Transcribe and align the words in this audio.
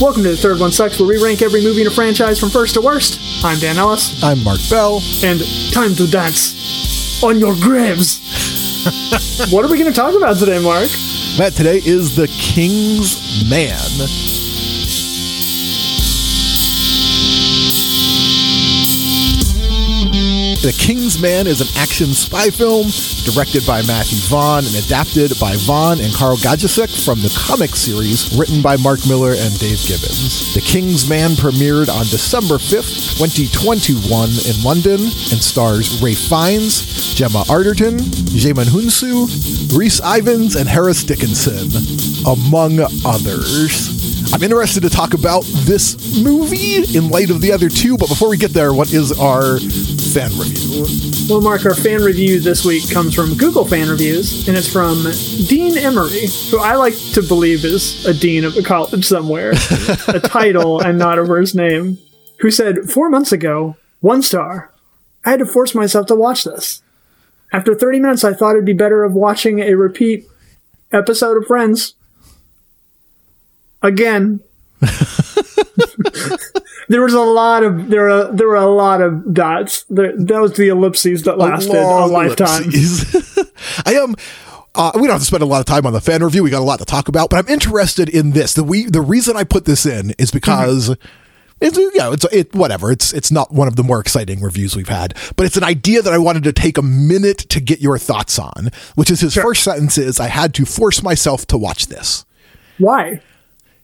Welcome 0.00 0.22
to 0.22 0.30
the 0.30 0.36
Third 0.36 0.58
One 0.58 0.72
Sucks, 0.72 0.98
where 0.98 1.06
we 1.06 1.22
rank 1.22 1.42
every 1.42 1.62
movie 1.62 1.82
in 1.82 1.86
a 1.86 1.90
franchise 1.90 2.40
from 2.40 2.48
first 2.48 2.72
to 2.72 2.80
worst. 2.80 3.44
I'm 3.44 3.58
Dan 3.58 3.76
Ellis, 3.76 4.22
I'm 4.24 4.42
Mark 4.42 4.58
Beall. 4.70 5.02
and 5.22 5.40
time 5.72 5.94
to 5.96 6.10
dance 6.10 7.22
on 7.22 7.38
your 7.38 7.54
graves. 7.56 8.18
what 9.52 9.62
are 9.62 9.68
we 9.68 9.78
going 9.78 9.92
to 9.92 9.96
talk 9.96 10.14
about 10.14 10.38
today, 10.38 10.58
Mark? 10.58 10.88
Matt, 11.38 11.52
today 11.52 11.82
is 11.84 12.16
The 12.16 12.28
King's 12.28 13.44
Man. 13.50 13.76
The 20.60 20.76
King's 20.76 21.18
Man 21.18 21.46
is 21.46 21.62
an 21.62 21.72
action 21.80 22.12
spy 22.12 22.50
film 22.50 22.92
directed 23.24 23.64
by 23.66 23.80
Matthew 23.88 24.20
Vaughn 24.28 24.66
and 24.68 24.76
adapted 24.76 25.32
by 25.40 25.56
Vaughn 25.64 26.00
and 26.00 26.12
Karl 26.12 26.36
Gajdusek 26.36 26.92
from 27.02 27.22
the 27.22 27.32
comic 27.32 27.74
series 27.74 28.36
written 28.36 28.60
by 28.60 28.76
Mark 28.76 29.00
Millar 29.08 29.32
and 29.32 29.58
Dave 29.58 29.80
Gibbons. 29.88 30.52
The 30.52 30.60
King's 30.60 31.08
Man 31.08 31.30
premiered 31.30 31.88
on 31.88 32.04
December 32.12 32.60
5th, 32.60 33.16
2021 33.16 34.04
in 34.44 34.56
London 34.60 35.00
and 35.00 35.40
stars 35.40 35.96
Ralph 36.04 36.28
Fiennes, 36.28 37.16
Gemma 37.16 37.40
Arterton, 37.48 37.96
Djimon 38.36 38.68
Hounsou, 38.68 39.32
Rhys 39.72 40.00
Ifans, 40.02 40.60
and 40.60 40.68
Harris 40.68 41.02
Dickinson, 41.04 41.72
among 42.28 42.80
others. 43.08 43.99
I'm 44.32 44.42
interested 44.44 44.82
to 44.82 44.90
talk 44.90 45.12
about 45.14 45.44
this 45.44 46.22
movie 46.22 46.96
in 46.96 47.08
light 47.10 47.30
of 47.30 47.40
the 47.40 47.50
other 47.50 47.68
two, 47.68 47.98
but 47.98 48.08
before 48.08 48.28
we 48.28 48.36
get 48.36 48.52
there, 48.52 48.72
what 48.72 48.92
is 48.92 49.10
our 49.18 49.58
fan 49.58 50.30
review? 50.38 50.86
Well, 51.28 51.40
Mark, 51.40 51.64
our 51.66 51.74
fan 51.74 52.02
review 52.02 52.38
this 52.38 52.64
week 52.64 52.88
comes 52.90 53.14
from 53.14 53.36
Google 53.36 53.64
Fan 53.64 53.88
Reviews, 53.88 54.46
and 54.46 54.56
it's 54.56 54.72
from 54.72 55.04
Dean 55.48 55.76
Emery, 55.76 56.26
who 56.50 56.60
I 56.60 56.76
like 56.76 56.94
to 57.14 57.22
believe 57.22 57.64
is 57.64 58.06
a 58.06 58.14
dean 58.14 58.44
of 58.44 58.56
a 58.56 58.62
college 58.62 59.04
somewhere, 59.04 59.50
a 60.08 60.20
title 60.20 60.80
and 60.80 60.96
not 60.96 61.18
a 61.18 61.26
first 61.26 61.56
name, 61.56 61.98
who 62.38 62.50
said, 62.50 62.88
Four 62.90 63.10
months 63.10 63.32
ago, 63.32 63.76
one 64.00 64.22
star, 64.22 64.72
I 65.24 65.30
had 65.30 65.40
to 65.40 65.46
force 65.46 65.74
myself 65.74 66.06
to 66.06 66.14
watch 66.14 66.44
this. 66.44 66.82
After 67.52 67.74
30 67.74 67.98
minutes, 67.98 68.24
I 68.24 68.32
thought 68.32 68.52
it'd 68.52 68.64
be 68.64 68.72
better 68.74 69.02
of 69.02 69.12
watching 69.14 69.58
a 69.58 69.74
repeat 69.74 70.24
episode 70.92 71.36
of 71.36 71.46
Friends. 71.46 71.94
Again. 73.82 74.40
there 76.88 77.02
was 77.02 77.14
a 77.14 77.20
lot 77.20 77.62
of 77.62 77.88
there 77.88 78.02
were 78.02 78.32
there 78.32 78.48
were 78.48 78.56
a 78.56 78.66
lot 78.66 79.00
of 79.00 79.32
dots. 79.32 79.84
There, 79.90 80.16
that 80.16 80.40
was 80.40 80.54
the 80.54 80.68
ellipses 80.68 81.22
that 81.24 81.38
lasted 81.38 81.74
a, 81.74 81.82
long 81.82 82.12
lifetime. 82.12 82.64
I 83.86 83.94
am. 83.94 84.16
Uh, 84.74 84.92
we 84.94 85.02
don't 85.02 85.10
have 85.14 85.20
to 85.20 85.26
spend 85.26 85.42
a 85.42 85.46
lot 85.46 85.60
of 85.60 85.66
time 85.66 85.84
on 85.84 85.92
the 85.92 86.00
fan 86.00 86.22
review. 86.22 86.42
We 86.42 86.50
got 86.50 86.60
a 86.60 86.64
lot 86.64 86.78
to 86.78 86.84
talk 86.84 87.08
about, 87.08 87.28
but 87.30 87.38
I'm 87.38 87.52
interested 87.52 88.08
in 88.08 88.30
this. 88.30 88.54
The 88.54 88.64
we 88.64 88.86
the 88.86 89.00
reason 89.00 89.36
I 89.36 89.44
put 89.44 89.64
this 89.64 89.86
in 89.86 90.12
is 90.18 90.30
because. 90.30 90.96
It's 91.62 91.76
you 91.76 91.92
know, 91.94 92.12
it's 92.12 92.24
it 92.32 92.54
whatever. 92.54 92.90
It's 92.90 93.12
it's 93.12 93.30
not 93.30 93.52
one 93.52 93.68
of 93.68 93.76
the 93.76 93.82
more 93.82 94.00
exciting 94.00 94.40
reviews 94.40 94.74
we've 94.74 94.88
had, 94.88 95.14
but 95.36 95.44
it's 95.44 95.58
an 95.58 95.62
idea 95.62 96.00
that 96.00 96.10
I 96.10 96.16
wanted 96.16 96.44
to 96.44 96.54
take 96.54 96.78
a 96.78 96.82
minute 96.82 97.36
to 97.50 97.60
get 97.60 97.80
your 97.80 97.98
thoughts 97.98 98.38
on. 98.38 98.70
Which 98.94 99.10
is 99.10 99.20
his 99.20 99.34
first 99.34 99.62
sentence 99.62 99.98
is 99.98 100.18
I 100.18 100.28
had 100.28 100.54
to 100.54 100.64
force 100.64 101.02
myself 101.02 101.46
to 101.48 101.58
watch 101.58 101.88
this. 101.88 102.24
Why? 102.78 103.20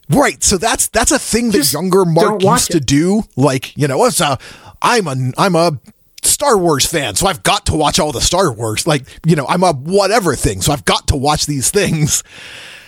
Right. 0.09 0.43
So 0.45 0.57
that's 0.59 0.89
that's 0.89 1.11
a 1.11 1.19
thing 1.19 1.47
that 1.51 1.59
Just 1.59 1.73
younger 1.73 2.05
Mark 2.05 2.43
used 2.43 2.71
to 2.73 2.81
do. 2.81 3.23
Like, 3.37 3.77
you 3.77 3.89
know, 3.89 4.05
it's 4.05 4.21
a 4.21 4.39
I'm 4.81 5.07
a 5.09 5.33
I'm 5.37 5.57
a 5.57 5.79
Star 6.23 6.57
Wars 6.59 6.87
fan, 6.87 7.15
so 7.15 7.27
I've 7.27 7.43
got 7.43 7.67
to 7.67 7.75
watch 7.77 7.99
all 7.99 8.13
the 8.13 8.21
Star 8.21 8.53
Wars. 8.53 8.87
Like, 8.87 9.03
you 9.25 9.37
know, 9.37 9.47
I'm 9.49 9.63
a 9.63 9.73
whatever 9.73 10.35
thing, 10.37 10.61
so 10.61 10.73
I've 10.73 10.85
got 10.85 11.09
to 11.09 11.17
watch 11.17 11.47
these 11.47 11.71
things. 11.71 12.23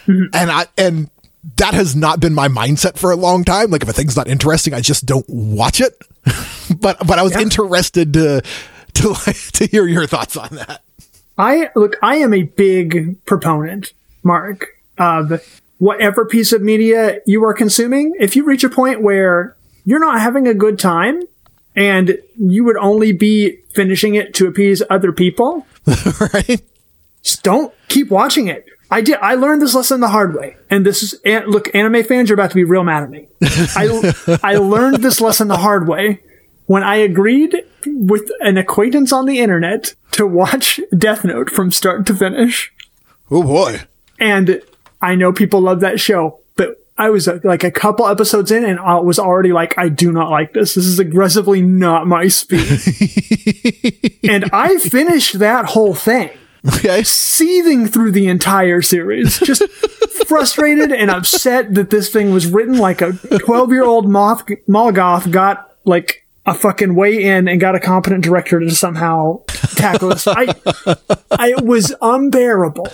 Mm-hmm. 0.06 0.34
And 0.34 0.50
I 0.50 0.66
and 0.76 1.10
that 1.56 1.74
has 1.74 1.96
not 1.96 2.20
been 2.20 2.34
my 2.34 2.48
mindset 2.48 2.98
for 2.98 3.10
a 3.10 3.16
long 3.16 3.44
time. 3.44 3.70
Like 3.70 3.82
if 3.82 3.88
a 3.88 3.92
thing's 3.92 4.16
not 4.16 4.28
interesting, 4.28 4.74
I 4.74 4.80
just 4.80 5.06
don't 5.06 5.28
watch 5.28 5.80
it. 5.80 5.96
but 6.80 6.98
but 7.06 7.18
I 7.18 7.22
was 7.22 7.32
Yeah. 7.32 7.40
interested 7.40 8.12
to 8.14 8.42
to 8.94 9.14
to 9.54 9.66
hear 9.66 9.86
your 9.86 10.06
thoughts 10.06 10.36
on 10.36 10.50
that. 10.56 10.82
I 11.36 11.70
look. 11.74 11.96
I 12.02 12.16
am 12.16 12.34
a 12.34 12.42
big 12.42 13.24
proponent, 13.24 13.92
Mark, 14.24 14.66
of 14.98 15.40
whatever 15.78 16.24
piece 16.24 16.52
of 16.52 16.62
media 16.62 17.20
you 17.26 17.42
are 17.44 17.54
consuming. 17.54 18.14
If 18.20 18.36
you 18.36 18.44
reach 18.44 18.64
a 18.64 18.68
point 18.68 19.00
where 19.02 19.56
you're 19.84 20.00
not 20.00 20.20
having 20.20 20.46
a 20.46 20.54
good 20.54 20.78
time, 20.78 21.22
and 21.76 22.18
you 22.38 22.64
would 22.64 22.76
only 22.76 23.12
be 23.12 23.58
finishing 23.72 24.14
it 24.16 24.34
to 24.34 24.46
appease 24.48 24.82
other 24.90 25.12
people, 25.12 25.66
right? 26.34 26.60
just 27.22 27.42
don't 27.42 27.72
keep 27.88 28.10
watching 28.10 28.48
it. 28.48 28.66
I 28.90 29.00
did. 29.02 29.18
I 29.20 29.34
learned 29.34 29.60
this 29.62 29.74
lesson 29.74 30.00
the 30.00 30.08
hard 30.08 30.34
way, 30.34 30.56
and 30.70 30.84
this 30.86 31.02
is 31.02 31.14
and 31.24 31.46
look. 31.46 31.72
Anime 31.74 32.02
fans 32.04 32.30
are 32.30 32.34
about 32.34 32.50
to 32.50 32.56
be 32.56 32.64
real 32.64 32.84
mad 32.84 33.02
at 33.02 33.10
me. 33.10 33.28
I 33.42 34.38
I 34.42 34.54
learned 34.58 35.02
this 35.04 35.20
lesson 35.20 35.48
the 35.48 35.58
hard 35.58 35.86
way 35.86 36.22
when 36.66 36.82
I 36.82 36.96
agreed 36.96 37.54
with 37.86 38.30
an 38.40 38.56
acquaintance 38.56 39.12
on 39.12 39.26
the 39.26 39.40
internet 39.40 39.94
to 40.12 40.26
watch 40.26 40.80
Death 40.96 41.22
Note 41.24 41.50
from 41.50 41.70
start 41.70 42.06
to 42.06 42.14
finish, 42.14 42.72
Oh 43.30 43.42
boy. 43.42 43.82
and 44.18 44.62
I 45.00 45.14
know 45.14 45.32
people 45.32 45.60
love 45.60 45.80
that 45.80 46.00
show, 46.00 46.40
but 46.56 46.76
I 46.96 47.10
was 47.10 47.28
uh, 47.28 47.38
like 47.44 47.64
a 47.64 47.70
couple 47.70 48.06
episodes 48.08 48.50
in, 48.50 48.64
and 48.64 48.78
I 48.78 48.98
was 49.00 49.18
already 49.18 49.52
like, 49.52 49.76
I 49.78 49.88
do 49.88 50.10
not 50.12 50.30
like 50.30 50.52
this. 50.52 50.74
This 50.74 50.86
is 50.86 50.98
aggressively 50.98 51.62
not 51.62 52.06
my 52.06 52.28
speed, 52.28 52.66
and 54.24 54.50
I 54.52 54.78
finished 54.78 55.38
that 55.38 55.66
whole 55.66 55.94
thing 55.94 56.30
Okay. 56.66 57.02
seething 57.04 57.86
through 57.86 58.12
the 58.12 58.26
entire 58.26 58.82
series, 58.82 59.38
just 59.38 59.62
frustrated 60.26 60.92
and 60.92 61.10
upset 61.10 61.74
that 61.74 61.90
this 61.90 62.10
thing 62.10 62.32
was 62.32 62.46
written 62.46 62.78
like 62.78 63.00
a 63.00 63.12
12 63.12 63.70
year 63.70 63.84
old 63.84 64.08
moth 64.08 64.44
Molgoth 64.68 65.30
got 65.30 65.72
like 65.84 66.26
a 66.46 66.54
fucking 66.54 66.94
way 66.94 67.22
in 67.22 67.46
and 67.46 67.60
got 67.60 67.74
a 67.74 67.80
competent 67.80 68.24
director 68.24 68.58
to 68.58 68.70
somehow 68.70 69.42
tackle 69.76 70.08
this. 70.10 70.26
I, 70.26 70.54
I 71.30 71.50
it 71.50 71.64
was 71.64 71.94
unbearable. 72.02 72.88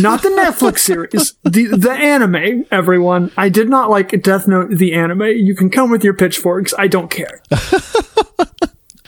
Not 0.00 0.22
the 0.22 0.30
Netflix 0.30 0.78
series, 0.90 1.34
the 1.42 1.66
the 1.76 1.92
anime. 1.92 2.66
Everyone, 2.70 3.30
I 3.36 3.48
did 3.48 3.68
not 3.68 3.90
like 3.90 4.22
Death 4.22 4.48
Note 4.48 4.70
the 4.70 4.94
anime. 4.94 5.22
You 5.22 5.54
can 5.54 5.70
come 5.70 5.90
with 5.90 6.02
your 6.02 6.14
pitchforks. 6.14 6.72
I 6.78 6.86
don't 6.86 7.10
care. 7.10 7.42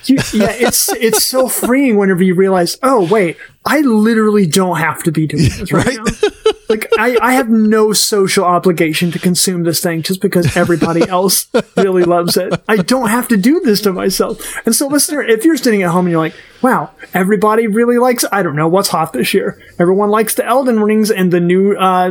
You, 0.08 0.16
yeah, 0.32 0.50
it's 0.52 0.88
it's 0.94 1.24
so 1.26 1.48
freeing 1.48 1.96
whenever 1.96 2.22
you 2.22 2.34
realize, 2.34 2.78
oh 2.82 3.06
wait, 3.10 3.36
I 3.64 3.80
literally 3.80 4.46
don't 4.46 4.76
have 4.78 5.02
to 5.04 5.12
be 5.12 5.26
doing 5.26 5.44
this 5.44 5.72
right, 5.72 5.86
Right? 5.86 5.96
now. 5.96 6.28
Like 6.68 6.88
I, 6.98 7.16
I 7.22 7.32
have 7.34 7.48
no 7.48 7.92
social 7.92 8.44
obligation 8.44 9.12
to 9.12 9.20
consume 9.20 9.62
this 9.62 9.80
thing 9.80 10.02
just 10.02 10.20
because 10.20 10.56
everybody 10.56 11.08
else 11.08 11.46
really 11.76 12.02
loves 12.02 12.36
it. 12.36 12.60
I 12.66 12.78
don't 12.78 13.08
have 13.08 13.28
to 13.28 13.36
do 13.36 13.60
this 13.60 13.80
to 13.82 13.92
myself. 13.92 14.40
And 14.66 14.74
so, 14.74 14.88
listener, 14.88 15.22
if 15.22 15.44
you're 15.44 15.56
sitting 15.56 15.82
at 15.84 15.90
home 15.90 16.06
and 16.06 16.10
you're 16.12 16.20
like, 16.20 16.34
wow, 16.62 16.90
everybody 17.14 17.68
really 17.68 17.98
likes, 17.98 18.24
I 18.32 18.42
don't 18.42 18.56
know 18.56 18.66
what's 18.66 18.88
hot 18.88 19.12
this 19.12 19.32
year. 19.32 19.60
Everyone 19.78 20.10
likes 20.10 20.34
the 20.34 20.44
Elden 20.44 20.80
Rings 20.80 21.10
and 21.12 21.32
the 21.32 21.38
new 21.40 21.76
uh, 21.76 22.10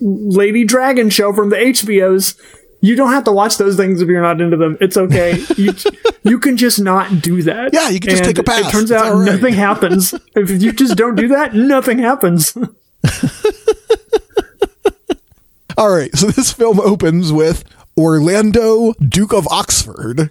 Lady 0.00 0.64
Dragon 0.64 1.08
show 1.08 1.32
from 1.32 1.48
the 1.48 1.56
HBOs. 1.56 2.38
You 2.82 2.96
don't 2.96 3.10
have 3.10 3.24
to 3.24 3.32
watch 3.32 3.58
those 3.58 3.76
things 3.76 4.00
if 4.00 4.08
you're 4.08 4.22
not 4.22 4.40
into 4.40 4.56
them. 4.56 4.78
It's 4.80 4.96
okay. 4.96 5.38
You, 5.56 5.74
you 6.22 6.38
can 6.38 6.56
just 6.56 6.80
not 6.80 7.20
do 7.20 7.42
that. 7.42 7.74
Yeah, 7.74 7.90
you 7.90 8.00
can 8.00 8.10
just 8.10 8.22
And 8.24 8.34
take 8.34 8.38
a 8.38 8.42
pass. 8.42 8.68
It 8.68 8.70
turns 8.72 8.90
It's 8.90 9.02
out 9.02 9.14
right. 9.14 9.26
nothing 9.34 9.54
happens. 9.54 10.14
If 10.34 10.62
you 10.62 10.72
just 10.72 10.96
don't 10.96 11.14
do 11.14 11.28
that, 11.28 11.54
nothing 11.54 11.98
happens. 11.98 12.56
All 15.76 15.90
right, 15.94 16.14
so 16.14 16.26
this 16.26 16.52
film 16.52 16.78
opens 16.80 17.32
with 17.32 17.64
Orlando, 17.96 18.92
Duke 18.94 19.32
of 19.32 19.48
Oxford, 19.48 20.30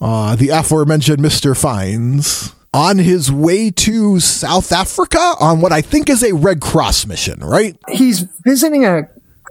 uh, 0.00 0.34
the 0.36 0.48
aforementioned 0.48 1.20
Mr. 1.20 1.56
Fiennes, 1.56 2.52
on 2.74 2.98
his 2.98 3.30
way 3.30 3.70
to 3.70 4.18
South 4.18 4.72
Africa 4.72 5.34
on 5.38 5.60
what 5.60 5.70
I 5.72 5.80
think 5.80 6.10
is 6.10 6.24
a 6.24 6.34
Red 6.34 6.60
Cross 6.60 7.06
mission, 7.06 7.38
right? 7.40 7.76
He's 7.88 8.20
visiting 8.44 8.84
a 8.84 9.08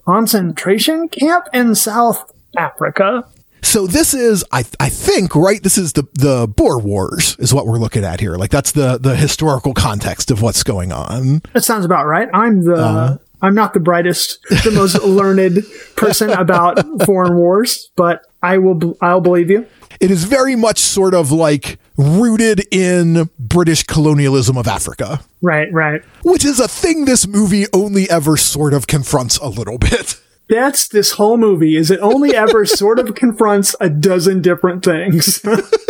concentration 0.07 1.09
camp 1.09 1.47
in 1.53 1.75
South 1.75 2.31
Africa. 2.57 3.25
So 3.61 3.85
this 3.87 4.13
is, 4.13 4.45
I, 4.53 4.63
I 4.79 4.87
think, 4.87 5.35
right? 5.35 5.61
This 5.61 5.77
is 5.77 5.93
the 5.93 6.03
the 6.13 6.47
Boer 6.47 6.79
Wars, 6.79 7.35
is 7.39 7.53
what 7.53 7.67
we're 7.67 7.79
looking 7.79 8.05
at 8.05 8.19
here. 8.21 8.35
Like 8.35 8.49
that's 8.51 8.71
the 8.71 8.97
the 8.97 9.15
historical 9.15 9.73
context 9.73 10.31
of 10.31 10.41
what's 10.41 10.63
going 10.63 10.91
on. 10.93 11.41
That 11.53 11.63
sounds 11.65 11.83
about 11.83 12.05
right. 12.05 12.29
I'm 12.33 12.63
the 12.63 12.75
Uh-huh. 12.75 13.17
I'm 13.39 13.53
not 13.53 13.73
the 13.75 13.79
brightest, 13.79 14.39
the 14.63 14.71
most 14.71 14.99
learned 15.03 15.63
person 15.95 16.31
about 16.31 16.79
foreign 17.05 17.35
wars, 17.35 17.91
but 17.95 18.21
I 18.53 18.57
will 18.57 18.97
I'll 19.01 19.21
believe 19.21 19.49
you. 19.49 19.65
It 19.99 20.11
is 20.11 20.25
very 20.25 20.55
much 20.55 20.77
sort 20.79 21.13
of 21.13 21.31
like 21.31 21.79
rooted 21.97 22.61
in 22.71 23.29
British 23.39 23.83
colonialism 23.83 24.57
of 24.57 24.67
Africa. 24.67 25.21
Right, 25.41 25.71
right. 25.73 26.03
which 26.23 26.45
is 26.45 26.59
a 26.59 26.67
thing 26.67 27.05
this 27.05 27.27
movie 27.27 27.65
only 27.73 28.09
ever 28.09 28.37
sort 28.37 28.73
of 28.73 28.87
confronts 28.87 29.37
a 29.37 29.47
little 29.47 29.77
bit. 29.77 30.19
That's 30.49 30.87
this 30.87 31.13
whole 31.13 31.37
movie. 31.37 31.75
Is 31.75 31.91
it 31.91 31.99
only 31.99 32.33
ever 32.35 32.65
sort 32.65 32.99
of 32.99 33.15
confronts 33.15 33.75
a 33.81 33.89
dozen 33.89 34.41
different 34.41 34.85
things? 34.85 35.43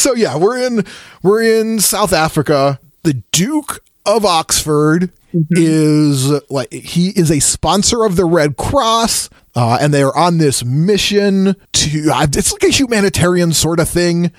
So 0.00 0.14
yeah, 0.14 0.38
we're 0.38 0.56
in 0.56 0.86
we're 1.22 1.42
in 1.42 1.78
South 1.78 2.14
Africa. 2.14 2.80
The 3.02 3.22
Duke 3.32 3.84
of 4.06 4.24
Oxford 4.24 5.12
mm-hmm. 5.34 5.54
is 5.54 6.32
like 6.48 6.72
he 6.72 7.10
is 7.10 7.30
a 7.30 7.38
sponsor 7.40 8.04
of 8.04 8.16
the 8.16 8.24
Red 8.24 8.56
Cross. 8.56 9.28
Uh, 9.54 9.78
and 9.80 9.92
they 9.92 10.02
are 10.02 10.16
on 10.16 10.38
this 10.38 10.64
mission 10.64 11.56
to, 11.72 12.10
uh, 12.12 12.26
it's 12.32 12.52
like 12.52 12.62
a 12.62 12.68
humanitarian 12.68 13.52
sort 13.52 13.80
of 13.80 13.88
thing. 13.88 14.30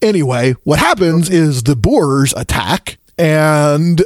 Anyway, 0.00 0.54
what 0.64 0.78
happens 0.78 1.28
is 1.28 1.64
the 1.64 1.76
Boers 1.76 2.32
attack 2.36 2.98
and 3.18 4.02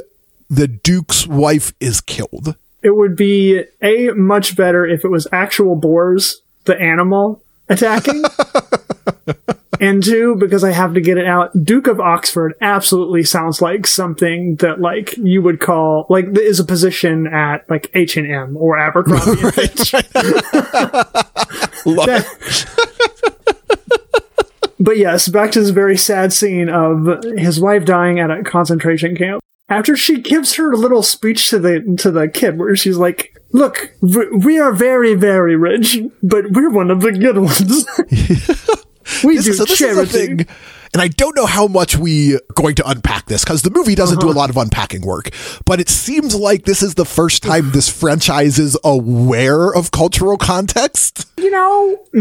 the 0.49 0.67
Duke's 0.67 1.27
wife 1.27 1.73
is 1.79 2.01
killed. 2.01 2.55
It 2.81 2.95
would 2.95 3.15
be 3.15 3.63
a 3.81 4.11
much 4.11 4.55
better 4.55 4.85
if 4.85 5.03
it 5.03 5.09
was 5.09 5.27
actual 5.31 5.75
boars, 5.75 6.41
the 6.65 6.79
animal 6.79 7.41
attacking. 7.69 8.23
and 9.79 10.03
two, 10.03 10.35
because 10.35 10.63
I 10.63 10.71
have 10.71 10.93
to 10.93 11.01
get 11.01 11.17
it 11.17 11.25
out, 11.25 11.51
Duke 11.63 11.87
of 11.87 11.99
Oxford 11.99 12.53
absolutely 12.61 13.23
sounds 13.23 13.61
like 13.61 13.87
something 13.87 14.55
that 14.57 14.79
like 14.79 15.15
you 15.17 15.41
would 15.41 15.59
call 15.59 16.05
like 16.09 16.25
is 16.37 16.59
a 16.59 16.65
position 16.65 17.27
at 17.27 17.69
like 17.69 17.89
H 17.93 18.17
and 18.17 18.31
M 18.31 18.57
or 18.57 18.77
Abercrombie. 18.77 19.41
Love 21.85 22.05
That- 22.07 22.25
but 24.79 24.97
yes, 24.97 25.27
back 25.27 25.51
to 25.51 25.59
this 25.61 25.69
very 25.69 25.97
sad 25.97 26.33
scene 26.33 26.69
of 26.69 27.23
his 27.37 27.59
wife 27.59 27.85
dying 27.85 28.19
at 28.19 28.31
a 28.31 28.43
concentration 28.43 29.15
camp. 29.15 29.41
After 29.69 29.97
she 29.97 30.21
gives 30.21 30.53
her 30.55 30.75
little 30.77 31.03
speech 31.03 31.49
to 31.49 31.59
the 31.59 31.81
to 31.99 32.09
the 32.09 32.29
kid, 32.29 32.57
where 32.57 32.73
she's 32.77 32.95
like, 32.95 33.35
"Look, 33.51 33.91
we 34.01 34.59
are 34.59 34.71
very, 34.71 35.13
very 35.13 35.57
rich, 35.57 35.99
but 36.23 36.51
we're 36.51 36.69
one 36.69 36.89
of 36.89 37.01
the 37.01 37.11
good 37.11 37.37
ones. 37.37 37.85
we 39.23 39.37
This 39.37 39.45
do 39.45 39.53
so 39.53 39.65
this 39.65 39.77
charity." 39.77 40.01
is 40.01 40.11
the 40.11 40.17
thing. 40.43 40.47
And 40.93 41.01
I 41.01 41.09
don't 41.09 41.35
know 41.35 41.45
how 41.45 41.67
much 41.67 41.97
we 41.97 42.35
are 42.35 42.41
going 42.55 42.75
to 42.75 42.89
unpack 42.89 43.25
this 43.25 43.43
because 43.43 43.61
the 43.61 43.69
movie 43.69 43.93
doesn't 43.93 44.19
do 44.19 44.27
a 44.27 44.29
uh-huh. 44.29 44.39
lot 44.39 44.49
of 44.49 44.57
unpacking 44.57 45.01
work. 45.01 45.29
But 45.65 45.79
it 45.79 45.89
seems 45.89 46.33
like 46.33 46.63
this 46.63 46.81
is 46.81 46.95
the 46.95 47.05
first 47.05 47.43
time 47.43 47.71
this 47.71 47.89
franchise 47.89 48.57
is 48.57 48.77
aware 48.83 49.73
of 49.73 49.91
cultural 49.91 50.37
context. 50.37 51.27
You 51.37 51.51
know, 51.51 51.99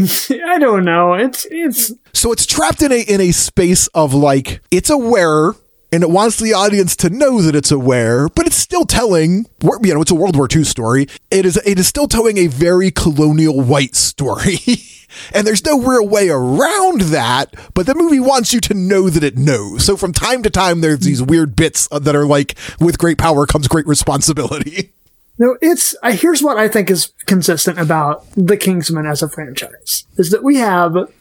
I 0.46 0.58
don't 0.58 0.84
know. 0.84 1.14
It's 1.14 1.46
it's 1.50 1.92
So 2.12 2.32
it's 2.32 2.44
trapped 2.44 2.82
in 2.82 2.92
a 2.92 3.00
in 3.00 3.20
a 3.20 3.32
space 3.32 3.86
of 3.88 4.12
like 4.12 4.60
it's 4.70 4.90
aware 4.90 5.54
and 5.92 6.02
it 6.02 6.10
wants 6.10 6.38
the 6.38 6.52
audience 6.52 6.96
to 6.96 7.10
know 7.10 7.40
that 7.42 7.54
it's 7.54 7.70
aware, 7.70 8.28
but 8.28 8.46
it's 8.46 8.56
still 8.56 8.84
telling. 8.84 9.46
You 9.62 9.94
know, 9.94 10.00
it's 10.00 10.10
a 10.10 10.14
World 10.14 10.36
War 10.36 10.48
II 10.54 10.64
story. 10.64 11.06
It 11.30 11.46
is 11.46 11.56
it 11.64 11.78
is 11.78 11.86
still 11.86 12.08
telling 12.08 12.38
a 12.38 12.46
very 12.46 12.90
colonial 12.90 13.60
white 13.60 13.94
story. 13.94 14.58
And 15.32 15.46
there's 15.46 15.64
no 15.64 15.80
real 15.80 16.06
way 16.06 16.28
around 16.28 17.02
that, 17.02 17.54
but 17.74 17.86
the 17.86 17.94
movie 17.94 18.20
wants 18.20 18.52
you 18.52 18.60
to 18.62 18.74
know 18.74 19.08
that 19.08 19.24
it 19.24 19.36
knows. 19.38 19.84
So 19.84 19.96
from 19.96 20.12
time 20.12 20.42
to 20.42 20.50
time, 20.50 20.80
there's 20.80 21.00
these 21.00 21.22
weird 21.22 21.56
bits 21.56 21.88
that 21.88 22.14
are 22.14 22.26
like, 22.26 22.56
with 22.80 22.98
great 22.98 23.18
power 23.18 23.46
comes 23.46 23.68
great 23.68 23.86
responsibility. 23.86 24.92
No, 25.38 25.58
it's 25.60 25.94
uh, 26.02 26.12
here's 26.12 26.42
what 26.42 26.56
I 26.56 26.66
think 26.66 26.90
is 26.90 27.12
consistent 27.26 27.78
about 27.78 28.24
the 28.36 28.56
Kingsman 28.56 29.04
as 29.04 29.22
a 29.22 29.28
franchise 29.28 30.06
is 30.16 30.30
that 30.30 30.42
we 30.42 30.56
have 30.56 31.12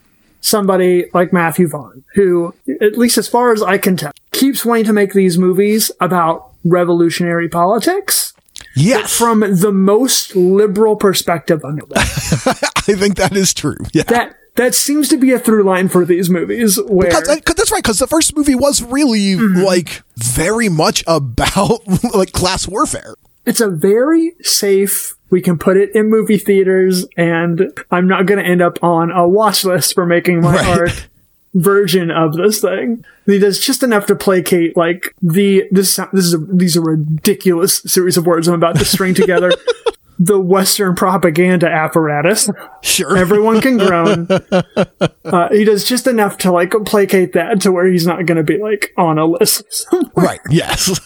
somebody 0.46 1.06
like 1.14 1.34
Matthew 1.34 1.68
Vaughn 1.68 2.04
who, 2.14 2.54
at 2.82 2.98
least 2.98 3.18
as 3.18 3.28
far 3.28 3.52
as 3.52 3.62
I 3.64 3.78
can 3.78 3.98
tell, 3.98 4.12
keeps 4.32 4.64
wanting 4.66 4.86
to 4.86 4.94
make 4.94 5.14
these 5.14 5.38
movies 5.38 5.92
about 6.00 6.52
revolutionary 6.64 7.50
politics 7.50 8.34
Yes, 8.76 9.18
from 9.18 9.40
the 9.40 9.72
most 9.72 10.36
liberal 10.36 10.96
perspective 10.98 11.64
under 11.64 11.86
that. 11.88 12.72
I 12.88 12.94
think 12.96 13.16
that 13.16 13.36
is 13.36 13.54
true. 13.54 13.78
Yeah. 13.94 14.04
that 14.04 14.36
that 14.56 14.76
seems 14.76 15.10
to 15.10 15.18
be 15.18 15.32
a 15.32 15.40
through 15.40 15.64
line 15.64 15.90
for 15.90 16.06
these 16.06 16.30
movies 16.30 16.80
where 16.88 17.12
Cause, 17.12 17.28
uh, 17.28 17.36
that's 17.46 17.72
right, 17.72 17.84
because 17.84 18.00
the 18.00 18.08
first 18.08 18.36
movie 18.36 18.56
was 18.56 18.82
really 18.82 19.36
like 19.36 20.04
very 20.18 20.70
much 20.70 21.04
about 21.08 21.82
like 22.14 22.32
class 22.32 22.68
warfare. 22.68 23.16
it's 23.46 23.60
a 23.62 23.70
very 23.70 24.34
safe 24.42 25.16
we 25.36 25.42
can 25.42 25.58
put 25.58 25.76
it 25.76 25.94
in 25.94 26.10
movie 26.10 26.38
theaters 26.38 27.06
and 27.18 27.70
i'm 27.92 28.08
not 28.08 28.26
going 28.26 28.42
to 28.42 28.50
end 28.50 28.62
up 28.62 28.82
on 28.82 29.12
a 29.12 29.28
watch 29.28 29.66
list 29.66 29.94
for 29.94 30.06
making 30.06 30.40
my 30.40 30.56
Right. 30.56 30.80
art 30.80 31.08
version 31.54 32.10
of 32.10 32.36
this 32.36 32.62
thing 32.62 33.04
he 33.26 33.38
does 33.38 33.60
just 33.60 33.84
enough 33.84 34.06
to 34.06 34.16
placate 34.16 34.78
like 34.78 35.14
the 35.22 35.68
this 35.72 35.98
this 36.14 36.24
is 36.26 36.34
a, 36.34 36.38
these 36.38 36.78
are 36.78 36.82
ridiculous 36.82 37.80
series 37.86 38.16
of 38.16 38.26
words 38.26 38.48
i'm 38.48 38.54
about 38.54 38.78
to 38.78 38.86
string 38.86 39.14
together 39.14 39.52
the 40.20 40.40
western 40.40 40.96
propaganda 40.96 41.68
apparatus 41.68 42.50
Sure. 42.82 43.18
everyone 43.18 43.60
can 43.60 43.78
groan 43.78 44.28
uh, 45.26 45.50
he 45.52 45.66
does 45.66 45.84
just 45.84 46.08
enough 46.08 46.38
to 46.38 46.52
like 46.52 46.72
placate 46.86 47.34
that 47.34 47.60
to 47.62 47.72
where 47.74 47.86
he's 47.88 48.08
not 48.08 48.26
going 48.26 48.38
to 48.38 48.44
be 48.44 48.58
like 48.58 48.94
on 48.98 49.18
a 49.20 49.26
list 49.26 49.86
right. 50.16 50.40
Yes. 50.50 50.98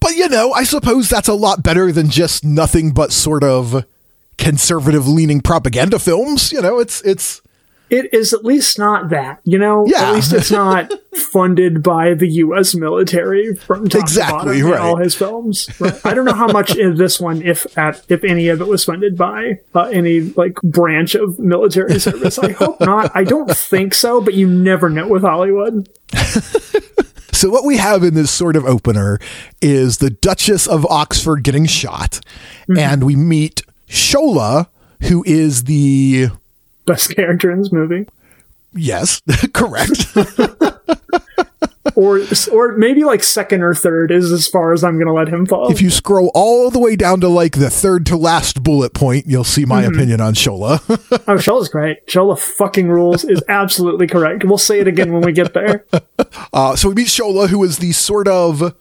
But 0.00 0.16
you 0.16 0.28
know, 0.28 0.52
I 0.52 0.64
suppose 0.64 1.08
that's 1.08 1.28
a 1.28 1.34
lot 1.34 1.62
better 1.62 1.92
than 1.92 2.10
just 2.10 2.44
nothing 2.44 2.92
but 2.92 3.12
sort 3.12 3.44
of 3.44 3.84
conservative 4.38 5.06
leaning 5.06 5.40
propaganda 5.40 5.98
films. 5.98 6.52
You 6.52 6.62
know, 6.62 6.78
it's 6.78 7.02
it's 7.02 7.42
it 7.90 8.14
is 8.14 8.32
at 8.32 8.44
least 8.44 8.78
not 8.78 9.10
that, 9.10 9.40
you 9.44 9.58
know. 9.58 9.84
Yeah. 9.86 10.10
At 10.10 10.14
least 10.14 10.32
it's 10.32 10.50
not 10.50 10.92
funded 11.14 11.82
by 11.82 12.14
the 12.14 12.28
U.S. 12.28 12.74
military 12.74 13.56
from 13.56 13.88
top 13.88 14.00
Exactly, 14.00 14.38
to 14.38 14.44
bottom 14.44 14.56
in 14.58 14.64
right. 14.66 14.80
all 14.80 14.96
his 14.96 15.14
films. 15.16 15.68
Right. 15.80 16.06
I 16.06 16.14
don't 16.14 16.24
know 16.24 16.32
how 16.32 16.46
much 16.46 16.76
in 16.76 16.96
this 16.96 17.20
one, 17.20 17.42
if 17.42 17.76
at 17.76 18.04
if 18.08 18.22
any 18.22 18.48
of 18.48 18.60
it 18.60 18.68
was 18.68 18.84
funded 18.84 19.18
by 19.18 19.58
uh, 19.74 19.82
any 19.92 20.20
like 20.20 20.54
branch 20.62 21.16
of 21.16 21.38
military 21.40 21.98
service. 21.98 22.38
I 22.38 22.52
hope 22.52 22.80
not. 22.80 23.10
I 23.14 23.24
don't 23.24 23.50
think 23.50 23.92
so, 23.94 24.20
but 24.20 24.34
you 24.34 24.48
never 24.48 24.88
know 24.88 25.08
with 25.08 25.22
Hollywood. 25.22 25.88
so 27.32 27.50
what 27.50 27.64
we 27.64 27.76
have 27.76 28.02
in 28.02 28.14
this 28.14 28.30
sort 28.30 28.56
of 28.56 28.64
opener 28.64 29.18
is 29.60 29.98
the 29.98 30.10
Duchess 30.10 30.66
of 30.66 30.86
Oxford 30.86 31.42
getting 31.42 31.66
shot, 31.66 32.20
mm-hmm. 32.62 32.78
and 32.78 33.04
we 33.04 33.16
meet 33.16 33.62
Shola, 33.88 34.68
who 35.02 35.24
is 35.26 35.64
the 35.64 36.28
Best 36.86 37.14
character 37.14 37.50
in 37.50 37.60
this 37.60 37.72
movie, 37.72 38.06
yes, 38.72 39.22
correct. 39.52 40.06
or 41.94 42.20
or 42.52 42.76
maybe 42.76 43.04
like 43.04 43.22
second 43.22 43.62
or 43.62 43.74
third 43.74 44.10
is 44.10 44.32
as 44.32 44.48
far 44.48 44.72
as 44.72 44.84
I'm 44.84 44.94
going 44.94 45.06
to 45.06 45.12
let 45.12 45.28
him 45.28 45.46
fall. 45.46 45.70
if 45.70 45.80
you 45.80 45.90
scroll 45.90 46.30
all 46.34 46.70
the 46.70 46.78
way 46.78 46.96
down 46.96 47.20
to 47.20 47.28
like 47.28 47.58
the 47.58 47.70
third 47.70 48.06
to 48.06 48.16
last 48.16 48.62
bullet 48.62 48.94
point, 48.94 49.26
you'll 49.26 49.44
see 49.44 49.64
my 49.64 49.82
opinion 49.82 50.20
on 50.20 50.34
Shola. 50.34 50.80
oh, 51.28 51.36
Shola's 51.36 51.68
great. 51.68 52.06
Shola 52.06 52.38
fucking 52.38 52.88
rules 52.88 53.24
is 53.24 53.42
absolutely 53.48 54.06
correct. 54.06 54.44
We'll 54.44 54.58
say 54.58 54.80
it 54.80 54.88
again 54.88 55.12
when 55.12 55.22
we 55.22 55.32
get 55.32 55.54
there. 55.54 55.84
Uh, 56.52 56.74
so 56.74 56.88
we 56.88 56.94
meet 56.96 57.06
Shola, 57.06 57.48
who 57.48 57.62
is 57.64 57.78
the 57.78 57.92
sort 57.92 58.26
of 58.26 58.74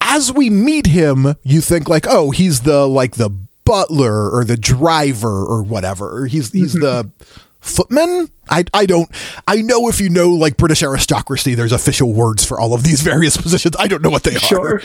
as 0.00 0.32
we 0.32 0.50
meet 0.50 0.86
him, 0.86 1.34
you 1.42 1.60
think 1.60 1.88
like, 1.88 2.06
oh, 2.08 2.30
he's 2.30 2.60
the 2.60 2.86
like 2.86 3.16
the 3.16 3.30
butler 3.64 4.30
or 4.30 4.44
the 4.44 4.56
driver 4.56 5.44
or 5.44 5.62
whatever. 5.62 6.26
He's 6.26 6.52
he's 6.52 6.74
the 6.74 7.10
footman. 7.62 8.28
I 8.50 8.64
I 8.74 8.84
don't. 8.86 9.08
I 9.48 9.62
know 9.62 9.88
if 9.88 10.00
you 10.00 10.10
know 10.10 10.28
like 10.30 10.56
British 10.58 10.82
aristocracy, 10.82 11.54
there's 11.54 11.72
official 11.72 12.12
words 12.12 12.44
for 12.44 12.60
all 12.60 12.74
of 12.74 12.82
these 12.82 13.00
various 13.12 13.36
positions. 13.36 13.74
I 13.78 13.86
don't 13.88 14.02
know 14.02 14.10
what 14.10 14.24
they 14.24 14.34
Sure. 14.34 14.76
are. 14.76 14.82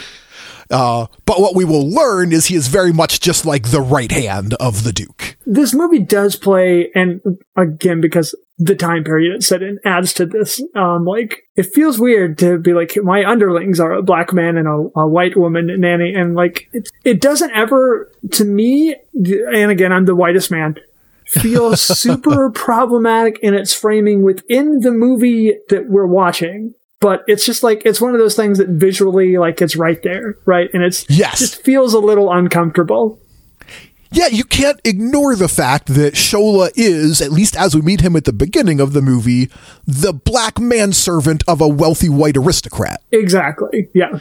Uh, 0.70 1.06
but 1.24 1.40
what 1.40 1.56
we 1.56 1.64
will 1.64 1.88
learn 1.88 2.30
is 2.30 2.46
he 2.46 2.54
is 2.54 2.68
very 2.68 2.92
much 2.92 3.20
just 3.20 3.46
like 3.46 3.70
the 3.70 3.80
right 3.80 4.12
hand 4.12 4.52
of 4.60 4.84
the 4.84 4.92
Duke. 4.92 5.38
this 5.46 5.72
movie 5.72 5.98
does 5.98 6.36
play, 6.36 6.90
and 6.94 7.22
again, 7.56 8.02
because 8.02 8.34
the 8.58 8.74
time 8.74 9.02
period 9.02 9.34
it's 9.34 9.46
set 9.46 9.62
in 9.62 9.78
adds 9.86 10.12
to 10.12 10.26
this. 10.26 10.60
Um, 10.74 11.06
like 11.06 11.44
it 11.56 11.72
feels 11.72 11.98
weird 11.98 12.36
to 12.40 12.58
be 12.58 12.74
like 12.74 12.98
my 13.02 13.24
underlings 13.24 13.80
are 13.80 13.92
a 13.94 14.02
black 14.02 14.34
man 14.34 14.58
and 14.58 14.68
a, 14.68 15.00
a 15.00 15.08
white 15.08 15.38
woman 15.38 15.68
nanny, 15.80 16.12
and 16.14 16.34
like 16.34 16.68
it, 16.74 16.90
it 17.02 17.20
doesn't 17.22 17.52
ever 17.52 18.12
to 18.32 18.44
me. 18.44 18.94
And 19.14 19.70
again, 19.70 19.90
I'm 19.90 20.04
the 20.04 20.14
whitest 20.16 20.50
man. 20.50 20.76
Feel 21.28 21.76
super 21.76 22.50
problematic 22.50 23.38
in 23.40 23.54
its 23.54 23.72
framing 23.74 24.22
within 24.22 24.80
the 24.80 24.90
movie 24.92 25.54
that 25.68 25.88
we're 25.88 26.06
watching. 26.06 26.74
But 27.00 27.22
it's 27.28 27.44
just 27.46 27.62
like 27.62 27.82
it's 27.84 28.00
one 28.00 28.12
of 28.14 28.18
those 28.18 28.34
things 28.34 28.58
that 28.58 28.68
visually, 28.70 29.36
like, 29.38 29.62
it's 29.62 29.76
right 29.76 30.02
there, 30.02 30.36
right? 30.46 30.68
And 30.74 30.82
it's 30.82 31.08
Yes. 31.08 31.38
just 31.38 31.62
feels 31.62 31.94
a 31.94 32.00
little 32.00 32.32
uncomfortable. 32.32 33.20
Yeah, 34.10 34.28
you 34.28 34.42
can't 34.42 34.80
ignore 34.84 35.36
the 35.36 35.48
fact 35.48 35.88
that 35.88 36.14
Shola 36.14 36.70
is, 36.76 37.20
at 37.20 37.30
least 37.30 37.54
as 37.56 37.74
we 37.76 37.82
meet 37.82 38.00
him 38.00 38.16
at 38.16 38.24
the 38.24 38.32
beginning 38.32 38.80
of 38.80 38.94
the 38.94 39.02
movie, 39.02 39.50
the 39.86 40.14
black 40.14 40.58
manservant 40.58 41.44
of 41.46 41.60
a 41.60 41.68
wealthy 41.68 42.08
white 42.08 42.36
aristocrat. 42.36 43.02
Exactly. 43.12 43.88
Yeah. 43.94 44.18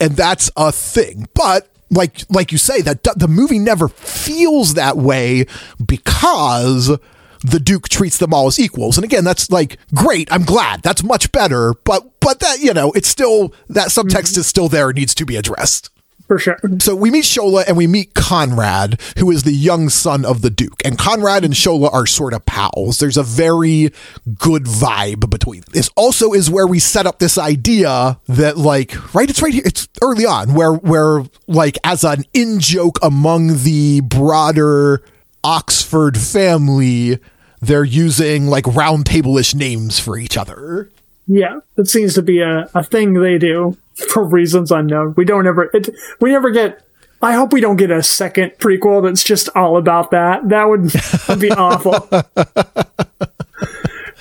And 0.00 0.16
that's 0.16 0.50
a 0.56 0.72
thing. 0.72 1.28
But 1.34 1.68
like 1.90 2.22
like 2.30 2.52
you 2.52 2.58
say 2.58 2.80
that 2.82 3.04
the 3.16 3.28
movie 3.28 3.58
never 3.58 3.88
feels 3.88 4.74
that 4.74 4.96
way 4.96 5.46
because 5.84 6.96
the 7.42 7.60
duke 7.60 7.88
treats 7.88 8.18
them 8.18 8.34
all 8.34 8.46
as 8.46 8.58
equals. 8.58 8.96
And 8.96 9.04
again, 9.04 9.24
that's 9.24 9.50
like 9.50 9.78
great. 9.94 10.30
I'm 10.32 10.44
glad. 10.44 10.82
That's 10.82 11.02
much 11.02 11.30
better, 11.32 11.74
but 11.84 12.20
but 12.20 12.40
that, 12.40 12.60
you 12.60 12.74
know, 12.74 12.92
it's 12.92 13.08
still 13.08 13.54
that 13.68 13.88
subtext 13.88 14.32
mm-hmm. 14.32 14.40
is 14.40 14.46
still 14.46 14.68
there 14.68 14.88
and 14.88 14.98
needs 14.98 15.14
to 15.14 15.24
be 15.24 15.36
addressed. 15.36 15.90
For 16.26 16.38
sure. 16.38 16.58
So 16.80 16.94
we 16.94 17.10
meet 17.10 17.24
Shola 17.24 17.64
and 17.66 17.76
we 17.76 17.86
meet 17.86 18.14
Conrad, 18.14 19.00
who 19.18 19.30
is 19.30 19.44
the 19.44 19.52
young 19.52 19.88
son 19.88 20.24
of 20.24 20.42
the 20.42 20.50
Duke. 20.50 20.84
And 20.84 20.98
Conrad 20.98 21.44
and 21.44 21.54
Shola 21.54 21.92
are 21.92 22.06
sort 22.06 22.32
of 22.34 22.44
pals. 22.46 22.98
There's 22.98 23.16
a 23.16 23.22
very 23.22 23.92
good 24.38 24.64
vibe 24.64 25.30
between. 25.30 25.62
This 25.72 25.90
also 25.96 26.32
is 26.32 26.50
where 26.50 26.66
we 26.66 26.78
set 26.78 27.06
up 27.06 27.18
this 27.18 27.38
idea 27.38 28.18
that 28.28 28.56
like, 28.56 29.14
right, 29.14 29.30
it's 29.30 29.40
right 29.40 29.54
here. 29.54 29.62
It's 29.64 29.88
early 30.02 30.26
on 30.26 30.54
where 30.54 30.72
where 30.72 31.24
like 31.46 31.78
as 31.84 32.04
an 32.04 32.24
in 32.34 32.58
joke 32.58 32.98
among 33.02 33.62
the 33.62 34.00
broader 34.00 35.02
Oxford 35.44 36.18
family, 36.18 37.18
they're 37.60 37.84
using 37.84 38.48
like 38.48 38.66
round 38.66 39.06
table-ish 39.06 39.54
names 39.54 39.98
for 40.00 40.18
each 40.18 40.36
other. 40.36 40.90
Yeah, 41.28 41.60
it 41.76 41.88
seems 41.88 42.14
to 42.14 42.22
be 42.22 42.40
a, 42.40 42.68
a 42.74 42.82
thing 42.82 43.14
they 43.14 43.38
do 43.38 43.76
for 43.96 44.24
reasons 44.24 44.70
unknown. 44.70 45.14
We 45.16 45.24
don't 45.24 45.46
ever, 45.46 45.70
it, 45.72 45.88
we 46.20 46.30
never 46.30 46.50
get. 46.50 46.82
I 47.22 47.32
hope 47.32 47.52
we 47.52 47.62
don't 47.62 47.76
get 47.76 47.90
a 47.90 48.02
second 48.02 48.52
prequel 48.58 49.02
that's 49.02 49.24
just 49.24 49.48
all 49.54 49.78
about 49.78 50.10
that. 50.10 50.48
That 50.50 50.68
would 50.68 50.92
be 51.40 51.50
awful. 51.50 52.06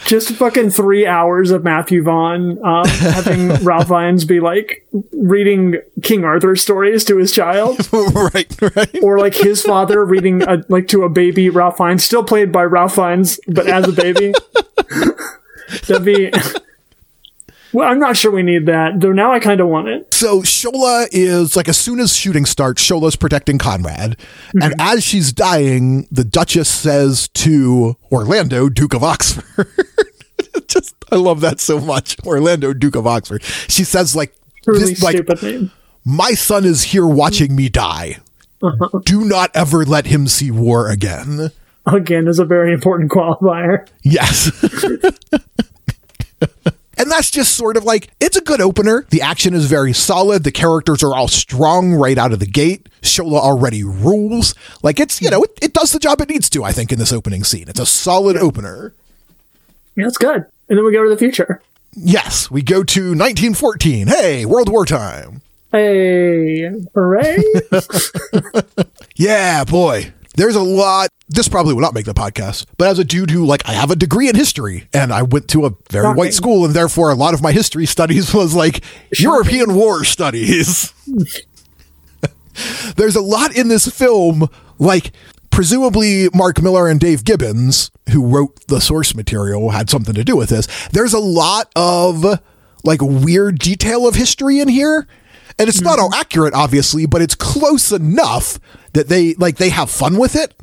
just 0.05 0.29
fucking 0.34 0.70
three 0.70 1.05
hours 1.05 1.51
of 1.51 1.63
Matthew 1.63 2.03
Vaughn 2.03 2.63
um, 2.63 2.88
having 2.88 3.50
Ralph 3.63 3.88
Fiennes 3.88 4.24
be 4.24 4.39
like 4.39 4.88
reading 5.12 5.77
King 6.03 6.24
Arthur 6.24 6.55
stories 6.55 7.03
to 7.05 7.17
his 7.17 7.32
child, 7.32 7.77
right, 7.94 8.62
right. 8.62 9.03
or 9.03 9.20
like 9.20 9.36
his 9.36 9.62
father 9.62 10.05
reading 10.05 10.44
a, 10.44 10.63
like 10.70 10.88
to 10.89 11.03
a 11.03 11.10
baby 11.10 11.50
Ralph 11.50 11.77
Fiennes, 11.77 12.03
still 12.03 12.24
played 12.24 12.51
by 12.51 12.63
Ralph 12.63 12.96
Fiennes, 12.96 13.39
but 13.48 13.67
as 13.67 13.88
a 13.88 13.91
baby. 13.91 14.34
That'd 15.88 16.05
be 16.05 16.32
well, 17.75 17.91
I'm 17.91 18.00
not 18.00 18.15
sure 18.15 18.32
we 18.32 18.41
need 18.41 18.67
that, 18.67 19.01
though 19.01 19.12
now 19.12 19.34
I 19.34 19.39
kind 19.39 19.60
of 19.60 19.67
want 19.67 19.89
it. 19.89 20.13
So 20.13 20.44
Shola 20.44 21.10
is 21.12 21.58
like, 21.58 21.67
as 21.67 21.77
soon 21.77 22.00
as 22.00 22.15
shooting 22.15 22.46
starts, 22.46 22.82
Shola's 22.82 23.17
protecting 23.17 23.58
Conrad. 23.58 24.17
Mm-hmm. 24.17 24.62
And 24.62 24.75
as 24.79 25.03
she's 25.03 25.34
dying, 25.34 26.08
the 26.10 26.24
Duchess 26.24 26.70
says 26.70 27.27
to 27.29 27.98
Orlando, 28.13 28.70
Duke 28.70 28.94
of 28.94 29.03
Oxford, 29.03 29.44
just, 30.67 30.96
I 31.12 31.17
love 31.17 31.41
that 31.41 31.60
so 31.60 31.82
much. 31.82 32.15
Orlando, 32.25 32.74
Duke 32.74 32.96
of 32.96 33.05
Oxford. 33.05 33.44
She 33.44 33.84
says, 33.84 34.15
like, 34.15 34.34
really 34.65 34.94
this, 34.94 35.03
like, 35.03 35.44
name. 35.44 35.70
my 36.05 36.32
son 36.32 36.63
is 36.63 36.84
here 36.84 37.05
watching 37.05 37.58
me 37.58 37.67
die. 37.67 38.20
Uh-huh. 38.63 39.01
Do 39.05 39.25
not 39.25 39.51
ever 39.53 39.84
let 39.84 40.05
him 40.05 40.29
see 40.29 40.50
war 40.50 40.89
again. 40.89 41.51
Again, 41.86 42.29
is 42.29 42.39
a 42.39 42.46
very 42.46 42.72
important 42.72 43.12
qualifier. 43.12 43.86
Yes. 44.01 44.50
And 46.97 47.11
that's 47.11 47.29
just 47.29 47.55
sort 47.55 47.77
of 47.77 47.83
like, 47.83 48.09
it's 48.19 48.37
a 48.37 48.41
good 48.41 48.61
opener. 48.61 49.05
The 49.09 49.21
action 49.21 49.53
is 49.53 49.65
very 49.65 49.93
solid. 49.93 50.43
The 50.43 50.51
characters 50.51 51.03
are 51.03 51.15
all 51.15 51.27
strong 51.27 51.93
right 51.93 52.17
out 52.17 52.31
of 52.33 52.39
the 52.39 52.45
gate. 52.45 52.87
Shola 53.01 53.39
already 53.39 53.83
rules. 53.83 54.55
Like, 54.81 54.99
it's, 54.99 55.21
you 55.21 55.29
know, 55.29 55.43
it, 55.43 55.51
it 55.61 55.73
does 55.73 55.91
the 55.91 55.99
job 55.99 56.21
it 56.21 56.29
needs 56.29 56.49
to, 56.51 56.63
I 56.63 56.71
think, 56.71 56.91
in 56.91 56.99
this 56.99 57.11
opening 57.11 57.43
scene. 57.43 57.67
It's 57.67 57.79
a 57.79 57.85
solid 57.85 58.37
opener. 58.37 58.93
Yeah, 59.95 60.07
it's 60.07 60.17
good. 60.17 60.45
And 60.69 60.77
then 60.77 60.85
we 60.85 60.91
go 60.91 61.03
to 61.03 61.09
the 61.09 61.17
future. 61.17 61.61
Yes, 61.93 62.49
we 62.49 62.61
go 62.61 62.83
to 62.83 63.01
1914. 63.09 64.07
Hey, 64.07 64.45
World 64.45 64.69
War 64.69 64.85
time. 64.85 65.41
Hey, 65.71 66.69
hooray. 66.93 67.43
yeah, 69.15 69.63
boy 69.63 70.13
there's 70.37 70.55
a 70.55 70.61
lot. 70.61 71.09
This 71.27 71.47
probably 71.47 71.73
will 71.73 71.81
not 71.81 71.93
make 71.93 72.05
the 72.05 72.13
podcast, 72.13 72.65
but 72.77 72.87
as 72.87 72.99
a 72.99 73.03
dude 73.03 73.31
who 73.31 73.45
like 73.45 73.67
I 73.67 73.73
have 73.73 73.91
a 73.91 73.95
degree 73.95 74.29
in 74.29 74.35
history 74.35 74.87
and 74.93 75.11
I 75.11 75.23
went 75.23 75.47
to 75.49 75.65
a 75.65 75.71
very 75.89 76.05
Shocking. 76.05 76.17
white 76.17 76.33
school 76.33 76.65
and 76.65 76.73
therefore 76.73 77.09
a 77.11 77.15
lot 77.15 77.33
of 77.33 77.41
my 77.41 77.51
history 77.51 77.85
studies 77.85 78.33
was 78.33 78.53
like 78.53 78.83
Shocking. 79.13 79.23
European 79.23 79.75
war 79.75 80.03
studies. 80.03 80.93
there's 82.95 83.15
a 83.15 83.21
lot 83.21 83.55
in 83.55 83.67
this 83.67 83.87
film 83.87 84.47
like 84.79 85.11
presumably 85.49 86.29
Mark 86.33 86.61
Millar 86.61 86.87
and 86.87 86.99
Dave 86.99 87.23
Gibbons 87.23 87.91
who 88.11 88.25
wrote 88.25 88.67
the 88.67 88.79
source 88.79 89.15
material 89.15 89.71
had 89.71 89.89
something 89.89 90.13
to 90.13 90.23
do 90.23 90.35
with 90.35 90.49
this. 90.49 90.67
There's 90.89 91.13
a 91.13 91.19
lot 91.19 91.71
of 91.75 92.39
like 92.83 93.01
weird 93.01 93.59
detail 93.59 94.07
of 94.07 94.15
history 94.15 94.59
in 94.59 94.67
here 94.67 95.07
and 95.57 95.69
it's 95.69 95.79
mm-hmm. 95.79 95.88
not 95.88 96.00
all 96.00 96.13
accurate, 96.13 96.53
obviously, 96.53 97.05
but 97.05 97.21
it's 97.21 97.35
close 97.35 97.91
enough 97.91 98.59
that 98.93 99.07
they 99.07 99.33
like 99.35 99.57
they 99.57 99.69
have 99.69 99.89
fun 99.89 100.17
with 100.17 100.35
it. 100.35 100.53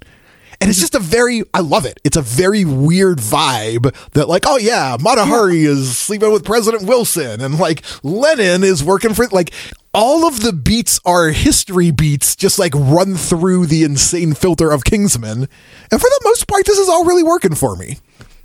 And 0.61 0.71
it's 0.71 0.79
just 0.79 0.95
a 0.95 1.01
very, 1.01 1.43
I 1.53 1.59
love 1.59 1.85
it. 1.87 1.99
It's 2.05 2.17
a 2.17 2.23
very 2.23 2.65
weird 2.65 3.19
vibe 3.19 3.93
that, 4.13 4.29
like, 4.29 4.45
oh 4.47 4.59
yeah, 4.59 4.97
Mata 5.01 5.25
Hari 5.25 5.65
is 5.65 5.99
sleeping 5.99 6.31
with 6.33 6.45
President 6.45 6.85
Wilson, 6.85 7.41
and 7.41 7.59
like 7.59 7.83
Lenin 8.05 8.63
is 8.63 8.85
working 8.85 9.13
for, 9.13 9.27
like, 9.33 9.53
all 9.93 10.25
of 10.25 10.41
the 10.41 10.53
beats 10.53 11.01
are 11.05 11.31
history 11.31 11.91
beats, 11.91 12.37
just 12.37 12.61
like 12.61 12.75
run 12.77 13.17
through 13.17 13.67
the 13.67 13.83
insane 13.83 14.35
filter 14.35 14.71
of 14.71 14.85
Kingsman. 14.85 15.49
And 15.91 16.01
for 16.01 16.09
the 16.09 16.21
most 16.25 16.47
part, 16.47 16.65
this 16.65 16.79
is 16.79 16.89
all 16.89 17.05
really 17.05 17.25
working 17.25 17.57
for 17.57 17.75
me. 17.75 17.99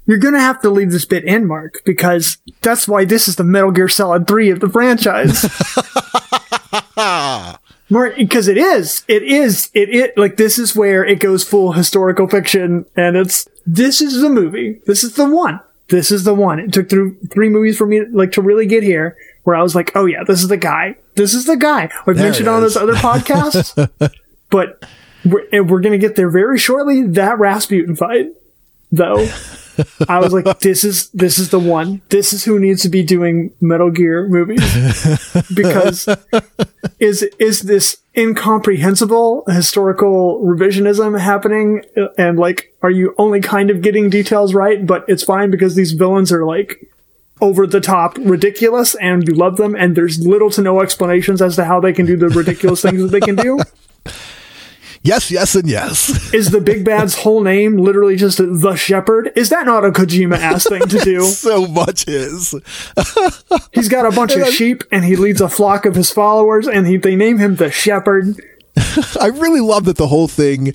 You're 0.08 0.18
gonna 0.18 0.40
have 0.40 0.62
to 0.62 0.72
leave 0.72 0.92
this 0.92 1.06
bit 1.06 1.24
in, 1.24 1.46
Mark, 1.46 1.82
because 1.86 2.38
that's 2.62 2.88
why 2.88 3.06
this 3.06 3.28
is 3.28 3.36
the 3.36 3.44
Metal 3.44 3.72
Gear 3.72 3.90
Solid 3.90 4.28
3 4.28 4.50
of 4.50 4.60
the 4.60 4.70
franchise. 4.70 5.44
More 7.90 8.12
because 8.18 8.50
it 8.50 8.58
is, 8.58 9.06
it 9.08 9.24
is, 9.24 9.72
it 9.74 9.90
it 9.90 10.18
like 10.18 10.36
this 10.36 10.60
is 10.60 10.76
where 10.76 11.06
it 11.06 11.22
goes 11.22 11.44
full 11.44 11.72
historical 11.72 12.28
fiction, 12.28 12.86
and 12.98 13.16
it's 13.16 13.48
this 13.66 14.02
is 14.02 14.22
the 14.22 14.30
movie, 14.30 14.82
this 14.86 15.06
is 15.06 15.14
the 15.14 15.30
one, 15.30 15.62
this 15.88 16.12
is 16.12 16.26
the 16.26 16.34
one. 16.34 16.60
It 16.60 16.74
took 16.74 16.90
through 16.90 17.16
three 17.32 17.48
movies 17.48 17.78
for 17.78 17.88
me 17.88 18.02
like 18.12 18.34
to 18.34 18.42
really 18.42 18.66
get 18.66 18.84
here, 18.84 19.16
where 19.44 19.56
I 19.56 19.64
was 19.64 19.74
like, 19.74 19.96
oh 19.96 20.06
yeah, 20.06 20.26
this 20.26 20.42
is 20.42 20.50
the 20.50 20.58
guy, 20.58 20.98
this 21.16 21.34
is 21.34 21.46
the 21.46 21.56
guy. 21.56 21.90
I've 22.06 22.18
mentioned 22.18 22.50
on 22.50 22.62
those 22.62 22.76
other 22.76 22.94
podcasts, 22.96 24.12
but 24.50 24.84
we're, 25.24 25.64
we're 25.64 25.82
gonna 25.82 25.98
get 25.98 26.18
there 26.18 26.30
very 26.30 26.60
shortly. 26.60 27.04
That 27.04 27.40
Rasputin 27.40 27.96
fight, 27.96 28.32
though. 28.92 29.26
I 30.10 30.20
was 30.20 30.34
like, 30.34 30.60
this 30.60 30.84
is 30.84 31.10
this 31.10 31.40
is 31.40 31.50
the 31.50 31.60
one. 31.60 32.02
This 32.10 32.34
is 32.34 32.44
who 32.44 32.60
needs 32.60 32.82
to 32.84 32.90
be 32.90 33.04
doing 33.04 33.52
Metal 33.62 33.92
Gear 33.92 34.28
movies 34.28 34.62
because 35.54 36.08
is 37.00 37.24
is 37.40 37.62
this 37.62 37.98
incomprehensible 38.16 39.44
historical 39.48 40.42
revisionism 40.42 41.20
happening? 41.20 41.84
And 42.18 42.38
like, 42.38 42.74
are 42.82 42.92
you 42.92 43.14
only 43.18 43.42
kind 43.42 43.70
of 43.70 43.82
getting 43.82 44.10
details 44.10 44.54
right? 44.54 44.86
But 44.86 45.06
it's 45.08 45.24
fine 45.24 45.52
because 45.52 45.76
these 45.76 45.92
villains 45.92 46.32
are 46.32 46.46
like 46.46 46.90
over 47.40 47.68
the 47.68 47.82
top 47.82 48.18
ridiculous 48.20 48.96
and 48.96 49.28
you 49.28 49.36
love 49.36 49.58
them 49.58 49.76
and 49.76 49.96
there's 49.96 50.26
little 50.26 50.50
to 50.50 50.62
no 50.62 50.82
explanations 50.82 51.42
as 51.42 51.56
to 51.56 51.66
how 51.66 51.80
they 51.80 51.94
can 51.94 52.06
do 52.06 52.18
the 52.18 52.30
ridiculous 52.30 52.82
things 52.82 53.02
that 53.02 53.10
they 53.10 53.20
can 53.20 53.36
do. 53.36 53.60
Yes, 55.08 55.32
yes, 55.32 55.56
and 55.56 55.70
yes. 55.70 56.34
Is 56.34 56.52
the 56.52 56.60
big 56.60 56.84
bad's 56.84 57.16
whole 57.16 57.42
name 57.42 57.78
literally 57.78 58.18
just 58.18 58.40
the 58.40 58.76
Shepherd? 58.76 59.32
Is 59.38 59.48
that 59.52 59.66
not 59.66 59.86
a 59.86 59.92
Kojima 59.92 60.38
ass 60.38 60.68
thing 60.68 60.82
to 60.82 61.00
do? 61.00 61.22
so 61.26 61.66
much 61.66 62.06
is. 62.10 62.54
He's 63.74 63.88
got 63.88 64.06
a 64.06 64.14
bunch 64.14 64.36
of 64.36 64.50
sheep 64.50 64.84
and 64.92 65.06
he 65.06 65.16
leads 65.16 65.40
a 65.40 65.48
flock 65.48 65.86
of 65.86 65.96
his 65.96 66.12
followers 66.12 66.68
and 66.68 66.86
he, 66.86 66.98
they 66.98 67.16
name 67.16 67.38
him 67.38 67.56
the 67.56 67.72
Shepherd. 67.72 68.36
I 69.22 69.28
really 69.28 69.62
love 69.62 69.86
that 69.86 69.96
the 69.96 70.08
whole 70.08 70.28
thing, 70.28 70.74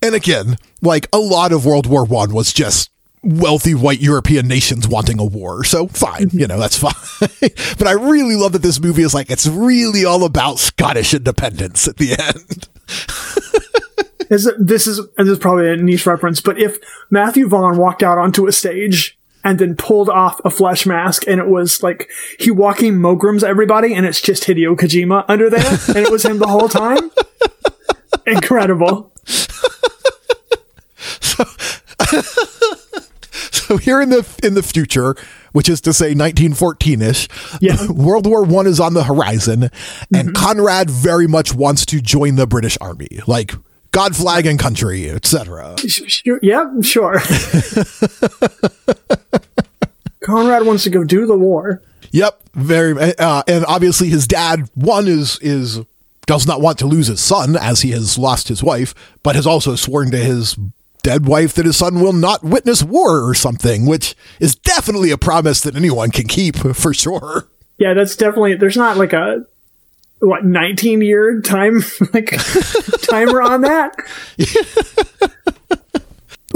and 0.00 0.14
again, 0.14 0.58
like 0.80 1.08
a 1.12 1.18
lot 1.18 1.50
of 1.50 1.66
World 1.66 1.86
War 1.86 2.04
One 2.04 2.32
was 2.32 2.52
just 2.52 2.88
wealthy 3.24 3.74
white 3.74 4.00
European 4.00 4.46
nations 4.46 4.86
wanting 4.86 5.18
a 5.18 5.24
war. 5.24 5.64
So 5.64 5.88
fine, 5.88 6.26
mm-hmm. 6.26 6.38
you 6.38 6.46
know, 6.46 6.60
that's 6.60 6.78
fine. 6.78 7.50
but 7.78 7.88
I 7.88 7.92
really 7.92 8.36
love 8.36 8.52
that 8.52 8.62
this 8.62 8.80
movie 8.80 9.02
is 9.02 9.12
like, 9.12 9.28
it's 9.28 9.48
really 9.48 10.04
all 10.04 10.24
about 10.24 10.60
Scottish 10.60 11.14
independence 11.14 11.88
at 11.88 11.96
the 11.96 12.12
end. 12.12 12.68
is 14.30 14.50
this 14.58 14.86
is 14.86 14.98
and 14.98 15.26
this 15.26 15.34
is 15.34 15.38
probably 15.38 15.70
a 15.70 15.76
niche 15.76 16.06
reference, 16.06 16.40
but 16.40 16.60
if 16.60 16.78
Matthew 17.10 17.48
Vaughn 17.48 17.76
walked 17.76 18.02
out 18.02 18.18
onto 18.18 18.46
a 18.46 18.52
stage 18.52 19.18
and 19.44 19.58
then 19.60 19.76
pulled 19.76 20.08
off 20.08 20.40
a 20.44 20.50
flesh 20.50 20.86
mask 20.86 21.26
and 21.28 21.40
it 21.40 21.46
was 21.46 21.82
like 21.82 22.10
he 22.38 22.50
walking 22.50 22.94
Mograms 22.94 23.44
everybody 23.44 23.94
and 23.94 24.04
it's 24.04 24.20
just 24.20 24.44
Hideo 24.44 24.76
Kojima 24.76 25.24
under 25.28 25.48
there 25.48 25.78
and 25.88 25.98
it 25.98 26.10
was 26.10 26.24
him 26.24 26.38
the 26.38 26.48
whole 26.48 26.68
time. 26.68 27.10
Incredible. 28.26 29.12
So 33.66 33.76
here 33.78 34.00
in 34.00 34.10
the 34.10 34.26
in 34.42 34.54
the 34.54 34.62
future, 34.62 35.16
which 35.52 35.68
is 35.68 35.80
to 35.82 35.92
say 35.92 36.14
1914ish, 36.14 37.60
yeah. 37.60 37.90
World 37.90 38.26
War 38.26 38.42
One 38.44 38.66
is 38.66 38.80
on 38.80 38.94
the 38.94 39.04
horizon, 39.04 39.64
and 39.64 39.70
mm-hmm. 40.10 40.32
Conrad 40.32 40.90
very 40.90 41.26
much 41.26 41.54
wants 41.54 41.84
to 41.86 42.00
join 42.00 42.36
the 42.36 42.46
British 42.46 42.78
Army. 42.80 43.20
Like 43.26 43.52
God, 43.92 44.14
flag, 44.14 44.46
and 44.46 44.58
country, 44.58 45.10
etc. 45.10 45.76
Sure, 45.78 46.38
yeah, 46.42 46.70
sure. 46.82 47.20
Conrad 50.22 50.66
wants 50.66 50.82
to 50.84 50.90
go 50.90 51.04
do 51.04 51.24
the 51.24 51.38
war. 51.38 51.80
Yep, 52.10 52.40
very, 52.54 53.14
uh, 53.18 53.42
and 53.46 53.64
obviously 53.66 54.08
his 54.08 54.26
dad 54.26 54.68
one 54.74 55.06
is 55.06 55.38
is 55.40 55.80
does 56.26 56.46
not 56.46 56.60
want 56.60 56.78
to 56.80 56.86
lose 56.86 57.06
his 57.06 57.20
son 57.20 57.56
as 57.56 57.82
he 57.82 57.92
has 57.92 58.18
lost 58.18 58.48
his 58.48 58.62
wife, 58.62 58.94
but 59.22 59.36
has 59.36 59.46
also 59.46 59.76
sworn 59.76 60.10
to 60.10 60.18
his 60.18 60.56
dead 61.06 61.24
wife 61.24 61.54
that 61.54 61.64
his 61.64 61.76
son 61.76 62.00
will 62.00 62.12
not 62.12 62.42
witness 62.42 62.82
war 62.82 63.24
or 63.24 63.32
something, 63.32 63.86
which 63.86 64.16
is 64.40 64.56
definitely 64.56 65.12
a 65.12 65.16
promise 65.16 65.60
that 65.60 65.76
anyone 65.76 66.10
can 66.10 66.26
keep 66.26 66.56
for 66.74 66.92
sure. 66.92 67.46
Yeah, 67.78 67.94
that's 67.94 68.16
definitely. 68.16 68.56
There's 68.56 68.76
not 68.76 68.96
like 68.96 69.12
a 69.12 69.46
what 70.18 70.44
19 70.44 71.02
year 71.02 71.40
time 71.42 71.84
like 72.12 72.30
timer 73.02 73.40
on 73.40 73.60
that. 73.60 73.94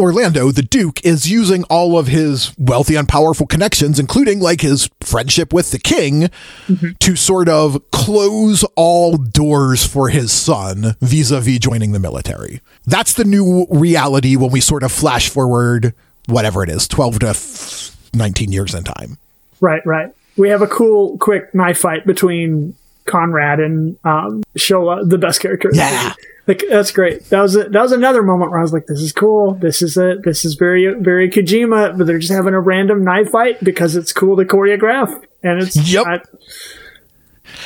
Orlando, 0.01 0.51
the 0.51 0.63
Duke, 0.63 1.05
is 1.05 1.31
using 1.31 1.65
all 1.65 1.99
of 1.99 2.07
his 2.07 2.53
wealthy 2.59 2.97
and 2.97 3.09
powerful 3.09 3.47
connections, 3.47 3.99
including 3.99 4.41
like 4.41 4.61
his 4.61 4.89
friendship 5.01 5.53
with 5.53 5.71
the 5.71 5.79
king, 5.79 6.23
mm-hmm. 6.67 6.91
to 6.99 7.17
sort 7.17 7.49
of 7.49 7.91
close 7.91 8.65
all 8.77 9.17
doors 9.17 9.87
for 9.87 10.09
his 10.09 10.33
son 10.33 10.97
vis 11.01 11.31
a 11.31 11.41
vis 11.41 11.59
joining 11.59 11.93
the 11.93 11.99
military. 11.99 12.61
That's 12.87 13.13
the 13.13 13.25
new 13.25 13.67
reality 13.71 14.37
when 14.37 14.51
we 14.51 14.61
sort 14.61 14.83
of 14.83 14.91
flash 14.91 15.29
forward, 15.29 15.95
whatever 16.27 16.63
it 16.63 16.71
is, 16.71 16.89
12 16.89 17.19
to 17.21 18.17
19 18.17 18.53
years 18.53 18.75
in 18.75 18.85
time. 18.85 19.19
Right, 19.61 19.85
right. 19.85 20.15
We 20.37 20.49
have 20.49 20.63
a 20.63 20.67
cool, 20.67 21.19
quick 21.19 21.55
knife 21.55 21.79
fight 21.79 22.07
between 22.07 22.75
Conrad 23.11 23.61
and 23.61 23.99
um, 24.05 24.43
Shola, 24.57 25.09
the 25.09 25.19
best 25.19 25.41
character. 25.41 25.71
Yeah. 25.73 26.15
like 26.47 26.65
that's 26.69 26.93
great. 26.93 27.25
That 27.31 27.41
was 27.41 27.57
a, 27.57 27.65
that 27.65 27.83
was 27.83 27.93
another 27.93 28.23
moment 28.23 28.51
where 28.51 28.61
I 28.61 28.63
was 28.63 28.73
like, 28.73 28.87
"This 28.87 29.01
is 29.01 29.13
cool. 29.13 29.55
This 29.55 29.83
is 29.83 29.97
it. 29.97 30.23
This 30.25 30.45
is 30.45 30.55
very 30.55 30.95
very 30.95 31.31
Kojima." 31.31 31.99
But 31.99 32.07
they're 32.07 32.19
just 32.19 32.33
having 32.33 32.55
a 32.55 32.61
random 32.61 33.05
knife 33.05 33.31
fight 33.31 33.63
because 33.63 33.97
it's 33.97 34.13
cool 34.13 34.37
to 34.37 34.45
choreograph, 34.45 35.23
and 35.43 35.63
it's 35.63 35.77
Yep. 35.93 36.27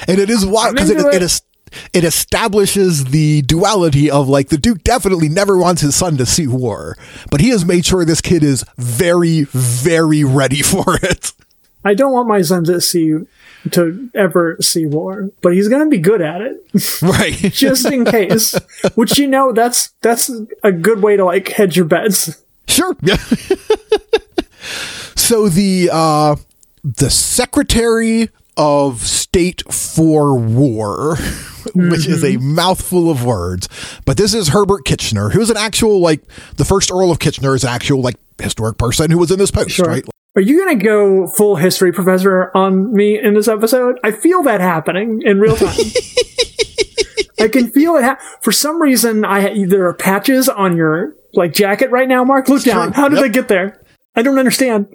And 0.08 0.18
it 0.18 0.30
is 0.30 0.44
wild 0.44 0.74
because 0.74 0.90
it, 0.90 0.98
it, 0.98 1.14
it. 1.14 1.22
is, 1.22 1.42
it 1.92 2.04
establishes 2.04 3.06
the 3.06 3.42
duality 3.42 4.10
of 4.10 4.28
like 4.28 4.48
the 4.48 4.58
Duke 4.58 4.82
definitely 4.82 5.28
never 5.28 5.56
wants 5.56 5.82
his 5.82 5.94
son 5.94 6.16
to 6.16 6.26
see 6.26 6.46
war, 6.46 6.96
but 7.30 7.40
he 7.40 7.50
has 7.50 7.64
made 7.64 7.84
sure 7.84 8.04
this 8.04 8.20
kid 8.20 8.42
is 8.42 8.64
very, 8.76 9.42
very 9.44 10.24
ready 10.24 10.62
for 10.62 10.96
it. 11.02 11.32
I 11.84 11.94
don't 11.94 12.12
want 12.12 12.28
my 12.28 12.42
son 12.42 12.64
to 12.64 12.80
see 12.80 13.14
to 13.72 14.10
ever 14.14 14.56
see 14.60 14.86
war, 14.86 15.30
but 15.42 15.54
he's 15.54 15.68
going 15.68 15.82
to 15.84 15.90
be 15.90 15.98
good 15.98 16.20
at 16.20 16.40
it 16.42 16.62
Right. 17.02 17.34
just 17.52 17.86
in 17.86 18.04
case. 18.04 18.54
Which 18.94 19.18
you 19.18 19.26
know 19.26 19.52
that's 19.52 19.90
that's 20.02 20.30
a 20.62 20.72
good 20.72 21.02
way 21.02 21.16
to 21.16 21.24
like 21.24 21.48
hedge 21.48 21.76
your 21.76 21.86
bets. 21.86 22.42
Sure. 22.68 22.96
Yeah. 23.02 23.16
so 25.16 25.48
the 25.48 25.90
uh 25.92 26.36
the 26.82 27.10
Secretary 27.10 28.28
of 28.56 29.00
State 29.00 29.62
for 29.72 30.38
War, 30.38 31.16
which 31.74 32.06
is 32.06 32.22
a 32.24 32.36
mouthful 32.36 33.10
of 33.10 33.24
words, 33.24 33.68
but 34.04 34.16
this 34.16 34.32
is 34.34 34.48
Herbert 34.48 34.84
Kitchener, 34.84 35.30
who's 35.30 35.50
an 35.50 35.56
actual 35.56 36.00
like 36.00 36.20
the 36.56 36.64
first 36.64 36.90
Earl 36.92 37.10
of 37.10 37.18
Kitchener 37.18 37.54
is 37.54 37.64
an 37.64 37.70
actual 37.70 38.00
like 38.00 38.16
historic 38.40 38.78
person 38.78 39.10
who 39.10 39.18
was 39.18 39.30
in 39.30 39.38
this 39.38 39.50
post, 39.50 39.70
Sure. 39.70 39.86
right? 39.86 40.04
Are 40.36 40.42
you 40.42 40.64
going 40.64 40.78
to 40.78 40.84
go 40.84 41.28
full 41.28 41.56
history 41.56 41.92
professor 41.92 42.50
on 42.56 42.92
me 42.92 43.20
in 43.20 43.34
this 43.34 43.46
episode? 43.46 44.00
I 44.02 44.10
feel 44.10 44.42
that 44.42 44.60
happening 44.60 45.22
in 45.24 45.38
real 45.38 45.56
time. 45.56 45.68
I 47.38 47.48
can 47.48 47.70
feel 47.70 47.94
it. 47.96 48.02
Ha- 48.04 48.18
For 48.40 48.50
some 48.50 48.82
reason, 48.82 49.24
I 49.24 49.66
there 49.66 49.86
are 49.86 49.94
patches 49.94 50.48
on 50.48 50.76
your 50.76 51.14
like 51.34 51.52
jacket 51.52 51.90
right 51.90 52.08
now. 52.08 52.24
Mark, 52.24 52.48
look 52.48 52.64
down. 52.64 52.92
true. 52.92 53.00
How 53.00 53.08
did 53.08 53.16
Yep. 53.16 53.22
they 53.22 53.28
get 53.28 53.48
there? 53.48 53.80
I 54.16 54.22
don't 54.22 54.38
understand. 54.38 54.86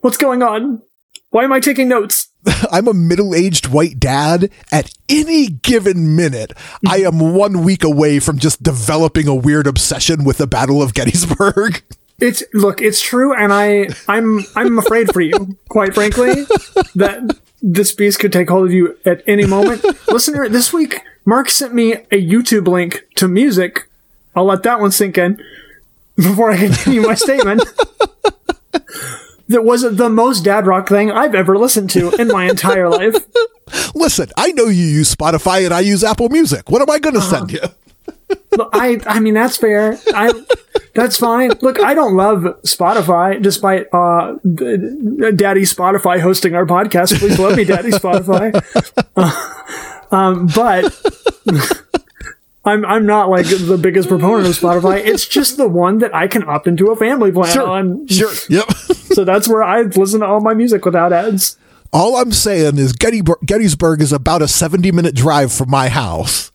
What's 0.00 0.16
going 0.16 0.42
on? 0.42 0.82
Why 1.30 1.44
am 1.44 1.52
I 1.52 1.60
taking 1.60 1.88
notes? 1.88 2.28
I'm 2.72 2.88
a 2.88 2.94
middle-aged 2.94 3.66
white 3.66 4.00
dad. 4.00 4.50
At 4.72 4.92
any 5.08 5.48
given 5.48 6.16
minute, 6.16 6.52
I 6.86 7.00
mm-hmm. 7.00 7.20
am 7.22 7.34
one 7.34 7.62
week 7.62 7.84
away 7.84 8.20
from 8.20 8.38
just 8.38 8.62
developing 8.62 9.28
a 9.28 9.34
weird 9.34 9.66
obsession 9.66 10.24
with 10.24 10.38
the 10.38 10.46
Battle 10.46 10.82
of 10.82 10.94
Gettysburg. 10.94 11.82
It's 12.20 12.42
look, 12.52 12.80
it's 12.80 13.00
true, 13.00 13.32
and 13.32 13.52
I, 13.52 13.88
I'm, 14.08 14.40
I'm 14.56 14.78
afraid 14.78 15.12
for 15.12 15.20
you. 15.20 15.56
Quite 15.68 15.94
frankly, 15.94 16.34
that 16.96 17.38
this 17.62 17.94
beast 17.94 18.18
could 18.18 18.32
take 18.32 18.48
hold 18.48 18.66
of 18.66 18.72
you 18.72 18.96
at 19.04 19.22
any 19.26 19.46
moment. 19.46 19.84
Listener, 20.08 20.48
this 20.48 20.72
week, 20.72 21.00
Mark 21.24 21.48
sent 21.48 21.74
me 21.74 21.92
a 21.92 22.20
YouTube 22.20 22.66
link 22.66 23.04
to 23.16 23.28
music. 23.28 23.88
I'll 24.34 24.46
let 24.46 24.64
that 24.64 24.80
one 24.80 24.90
sink 24.90 25.16
in 25.16 25.40
before 26.16 26.50
I 26.50 26.56
continue 26.56 27.02
my 27.02 27.14
statement. 27.14 27.62
That 29.48 29.64
was 29.64 29.82
the 29.82 30.10
most 30.10 30.44
dad 30.44 30.66
rock 30.66 30.88
thing 30.88 31.10
I've 31.10 31.34
ever 31.34 31.56
listened 31.56 31.88
to 31.90 32.10
in 32.20 32.28
my 32.28 32.44
entire 32.50 32.90
life. 32.90 33.14
Listen, 33.94 34.28
I 34.36 34.52
know 34.52 34.66
you 34.66 34.84
use 34.84 35.14
Spotify 35.14 35.64
and 35.64 35.72
I 35.72 35.80
use 35.80 36.04
Apple 36.04 36.28
Music. 36.28 36.68
What 36.68 36.82
am 36.82 36.90
I 36.90 36.98
going 36.98 37.14
to 37.14 37.22
send 37.22 37.54
uh-huh. 37.54 37.68
you? 37.68 37.87
Look, 38.56 38.70
I 38.72 39.00
I 39.06 39.20
mean 39.20 39.34
that's 39.34 39.56
fair. 39.56 39.98
I 40.14 40.32
that's 40.94 41.16
fine. 41.16 41.52
Look, 41.60 41.80
I 41.80 41.94
don't 41.94 42.16
love 42.16 42.42
Spotify, 42.62 43.40
despite 43.40 43.86
uh, 43.92 44.34
Daddy 44.44 45.62
Spotify 45.62 46.20
hosting 46.20 46.54
our 46.54 46.66
podcast. 46.66 47.18
Please 47.18 47.38
love 47.38 47.56
me, 47.56 47.64
Daddy 47.64 47.90
Spotify. 47.90 48.52
Uh, 49.16 50.14
um, 50.14 50.48
but 50.48 50.92
I'm 52.64 52.84
I'm 52.84 53.06
not 53.06 53.28
like 53.30 53.46
the 53.46 53.78
biggest 53.80 54.08
proponent 54.08 54.48
of 54.48 54.58
Spotify. 54.58 55.04
It's 55.04 55.26
just 55.26 55.56
the 55.56 55.68
one 55.68 55.98
that 55.98 56.14
I 56.14 56.26
can 56.26 56.46
opt 56.48 56.66
into 56.66 56.90
a 56.90 56.96
family 56.96 57.32
plan 57.32 57.58
on. 57.58 58.06
Sure. 58.08 58.32
Yep. 58.48 58.64
So 59.08 59.24
that's 59.24 59.48
where 59.48 59.64
I 59.64 59.82
listen 59.82 60.20
to 60.20 60.26
all 60.26 60.40
my 60.40 60.54
music 60.54 60.84
without 60.84 61.12
ads. 61.12 61.56
All 61.92 62.18
I'm 62.18 62.30
saying 62.30 62.78
is 62.78 62.92
Gettysburg, 62.92 63.38
Gettysburg 63.44 64.00
is 64.00 64.12
about 64.12 64.42
a 64.42 64.48
70 64.48 64.92
minute 64.92 65.16
drive 65.16 65.52
from 65.52 65.70
my 65.70 65.88
house. 65.88 66.52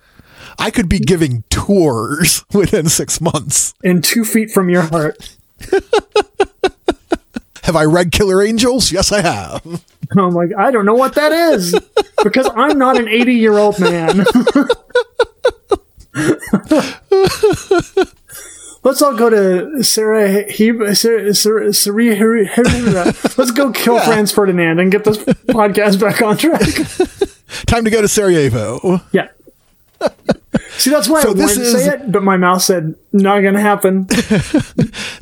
I 0.57 0.71
could 0.71 0.89
be 0.89 0.99
giving 0.99 1.43
tours 1.49 2.45
within 2.53 2.89
six 2.89 3.19
months. 3.21 3.73
And 3.83 4.03
two 4.03 4.23
feet 4.25 4.51
from 4.51 4.69
your 4.69 4.83
heart. 4.83 5.35
Have 7.63 7.75
I 7.77 7.85
read 7.85 8.11
Killer 8.11 8.43
Angels? 8.43 8.91
Yes, 8.91 9.13
I 9.13 9.21
have. 9.21 9.65
And 9.65 10.19
I'm 10.19 10.31
like, 10.31 10.49
I 10.57 10.69
don't 10.69 10.85
know 10.85 10.95
what 10.95 11.15
that 11.15 11.31
is 11.31 11.73
because 12.21 12.49
I'm 12.55 12.77
not 12.77 12.99
an 12.99 13.07
80 13.07 13.33
year 13.35 13.57
old 13.57 13.79
man. 13.79 14.17
Let's 18.83 19.01
all 19.01 19.15
go 19.15 19.29
to 19.29 19.81
Sarah 19.81 20.29
Heb- 20.29 20.95
Sarah, 20.97 21.33
Sarah, 21.33 21.73
Sarah, 21.73 23.05
Let's 23.37 23.51
go 23.51 23.71
kill 23.71 23.97
Franz 24.01 24.33
Ferdinand 24.33 24.79
and 24.79 24.91
get 24.91 25.05
this 25.05 25.17
podcast 25.17 26.01
back 26.01 26.21
on 26.21 26.35
track. 26.35 26.67
Time 27.65 27.85
to 27.85 27.89
go 27.89 28.01
to 28.01 28.09
Sarajevo. 28.09 28.99
Yeah. 29.13 29.29
See, 30.77 30.89
that's 30.89 31.07
why 31.07 31.21
So 31.21 31.31
I 31.31 31.33
this 31.33 31.55
to 31.55 31.65
say 31.65 31.93
it, 31.93 32.11
but 32.11 32.23
my 32.23 32.37
mouth 32.37 32.61
said, 32.61 32.95
not 33.11 33.41
gonna 33.41 33.61
happen. 33.61 34.07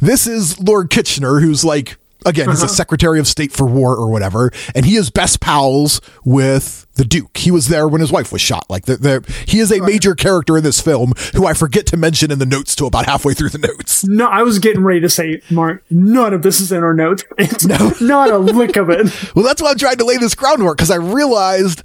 This 0.01 0.25
is 0.25 0.59
Lord 0.59 0.89
Kitchener, 0.89 1.39
who's 1.39 1.63
like, 1.63 1.95
again, 2.25 2.49
he's 2.49 2.61
a 2.61 2.65
uh-huh. 2.65 2.73
Secretary 2.73 3.19
of 3.19 3.27
State 3.27 3.51
for 3.51 3.65
War 3.67 3.95
or 3.95 4.09
whatever, 4.09 4.51
and 4.73 4.83
he 4.83 4.95
is 4.95 5.11
best 5.11 5.39
pals 5.39 6.01
with 6.25 6.87
the 6.95 7.05
Duke. 7.05 7.37
He 7.37 7.51
was 7.51 7.67
there 7.67 7.87
when 7.87 8.01
his 8.01 8.11
wife 8.11 8.31
was 8.31 8.41
shot. 8.41 8.67
Like, 8.67 8.85
the, 8.85 8.97
the, 8.97 9.43
he 9.47 9.59
is 9.59 9.71
a 9.71 9.79
major 9.81 10.15
character 10.15 10.57
in 10.57 10.63
this 10.63 10.81
film 10.81 11.13
who 11.35 11.45
I 11.45 11.53
forget 11.53 11.85
to 11.87 11.97
mention 11.97 12.31
in 12.31 12.39
the 12.39 12.45
notes 12.45 12.75
to 12.77 12.85
about 12.85 13.05
halfway 13.05 13.35
through 13.35 13.49
the 13.49 13.59
notes. 13.59 14.03
No, 14.03 14.25
I 14.25 14.41
was 14.41 14.57
getting 14.59 14.83
ready 14.83 15.01
to 15.01 15.09
say, 15.09 15.41
Mark, 15.51 15.83
none 15.91 16.33
of 16.33 16.41
this 16.41 16.59
is 16.59 16.71
in 16.71 16.83
our 16.83 16.93
notes. 16.93 17.23
It's 17.37 18.01
not 18.01 18.31
a 18.31 18.37
lick 18.37 18.77
of 18.77 18.89
it. 18.89 19.35
Well, 19.35 19.45
that's 19.45 19.61
why 19.61 19.71
I'm 19.71 19.77
trying 19.77 19.97
to 19.97 20.05
lay 20.05 20.17
this 20.17 20.35
groundwork 20.35 20.77
because 20.77 20.91
I 20.91 20.95
realized 20.95 21.83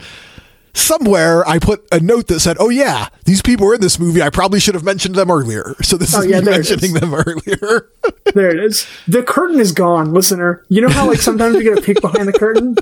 somewhere 0.76 1.46
I 1.48 1.58
put 1.58 1.86
a 1.90 1.98
note 2.00 2.26
that 2.28 2.40
said, 2.40 2.56
"Oh 2.60 2.68
yeah, 2.68 3.08
these 3.24 3.42
people 3.42 3.66
were 3.66 3.74
in 3.74 3.80
this 3.80 3.98
movie. 3.98 4.22
I 4.22 4.30
probably 4.30 4.60
should 4.60 4.74
have 4.74 4.84
mentioned 4.84 5.14
them 5.14 5.30
earlier." 5.30 5.74
So 5.82 5.96
this 5.96 6.14
Oh, 6.14 6.20
is 6.20 6.26
yeah, 6.26 6.40
me 6.40 6.50
mentioning 6.50 6.94
them 6.94 7.14
earlier. 7.14 7.88
There 8.34 8.50
it 8.50 8.58
is. 8.62 8.86
The 9.06 9.22
curtain 9.22 9.60
is 9.60 9.70
gone, 9.72 10.12
listener. 10.12 10.62
You 10.68 10.80
know 10.82 10.88
how 10.88 11.06
like 11.06 11.20
sometimes 11.20 11.56
we 11.56 11.62
get 11.62 11.78
a 11.78 11.80
peek 11.80 12.00
behind 12.00 12.26
the 12.28 12.32
curtain? 12.32 12.76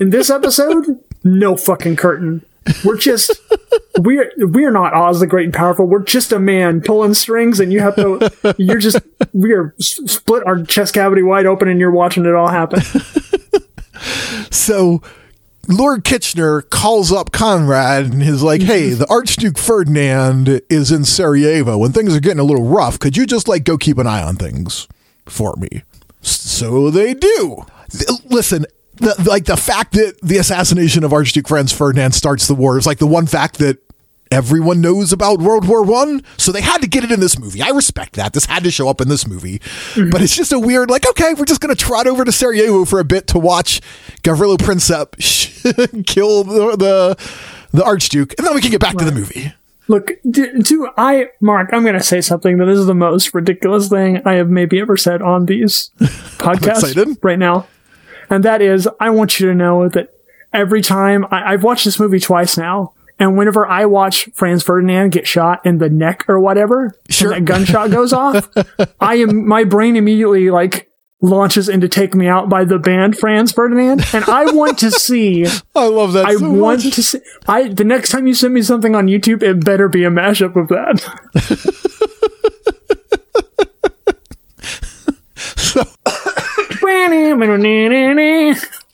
In 0.00 0.10
this 0.10 0.28
episode, 0.30 1.02
no 1.24 1.56
fucking 1.56 1.96
curtain. 1.96 2.44
We're 2.84 2.98
just 2.98 3.32
we're 3.98 4.30
we're 4.36 4.70
not 4.70 4.92
Oz 4.92 5.18
the 5.20 5.26
Great 5.26 5.46
and 5.46 5.54
Powerful. 5.54 5.86
We're 5.86 6.04
just 6.04 6.32
a 6.32 6.38
man 6.38 6.82
pulling 6.82 7.14
strings, 7.14 7.58
and 7.60 7.72
you 7.72 7.80
have 7.80 7.96
to. 7.96 8.54
You're 8.58 8.78
just 8.78 8.98
we 9.32 9.52
are 9.52 9.74
s- 9.80 9.98
split 10.06 10.46
our 10.46 10.62
chest 10.64 10.92
cavity 10.94 11.22
wide 11.22 11.46
open, 11.46 11.68
and 11.68 11.80
you're 11.80 11.90
watching 11.90 12.26
it 12.26 12.34
all 12.34 12.48
happen. 12.48 12.82
so 14.50 15.02
Lord 15.68 16.04
Kitchener 16.04 16.62
calls 16.62 17.12
up 17.12 17.32
Conrad 17.32 18.06
and 18.06 18.22
is 18.22 18.42
like, 18.42 18.62
"Hey, 18.62 18.90
the 18.90 19.06
Archduke 19.10 19.58
Ferdinand 19.58 20.60
is 20.68 20.90
in 20.90 21.04
Sarajevo. 21.04 21.84
and 21.84 21.94
things 21.94 22.14
are 22.14 22.20
getting 22.20 22.40
a 22.40 22.44
little 22.44 22.66
rough, 22.66 22.98
could 22.98 23.16
you 23.16 23.26
just 23.26 23.46
like 23.48 23.64
go 23.64 23.76
keep 23.76 23.98
an 23.98 24.06
eye 24.06 24.22
on 24.22 24.36
things 24.36 24.88
for 25.26 25.54
me?" 25.56 25.82
So 26.22 26.90
they 26.90 27.14
do. 27.14 27.64
Listen, 28.26 28.66
the, 28.96 29.14
like 29.26 29.46
the 29.46 29.56
fact 29.56 29.92
that 29.92 30.20
the 30.22 30.38
assassination 30.38 31.04
of 31.04 31.12
Archduke 31.12 31.48
Franz 31.48 31.72
Ferdinand 31.72 32.12
starts 32.12 32.46
the 32.46 32.54
war 32.54 32.78
is 32.78 32.86
like 32.86 32.98
the 32.98 33.06
one 33.06 33.26
fact 33.26 33.58
that 33.58 33.78
everyone 34.30 34.80
knows 34.80 35.12
about 35.12 35.40
World 35.40 35.66
War 35.66 35.82
One. 35.82 36.22
So 36.36 36.52
they 36.52 36.60
had 36.60 36.80
to 36.82 36.88
get 36.88 37.04
it 37.04 37.10
in 37.10 37.20
this 37.20 37.38
movie. 37.38 37.62
I 37.62 37.70
respect 37.70 38.14
that. 38.14 38.32
This 38.32 38.46
had 38.46 38.64
to 38.64 38.70
show 38.70 38.88
up 38.88 39.00
in 39.00 39.08
this 39.08 39.26
movie. 39.26 39.58
Mm-hmm. 39.58 40.10
But 40.10 40.22
it's 40.22 40.36
just 40.36 40.52
a 40.52 40.58
weird, 40.58 40.90
like, 40.90 41.08
okay, 41.08 41.34
we're 41.34 41.44
just 41.44 41.60
gonna 41.60 41.74
trot 41.74 42.06
over 42.06 42.24
to 42.24 42.32
Sarajevo 42.32 42.84
for 42.84 43.00
a 43.00 43.04
bit 43.04 43.26
to 43.28 43.38
watch 43.38 43.80
Gavrilo 44.22 44.56
Princip 44.56 45.16
kill 46.06 46.44
the, 46.44 46.76
the 46.76 47.16
the 47.72 47.84
Archduke, 47.84 48.34
and 48.38 48.46
then 48.46 48.54
we 48.54 48.60
can 48.60 48.70
get 48.70 48.80
back 48.80 48.96
to 48.96 49.04
the 49.04 49.12
movie. 49.12 49.52
Look, 49.88 50.12
do, 50.28 50.62
do 50.62 50.88
I, 50.96 51.30
Mark? 51.40 51.70
I'm 51.72 51.82
going 51.82 51.94
to 51.94 52.02
say 52.02 52.20
something 52.20 52.58
that 52.58 52.68
is 52.68 52.86
the 52.86 52.94
most 52.94 53.34
ridiculous 53.34 53.88
thing 53.88 54.22
I 54.24 54.34
have 54.34 54.48
maybe 54.48 54.80
ever 54.80 54.96
said 54.96 55.20
on 55.20 55.46
these 55.46 55.90
podcasts 56.38 57.18
right 57.22 57.38
now, 57.38 57.66
and 58.28 58.44
that 58.44 58.62
is, 58.62 58.88
I 59.00 59.10
want 59.10 59.40
you 59.40 59.48
to 59.48 59.54
know 59.54 59.88
that 59.88 60.14
every 60.52 60.80
time 60.80 61.26
I, 61.30 61.52
I've 61.52 61.64
watched 61.64 61.84
this 61.84 61.98
movie 61.98 62.20
twice 62.20 62.56
now, 62.56 62.92
And 63.20 63.36
whenever 63.36 63.66
I 63.66 63.84
watch 63.86 64.28
Franz 64.34 64.62
Ferdinand 64.64 65.10
get 65.10 65.28
shot 65.28 65.64
in 65.66 65.78
the 65.78 65.88
neck 65.90 66.24
or 66.26 66.40
whatever, 66.40 66.96
Sure. 67.10 67.32
and 67.32 67.46
that 67.46 67.52
gunshot 67.52 67.90
goes 67.90 68.12
off, 68.12 68.48
I 69.00 69.16
am 69.16 69.46
my 69.46 69.62
brain 69.64 69.94
immediately 69.94 70.50
like 70.50 70.88
launches 71.22 71.68
into 71.68 71.86
"Take 71.86 72.14
Me 72.14 72.26
Out" 72.28 72.48
by 72.48 72.64
the 72.64 72.78
band 72.78 73.18
Franz 73.18 73.52
Ferdinand, 73.52 74.02
and 74.14 74.24
I 74.24 74.50
want 74.52 74.78
to 74.78 74.90
see. 74.90 75.44
I 75.76 75.86
love 75.86 76.14
that 76.14 76.24
I 76.24 76.36
so 76.36 76.50
want 76.50 76.84
much. 76.86 76.94
to 76.94 77.02
see. 77.02 77.20
I 77.46 77.68
the 77.68 77.84
next 77.84 78.08
time 78.10 78.26
you 78.26 78.32
send 78.32 78.54
me 78.54 78.62
something 78.62 78.94
on 78.96 79.06
YouTube, 79.06 79.42
it 79.42 79.62
better 79.64 79.86
be 79.88 80.04
a 80.04 80.10
mashup 80.10 80.56
of 80.56 80.68
that. 80.68 81.06
So, 85.56 85.82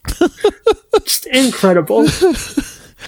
Just 1.05 1.27
incredible. 1.27 2.07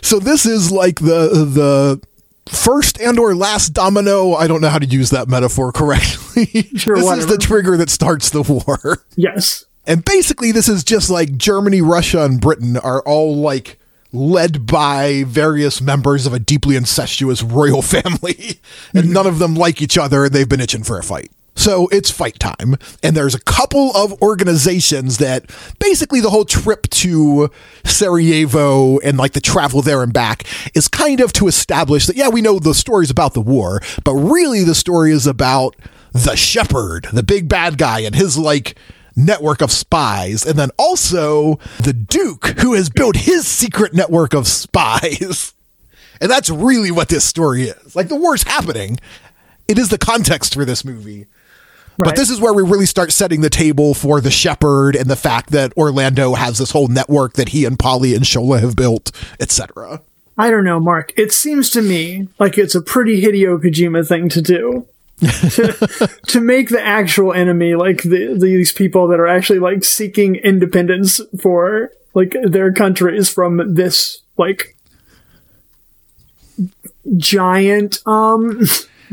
So 0.03 0.19
this 0.19 0.47
is 0.47 0.71
like 0.71 1.01
the 1.01 1.29
the 1.45 2.01
first 2.49 3.01
and 3.01 3.19
or 3.19 3.35
last 3.35 3.71
domino. 3.71 4.35
I 4.35 4.47
don't 4.47 4.61
know 4.61 4.69
how 4.69 4.79
to 4.79 4.87
use 4.87 5.11
that 5.11 5.29
metaphor 5.29 5.73
correctly. 5.73 6.19
Sure, 6.77 6.97
this 6.97 7.19
is 7.19 7.27
the 7.27 7.39
trigger 7.39 7.77
that 7.77 7.91
starts 7.91 8.31
the 8.31 8.43
war. 8.43 9.03
Yes. 9.17 9.65
And 9.87 10.05
basically, 10.05 10.53
this 10.53 10.69
is 10.69 10.85
just 10.85 11.11
like 11.11 11.37
Germany, 11.37 11.81
Russia, 11.81 12.23
and 12.23 12.41
Britain 12.41 12.77
are 12.77 13.03
all 13.03 13.35
like 13.37 13.79
led 14.13 14.67
by 14.67 15.25
various 15.27 15.81
members 15.81 16.27
of 16.27 16.33
a 16.33 16.39
deeply 16.39 16.77
incestuous 16.77 17.43
royal 17.43 17.83
family, 17.97 18.61
and 18.95 19.05
mm-hmm. 19.05 19.13
none 19.13 19.27
of 19.27 19.39
them 19.39 19.55
like 19.55 19.83
each 19.83 19.99
other, 19.99 20.27
and 20.27 20.33
they've 20.33 20.49
been 20.49 20.61
itching 20.61 20.85
for 20.85 20.99
a 20.99 21.03
fight. 21.03 21.33
So 21.59 21.89
it's 21.89 22.09
fight 22.09 22.39
time, 22.39 22.77
and 23.03 23.17
there's 23.17 23.35
a 23.35 23.41
couple 23.41 23.91
of 23.97 24.23
organizations 24.23 25.19
that 25.19 25.51
basically 25.81 26.21
the 26.21 26.31
whole 26.31 26.45
trip 26.45 26.89
to 26.91 27.51
Sarajevo 27.85 28.99
and 29.01 29.19
like 29.19 29.33
the 29.33 29.41
travel 29.41 29.83
there 29.83 30.05
and 30.05 30.13
back 30.13 30.45
is 30.77 30.87
kind 30.87 31.21
of 31.21 31.33
to 31.33 31.49
establish 31.49 32.07
that, 32.07 32.15
yeah, 32.15 32.29
we 32.29 32.43
know 32.43 32.61
the 32.61 32.75
stories 32.75 33.11
about 33.11 33.35
the 33.35 33.41
war, 33.41 33.83
but 34.05 34.15
really 34.15 34.63
the 34.63 34.75
story 34.77 35.11
is 35.11 35.27
about 35.27 35.75
the 36.13 36.37
shepherd, 36.37 37.09
the 37.13 37.25
big 37.25 37.49
bad 37.49 37.77
guy, 37.77 38.01
and 38.03 38.15
his 38.15 38.39
like 38.39 38.79
network 39.17 39.61
of 39.61 39.73
spies, 39.73 40.47
and 40.47 40.57
then 40.57 40.71
also 40.79 41.59
the 41.83 41.93
Duke, 41.93 42.61
who 42.61 42.75
has 42.75 42.89
built 42.89 43.17
his 43.17 43.49
secret 43.49 43.93
network 43.93 44.33
of 44.33 44.47
spies. 44.47 45.55
And 46.21 46.29
that's 46.29 46.51
really 46.51 46.91
what 46.91 47.11
this 47.11 47.25
story 47.25 47.69
is. 47.69 47.95
Like 47.95 48.09
the 48.09 48.17
war's 48.17 48.43
happening. 48.43 48.99
It 49.69 49.79
is 49.79 49.91
the 49.91 49.99
context 49.99 50.53
for 50.53 50.65
this 50.65 50.85
movie. 50.85 51.27
But 51.99 52.17
this 52.17 52.31
is 52.31 52.41
where 52.41 52.53
we 52.55 52.63
really 52.63 52.87
start 52.87 53.13
setting 53.13 53.41
the 53.41 53.51
table 53.51 53.93
for 53.93 54.21
the 54.21 54.31
shepherd 54.31 54.95
and 54.95 55.11
the 55.11 55.17
fact 55.17 55.51
that 55.51 55.77
Orlando 55.77 56.35
has 56.35 56.59
this 56.59 56.71
whole 56.71 56.87
network 56.87 57.35
that 57.35 57.49
he 57.51 57.65
and 57.65 57.79
Polly 57.79 58.15
and 58.15 58.25
Shola 58.25 58.61
have 58.61 58.77
built, 58.77 59.11
etc. 59.41 60.01
I 60.37 60.51
don't 60.51 60.65
know, 60.65 60.79
Mark. 60.79 61.13
It 61.17 61.33
seems 61.33 61.71
to 61.71 61.83
me 61.83 62.29
like 62.39 62.57
it's 62.57 62.77
a 62.77 62.83
pretty 62.83 63.21
Hideo 63.21 63.61
Kojima 63.61 64.07
thing 64.07 64.29
to 64.29 64.41
do. 64.41 64.87
to, 65.21 66.09
to 66.29 66.41
make 66.41 66.69
the 66.69 66.81
actual 66.81 67.33
enemy 67.33 67.75
like 67.75 68.03
the, 68.05 68.39
these 68.41 68.73
people 68.73 69.09
that 69.09 69.19
are 69.19 69.27
actually 69.27 69.59
like 69.59 69.83
seeking 69.83 70.37
independence 70.37 71.21
for 71.41 71.91
like 72.15 72.37
their 72.45 72.73
countries 72.73 73.29
from 73.29 73.75
this 73.75 74.23
like 74.37 74.77
giant 77.17 77.99
um 78.07 78.61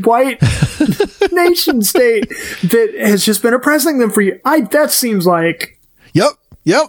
white 0.04 0.40
nation 1.32 1.82
state 1.82 2.28
that 2.62 2.94
has 2.98 3.24
just 3.24 3.42
been 3.42 3.54
oppressing 3.54 3.98
them 3.98 4.10
for 4.10 4.20
you. 4.20 4.40
I 4.44 4.60
that 4.62 4.90
seems 4.90 5.26
like 5.26 5.78
Yep. 6.12 6.30
Yep. 6.64 6.86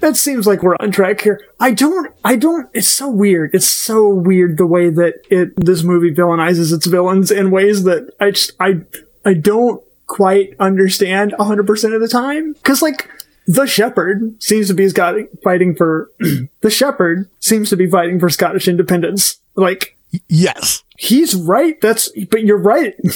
that 0.00 0.16
seems 0.16 0.46
like 0.46 0.62
we're 0.62 0.76
on 0.80 0.90
track 0.90 1.20
here. 1.20 1.40
I 1.60 1.70
don't, 1.72 2.12
I 2.24 2.36
don't, 2.36 2.68
it's 2.74 2.88
so 2.88 3.08
weird. 3.08 3.54
It's 3.54 3.68
so 3.68 4.08
weird 4.08 4.58
the 4.58 4.66
way 4.66 4.90
that 4.90 5.14
it, 5.30 5.54
this 5.56 5.82
movie 5.82 6.12
villainizes 6.12 6.72
its 6.72 6.86
villains 6.86 7.30
in 7.30 7.50
ways 7.50 7.84
that 7.84 8.12
I 8.20 8.32
just, 8.32 8.52
I, 8.60 8.80
I 9.24 9.34
don't 9.34 9.82
quite 10.06 10.54
understand 10.60 11.32
100% 11.38 11.94
of 11.94 12.00
the 12.00 12.08
time. 12.08 12.54
Cause 12.64 12.82
like, 12.82 13.08
the 13.46 13.66
shepherd 13.66 14.42
seems 14.42 14.68
to 14.68 14.74
be 14.74 14.90
got 14.90 15.14
fighting 15.42 15.74
for, 15.74 16.10
the 16.60 16.70
shepherd 16.70 17.28
seems 17.40 17.70
to 17.70 17.76
be 17.76 17.88
fighting 17.88 18.18
for 18.18 18.28
Scottish 18.28 18.68
independence. 18.68 19.36
Like, 19.54 19.93
Yes. 20.28 20.82
he's 20.96 21.34
right. 21.34 21.80
That's, 21.80 22.08
but 22.30 22.44
you're 22.44 22.56
right. 22.58 22.94
but 23.02 23.14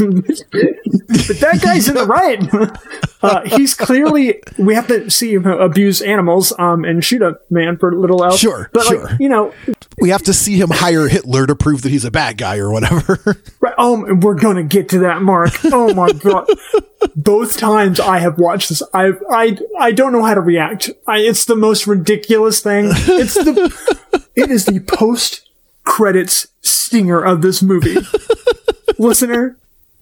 that 1.40 1.60
guy's 1.62 1.88
in 1.88 1.94
the 1.94 2.06
right. 2.08 2.76
Uh, 3.20 3.42
he's 3.46 3.74
clearly, 3.74 4.40
we 4.58 4.76
have 4.76 4.86
to 4.86 5.10
see 5.10 5.34
him 5.34 5.44
abuse 5.44 6.00
animals, 6.00 6.52
um, 6.56 6.84
and 6.84 7.04
shoot 7.04 7.20
a 7.20 7.36
man 7.50 7.76
for 7.76 7.92
little 7.92 8.24
else. 8.24 8.38
Sure, 8.38 8.70
But 8.72 8.84
sure. 8.84 9.06
like, 9.06 9.18
you 9.18 9.28
know, 9.28 9.52
We 10.00 10.10
have 10.10 10.22
to 10.22 10.32
see 10.32 10.54
him 10.60 10.70
hire 10.70 11.08
Hitler 11.08 11.44
to 11.48 11.56
prove 11.56 11.82
that 11.82 11.88
he's 11.88 12.04
a 12.04 12.12
bad 12.12 12.38
guy 12.38 12.58
or 12.58 12.70
whatever. 12.70 13.18
right, 13.58 13.74
oh, 13.76 14.14
we're 14.14 14.36
gonna 14.36 14.62
get 14.62 14.88
to 14.90 15.00
that, 15.00 15.20
Mark. 15.20 15.50
Oh 15.64 15.92
my 15.94 16.12
god. 16.12 16.46
Both 17.16 17.56
times 17.58 17.98
I 17.98 18.18
have 18.20 18.38
watched 18.38 18.68
this, 18.68 18.84
I, 18.94 19.10
I, 19.28 19.58
I 19.76 19.90
don't 19.90 20.12
know 20.12 20.22
how 20.22 20.34
to 20.34 20.40
react. 20.40 20.90
I, 21.08 21.18
it's 21.18 21.44
the 21.44 21.56
most 21.56 21.88
ridiculous 21.88 22.60
thing. 22.60 22.84
It's 22.92 23.34
the, 23.34 24.22
it 24.36 24.48
is 24.48 24.64
the 24.66 24.78
post 24.78 25.47
credits 25.88 26.46
stinger 26.62 27.20
of 27.24 27.42
this 27.42 27.62
movie. 27.62 27.96
Listener, 28.98 29.56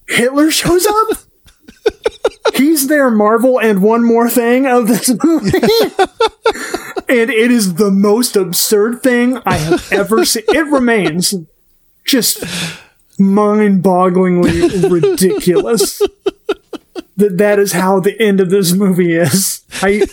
Hitler 0.09 0.51
shows 0.51 0.85
up. 0.85 1.19
He's 2.55 2.89
their 2.89 3.11
Marvel 3.11 3.61
and 3.61 3.83
one 3.83 4.05
more 4.05 4.29
thing 4.29 4.67
of 4.67 4.89
this 4.89 5.09
movie. 5.23 5.59
and 7.09 7.31
it 7.31 7.51
is 7.51 7.75
the 7.75 7.91
most 7.91 8.35
absurd 8.37 9.03
thing 9.03 9.41
I 9.47 9.57
have 9.57 9.93
ever 9.93 10.25
seen. 10.25 10.43
It 10.49 10.67
remains 10.67 11.35
just 12.05 12.43
mind 13.19 13.83
bogglingly 13.83 14.91
ridiculous 14.91 16.01
that 17.17 17.39
that 17.39 17.59
is 17.59 17.73
how 17.73 18.01
the 18.01 18.21
end 18.21 18.41
of 18.41 18.51
this 18.51 18.73
movie 18.73 19.15
is. 19.15 19.63
I. 19.83 20.07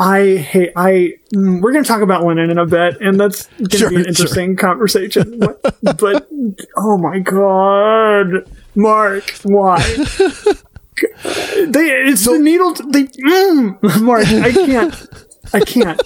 I 0.00 0.36
hate. 0.36 0.70
I 0.76 1.14
mm, 1.34 1.60
we're 1.60 1.72
gonna 1.72 1.84
talk 1.84 2.02
about 2.02 2.24
Lenin 2.24 2.50
in 2.50 2.58
a 2.58 2.66
bit, 2.66 3.00
and 3.00 3.18
that's 3.18 3.46
gonna 3.56 3.68
Sure, 3.70 3.90
be 3.90 3.96
an 3.96 4.02
sure. 4.02 4.08
interesting 4.08 4.56
conversation. 4.56 5.38
But, 5.38 6.28
oh 6.76 6.98
my 6.98 7.18
god, 7.18 8.48
Mark, 8.74 9.30
why? 9.44 9.78
They, 11.22 11.90
it's 12.08 12.24
the 12.24 12.38
needle. 12.40 12.74
They, 12.74 13.04
mm, 13.04 14.00
Mark, 14.02 14.26
I 14.26 14.50
can't. 14.50 15.08
I 15.52 15.60
can't. 15.60 16.00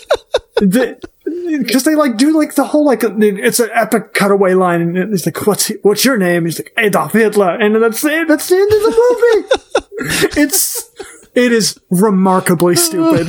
Because 0.60 1.84
they 1.84 1.94
like 1.94 2.18
do 2.18 2.36
like 2.38 2.54
the 2.56 2.64
whole 2.64 2.84
like 2.84 3.02
it's 3.02 3.58
an 3.60 3.70
epic 3.72 4.12
cutaway 4.12 4.52
line, 4.52 4.82
and 4.82 5.14
it's 5.14 5.24
like, 5.24 5.46
"What's 5.46 5.70
what's 5.82 6.04
your 6.04 6.18
name?" 6.18 6.44
He's 6.44 6.58
like 6.58 6.74
Adolf 6.76 7.12
Hitler, 7.14 7.52
and 7.58 7.74
that's 7.82 8.04
it. 8.04 8.28
That's 8.28 8.48
the 8.48 8.56
end 8.56 8.70
of 8.72 8.82
the 8.82 8.90
movie. 8.90 10.40
it's 10.40 10.90
it 11.34 11.52
is 11.52 11.80
remarkably 11.90 12.76
stupid, 12.76 13.28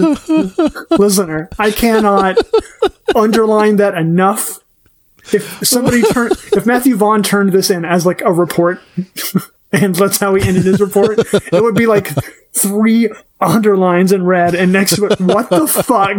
listener. 1.00 1.50
I 1.58 1.72
cannot 1.72 2.38
underline 3.16 3.78
that 3.78 3.96
enough. 3.96 4.60
If 5.32 5.66
somebody 5.66 6.02
turned, 6.12 6.34
if 6.54 6.66
Matthew 6.66 6.96
Vaughn 6.96 7.24
turned 7.24 7.54
this 7.54 7.70
in 7.70 7.86
as 7.86 8.06
like 8.06 8.22
a 8.22 8.32
report, 8.32 8.82
and 9.72 9.96
that's 9.96 10.20
how 10.20 10.36
he 10.36 10.46
ended 10.46 10.66
his 10.66 10.82
report, 10.82 11.20
it 11.34 11.64
would 11.64 11.76
be 11.76 11.86
like 11.86 12.12
three 12.54 13.10
underlines 13.40 14.12
in 14.12 14.26
red, 14.26 14.54
and 14.54 14.74
next 14.74 14.98
to 14.98 15.06
it, 15.06 15.20
what 15.22 15.50
the 15.50 15.68
fuck? 15.68 16.18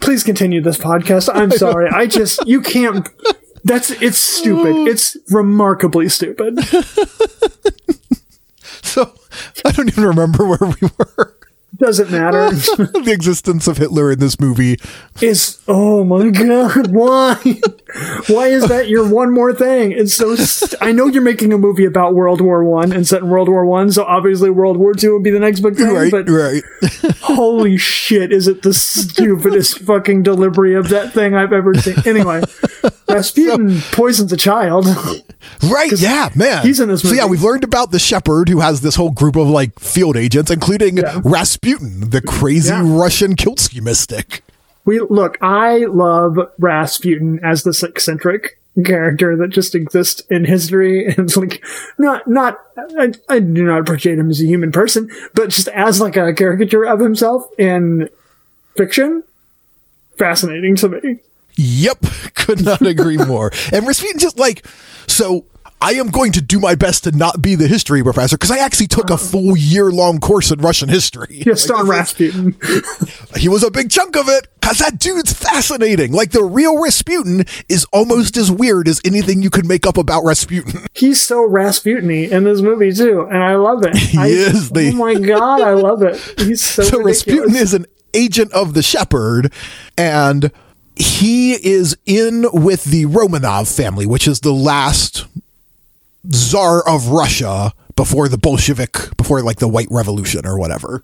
Please 0.00 0.22
continue 0.22 0.60
this 0.60 0.78
podcast. 0.78 1.28
I'm 1.32 1.50
sorry. 1.50 1.88
I 1.90 2.06
just 2.06 2.46
you 2.46 2.60
can't. 2.60 3.08
That's 3.64 3.90
it's 3.90 4.18
stupid. 4.18 4.88
It's 4.88 5.16
remarkably 5.30 6.08
stupid. 6.08 6.58
so 8.82 9.12
I 9.64 9.70
don't 9.70 9.88
even 9.88 10.04
remember 10.04 10.46
where 10.46 10.58
we 10.80 10.88
were. 10.98 11.36
Doesn't 11.76 12.10
matter. 12.10 12.50
the 12.54 13.12
existence 13.12 13.66
of 13.66 13.78
Hitler 13.78 14.12
in 14.12 14.18
this 14.18 14.38
movie. 14.38 14.78
Is 15.20 15.58
oh 15.66 16.04
my 16.04 16.30
god, 16.30 16.92
why? 16.92 17.40
Why 18.28 18.48
is 18.48 18.66
that 18.68 18.88
your 18.88 19.08
one 19.08 19.32
more 19.32 19.52
thing? 19.52 19.92
It's 19.92 20.14
so. 20.14 20.34
St- 20.36 20.74
I 20.80 20.92
know 20.92 21.06
you're 21.06 21.22
making 21.22 21.52
a 21.52 21.58
movie 21.58 21.84
about 21.84 22.14
World 22.14 22.40
War 22.40 22.64
One 22.64 22.92
and 22.92 23.06
set 23.06 23.22
in 23.22 23.28
World 23.28 23.48
War 23.48 23.64
One, 23.66 23.90
so 23.92 24.04
obviously 24.04 24.50
World 24.50 24.76
War 24.78 24.94
Two 24.94 25.14
would 25.14 25.22
be 25.22 25.30
the 25.30 25.38
next 25.38 25.60
big 25.60 25.76
thing. 25.76 25.92
Right, 25.94 26.10
but 26.10 26.28
right. 26.28 26.62
holy 27.20 27.76
shit, 27.76 28.32
is 28.32 28.48
it 28.48 28.62
the 28.62 28.72
stupidest 28.74 29.80
fucking 29.80 30.22
delivery 30.22 30.74
of 30.74 30.88
that 30.88 31.12
thing 31.12 31.34
I've 31.34 31.52
ever 31.52 31.74
seen? 31.74 31.96
Anyway, 32.06 32.42
Rasputin 33.08 33.80
poisons 33.92 34.32
a 34.32 34.36
child. 34.36 34.86
Right, 35.62 35.92
yeah, 35.92 36.30
man. 36.34 36.62
he's 36.62 36.80
in 36.80 36.88
this 36.88 37.02
So 37.02 37.14
yeah, 37.14 37.26
we've 37.26 37.42
learned 37.42 37.64
about 37.64 37.90
the 37.90 37.98
shepherd 37.98 38.48
who 38.48 38.60
has 38.60 38.80
this 38.80 38.94
whole 38.96 39.10
group 39.10 39.36
of 39.36 39.48
like 39.48 39.78
field 39.78 40.16
agents, 40.16 40.50
including 40.50 41.00
Rasputin, 41.24 42.10
the 42.10 42.20
crazy 42.22 42.70
Yeah. 42.72 42.82
Russian 42.84 43.36
Kiltsky 43.36 43.80
mystic. 43.82 44.42
We 44.84 45.00
look. 45.00 45.38
I 45.40 45.84
love 45.84 46.38
Rasputin 46.58 47.40
as 47.42 47.62
this 47.62 47.82
eccentric 47.82 48.58
character 48.84 49.36
that 49.36 49.50
just 49.50 49.74
exists 49.74 50.22
in 50.30 50.44
history, 50.44 51.06
and 51.08 51.18
it's 51.20 51.36
like 51.36 51.64
not 51.98 52.26
not. 52.28 52.58
I, 52.98 53.12
I 53.28 53.38
do 53.38 53.64
not 53.64 53.80
appreciate 53.80 54.18
him 54.18 54.30
as 54.30 54.40
a 54.40 54.46
human 54.46 54.72
person, 54.72 55.10
but 55.34 55.50
just 55.50 55.68
as 55.68 56.00
like 56.00 56.16
a 56.16 56.32
caricature 56.32 56.84
of 56.84 57.00
himself 57.00 57.46
in 57.58 58.08
fiction. 58.76 59.22
fascinating 60.16 60.76
to 60.76 60.88
me. 60.88 61.18
Yep, 61.56 62.06
could 62.34 62.64
not 62.64 62.82
agree 62.82 63.18
more. 63.18 63.52
And 63.72 63.86
Rasputin 63.86 64.18
just 64.18 64.38
like 64.38 64.66
so. 65.06 65.44
I 65.82 65.94
am 65.94 66.10
going 66.10 66.30
to 66.32 66.40
do 66.40 66.60
my 66.60 66.76
best 66.76 67.02
to 67.04 67.10
not 67.10 67.42
be 67.42 67.56
the 67.56 67.66
history 67.66 68.04
professor 68.04 68.36
because 68.36 68.52
I 68.52 68.58
actually 68.58 68.86
took 68.86 69.10
a 69.10 69.18
full 69.18 69.56
year 69.56 69.90
long 69.90 70.20
course 70.20 70.52
in 70.52 70.60
Russian 70.60 70.88
history. 70.88 71.40
Just 71.42 71.68
Like, 71.68 71.80
on 71.80 71.88
Rasputin. 71.88 72.56
he 73.36 73.48
was 73.48 73.64
a 73.64 73.70
big 73.70 73.90
chunk 73.90 74.16
of 74.16 74.28
it 74.28 74.46
because 74.60 74.78
that 74.78 75.00
dude's 75.00 75.32
fascinating. 75.32 76.12
Like 76.12 76.30
the 76.30 76.44
real 76.44 76.80
Rasputin 76.80 77.44
is 77.68 77.84
almost 77.92 78.36
as 78.36 78.48
weird 78.48 78.86
as 78.86 79.00
anything 79.04 79.42
you 79.42 79.50
could 79.50 79.66
make 79.66 79.84
up 79.84 79.96
about 79.96 80.22
Rasputin. 80.24 80.86
He's 80.94 81.20
so 81.20 81.44
Rasputin-y 81.44 82.28
in 82.30 82.44
this 82.44 82.60
movie 82.60 82.92
too, 82.92 83.26
and 83.28 83.42
I 83.42 83.56
love 83.56 83.84
it. 83.84 83.96
He 84.12 84.18
I, 84.18 84.26
is 84.28 84.70
the- 84.70 84.90
Oh 84.90 84.96
my 84.96 85.14
god, 85.14 85.62
I 85.62 85.72
love 85.72 86.02
it. 86.02 86.14
He's 86.38 86.62
so, 86.62 86.84
so 86.84 86.98
ridiculous. 86.98 87.26
Rasputin 87.26 87.56
is 87.56 87.74
an 87.74 87.86
agent 88.14 88.52
of 88.52 88.74
the 88.74 88.82
Shepherd, 88.82 89.52
and 89.98 90.52
he 90.94 91.54
is 91.54 91.96
in 92.06 92.46
with 92.52 92.84
the 92.84 93.06
Romanov 93.06 93.74
family, 93.74 94.06
which 94.06 94.28
is 94.28 94.40
the 94.40 94.52
last 94.52 95.26
czar 96.30 96.86
of 96.88 97.08
Russia 97.08 97.72
before 97.96 98.28
the 98.28 98.38
Bolshevik, 98.38 99.16
before 99.16 99.42
like 99.42 99.58
the 99.58 99.68
White 99.68 99.88
Revolution 99.90 100.46
or 100.46 100.58
whatever. 100.58 101.02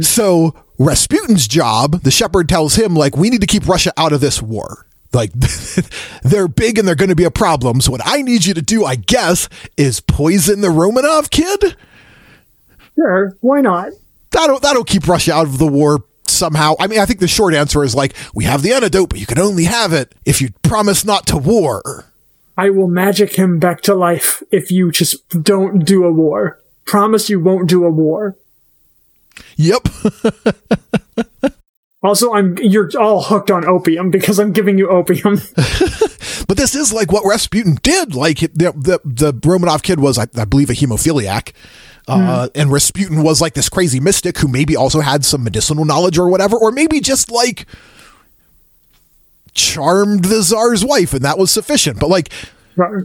So 0.00 0.54
Rasputin's 0.78 1.46
job, 1.46 2.02
the 2.02 2.10
Shepherd 2.10 2.48
tells 2.48 2.76
him, 2.76 2.94
like, 2.94 3.16
we 3.16 3.30
need 3.30 3.42
to 3.42 3.46
keep 3.46 3.68
Russia 3.68 3.92
out 3.96 4.12
of 4.12 4.20
this 4.20 4.40
war. 4.40 4.86
Like, 5.12 5.32
they're 6.22 6.48
big 6.48 6.78
and 6.78 6.88
they're 6.88 6.94
going 6.94 7.10
to 7.10 7.14
be 7.16 7.24
a 7.24 7.30
problem. 7.30 7.80
So, 7.82 7.92
what 7.92 8.00
I 8.04 8.22
need 8.22 8.46
you 8.46 8.54
to 8.54 8.62
do, 8.62 8.84
I 8.86 8.96
guess, 8.96 9.48
is 9.76 10.00
poison 10.00 10.62
the 10.62 10.68
Romanov 10.68 11.30
kid 11.30 11.76
Sure, 12.94 13.36
why 13.40 13.60
not? 13.60 13.92
that'll 14.32 14.58
that'll 14.60 14.84
keep 14.84 15.06
Russia 15.06 15.34
out 15.34 15.46
of 15.46 15.58
the 15.58 15.66
war 15.66 16.04
somehow. 16.26 16.74
I 16.80 16.86
mean, 16.86 16.98
I 16.98 17.06
think 17.06 17.20
the 17.20 17.28
short 17.28 17.54
answer 17.54 17.84
is 17.84 17.94
like 17.94 18.14
we 18.34 18.44
have 18.44 18.62
the 18.62 18.72
antidote, 18.72 19.10
but 19.10 19.20
you 19.20 19.26
can 19.26 19.38
only 19.38 19.64
have 19.64 19.92
it 19.92 20.14
if 20.24 20.40
you 20.40 20.50
promise 20.62 21.04
not 21.04 21.26
to 21.28 21.36
war. 21.36 22.06
I 22.62 22.70
will 22.70 22.86
magic 22.86 23.34
him 23.34 23.58
back 23.58 23.80
to 23.82 23.94
life 23.94 24.40
if 24.52 24.70
you 24.70 24.92
just 24.92 25.28
don't 25.42 25.84
do 25.84 26.04
a 26.04 26.12
war. 26.12 26.60
Promise 26.84 27.28
you 27.28 27.40
won't 27.40 27.68
do 27.68 27.84
a 27.84 27.90
war. 27.90 28.36
Yep. 29.56 29.88
Also, 32.04 32.32
I'm 32.32 32.58
you're 32.58 32.90
all 32.98 33.22
hooked 33.22 33.48
on 33.48 33.64
opium 33.64 34.10
because 34.10 34.40
I'm 34.40 34.50
giving 34.52 34.76
you 34.76 34.88
opium. 34.88 35.36
but 35.54 36.56
this 36.56 36.74
is 36.74 36.92
like 36.92 37.12
what 37.12 37.24
Rasputin 37.24 37.78
did. 37.80 38.16
Like 38.16 38.40
the 38.40 38.72
the, 38.74 38.98
the 39.04 39.32
Romanov 39.32 39.84
kid 39.84 40.00
was, 40.00 40.18
I, 40.18 40.26
I 40.36 40.44
believe, 40.44 40.68
a 40.68 40.72
hemophiliac. 40.72 41.52
Uh, 42.08 42.48
and 42.56 42.72
Rasputin 42.72 43.22
was 43.22 43.40
like 43.40 43.54
this 43.54 43.68
crazy 43.68 44.00
mystic 44.00 44.38
who 44.38 44.48
maybe 44.48 44.74
also 44.74 44.98
had 44.98 45.24
some 45.24 45.44
medicinal 45.44 45.84
knowledge 45.84 46.18
or 46.18 46.28
whatever, 46.28 46.56
or 46.56 46.72
maybe 46.72 46.98
just 46.98 47.30
like 47.30 47.66
charmed 49.54 50.24
the 50.26 50.42
czar's 50.42 50.84
wife 50.84 51.12
and 51.14 51.24
that 51.24 51.38
was 51.38 51.50
sufficient. 51.50 51.98
But 52.00 52.08
like, 52.10 52.30
Right. 52.76 53.04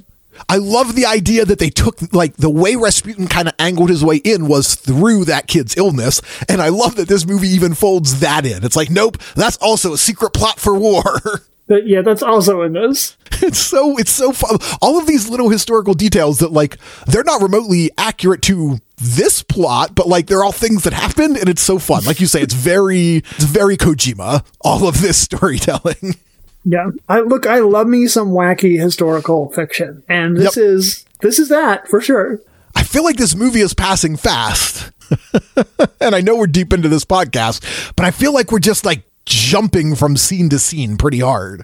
I 0.50 0.58
love 0.58 0.96
the 0.96 1.06
idea 1.06 1.46
that 1.46 1.58
they 1.60 1.70
took 1.70 2.14
like 2.14 2.36
the 2.38 2.50
way 2.50 2.76
Rasputin 2.76 3.28
kind 3.28 3.48
of 3.48 3.56
angled 3.60 3.90
his 3.90 4.04
way 4.06 4.18
in 4.18 4.48
was 4.48 4.76
through 4.76 5.26
that 5.26 5.48
kid's 5.48 5.76
illness, 5.76 6.22
and 6.48 6.62
I 6.62 6.70
love 6.70 6.96
that 6.98 7.08
this 7.08 7.26
movie 7.26 7.48
even 7.48 7.74
folds 7.74 8.20
that 8.20 8.46
in. 8.46 8.64
It's 8.64 8.76
like, 8.76 8.92
nope, 8.92 9.18
that's 9.36 9.58
also 9.58 9.94
a 9.94 9.98
secret 9.98 10.34
plot 10.34 10.60
for 10.60 10.78
war. 10.78 11.04
But 11.70 11.86
yeah, 11.86 12.02
that's 12.02 12.24
also 12.24 12.62
in 12.62 12.72
this. 12.72 13.18
it's 13.42 13.58
so 13.60 13.98
it's 13.98 14.12
so 14.12 14.32
fun. 14.32 14.58
All 14.82 14.98
of 14.98 15.06
these 15.06 15.28
little 15.28 15.50
historical 15.50 15.94
details 15.94 16.40
that 16.40 16.54
like 16.54 16.78
they're 17.08 17.26
not 17.26 17.42
remotely 17.42 17.92
accurate 17.98 18.42
to 18.44 18.78
this 18.96 19.44
plot, 19.44 19.94
but 19.94 20.08
like 20.08 20.28
they're 20.28 20.46
all 20.46 20.54
things 20.54 20.84
that 20.84 20.94
happened, 20.94 21.36
and 21.36 21.50
it's 21.50 21.62
so 21.62 21.78
fun. 21.78 22.06
Like 22.06 22.22
you 22.22 22.28
say, 22.28 22.42
it's 22.42 22.54
very 22.54 23.18
it's 23.18 23.44
very 23.44 23.76
Kojima. 23.76 24.46
All 24.62 24.88
of 24.88 25.02
this 25.02 25.18
storytelling. 25.18 26.16
Yeah. 26.70 26.90
I 27.08 27.22
look 27.22 27.48
I 27.48 27.60
love 27.60 27.88
me 27.88 28.08
some 28.08 28.32
wacky 28.32 28.78
historical 28.80 29.50
fiction. 29.52 30.04
And 30.10 30.36
this 30.36 30.58
Yep. 30.58 30.66
is 30.66 31.06
this 31.22 31.40
is 31.40 31.48
that 31.50 31.88
for 31.88 32.02
sure. 32.02 32.40
I 32.76 32.84
feel 32.84 33.04
like 33.04 33.16
this 33.16 33.36
movie 33.36 33.62
is 33.62 33.74
passing 33.74 34.18
fast. 34.18 34.92
and 36.02 36.14
I 36.14 36.20
know 36.22 36.36
we're 36.36 36.48
deep 36.48 36.74
into 36.74 36.90
this 36.90 37.06
podcast, 37.06 37.94
but 37.96 38.06
I 38.06 38.12
feel 38.12 38.34
like 38.34 38.52
we're 38.52 38.60
just 38.60 38.86
like 38.86 39.04
jumping 39.26 39.96
from 39.96 40.18
scene 40.18 40.50
to 40.50 40.60
scene 40.60 40.98
pretty 40.98 41.20
hard. 41.20 41.64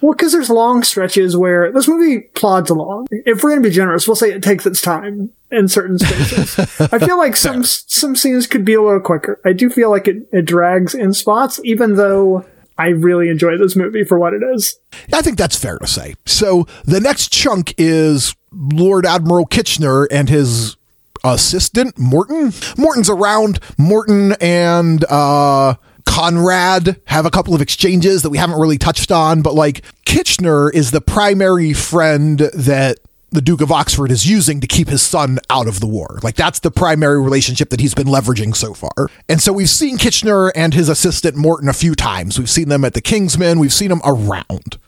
Well, 0.00 0.12
because 0.12 0.32
there's 0.32 0.50
long 0.50 0.82
stretches 0.82 1.36
where 1.36 1.72
this 1.72 1.88
movie 1.88 2.20
plods 2.34 2.68
along. 2.68 3.06
If 3.10 3.42
we're 3.42 3.50
going 3.50 3.62
to 3.62 3.68
be 3.68 3.74
generous, 3.74 4.06
we'll 4.06 4.16
say 4.16 4.32
it 4.32 4.42
takes 4.42 4.66
its 4.66 4.82
time 4.82 5.30
in 5.50 5.68
certain 5.68 5.98
spaces. 5.98 6.58
I 6.92 6.98
feel 6.98 7.16
like 7.16 7.36
some 7.36 7.62
some 7.64 8.14
scenes 8.16 8.46
could 8.46 8.64
be 8.64 8.74
a 8.74 8.82
little 8.82 9.00
quicker. 9.00 9.40
I 9.46 9.52
do 9.54 9.70
feel 9.70 9.90
like 9.90 10.06
it, 10.08 10.28
it 10.32 10.42
drags 10.42 10.94
in 10.94 11.14
spots, 11.14 11.58
even 11.64 11.94
though 11.94 12.44
I 12.76 12.88
really 12.88 13.28
enjoy 13.28 13.56
this 13.56 13.76
movie 13.76 14.04
for 14.04 14.18
what 14.18 14.34
it 14.34 14.42
is. 14.42 14.78
I 15.12 15.22
think 15.22 15.38
that's 15.38 15.56
fair 15.56 15.78
to 15.78 15.86
say. 15.86 16.14
So 16.26 16.66
the 16.84 17.00
next 17.00 17.32
chunk 17.32 17.74
is 17.78 18.34
Lord 18.52 19.06
Admiral 19.06 19.46
Kitchener 19.46 20.04
and 20.04 20.28
his 20.28 20.76
assistant 21.22 21.98
Morton. 21.98 22.52
Morton's 22.76 23.08
around. 23.08 23.60
Morton 23.78 24.32
and 24.40 25.04
uh 25.08 25.74
Conrad 26.04 27.00
have 27.06 27.26
a 27.26 27.30
couple 27.30 27.54
of 27.54 27.62
exchanges 27.62 28.22
that 28.22 28.30
we 28.30 28.38
haven't 28.38 28.60
really 28.60 28.78
touched 28.78 29.10
on, 29.10 29.40
but 29.42 29.54
like 29.54 29.82
Kitchener 30.04 30.70
is 30.70 30.90
the 30.90 31.00
primary 31.00 31.72
friend 31.72 32.38
that 32.38 32.98
the 33.34 33.42
Duke 33.42 33.60
of 33.60 33.70
Oxford 33.70 34.10
is 34.10 34.28
using 34.28 34.60
to 34.60 34.66
keep 34.66 34.88
his 34.88 35.02
son 35.02 35.38
out 35.50 35.68
of 35.68 35.80
the 35.80 35.86
war. 35.86 36.18
Like 36.22 36.36
that's 36.36 36.60
the 36.60 36.70
primary 36.70 37.20
relationship 37.20 37.70
that 37.70 37.80
he's 37.80 37.94
been 37.94 38.06
leveraging 38.06 38.56
so 38.56 38.74
far. 38.74 39.10
And 39.28 39.40
so 39.40 39.52
we've 39.52 39.70
seen 39.70 39.98
Kitchener 39.98 40.48
and 40.50 40.74
his 40.74 40.88
assistant 40.88 41.36
Morton 41.36 41.68
a 41.68 41.72
few 41.72 41.94
times. 41.94 42.38
We've 42.38 42.50
seen 42.50 42.68
them 42.68 42.84
at 42.84 42.94
the 42.94 43.00
Kingsman. 43.00 43.58
We've 43.58 43.72
seen 43.72 43.90
them 43.90 44.00
around. 44.04 44.78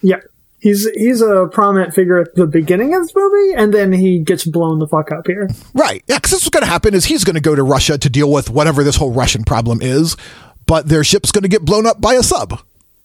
Yeah. 0.00 0.20
He's 0.58 0.88
he's 0.90 1.20
a 1.20 1.48
prominent 1.50 1.92
figure 1.92 2.20
at 2.20 2.36
the 2.36 2.46
beginning 2.46 2.94
of 2.94 3.02
this 3.02 3.12
movie, 3.16 3.54
and 3.54 3.74
then 3.74 3.92
he 3.92 4.20
gets 4.20 4.44
blown 4.44 4.78
the 4.78 4.86
fuck 4.86 5.10
up 5.10 5.26
here. 5.26 5.50
Right. 5.74 6.04
Yeah, 6.06 6.18
because 6.18 6.30
this 6.30 6.44
what's 6.44 6.50
going 6.50 6.62
to 6.62 6.70
happen 6.70 6.94
is 6.94 7.06
he's 7.06 7.24
going 7.24 7.34
to 7.34 7.40
go 7.40 7.56
to 7.56 7.64
Russia 7.64 7.98
to 7.98 8.08
deal 8.08 8.30
with 8.30 8.48
whatever 8.48 8.84
this 8.84 8.94
whole 8.94 9.10
Russian 9.10 9.42
problem 9.42 9.80
is, 9.82 10.16
but 10.66 10.88
their 10.88 11.02
ship's 11.02 11.32
going 11.32 11.42
to 11.42 11.48
get 11.48 11.64
blown 11.64 11.84
up 11.84 12.00
by 12.00 12.14
a 12.14 12.22
sub. 12.22 12.60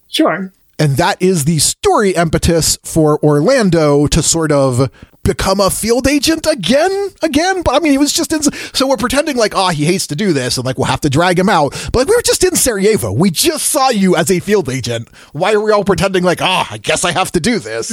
Sure. 0.08 0.52
And 0.80 0.98
that 0.98 1.22
is 1.22 1.46
the 1.46 1.58
story 1.60 2.12
impetus 2.12 2.78
for 2.84 3.20
Orlando 3.24 4.06
to 4.08 4.22
sort 4.22 4.52
of 4.52 4.92
become 5.24 5.60
a 5.60 5.70
field 5.70 6.08
agent 6.08 6.48
again, 6.50 7.10
again. 7.22 7.62
But 7.64 7.76
I 7.76 7.80
mean, 7.80 7.92
he 7.92 7.98
was 7.98 8.14
just 8.14 8.32
in. 8.32 8.44
So 8.44 8.88
we're 8.88 8.98
pretending 8.98 9.38
like, 9.38 9.54
oh, 9.56 9.70
he 9.70 9.86
hates 9.86 10.08
to 10.08 10.16
do 10.16 10.34
this, 10.34 10.58
and 10.58 10.66
like 10.66 10.78
we'll 10.78 10.86
have 10.86 11.02
to 11.02 11.10
drag 11.10 11.38
him 11.38 11.50
out. 11.50 11.72
But 11.92 12.00
like 12.00 12.08
we 12.08 12.16
were 12.16 12.22
just 12.22 12.44
in 12.44 12.56
Sarajevo. 12.56 13.12
We 13.12 13.32
just 13.32 13.68
saw 13.68 13.90
you 13.90 14.16
as 14.16 14.32
a 14.32 14.40
field 14.40 14.70
agent. 14.70 15.10
Why 15.34 15.54
are 15.54 15.62
we 15.62 15.72
all 15.72 15.84
pretending 15.84 16.24
like, 16.24 16.42
oh, 16.42 16.68
I 16.70 16.78
guess 16.78 17.04
I 17.04 17.12
have 17.12 17.32
to 17.34 17.40
do 17.40 17.60
this? 17.60 17.92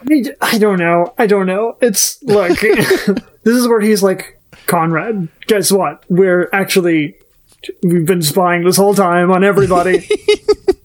I, 0.00 0.04
mean, 0.04 0.26
I 0.40 0.58
don't 0.58 0.78
know. 0.78 1.14
I 1.18 1.26
don't 1.26 1.46
know. 1.46 1.76
It's 1.80 2.22
look. 2.22 2.58
this 2.60 3.20
is 3.44 3.68
where 3.68 3.80
he's 3.80 4.02
like, 4.02 4.40
Conrad. 4.66 5.28
Guess 5.46 5.70
what? 5.70 6.04
We're 6.08 6.48
actually 6.52 7.16
we've 7.82 8.06
been 8.06 8.22
spying 8.22 8.64
this 8.64 8.76
whole 8.76 8.94
time 8.94 9.30
on 9.30 9.44
everybody. 9.44 10.08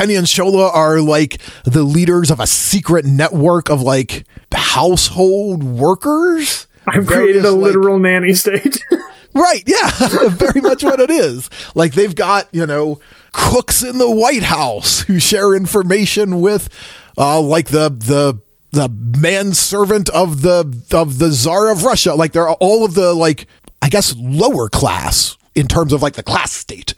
Penny 0.00 0.14
and 0.14 0.26
Shola 0.26 0.74
are 0.74 1.02
like 1.02 1.42
the 1.64 1.82
leaders 1.82 2.30
of 2.30 2.40
a 2.40 2.46
secret 2.46 3.04
network 3.04 3.68
of 3.68 3.82
like 3.82 4.24
household 4.50 5.62
workers. 5.62 6.66
I've 6.86 7.06
created 7.06 7.44
a 7.44 7.50
like- 7.50 7.64
literal 7.74 7.98
nanny 7.98 8.32
state. 8.32 8.80
Right, 9.32 9.62
yeah, 9.64 9.90
very 10.30 10.60
much 10.60 10.82
what 10.82 10.98
it 10.98 11.08
is. 11.08 11.48
Like 11.76 11.92
they've 11.92 12.16
got, 12.16 12.48
you 12.50 12.66
know, 12.66 12.98
cooks 13.30 13.80
in 13.84 13.98
the 13.98 14.10
White 14.10 14.42
House 14.42 15.02
who 15.02 15.20
share 15.20 15.54
information 15.54 16.40
with 16.40 16.68
uh 17.16 17.40
like 17.40 17.68
the 17.68 17.90
the 17.90 18.40
the 18.72 18.88
manservant 19.20 20.08
of 20.08 20.42
the 20.42 20.82
of 20.92 21.20
the 21.20 21.30
Tsar 21.30 21.70
of 21.70 21.84
Russia. 21.84 22.14
Like 22.16 22.32
they're 22.32 22.50
all 22.50 22.84
of 22.84 22.94
the 22.94 23.14
like 23.14 23.46
I 23.80 23.88
guess 23.88 24.16
lower 24.18 24.68
class 24.68 25.36
in 25.54 25.68
terms 25.68 25.92
of 25.92 26.02
like 26.02 26.14
the 26.14 26.24
class 26.24 26.50
state. 26.50 26.94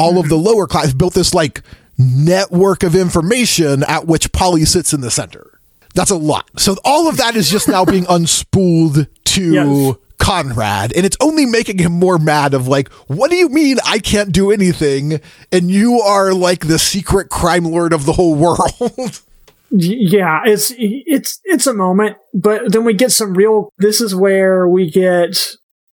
All 0.00 0.18
of 0.18 0.28
the 0.28 0.36
lower 0.36 0.66
class 0.66 0.92
built 0.92 1.14
this 1.14 1.32
like 1.32 1.62
network 1.98 2.82
of 2.82 2.94
information 2.94 3.82
at 3.84 4.06
which 4.06 4.32
Polly 4.32 4.64
sits 4.64 4.92
in 4.92 5.00
the 5.00 5.10
center. 5.10 5.58
That's 5.94 6.10
a 6.10 6.16
lot. 6.16 6.48
So 6.58 6.76
all 6.84 7.08
of 7.08 7.16
that 7.16 7.34
is 7.34 7.50
just 7.50 7.68
now 7.68 7.84
being 7.84 8.04
unspooled 8.08 9.08
to 9.24 9.52
Yes. 9.52 9.96
Conrad, 10.18 10.92
and 10.96 11.06
it's 11.06 11.16
only 11.20 11.46
making 11.46 11.78
him 11.78 11.92
more 11.92 12.18
mad 12.18 12.52
of 12.52 12.66
like, 12.66 12.88
what 13.06 13.30
do 13.30 13.36
you 13.36 13.48
mean 13.48 13.76
I 13.86 14.00
can't 14.00 14.32
do 14.32 14.50
anything 14.50 15.20
and 15.52 15.70
you 15.70 16.00
are 16.00 16.34
like 16.34 16.66
the 16.66 16.78
secret 16.78 17.30
crime 17.30 17.64
lord 17.64 17.92
of 17.92 18.04
the 18.04 18.12
whole 18.14 18.34
world? 18.34 19.20
Yeah, 19.70 20.40
it's 20.46 20.72
it's 20.78 21.40
it's 21.44 21.66
a 21.66 21.74
moment, 21.74 22.16
but 22.32 22.72
then 22.72 22.84
we 22.84 22.94
get 22.94 23.12
some 23.12 23.34
real. 23.34 23.68
This 23.76 24.00
is 24.00 24.14
where 24.14 24.66
we 24.66 24.90
get 24.90 25.46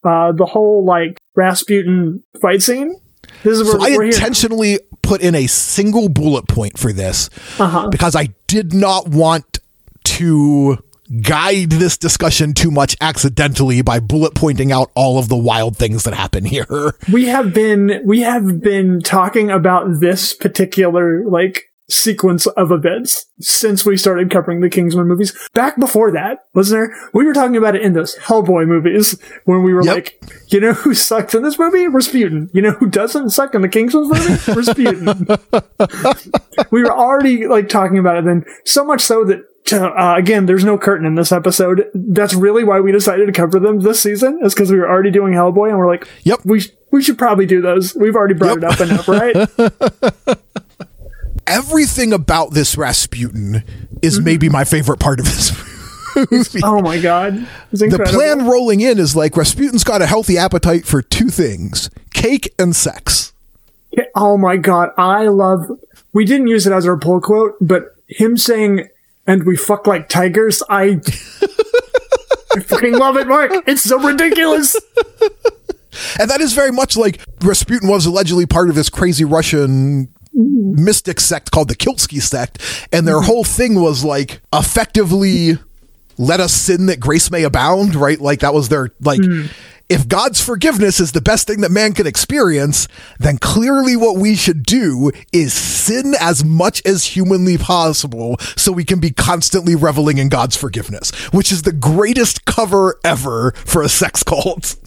uh 0.04 0.32
the 0.32 0.44
whole 0.44 0.84
like 0.84 1.18
Rasputin 1.34 2.22
fight 2.42 2.60
scene. 2.60 2.94
This 3.42 3.58
is 3.58 3.64
where 3.64 3.80
so 3.80 3.86
I 3.86 3.96
we're 3.96 4.02
here. 4.04 4.12
Put 5.12 5.20
in 5.20 5.34
a 5.34 5.46
single 5.46 6.08
bullet 6.08 6.48
point 6.48 6.78
for 6.78 6.90
this 6.90 7.28
Uh-huh. 7.58 7.88
because 7.90 8.16
I 8.16 8.28
did 8.46 8.72
not 8.72 9.08
want 9.08 9.58
to 10.04 10.78
guide 11.20 11.68
this 11.68 11.98
discussion 11.98 12.54
too 12.54 12.70
much 12.70 12.96
accidentally 13.02 13.82
by 13.82 14.00
bullet 14.00 14.34
pointing 14.34 14.72
out 14.72 14.90
all 14.94 15.18
of 15.18 15.28
the 15.28 15.36
wild 15.36 15.76
things 15.76 16.04
that 16.04 16.14
happen 16.14 16.46
here. 16.46 16.94
We 17.12 17.26
have 17.26 17.52
been 17.52 18.00
we 18.06 18.20
have 18.22 18.62
been 18.62 19.00
talking 19.02 19.50
about 19.50 20.00
this 20.00 20.32
particular 20.32 21.22
like 21.28 21.70
sequence 21.92 22.46
of 22.46 22.72
events 22.72 23.26
since 23.40 23.84
we 23.84 23.96
started 23.96 24.30
covering 24.30 24.60
the 24.60 24.70
Kingsman 24.70 25.06
movies. 25.08 25.32
Back 25.54 25.78
before 25.78 26.10
that, 26.12 26.46
listener, 26.54 26.94
we 27.12 27.24
were 27.24 27.34
talking 27.34 27.56
about 27.56 27.76
it 27.76 27.82
in 27.82 27.92
those 27.92 28.16
Hellboy 28.16 28.66
movies 28.66 29.18
when 29.44 29.62
we 29.62 29.72
were 29.74 29.84
Yep. 29.84 29.94
like, 29.94 30.22
you 30.48 30.60
know 30.60 30.72
who 30.72 30.94
sucks 30.94 31.34
in 31.34 31.42
this 31.42 31.58
movie? 31.58 31.86
Rasputin. 31.88 32.50
You 32.52 32.62
know 32.62 32.72
who 32.72 32.88
doesn't 32.88 33.30
suck 33.30 33.54
in 33.54 33.62
the 33.62 33.68
Kingsman 33.68 34.08
movie? 34.08 34.52
Rasputin. 34.52 35.26
we 36.70 36.82
were 36.82 36.92
already 36.92 37.46
like 37.46 37.68
talking 37.68 37.98
about 37.98 38.16
it 38.16 38.24
then, 38.24 38.44
so 38.64 38.84
much 38.84 39.00
so 39.02 39.24
that 39.24 39.44
uh, 39.72 40.14
again, 40.18 40.46
there's 40.46 40.64
no 40.64 40.76
curtain 40.76 41.06
in 41.06 41.14
this 41.14 41.30
episode. 41.32 41.84
That's 41.94 42.34
really 42.34 42.64
why 42.64 42.80
we 42.80 42.90
decided 42.92 43.26
to 43.26 43.32
cover 43.32 43.60
them 43.60 43.80
this 43.80 44.00
season, 44.02 44.40
is 44.42 44.52
because 44.54 44.72
we 44.72 44.78
were 44.78 44.88
already 44.90 45.10
doing 45.10 45.32
Hellboy, 45.34 45.68
and 45.68 45.78
we're 45.78 45.86
like, 45.86 46.06
Yep. 46.24 46.40
we 46.44 46.60
sh- 46.60 46.70
we 46.90 47.02
should 47.02 47.16
probably 47.16 47.46
do 47.46 47.62
those. 47.62 47.94
We've 47.94 48.16
already 48.16 48.34
brought 48.34 48.60
Yep. 48.60 48.80
it 48.80 48.80
up 48.80 48.80
enough, 48.80 49.08
right? 49.08 50.36
Everything 51.52 52.12
about 52.14 52.52
this 52.52 52.76
Rasputin 52.78 53.62
is 54.00 54.16
Mm-hmm. 54.16 54.24
maybe 54.24 54.48
my 54.48 54.64
favorite 54.64 54.98
part 54.98 55.20
of 55.20 55.26
this 55.26 55.52
movie. 56.16 56.60
oh 56.64 56.80
my 56.82 56.98
god, 57.00 57.46
the 57.70 58.04
plan 58.10 58.46
rolling 58.46 58.80
in 58.80 58.98
is 58.98 59.14
like 59.14 59.36
Rasputin's 59.36 59.84
got 59.84 60.00
a 60.02 60.06
healthy 60.06 60.36
appetite 60.38 60.86
for 60.86 61.02
two 61.02 61.28
things 61.28 61.88
cake 62.14 62.52
and 62.58 62.74
sex. 62.74 63.32
Oh 64.14 64.36
my 64.38 64.56
god, 64.56 64.90
I 64.96 65.26
love. 65.28 65.70
We 66.14 66.24
didn't 66.24 66.46
use 66.48 66.66
it 66.66 66.72
as 66.72 66.86
our 66.86 66.96
pull 66.98 67.20
quote, 67.20 67.56
but 67.60 67.94
him 68.08 68.36
saying, 68.36 68.88
"And 69.26 69.44
we 69.44 69.56
fuck 69.56 69.86
like 69.86 70.08
tigers." 70.08 70.62
I, 70.70 71.00
I 72.56 72.60
fucking 72.60 72.92
love 72.98 73.16
it, 73.16 73.26
Mark. 73.26 73.50
It's 73.66 73.82
so 73.82 73.98
ridiculous. 73.98 74.74
And 76.18 76.30
that 76.30 76.40
is 76.40 76.52
very 76.54 76.72
much 76.72 76.96
like 76.96 77.20
Rasputin 77.42 77.88
was 77.88 78.06
allegedly 78.06 78.46
part 78.46 78.68
of 78.70 78.74
this 78.74 78.88
crazy 78.88 79.24
Russian 79.24 80.08
Mm-hmm. 80.34 80.82
mystic 80.82 81.20
sect 81.20 81.50
called 81.50 81.68
the 81.68 81.76
Khlysty 81.76 82.22
sect. 82.22 82.58
And 82.90 83.06
their 83.06 83.16
mm-hmm. 83.16 83.26
whole 83.26 83.44
thing 83.44 83.74
was 83.78 84.02
like 84.02 84.40
effectively 84.50 85.58
let 86.18 86.40
us 86.40 86.52
sin 86.52 86.86
that 86.86 87.00
grace 87.00 87.30
may 87.30 87.42
abound, 87.42 87.94
right? 87.94 88.20
Like 88.20 88.40
that 88.40 88.54
was 88.54 88.68
their, 88.68 88.90
like, 89.00 89.20
mm. 89.20 89.50
if 89.88 90.06
God's 90.08 90.40
forgiveness 90.40 91.00
is 91.00 91.12
the 91.12 91.20
best 91.20 91.46
thing 91.46 91.60
that 91.62 91.70
man 91.70 91.92
can 91.94 92.06
experience, 92.06 92.88
then 93.18 93.38
clearly 93.38 93.96
what 93.96 94.16
we 94.16 94.36
should 94.36 94.62
do 94.62 95.10
is 95.32 95.52
sin 95.52 96.14
as 96.20 96.44
much 96.44 96.82
as 96.84 97.04
humanly 97.04 97.58
possible 97.58 98.36
so 98.56 98.72
we 98.72 98.84
can 98.84 99.00
be 99.00 99.10
constantly 99.10 99.74
reveling 99.74 100.18
in 100.18 100.28
God's 100.28 100.56
forgiveness, 100.56 101.10
which 101.32 101.50
is 101.50 101.62
the 101.62 101.72
greatest 101.72 102.44
cover 102.44 102.98
ever 103.04 103.52
for 103.64 103.82
a 103.82 103.88
sex 103.88 104.22
cult. 104.22 104.76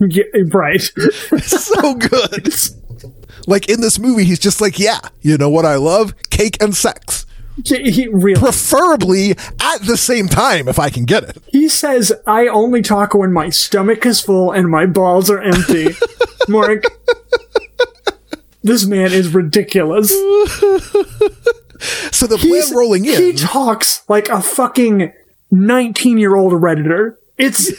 Yeah, 0.00 0.24
right. 0.52 0.82
so 1.38 1.94
good. 1.94 2.52
Like 3.46 3.68
in 3.68 3.80
this 3.80 3.98
movie, 3.98 4.24
he's 4.24 4.38
just 4.38 4.60
like, 4.60 4.78
yeah, 4.78 5.00
you 5.20 5.36
know 5.38 5.48
what 5.50 5.64
I 5.64 5.76
love? 5.76 6.14
Cake 6.30 6.56
and 6.62 6.74
sex. 6.76 7.26
He, 7.66 8.08
really. 8.08 8.40
Preferably 8.40 9.32
at 9.32 9.82
the 9.86 9.96
same 9.98 10.26
time 10.26 10.68
if 10.68 10.78
I 10.78 10.88
can 10.88 11.04
get 11.04 11.22
it. 11.24 11.36
He 11.48 11.68
says, 11.68 12.10
"I 12.26 12.46
only 12.48 12.80
talk 12.80 13.12
when 13.12 13.30
my 13.30 13.50
stomach 13.50 14.06
is 14.06 14.22
full 14.22 14.50
and 14.52 14.70
my 14.70 14.86
balls 14.86 15.28
are 15.30 15.38
empty." 15.38 15.88
Mark, 16.48 16.84
this 18.62 18.86
man 18.86 19.12
is 19.12 19.34
ridiculous. 19.34 20.08
So 22.12 22.26
the 22.26 22.38
He's- 22.40 22.68
plan 22.70 22.78
rolling 22.78 23.04
in, 23.04 23.20
He 23.20 23.32
talks 23.34 24.08
like 24.08 24.28
a 24.28 24.40
fucking 24.40 25.12
19 25.50 26.16
year 26.18 26.36
old 26.36 26.52
Redditor. 26.54 27.16
It's 27.38 27.72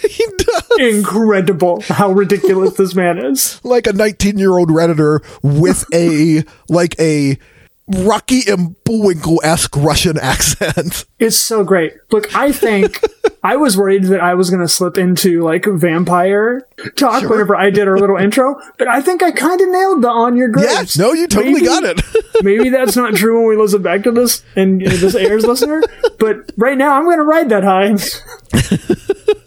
incredible 0.80 1.82
how 1.82 2.12
ridiculous 2.12 2.76
this 2.76 2.96
man 2.96 3.18
is. 3.24 3.60
like 3.66 3.88
a 3.88 3.94
19 3.94 4.38
year 4.38 4.58
old 4.58 4.70
redditor 4.70 5.24
with 5.42 5.86
a 5.94 6.44
like 6.70 7.00
a 7.00 7.38
Rocky 7.86 8.44
and 8.48 8.82
Bullwinkle 8.86 9.42
esque 9.44 9.76
Russian 9.76 10.18
accent. 10.18 11.06
It's 11.20 11.36
so 11.38 11.66
great. 11.66 11.94
Look, 12.12 12.34
I 12.34 12.54
think 12.54 13.02
I 13.44 13.58
was 13.58 13.76
worried 13.76 14.06
that 14.06 14.22
I 14.22 14.36
was 14.36 14.50
going 14.50 14.62
to 14.62 14.70
slip 14.70 14.98
into 14.98 15.44
like 15.44 15.66
vampire 15.66 16.66
talk 16.96 17.30
whenever 17.30 17.58
I 17.58 17.72
did 17.72 17.90
our 17.90 18.00
little 18.00 18.16
intro, 18.16 18.56
but 18.78 18.88
I 18.88 19.02
think 19.02 19.22
I 19.22 19.32
kind 19.32 19.60
of 19.60 19.68
nailed 19.68 20.02
the 20.02 20.08
on 20.08 20.38
your 20.38 20.48
grapes. 20.48 20.72
Yes, 20.72 20.98
no, 20.98 21.12
you 21.12 21.28
totally 21.28 21.56
Maybe- 21.56 21.66
got 21.66 21.84
it. 21.84 22.02
Maybe 22.42 22.70
that's 22.70 22.96
not 22.96 23.16
true 23.16 23.40
when 23.40 23.50
we 23.50 23.62
listen 23.62 23.82
back 23.82 24.04
to 24.04 24.12
this 24.12 24.44
and 24.56 24.82
you 24.82 24.88
know, 24.88 24.96
this 24.96 25.14
airs 25.16 25.46
listener, 25.46 25.84
but 26.20 26.54
right 26.56 26.78
now 26.78 26.94
I'm 26.94 27.04
going 27.04 27.18
to 27.18 27.24
ride 27.24 27.50
that 27.50 27.66
high. 27.66 29.13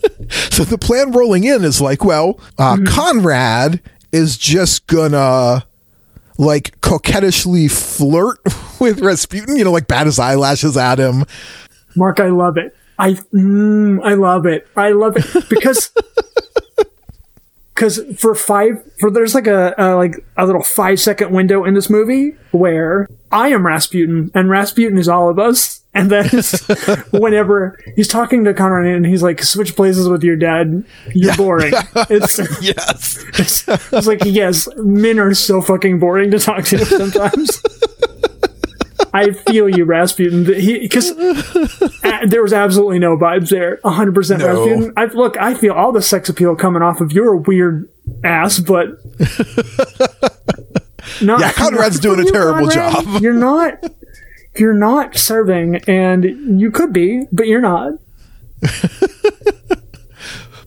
So 0.51 0.65
the 0.65 0.79
plan 0.79 1.13
rolling 1.13 1.45
in 1.45 1.65
is 1.65 1.81
like, 1.81 2.03
well, 2.03 2.41
uh, 2.59 2.79
Conrad 2.87 3.81
is 4.11 4.39
just 4.39 4.87
gonna 4.87 5.67
like 6.39 6.81
coquettishly 6.81 7.69
flirt 7.69 8.39
with 8.81 9.01
Rasputin, 9.01 9.57
you 9.57 9.65
know, 9.65 9.73
like 9.73 9.87
bat 9.87 10.07
his 10.07 10.19
eyelashes 10.19 10.77
at 10.77 10.99
him. 10.99 11.25
Mark, 11.95 12.21
I 12.21 12.29
love 12.29 12.57
it. 12.57 12.75
I 12.99 13.13
mm, 13.33 14.01
I 14.05 14.15
love 14.15 14.47
it. 14.47 14.67
I 14.77 14.93
love 14.93 15.17
it 15.17 15.49
because 15.49 15.91
because 17.75 18.01
for 18.19 18.35
five 18.35 18.83
for 18.99 19.11
there's 19.11 19.35
like 19.35 19.47
a, 19.47 19.75
a 19.77 19.97
like 19.97 20.25
a 20.37 20.47
little 20.47 20.63
five 20.63 20.99
second 20.99 21.33
window 21.33 21.65
in 21.65 21.75
this 21.75 21.91
movie 21.91 22.37
where 22.53 23.09
I 23.31 23.49
am 23.49 23.67
Rasputin 23.67 24.31
and 24.35 24.49
Rasputin 24.49 24.99
is 24.99 25.09
all 25.09 25.29
of 25.29 25.39
us. 25.39 25.83
And 25.97 26.11
then 26.11 26.29
whenever 27.11 27.79
he's 27.97 28.09
talking 28.09 28.45
to 28.45 28.53
Conrad 28.55 28.95
and 28.95 29.07
he's 29.07 29.23
like, 29.23 29.43
switch 29.43 29.75
places 29.75 30.09
with 30.09 30.23
your 30.23 30.37
dad, 30.37 30.85
you're 31.15 31.35
boring. 31.37 31.73
It's, 32.11 32.39
Yes. 32.63 33.25
it's, 33.39 33.67
it's 33.93 34.07
like, 34.07 34.21
yes, 34.25 34.69
men 34.77 35.19
are 35.19 35.33
so 35.35 35.61
fucking 35.63 35.99
boring 35.99 36.31
to 36.33 36.39
talk 36.39 36.65
to 36.67 36.85
sometimes. 36.85 37.63
I 39.15 39.31
feel 39.33 39.69
you, 39.75 39.85
Rasputin. 39.87 40.45
Because 40.45 41.11
uh, 41.13 42.27
there 42.27 42.43
was 42.43 42.53
absolutely 42.53 42.99
no 42.99 43.17
vibes 43.17 43.49
there. 43.49 43.79
100% 43.79 44.39
No. 44.39 44.47
Rasputin. 44.47 44.93
I, 44.97 45.05
look, 45.07 45.39
I 45.39 45.55
feel 45.55 45.73
all 45.73 45.91
the 45.93 46.03
sex 46.03 46.29
appeal 46.29 46.55
coming 46.55 46.83
off 46.83 47.01
of 47.01 47.13
your 47.13 47.37
weird 47.37 47.89
ass, 48.23 48.59
but. 48.59 48.89
Not, 51.23 51.41
Yeah, 51.41 51.53
Conrad's 51.53 51.99
doing 52.01 52.21
a 52.21 52.31
terrible 52.31 52.69
Conrad, 52.69 53.05
job. 53.07 53.23
You're 53.23 53.33
not. 53.33 53.83
You're 54.59 54.75
not 54.75 55.17
serving, 55.17 55.77
and 55.89 56.61
you 56.61 56.71
could 56.71 56.93
be, 56.93 57.25
but 57.33 57.47
you're 57.47 57.61
not. 57.61 57.95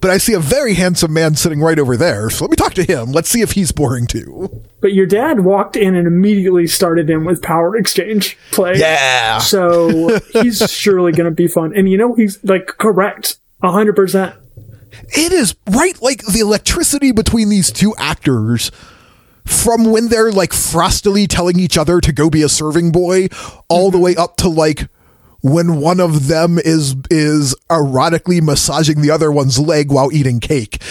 But 0.01 0.11
I 0.11 0.17
see 0.17 0.33
a 0.33 0.39
very 0.39 0.75
handsome 0.75 1.13
man 1.13 1.35
sitting 1.35 1.59
right 1.59 1.77
over 1.77 1.97
there. 1.97 2.29
So 2.29 2.45
let 2.45 2.51
me 2.51 2.55
talk 2.55 2.73
to 2.75 2.83
him. 2.83 3.11
Let's 3.11 3.29
see 3.29 3.41
if 3.41 3.51
he's 3.51 3.71
boring 3.71 4.07
too. 4.07 4.63
But 4.81 4.93
your 4.93 5.05
dad 5.05 5.41
walked 5.41 5.75
in 5.75 5.95
and 5.95 6.07
immediately 6.07 6.67
started 6.67 7.09
in 7.09 7.25
with 7.25 7.41
power 7.41 7.75
exchange 7.75 8.37
play. 8.51 8.77
Yeah. 8.77 9.39
So 9.39 10.19
he's 10.33 10.71
surely 10.71 11.11
going 11.11 11.25
to 11.25 11.35
be 11.35 11.47
fun. 11.47 11.73
And 11.75 11.89
you 11.89 11.97
know, 11.97 12.13
he's 12.13 12.41
like 12.43 12.67
correct. 12.67 13.37
a 13.61 13.71
hundred 13.71 13.95
percent. 13.95 14.35
It 15.09 15.33
is 15.33 15.55
right 15.69 16.01
like 16.01 16.25
the 16.25 16.39
electricity 16.39 17.11
between 17.11 17.49
these 17.49 17.71
two 17.71 17.93
actors 17.97 18.71
from 19.45 19.91
when 19.91 20.09
they're 20.09 20.31
like 20.31 20.51
frostily 20.51 21.27
telling 21.27 21.59
each 21.59 21.77
other 21.77 21.99
to 22.01 22.11
go 22.11 22.29
be 22.29 22.41
a 22.41 22.49
serving 22.49 22.91
boy 22.91 23.27
all 23.67 23.91
the 23.91 23.97
mm-hmm. 23.97 24.05
way 24.05 24.15
up 24.15 24.37
to 24.37 24.49
like 24.49 24.87
when 25.41 25.79
one 25.79 25.99
of 25.99 26.27
them 26.27 26.57
is 26.57 26.95
is 27.09 27.55
erotically 27.69 28.41
massaging 28.41 29.01
the 29.01 29.11
other 29.11 29.31
one's 29.31 29.57
leg 29.57 29.91
while 29.91 30.11
eating 30.11 30.39
cake. 30.39 30.81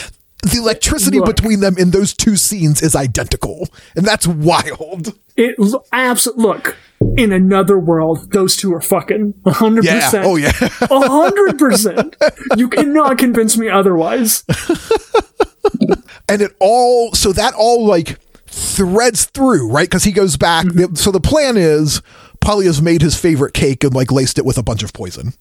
The 0.43 0.59
electricity 0.59 1.19
Look. 1.19 1.37
between 1.37 1.61
them 1.61 1.77
in 1.77 1.91
those 1.91 2.15
two 2.15 2.37
scenes 2.37 2.81
is 2.81 2.95
identical, 2.95 3.69
and 3.97 4.07
that's 4.07 4.27
wild. 4.27 5.19
It 5.37 5.57
abs- 5.93 6.29
look 6.37 6.77
in 7.17 7.33
another 7.33 7.79
world, 7.79 8.33
those 8.33 8.57
two 8.57 8.75
are 8.75 8.81
fucking 8.81 9.35
a 9.45 9.53
hundred 9.53 9.85
Yeah. 9.85 10.01
percent. 10.01 10.27
Oh 10.27 10.37
yeah. 10.37 10.53
a 10.91 11.09
hundred 11.09 11.59
percent. 11.59 12.17
You 12.57 12.69
cannot 12.69 13.19
convince 13.19 13.57
me 13.57 13.69
otherwise. 13.69 14.45
and 16.29 16.43
it 16.43 16.57
all 16.59 17.13
so 17.15 17.33
that 17.33 17.55
all 17.55 17.87
like 17.87 18.19
threads 18.59 19.25
through 19.27 19.71
right? 19.71 19.89
Because 19.89 20.05
he 20.05 20.13
goes 20.13 20.37
back. 20.37 20.67
So 20.95 21.11
the 21.11 21.21
plan 21.21 21.57
is 21.57 22.03
polly 22.41 22.67
has 22.67 22.81
made 22.83 23.03
his 23.03 23.19
favorite 23.19 23.55
cake 23.55 23.85
and 23.85 23.95
like 23.95 24.13
laced 24.13 24.39
it 24.39 24.45
with 24.45 24.59
a 24.59 24.63
bunch 24.63 24.83
of 24.83 24.93
poison. 24.93 25.33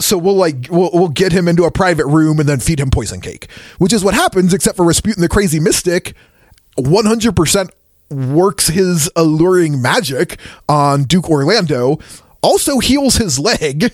So 0.00 0.18
we'll 0.18 0.34
like 0.34 0.68
we'll, 0.70 0.90
we'll 0.92 1.08
get 1.08 1.32
him 1.32 1.48
into 1.48 1.64
a 1.64 1.70
private 1.70 2.06
room 2.06 2.40
and 2.40 2.48
then 2.48 2.60
feed 2.60 2.80
him 2.80 2.90
poison 2.90 3.20
cake 3.20 3.48
which 3.78 3.92
is 3.92 4.02
what 4.02 4.12
happens 4.12 4.52
except 4.52 4.76
for 4.76 4.84
rasputin 4.84 5.22
the 5.22 5.28
crazy 5.28 5.60
mystic 5.60 6.14
100% 6.76 7.70
works 8.10 8.68
his 8.68 9.10
alluring 9.16 9.80
magic 9.80 10.38
on 10.68 11.04
duke 11.04 11.30
orlando. 11.30 11.98
Also 12.42 12.78
heals 12.78 13.16
his 13.16 13.38
leg. 13.38 13.92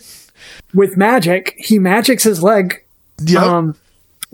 With 0.74 0.96
magic, 0.96 1.54
he 1.56 1.78
magics 1.78 2.24
his 2.24 2.42
leg. 2.42 2.82
Yep. 3.22 3.42
Um, 3.42 3.76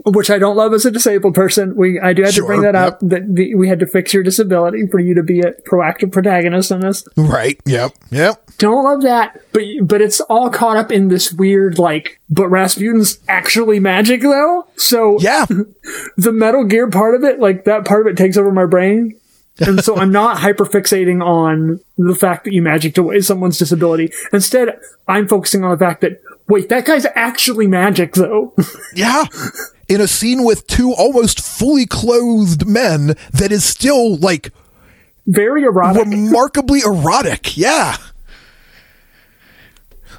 which 0.05 0.31
I 0.31 0.39
don't 0.39 0.57
love 0.57 0.73
as 0.75 0.85
a 0.85 0.91
disabled 0.91 1.35
person. 1.35 1.75
We 1.77 1.99
I 2.01 2.13
do 2.13 2.23
have 2.23 2.35
Sure, 2.35 2.45
to 2.45 2.47
bring 2.47 2.63
that 2.63 2.75
yep. 2.75 2.95
up 2.95 3.01
that 3.01 3.35
the, 3.35 3.55
we 3.55 3.69
had 3.69 3.79
to 3.81 3.87
fix 3.87 4.13
your 4.13 4.23
disability 4.23 4.87
for 4.89 5.01
you 5.01 5.15
to 5.15 5.23
be 5.23 5.41
a 5.41 5.53
proactive 5.53 6.13
protagonist 6.13 6.71
in 6.71 6.81
this. 6.81 7.07
Right. 7.17 7.61
Yep. 7.65 7.93
Yep. 8.11 8.43
Don't 8.59 8.85
love 8.85 9.03
that, 9.03 9.41
but 9.53 9.63
but 9.83 10.01
it's 10.01 10.21
all 10.23 10.51
caught 10.51 10.77
up 10.77 10.91
in 10.93 11.09
this 11.09 11.33
weird 11.33 11.79
like. 11.79 12.21
But 12.29 12.49
Rasputin's 12.49 13.19
actually 13.29 13.81
magic 13.81 14.23
though, 14.23 14.67
so 14.77 15.19
Yeah. 15.21 15.47
the 16.17 16.33
Metal 16.33 16.65
Gear 16.65 16.89
part 16.91 17.15
of 17.15 17.25
it, 17.25 17.39
like 17.41 17.65
that 17.65 17.85
part 17.85 18.07
of 18.07 18.13
it, 18.13 18.17
takes 18.17 18.37
over 18.37 18.53
my 18.53 18.67
brain. 18.67 19.19
And 19.59 19.83
so 19.83 19.97
I'm 19.97 20.13
not 20.13 20.37
hyperfixating 20.39 21.25
on 21.25 21.81
the 21.97 22.15
fact 22.15 22.45
that 22.45 22.53
you 22.53 22.61
magicked 22.61 22.99
away 22.99 23.23
someone's 23.23 23.57
disability. 23.57 24.13
Instead, 24.31 24.79
I'm 25.09 25.27
focusing 25.27 25.65
on 25.65 25.71
the 25.71 25.79
fact 25.79 26.03
that, 26.03 26.21
wait, 26.47 26.69
that 26.69 26.85
guy's 26.85 27.07
actually 27.15 27.67
magic 27.67 28.13
though. 28.13 28.55
Yeah. 28.95 29.25
In 29.89 30.01
a 30.01 30.09
scene 30.09 30.43
with 30.45 30.67
two 30.67 30.93
almost 30.93 31.41
fully 31.41 31.87
clothed 31.87 32.67
men 32.67 33.17
that 33.33 33.53
is 33.53 33.65
still 33.65 34.17
like 34.17 34.53
Very 35.27 35.63
erotic. 35.63 36.05
remarkably 36.07 36.81
erotic. 36.81 37.57
Yeah. 37.57 37.97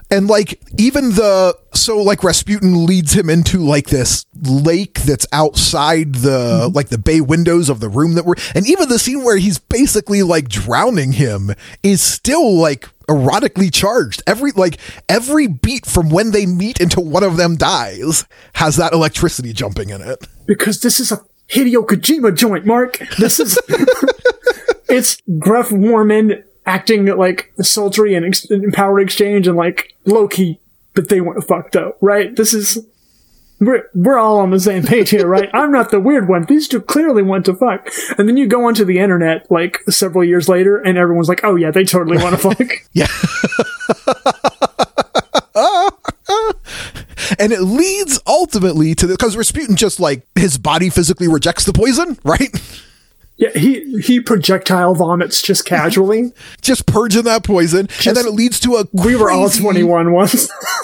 And 0.10 0.28
like 0.28 0.62
even 0.78 1.12
the 1.12 1.58
so 1.74 2.02
like 2.02 2.24
Rasputin 2.24 2.86
leads 2.86 3.14
him 3.14 3.30
into 3.30 3.60
like 3.60 3.88
this 3.88 4.26
lake 4.44 5.02
that's 5.02 5.26
outside 5.34 6.16
the 6.16 6.64
mm-hmm. 6.66 6.76
like 6.76 6.90
the 6.90 6.98
bay 6.98 7.22
windows 7.22 7.70
of 7.70 7.80
the 7.80 7.90
room 7.90 8.14
that 8.14 8.26
we're 8.26 8.36
and 8.56 8.68
even 8.68 8.90
the 8.90 9.00
scene 9.00 9.24
where 9.24 9.38
he's 9.38 9.60
basically 9.60 10.24
like 10.24 10.48
drowning 10.48 11.14
him 11.14 11.52
is 11.84 12.02
still 12.02 12.56
like 12.56 12.88
erotically 13.08 13.74
charged. 13.74 14.22
Every 14.28 14.52
like 14.52 14.80
every 15.10 15.48
beat 15.48 15.86
from 15.86 16.10
when 16.10 16.32
they 16.32 16.46
meet 16.46 16.80
until 16.80 17.04
one 17.04 17.24
of 17.24 17.38
them 17.38 17.56
dies 17.56 18.26
has 18.54 18.76
that 18.78 18.94
electricity 18.94 19.54
jumping 19.54 19.90
in 19.90 20.02
it. 20.02 20.28
because 20.46 20.82
this 20.82 21.00
is 21.00 21.12
a 21.12 21.20
Hideo 21.50 21.86
Kojima 21.86 22.36
joint, 22.36 22.66
Mark. 22.66 23.00
This 23.18 23.40
is 23.40 23.58
it's 24.90 25.22
Gruff 25.40 25.72
Warman 25.72 26.44
acting 26.68 27.06
like 27.06 27.52
sultry 27.62 28.14
and, 28.14 28.26
ex- 28.26 28.50
and 28.52 28.74
power 28.74 29.00
exchange 29.00 29.48
and 29.48 29.58
like 29.58 29.96
low 30.06 30.28
key, 30.28 30.60
but 30.94 31.10
they 31.10 31.22
want 31.22 31.40
to 31.40 31.46
fuck 31.46 31.72
though, 31.72 31.96
right? 32.02 32.36
This 32.36 32.54
is 32.54 32.86
we're 33.60 33.90
we're 33.96 34.20
all 34.20 34.40
on 34.40 34.52
the 34.52 34.60
same 34.60 34.84
page 34.84 35.10
here, 35.10 35.26
right? 35.26 35.50
I'm 35.54 35.72
not 35.72 35.90
the 35.90 36.00
weird 36.00 36.30
one. 36.30 36.46
These 36.46 36.68
two 36.68 36.82
clearly 36.82 37.24
want 37.24 37.46
to 37.46 37.56
fuck, 37.56 37.90
and 38.18 38.28
then 38.28 38.38
you 38.38 38.46
go 38.46 38.68
onto 38.68 38.86
the 38.86 39.00
internet 39.00 39.50
like 39.50 39.80
several 39.90 40.24
years 40.24 40.48
later, 40.48 40.78
and 40.78 40.98
everyone's 40.98 41.30
like, 41.30 41.44
"Oh 41.44 41.56
yeah, 41.56 41.72
they 41.72 41.84
totally 41.84 42.18
want 42.18 42.40
to 42.40 42.48
fuck." 42.56 42.70
Yeah. 42.94 43.08
and 47.40 47.52
it 47.52 47.62
leads 47.62 48.20
ultimately 48.28 48.94
to 48.96 49.08
the 49.08 49.14
because 49.14 49.36
Rasputin 49.36 49.76
just 49.76 50.00
like 50.00 50.28
his 50.36 50.58
body 50.58 50.90
physically 50.90 51.28
rejects 51.28 51.66
the 51.66 51.74
poison, 51.74 52.18
right? 52.24 52.50
Yeah, 53.38 53.50
he 53.56 54.00
he 54.02 54.20
projectile 54.20 54.94
vomits 54.96 55.42
just 55.42 55.66
casually. 55.66 56.34
Just 56.62 56.86
purging 56.88 57.24
that 57.24 57.44
poison, 57.44 57.88
and 58.06 58.18
then 58.18 58.26
it 58.26 58.34
leads 58.34 58.60
to 58.62 58.76
a 58.78 58.86
We 58.94 59.16
were 59.16 59.30
all 59.32 59.50
21 59.50 60.12
once. 60.12 60.50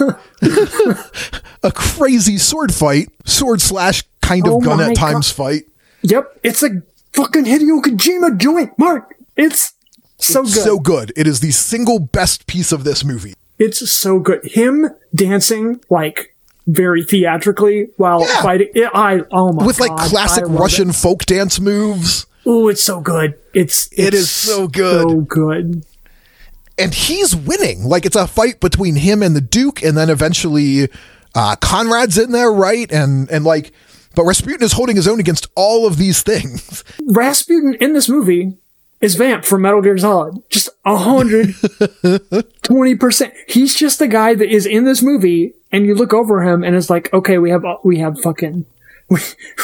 a 1.62 1.72
crazy 1.72 2.38
sword 2.38 2.72
fight, 2.72 3.08
sword 3.24 3.60
slash 3.60 4.02
kind 4.22 4.46
of 4.46 4.54
Oh 4.54 4.60
gun 4.60 4.80
at 4.80 4.96
times 4.96 5.30
fight. 5.30 5.64
Yep, 6.02 6.40
it's 6.42 6.62
a 6.62 6.82
fucking 7.12 7.44
Hideo 7.44 7.80
Kojima 7.82 8.36
joint, 8.38 8.78
Mark. 8.78 9.14
It's 9.36 9.72
so 10.18 10.42
good. 10.42 10.52
So 10.52 10.78
good. 10.78 11.12
It 11.16 11.26
is 11.26 11.40
the 11.40 11.50
single 11.50 11.98
best 11.98 12.46
piece 12.46 12.72
of 12.72 12.84
this 12.84 13.04
movie. 13.04 13.34
it's 13.58 13.88
so 13.90 14.18
good. 14.18 14.44
Him 14.44 14.90
dancing 15.14 15.80
like 15.90 16.34
very 16.66 17.04
theatrically 17.04 17.88
while 17.96 18.20
Yeah. 18.20 18.42
fighting. 18.42 18.68
It, 18.74 18.90
I 18.94 19.20
oh 19.30 19.52
my 19.52 19.66
With 19.66 19.80
like 19.80 19.90
God, 19.90 20.08
classic 20.10 20.44
Russian 20.48 20.90
It. 20.90 20.94
folk 20.94 21.24
dance 21.26 21.60
moves. 21.60 22.26
Ooh, 22.46 22.68
it's 22.68 22.82
so 22.82 23.00
good. 23.00 23.34
It's 23.52 23.88
It 23.92 24.14
it's 24.14 24.28
so 24.30 24.68
good. 24.68 25.08
So 25.08 25.20
good. 25.20 25.84
and 26.78 26.92
he's 26.94 27.34
winning. 27.34 27.84
Like 27.84 28.04
it's 28.04 28.16
a 28.16 28.26
fight 28.26 28.60
between 28.60 28.96
him 28.96 29.22
and 29.22 29.34
the 29.34 29.40
Duke, 29.40 29.82
and 29.82 29.96
then 29.96 30.10
eventually 30.10 30.88
uh, 31.34 31.56
Conrad's 31.56 32.18
in 32.18 32.32
there, 32.32 32.52
right? 32.52 32.90
And 32.92 33.30
and 33.30 33.44
like, 33.44 33.72
but 34.14 34.24
Rasputin 34.24 34.62
is 34.62 34.72
holding 34.72 34.96
his 34.96 35.08
own 35.08 35.20
against 35.20 35.46
all 35.54 35.86
of 35.86 35.96
these 35.96 36.22
things. 36.22 36.84
Rasputin 37.06 37.74
in 37.80 37.92
this 37.94 38.08
movie 38.08 38.56
is 39.00 39.14
Vamp 39.16 39.44
from 39.44 39.62
Metal 39.62 39.82
Gear 39.82 39.98
Solid. 39.98 40.36
Just 40.50 40.68
a 40.84 40.96
hundred 40.96 41.54
twenty 42.62 42.94
percent. 42.94 43.32
He's 43.48 43.74
just 43.74 43.98
the 43.98 44.08
guy 44.08 44.34
that 44.34 44.48
is 44.48 44.66
in 44.66 44.84
this 44.84 45.02
movie, 45.02 45.54
and 45.72 45.86
you 45.86 45.94
look 45.94 46.12
over 46.12 46.42
him, 46.42 46.62
and 46.62 46.76
it's 46.76 46.90
like, 46.90 47.12
okay, 47.14 47.38
we 47.38 47.50
have 47.50 47.64
we 47.84 47.98
have 48.00 48.20
fucking. 48.20 48.66
We, 49.08 49.20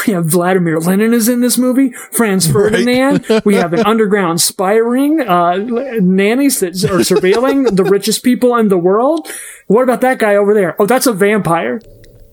we 0.06 0.12
have 0.12 0.26
Vladimir 0.26 0.78
Lenin 0.78 1.14
is 1.14 1.28
in 1.28 1.40
this 1.40 1.56
movie. 1.56 1.92
Franz 2.12 2.46
Ferdinand. 2.52 3.24
We 3.44 3.54
have 3.54 3.72
an 3.72 3.80
underground 3.86 4.40
spy 4.40 4.74
ring. 4.74 5.20
Uh, 5.20 5.56
nannies 6.00 6.60
that 6.60 6.72
are 6.84 6.98
surveilling 6.98 7.74
the 7.76 7.84
richest 7.84 8.22
people 8.22 8.54
in 8.56 8.68
the 8.68 8.78
world. 8.78 9.30
What 9.66 9.82
about 9.82 10.02
that 10.02 10.18
guy 10.18 10.36
over 10.36 10.52
there? 10.54 10.76
Oh, 10.80 10.86
that's 10.86 11.06
a 11.06 11.12
vampire. 11.12 11.80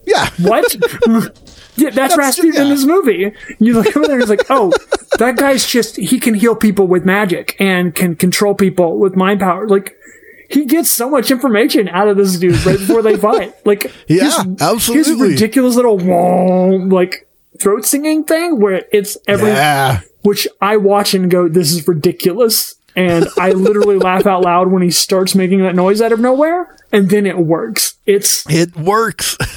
Yeah, 0.05 0.29
What? 0.39 0.73
yeah, 1.75 1.89
that's, 1.89 2.17
Rasputin 2.17 2.61
in 2.61 2.69
this 2.69 2.85
movie. 2.85 3.33
You 3.59 3.73
look 3.73 3.95
over 3.95 4.07
there, 4.07 4.15
and 4.15 4.21
it's 4.21 4.29
like, 4.29 4.45
oh, 4.49 4.71
that 5.19 5.35
guy's 5.35 5.65
just, 5.67 5.97
he 5.97 6.17
can 6.17 6.33
heal 6.33 6.55
people 6.55 6.87
with 6.87 7.03
magic 7.03 7.57
and 7.59 7.93
can 7.93 8.15
control 8.15 8.55
people 8.55 8.99
with 8.99 9.17
mind 9.17 9.41
power. 9.41 9.67
Like, 9.67 9.97
he 10.49 10.65
gets 10.65 10.89
so 10.89 11.09
much 11.09 11.31
information 11.31 11.87
out 11.89 12.07
of 12.07 12.17
this 12.17 12.37
dude 12.37 12.65
right 12.65 12.77
before 12.77 13.01
they 13.01 13.17
fight. 13.17 13.53
Like, 13.65 13.91
Yeah, 14.07 14.23
his, 14.25 14.35
His 14.95 15.09
ridiculous 15.31 15.75
little 15.75 15.97
wah, 15.97 16.67
like 16.67 17.27
throat 17.59 17.85
singing 17.85 18.23
thing 18.23 18.59
where 18.59 18.85
it's 18.91 19.17
every, 19.27 19.49
yeah. 19.49 20.01
which 20.21 20.47
I 20.61 20.77
watch 20.77 21.13
and 21.13 21.29
go, 21.29 21.47
this 21.47 21.71
is 21.71 21.87
ridiculous. 21.87 22.75
And 22.95 23.27
I 23.37 23.51
literally 23.51 23.97
laugh 23.99 24.25
out 24.25 24.43
loud 24.43 24.71
when 24.71 24.81
he 24.81 24.89
starts 24.89 25.35
making 25.35 25.61
that 25.61 25.75
noise 25.75 26.01
out 26.01 26.11
of 26.11 26.19
nowhere, 26.19 26.75
and 26.91 27.09
then 27.09 27.27
it 27.27 27.37
works. 27.37 27.95
It's 28.05 28.43
It 28.49 28.75
works. 28.75 29.37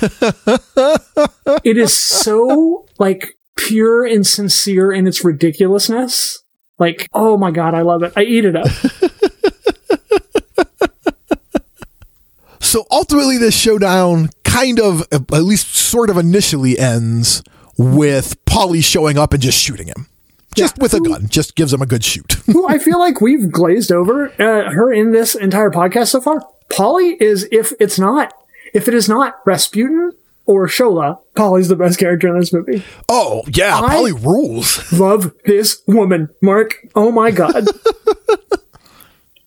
it 1.65 1.79
is 1.79 1.97
so 1.97 2.87
like 2.99 3.39
pure 3.57 4.05
and 4.05 4.27
sincere 4.27 4.93
in 4.93 5.07
its 5.07 5.25
ridiculousness. 5.25 6.43
Like, 6.79 7.07
oh 7.13 7.37
my 7.37 7.51
god, 7.51 7.75
I 7.75 7.83
love 7.83 8.03
it. 8.03 8.13
I 8.17 8.23
eat 8.23 8.45
it 8.45 8.57
up. 8.57 8.69
So 12.71 12.87
ultimately, 12.91 13.37
this 13.39 13.55
showdown 13.55 14.31
kind 14.45 14.81
of, 14.81 15.03
at 15.13 15.31
least 15.31 15.75
sort 15.75 16.11
of 16.11 16.17
initially, 16.17 16.79
ends 16.79 17.43
with 17.77 18.43
Polly 18.47 18.81
showing 18.81 19.19
up 19.19 19.33
and 19.33 19.43
just 19.43 19.59
shooting 19.59 19.87
him, 19.89 20.07
just 20.55 20.77
Yeah. 20.77 20.83
with 20.83 20.95
a 20.95 21.01
gun. 21.01 21.27
Just 21.29 21.55
gives 21.57 21.73
him 21.73 21.83
a 21.83 21.87
good 21.87 22.05
shoot. 22.05 22.33
Who 22.47 22.67
I 22.69 22.79
feel 22.79 22.99
like 22.99 23.21
we've 23.21 23.51
glazed 23.51 23.91
over 23.93 24.29
uh, 24.41 24.71
her 24.71 24.93
in 24.93 25.13
this 25.13 25.35
entire 25.35 25.71
podcast 25.71 26.09
so 26.09 26.21
far. 26.21 26.43
Polly 26.71 27.17
is 27.21 27.49
if 27.51 27.73
it's 27.81 27.99
not 27.99 28.33
if 28.73 28.87
it 28.87 28.95
is 28.95 29.09
not 29.09 29.41
Rasputin 29.45 30.13
or 30.47 30.67
Shola, 30.69 31.19
Polly's 31.35 31.69
the 31.69 31.77
best 31.77 31.99
character 31.99 32.29
in 32.29 32.39
this 32.39 32.53
movie. 32.53 32.85
oh 33.09 33.43
yeah, 33.53 33.77
I- 33.81 33.89
Polly 33.89 34.13
rules. 34.13 34.93
Love 34.99 35.33
this 35.45 35.83
woman, 35.87 36.29
Mark. 36.43 36.77
Oh 36.95 37.11
my 37.11 37.31
god. 37.31 37.67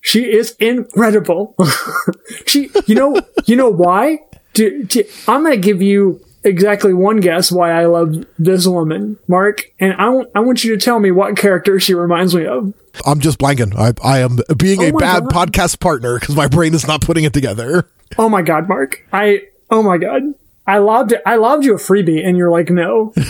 she 0.03 0.31
is 0.31 0.51
incredible. 0.59 1.55
she 2.45 2.69
you 2.85 2.93
know 2.93 3.19
you 3.45 3.55
know 3.55 3.69
why? 3.69 4.19
Do, 4.53 4.83
do- 4.83 5.05
I'm 5.27 5.41
going 5.43 5.55
to 5.55 5.57
give 5.59 5.81
you 5.81 6.21
exactly 6.43 6.93
one 6.93 7.17
guess 7.21 7.51
why 7.51 7.71
I 7.71 7.85
love 7.87 8.23
this 8.37 8.67
woman, 8.67 9.17
Mark, 9.27 9.63
and 9.79 9.93
I 9.93 10.09
want 10.09 10.29
I 10.35 10.41
want 10.41 10.63
you 10.63 10.77
to 10.77 10.83
tell 10.85 10.99
me 10.99 11.09
what 11.09 11.35
character 11.37 11.79
she 11.79 11.95
reminds 11.95 12.35
me 12.35 12.45
of. 12.45 12.71
I'm 13.07 13.19
just 13.19 13.39
blanking. 13.39 13.73
I, 13.75 13.93
I 14.07 14.19
am 14.19 14.37
being 14.57 14.79
Oh 14.83 14.89
a 14.89 14.91
bad 14.99 15.29
God. 15.29 15.47
podcast 15.49 15.79
partner 15.79 16.19
because 16.19 16.35
my 16.35 16.47
brain 16.47 16.75
is 16.75 16.85
not 16.85 17.01
putting 17.01 17.23
it 17.23 17.33
together. 17.33 17.87
Oh 18.19 18.29
my 18.29 18.43
god, 18.43 18.67
Mark. 18.69 19.03
I 19.11 19.43
oh 19.71 19.81
my 19.81 19.97
god. 19.97 20.21
I 20.67 20.77
lobbed 20.77 21.13
it. 21.13 21.21
I 21.25 21.37
lobbed 21.37 21.65
you 21.65 21.73
a 21.73 21.77
freebie 21.77 22.23
and 22.25 22.37
you're 22.37 22.51
like, 22.51 22.69
no. 22.69 23.13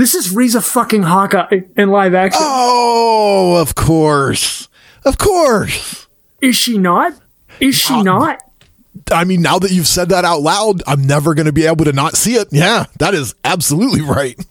this 0.00 0.14
is 0.14 0.34
Riza 0.34 0.62
fucking 0.62 1.02
Hawkeye 1.02 1.60
in 1.76 1.90
live 1.90 2.14
action. 2.14 2.40
Oh, 2.42 3.56
of 3.60 3.74
course. 3.74 4.68
Of 5.04 5.18
course. 5.18 6.06
Is 6.40 6.56
she 6.56 6.78
not? 6.78 7.12
Is 7.60 7.74
she 7.74 7.94
um, 7.94 8.04
not? 8.04 8.42
I 9.12 9.24
mean, 9.24 9.42
now 9.42 9.58
that 9.58 9.70
you've 9.70 9.86
said 9.86 10.08
that 10.08 10.24
out 10.24 10.40
loud, 10.40 10.82
I'm 10.86 11.02
never 11.02 11.34
going 11.34 11.46
to 11.46 11.52
be 11.52 11.66
able 11.66 11.84
to 11.84 11.92
not 11.92 12.16
see 12.16 12.34
it. 12.34 12.48
Yeah, 12.50 12.86
that 12.98 13.14
is 13.14 13.34
absolutely 13.44 14.00
right. 14.00 14.42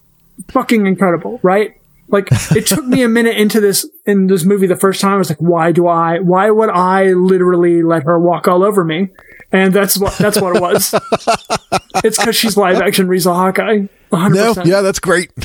Fucking 0.48 0.86
incredible, 0.86 1.40
right? 1.42 1.74
Like 2.08 2.28
it 2.52 2.66
took 2.66 2.84
me 2.84 3.02
a 3.02 3.08
minute 3.08 3.36
into 3.36 3.60
this 3.60 3.88
in 4.06 4.26
this 4.26 4.44
movie 4.44 4.66
the 4.66 4.76
first 4.76 5.00
time. 5.00 5.14
I 5.14 5.16
was 5.16 5.30
like, 5.30 5.40
why 5.40 5.72
do 5.72 5.86
I? 5.86 6.18
Why 6.18 6.50
would 6.50 6.70
I 6.70 7.12
literally 7.12 7.82
let 7.82 8.04
her 8.04 8.18
walk 8.18 8.48
all 8.48 8.64
over 8.64 8.84
me? 8.84 9.10
And 9.52 9.72
that's 9.72 9.98
what 9.98 10.16
that's 10.18 10.40
what 10.40 10.56
it 10.56 10.62
was. 10.62 10.94
it's 12.04 12.18
because 12.18 12.36
she's 12.36 12.56
live 12.56 12.80
action 12.80 13.08
Riza 13.08 13.32
Hawkeye. 13.32 13.86
100%. 14.12 14.34
No, 14.34 14.62
yeah, 14.64 14.82
that's 14.82 14.98
great. 14.98 15.30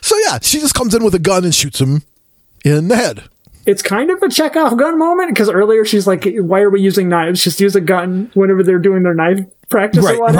so, 0.00 0.16
yeah, 0.26 0.38
she 0.42 0.60
just 0.60 0.74
comes 0.74 0.94
in 0.94 1.04
with 1.04 1.14
a 1.14 1.18
gun 1.18 1.44
and 1.44 1.54
shoots 1.54 1.80
him 1.80 2.02
in 2.64 2.88
the 2.88 2.96
head. 2.96 3.24
it's 3.66 3.82
kind 3.82 4.10
of 4.10 4.22
a 4.22 4.28
Chekhov 4.28 4.76
gun 4.78 4.98
moment 4.98 5.30
because 5.30 5.48
earlier 5.50 5.84
she's 5.84 6.06
like, 6.06 6.26
"Why 6.26 6.60
are 6.60 6.70
we 6.70 6.80
using 6.80 7.08
knives? 7.08 7.42
Just 7.44 7.60
use 7.60 7.76
a 7.76 7.80
gun 7.80 8.30
whenever 8.34 8.62
they're 8.62 8.78
doing 8.78 9.02
their 9.02 9.14
knife 9.14 9.40
practice 9.70 10.04
Right, 10.04 10.16
or 10.16 10.20
whatever. 10.20 10.38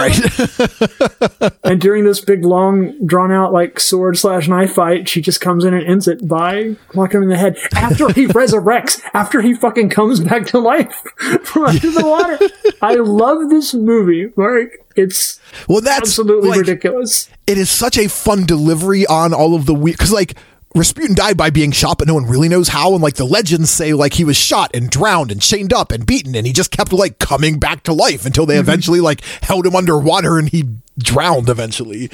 right. 1.40 1.52
And 1.64 1.80
during 1.80 2.04
this 2.04 2.20
big, 2.20 2.44
long, 2.44 2.94
drawn 3.06 3.30
out 3.30 3.52
like 3.52 3.78
sword 3.78 4.18
slash 4.18 4.48
knife 4.48 4.72
fight, 4.74 5.08
she 5.08 5.20
just 5.20 5.40
comes 5.40 5.64
in 5.64 5.72
and 5.72 5.86
ends 5.86 6.08
it 6.08 6.26
by 6.26 6.74
clocking 6.88 7.14
him 7.14 7.22
in 7.24 7.28
the 7.28 7.36
head 7.38 7.56
after 7.74 8.12
he 8.12 8.26
resurrects, 8.28 9.00
after 9.14 9.40
he 9.40 9.54
fucking 9.54 9.88
comes 9.88 10.18
back 10.20 10.46
to 10.46 10.58
life 10.58 10.92
from 11.44 11.66
under 11.66 11.90
the 11.90 12.04
water. 12.04 12.38
I 12.82 12.94
love 12.96 13.50
this 13.50 13.72
movie, 13.72 14.32
Mark. 14.36 14.70
It's 14.96 15.38
well, 15.68 15.80
that's 15.80 16.00
absolutely 16.00 16.50
like, 16.50 16.60
ridiculous. 16.60 17.30
it 17.46 17.56
is 17.56 17.70
such 17.70 17.96
a 17.96 18.08
fun 18.08 18.44
delivery 18.44 19.06
on 19.06 19.32
all 19.32 19.54
of 19.54 19.64
the 19.66 19.74
weird 19.74 19.96
because 19.96 20.12
like 20.12 20.34
Rasputin 20.74 21.16
died 21.16 21.36
by 21.36 21.50
being 21.50 21.72
shot, 21.72 21.98
but 21.98 22.06
no 22.06 22.14
one 22.14 22.26
really 22.26 22.48
knows 22.48 22.68
how. 22.68 22.92
And 22.94 23.02
like 23.02 23.14
the 23.14 23.26
legends 23.26 23.70
say, 23.70 23.92
like 23.92 24.14
he 24.14 24.24
was 24.24 24.36
shot 24.36 24.70
and 24.72 24.88
drowned 24.88 25.32
and 25.32 25.42
chained 25.42 25.72
up 25.72 25.90
and 25.90 26.06
beaten, 26.06 26.36
and 26.36 26.46
he 26.46 26.52
just 26.52 26.70
kept 26.70 26.92
like 26.92 27.18
coming 27.18 27.58
back 27.58 27.82
to 27.84 27.92
life 27.92 28.24
until 28.24 28.46
they 28.46 28.56
eventually 28.56 29.00
like 29.00 29.22
held 29.42 29.66
him 29.66 29.74
underwater 29.74 30.38
and 30.38 30.48
he 30.48 30.64
drowned 30.98 31.48
eventually. 31.48 32.10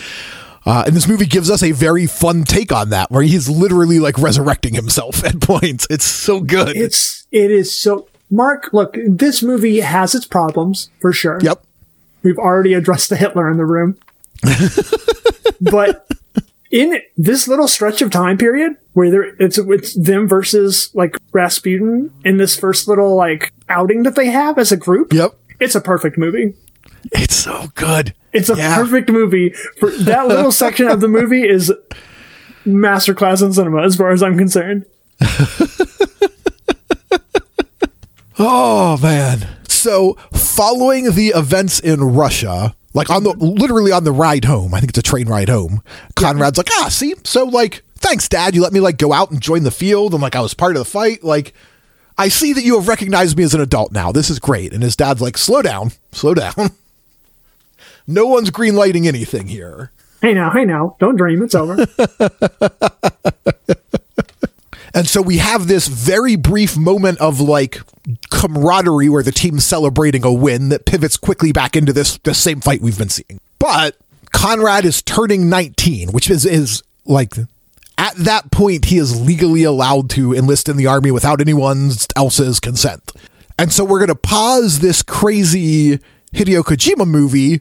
Uh, 0.64 0.82
and 0.86 0.96
this 0.96 1.06
movie 1.06 1.26
gives 1.26 1.48
us 1.48 1.62
a 1.62 1.70
very 1.70 2.06
fun 2.06 2.42
take 2.42 2.72
on 2.72 2.90
that, 2.90 3.10
where 3.10 3.22
he's 3.22 3.48
literally 3.48 4.00
like 4.00 4.18
resurrecting 4.18 4.74
himself 4.74 5.24
at 5.24 5.40
points. 5.40 5.86
It's 5.90 6.04
so 6.04 6.40
good. 6.40 6.76
It's 6.76 7.26
it 7.30 7.50
is 7.50 7.76
so. 7.76 8.08
Mark, 8.30 8.72
look, 8.72 8.96
this 9.06 9.42
movie 9.42 9.80
has 9.80 10.14
its 10.14 10.26
problems 10.26 10.90
for 11.00 11.12
sure. 11.12 11.38
yep. 11.40 11.62
We've 12.24 12.38
already 12.38 12.74
addressed 12.74 13.08
the 13.08 13.16
Hitler 13.16 13.48
in 13.48 13.56
the 13.56 13.64
room. 13.64 13.96
but 15.60 16.08
in 16.76 17.00
this 17.16 17.48
little 17.48 17.66
stretch 17.68 18.02
of 18.02 18.10
time 18.10 18.36
period 18.36 18.72
where 18.92 19.10
there, 19.10 19.22
it's 19.38 19.56
it's 19.56 19.94
them 19.94 20.28
versus 20.28 20.90
like 20.94 21.16
Rasputin 21.32 22.10
in 22.22 22.36
this 22.36 22.58
first 22.58 22.86
little 22.86 23.16
like 23.16 23.52
outing 23.70 24.02
that 24.02 24.14
they 24.14 24.26
have 24.26 24.58
as 24.58 24.72
a 24.72 24.76
group, 24.76 25.12
Yep. 25.12 25.34
it's 25.58 25.74
a 25.74 25.80
perfect 25.80 26.18
movie. 26.18 26.52
It's 27.12 27.34
so 27.36 27.68
good. 27.76 28.12
It's 28.34 28.50
a 28.50 28.56
Yeah. 28.56 28.76
perfect 28.76 29.08
movie. 29.10 29.50
For 29.80 29.90
that 29.90 30.28
little 30.28 30.52
section 30.64 30.88
of 30.88 31.00
the 31.00 31.08
movie 31.08 31.48
is 31.48 31.72
masterclass 32.66 33.42
in 33.42 33.52
cinema 33.54 33.82
as 33.82 33.96
far 33.96 34.10
as 34.10 34.22
I'm 34.22 34.36
concerned. 34.36 34.84
Oh 38.38 38.98
man. 38.98 39.48
So 39.68 40.14
following 40.34 41.12
the 41.12 41.28
events 41.28 41.80
in 41.80 42.00
Russia, 42.02 42.74
like 42.96 43.10
on 43.10 43.22
the 43.24 43.30
literally 43.34 43.92
on 43.92 44.04
the 44.04 44.10
ride 44.10 44.46
home, 44.46 44.72
I 44.72 44.80
think 44.80 44.88
it's 44.88 44.98
a 44.98 45.02
train 45.02 45.28
ride 45.28 45.50
home, 45.50 45.82
Conrad's 46.16 46.56
like, 46.56 46.70
ah, 46.78 46.88
see, 46.88 47.14
so 47.24 47.44
like, 47.44 47.82
thanks, 47.96 48.26
Dad. 48.26 48.54
You 48.54 48.62
let 48.62 48.72
me 48.72 48.80
like 48.80 48.96
go 48.96 49.12
out 49.12 49.30
and 49.30 49.38
join 49.40 49.64
the 49.64 49.70
field 49.70 50.14
and 50.14 50.22
like 50.22 50.34
I 50.34 50.40
was 50.40 50.54
part 50.54 50.76
of 50.76 50.80
the 50.80 50.86
fight. 50.86 51.22
Like, 51.22 51.52
I 52.16 52.28
see 52.28 52.54
that 52.54 52.64
you 52.64 52.78
have 52.78 52.88
recognized 52.88 53.36
me 53.36 53.44
as 53.44 53.52
an 53.52 53.60
adult 53.60 53.92
now. 53.92 54.12
This 54.12 54.30
is 54.30 54.38
great. 54.38 54.72
And 54.72 54.82
his 54.82 54.96
dad's 54.96 55.20
like, 55.20 55.36
slow 55.36 55.60
down, 55.60 55.92
slow 56.12 56.32
down. 56.32 56.54
no 58.06 58.26
one's 58.26 58.48
green 58.48 58.74
lighting 58.74 59.06
anything 59.06 59.48
here. 59.48 59.92
Hey 60.22 60.32
now, 60.32 60.50
hey 60.50 60.64
now, 60.64 60.96
don't 60.98 61.16
dream, 61.16 61.42
it's 61.42 61.54
over. 61.54 61.76
And 64.96 65.06
so 65.06 65.20
we 65.20 65.36
have 65.36 65.68
this 65.68 65.88
very 65.88 66.36
brief 66.36 66.74
moment 66.74 67.20
of 67.20 67.38
like 67.38 67.82
camaraderie 68.30 69.10
where 69.10 69.22
the 69.22 69.30
team's 69.30 69.62
celebrating 69.62 70.24
a 70.24 70.32
win 70.32 70.70
that 70.70 70.86
pivots 70.86 71.18
quickly 71.18 71.52
back 71.52 71.76
into 71.76 71.92
this 71.92 72.16
the 72.22 72.32
same 72.32 72.62
fight 72.62 72.80
we've 72.80 72.96
been 72.96 73.10
seeing. 73.10 73.38
But 73.58 73.98
Conrad 74.32 74.86
is 74.86 75.02
turning 75.02 75.50
19, 75.50 76.12
which 76.12 76.30
is 76.30 76.46
is 76.46 76.82
like 77.04 77.34
at 77.98 78.16
that 78.16 78.50
point 78.50 78.86
he 78.86 78.96
is 78.96 79.20
legally 79.20 79.64
allowed 79.64 80.08
to 80.10 80.32
enlist 80.32 80.66
in 80.66 80.78
the 80.78 80.86
army 80.86 81.10
without 81.10 81.42
anyone 81.42 81.90
else's 82.16 82.58
consent. 82.58 83.12
And 83.58 83.70
so 83.70 83.84
we're 83.84 83.98
going 83.98 84.08
to 84.08 84.14
pause 84.14 84.80
this 84.80 85.02
crazy 85.02 85.98
Hideo 86.32 86.62
Kojima 86.62 87.06
movie 87.06 87.58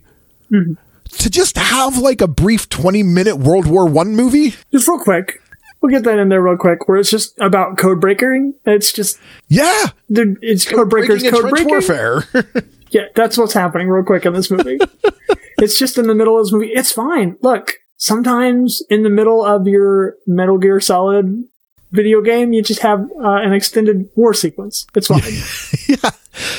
mm-hmm. 0.49 0.75
to 1.17 1.29
just 1.29 1.57
have 1.57 1.97
like 1.97 2.21
a 2.21 2.29
brief 2.29 2.69
20 2.69 3.03
minute 3.03 3.35
World 3.35 3.67
War 3.67 3.85
1 3.85 4.15
movie. 4.15 4.55
just 4.71 4.87
real 4.87 4.99
quick. 4.99 5.41
We'll 5.85 6.01
get 6.01 6.03
that 6.05 6.17
in 6.17 6.29
there 6.29 6.41
real 6.41 6.57
quick, 6.57 6.87
where 6.87 6.97
it's 6.97 7.11
just 7.11 7.39
about 7.39 7.77
code 7.77 8.01
breaking. 8.01 8.55
It's 8.65 8.91
just 8.91 9.19
Yeah. 9.49 9.89
It's 10.09 10.65
code 10.65 10.89
breakers, 10.89 11.21
Breaking 11.21 11.27
and 11.27 11.35
code 11.43 11.49
breaking. 11.51 11.67
warfare. 11.69 12.23
Yeah, 12.91 13.07
that's 13.13 13.37
what's 13.37 13.51
happening 13.53 13.89
real 13.89 14.05
quick 14.05 14.25
in 14.25 14.33
this 14.33 14.49
movie. 14.49 14.77
it's 15.57 15.77
just 15.77 15.97
in 15.97 16.07
the 16.07 16.15
middle 16.15 16.39
of 16.39 16.45
this 16.45 16.53
movie. 16.53 16.69
It's 16.69 16.93
fine. 16.93 17.35
Look, 17.41 17.73
sometimes 17.97 18.81
in 18.89 19.03
the 19.03 19.09
middle 19.09 19.43
of 19.43 19.67
your 19.67 20.15
Metal 20.25 20.57
Gear 20.57 20.79
Solid 20.79 21.43
video 21.91 22.21
game, 22.21 22.53
you 22.53 22.61
just 22.63 22.81
have 22.81 23.01
uh, 23.21 23.31
an 23.41 23.51
extended 23.53 24.07
war 24.15 24.33
sequence. 24.33 24.87
It's 24.95 25.07
fine. 25.07 25.21
yeah. 25.89 26.11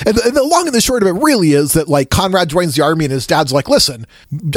And, 0.07 0.19
and 0.19 0.37
the 0.37 0.43
long 0.43 0.67
and 0.67 0.75
the 0.75 0.81
short 0.81 1.03
of 1.03 1.09
it 1.09 1.23
really 1.23 1.53
is 1.53 1.73
that 1.73 1.89
like 1.89 2.11
Conrad 2.11 2.49
joins 2.51 2.75
the 2.75 2.83
army 2.83 3.07
and 3.07 3.13
his 3.13 3.27
dad's 3.27 3.53
like, 3.53 3.69
listen, 3.69 4.05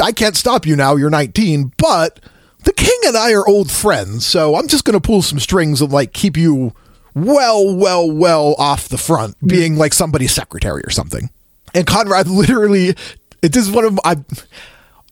I 0.02 0.12
can't 0.12 0.36
stop 0.36 0.66
you 0.66 0.76
now. 0.76 0.96
You're 0.96 1.08
19, 1.08 1.72
but 1.78 2.20
the 2.64 2.72
king 2.72 2.98
and 3.06 3.16
I 3.16 3.32
are 3.32 3.46
old 3.46 3.70
friends. 3.70 4.26
So 4.26 4.56
I'm 4.56 4.68
just 4.68 4.84
going 4.84 4.98
to 4.98 5.06
pull 5.06 5.22
some 5.22 5.38
strings 5.38 5.80
and 5.80 5.92
like 5.92 6.12
keep 6.12 6.36
you 6.36 6.72
well, 7.14 7.74
well, 7.74 8.10
well 8.10 8.54
off 8.58 8.88
the 8.88 8.98
front, 8.98 9.38
mm. 9.40 9.48
being 9.48 9.76
like 9.76 9.92
somebody's 9.92 10.32
secretary 10.32 10.82
or 10.82 10.90
something. 10.90 11.30
And 11.74 11.86
Conrad 11.86 12.28
literally, 12.28 12.94
it 13.42 13.56
is 13.56 13.70
one 13.70 13.84
of 13.84 14.00
I. 14.04 14.16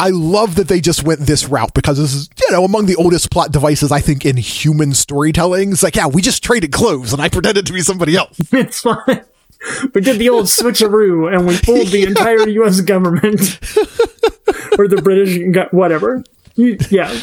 I 0.00 0.10
love 0.10 0.54
that 0.54 0.68
they 0.68 0.80
just 0.80 1.02
went 1.02 1.18
this 1.18 1.48
route 1.48 1.74
because 1.74 1.98
this 1.98 2.14
is, 2.14 2.30
you 2.38 2.52
know, 2.52 2.62
among 2.62 2.86
the 2.86 2.94
oldest 2.94 3.32
plot 3.32 3.50
devices 3.50 3.90
I 3.90 3.98
think 3.98 4.24
in 4.24 4.36
human 4.36 4.94
storytelling. 4.94 5.72
It's 5.72 5.82
like, 5.82 5.96
yeah, 5.96 6.06
we 6.06 6.22
just 6.22 6.40
traded 6.44 6.70
clothes 6.70 7.12
and 7.12 7.20
I 7.20 7.28
pretended 7.28 7.66
to 7.66 7.72
be 7.72 7.80
somebody 7.80 8.14
else. 8.14 8.38
it's 8.52 8.82
fine. 8.82 9.24
We 9.92 10.00
did 10.00 10.20
the 10.20 10.28
old 10.28 10.44
switcheroo 10.46 11.34
and 11.34 11.48
we 11.48 11.56
fooled 11.56 11.88
the 11.88 12.02
entire 12.06 12.48
U.S. 12.48 12.80
government 12.80 13.58
or 14.78 14.86
the 14.86 15.00
British, 15.02 15.72
whatever. 15.72 16.22
You, 16.54 16.78
yeah, 16.90 17.20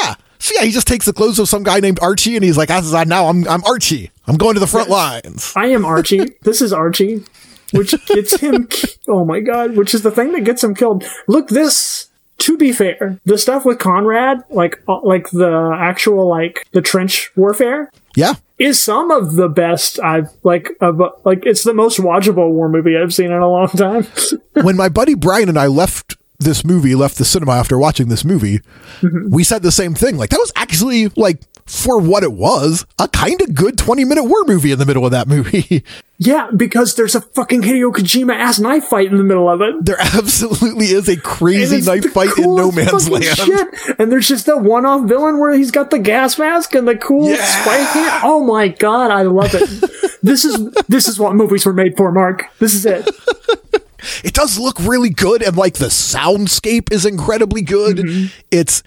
Yeah. 0.00 0.14
So 0.38 0.54
yeah, 0.58 0.64
he 0.66 0.72
just 0.72 0.86
takes 0.86 1.06
the 1.06 1.12
clothes 1.12 1.38
of 1.38 1.48
some 1.48 1.62
guy 1.62 1.80
named 1.80 1.98
Archie, 2.02 2.36
and 2.36 2.44
he's 2.44 2.56
like, 2.58 2.70
"As 2.70 2.92
I 2.92 3.04
now, 3.04 3.26
I'm 3.28 3.46
I'm 3.48 3.64
Archie. 3.64 4.10
I'm 4.26 4.36
going 4.36 4.54
to 4.54 4.60
the 4.60 4.66
front 4.66 4.90
lines." 4.90 5.52
I 5.56 5.66
am 5.66 5.84
Archie. 5.84 6.36
this 6.42 6.60
is 6.60 6.72
Archie, 6.72 7.24
which 7.72 7.94
gets 8.06 8.38
him. 8.40 8.66
ki- 8.66 8.88
Oh 9.08 9.24
my 9.24 9.40
god! 9.40 9.76
Which 9.76 9.94
is 9.94 10.02
the 10.02 10.10
thing 10.10 10.32
that 10.32 10.42
gets 10.44 10.62
him 10.62 10.74
killed. 10.74 11.04
Look, 11.28 11.48
this. 11.48 12.08
To 12.38 12.58
be 12.58 12.72
fair, 12.72 13.20
the 13.24 13.38
stuff 13.38 13.64
with 13.64 13.78
Conrad, 13.78 14.42
like 14.50 14.82
uh, 14.88 15.00
like 15.02 15.30
the 15.30 15.72
actual 15.78 16.28
like 16.28 16.66
the 16.72 16.82
trench 16.82 17.30
warfare, 17.36 17.90
Yeah, 18.16 18.34
is 18.58 18.82
some 18.82 19.12
of 19.12 19.34
the 19.36 19.48
best 19.48 20.00
I've 20.00 20.30
like 20.42 20.70
of 20.80 21.00
like 21.24 21.46
it's 21.46 21.62
the 21.62 21.72
most 21.72 22.00
watchable 22.00 22.50
war 22.50 22.68
movie 22.68 22.96
I've 22.98 23.14
seen 23.14 23.26
in 23.26 23.38
a 23.40 23.48
long 23.48 23.68
time. 23.68 24.08
when 24.62 24.76
my 24.76 24.88
buddy 24.88 25.14
Brian 25.14 25.48
and 25.48 25.56
I 25.56 25.68
left 25.68 26.16
this 26.44 26.64
movie, 26.64 26.94
left 26.94 27.18
the 27.18 27.24
cinema 27.24 27.52
after 27.52 27.78
watching 27.78 28.08
this 28.08 28.24
movie, 28.24 28.60
mm-hmm. 29.00 29.30
we 29.30 29.44
said 29.44 29.62
the 29.62 29.72
same 29.72 29.94
thing. 29.94 30.16
Like 30.16 30.30
that 30.30 30.38
was 30.38 30.52
actually 30.56 31.08
like 31.08 31.40
for 31.66 31.98
what 31.98 32.22
it 32.22 32.32
was, 32.32 32.84
a 32.98 33.08
kind 33.08 33.40
of 33.40 33.54
good 33.54 33.78
20 33.78 34.04
minute 34.04 34.24
war 34.24 34.44
movie 34.44 34.70
in 34.70 34.78
the 34.78 34.84
middle 34.86 35.04
of 35.04 35.12
that 35.12 35.26
movie. 35.26 35.82
yeah, 36.18 36.50
because 36.54 36.94
there's 36.94 37.14
a 37.14 37.22
fucking 37.22 37.62
Hideo 37.62 37.90
Kojima 37.92 38.34
ass 38.34 38.58
knife 38.58 38.84
fight 38.84 39.10
in 39.10 39.16
the 39.16 39.24
middle 39.24 39.48
of 39.48 39.62
it. 39.62 39.84
there 39.84 39.98
absolutely 39.98 40.86
is 40.86 41.08
a 41.08 41.16
crazy 41.16 41.80
knife 41.80 42.12
fight 42.12 42.36
in 42.36 42.54
no 42.54 42.70
man's 42.70 43.08
land. 43.08 43.24
Shit. 43.24 43.68
And 43.98 44.12
there's 44.12 44.28
just 44.28 44.46
that 44.46 44.58
one-off 44.58 45.08
villain 45.08 45.38
where 45.38 45.54
he's 45.54 45.70
got 45.70 45.90
the 45.90 45.98
gas 45.98 46.38
mask 46.38 46.74
and 46.74 46.86
the 46.86 46.96
cool 46.96 47.30
Yeah. 47.30 47.44
spike 47.44 47.88
hand. 47.88 48.20
Oh 48.24 48.44
my 48.44 48.68
god, 48.68 49.10
I 49.10 49.22
love 49.22 49.54
it. 49.54 50.18
this 50.22 50.44
is 50.44 50.70
this 50.88 51.08
is 51.08 51.18
what 51.18 51.34
movies 51.34 51.64
were 51.64 51.72
made 51.72 51.96
for, 51.96 52.12
Mark. 52.12 52.44
This 52.58 52.74
is 52.74 52.84
it. 52.84 53.08
it 54.22 54.34
does 54.34 54.58
look 54.58 54.78
really 54.80 55.10
good 55.10 55.42
and 55.42 55.56
like 55.56 55.74
the 55.74 55.86
soundscape 55.86 56.92
is 56.92 57.04
incredibly 57.06 57.62
good 57.62 57.96
Mm-hmm. 57.98 58.26
it's 58.50 58.82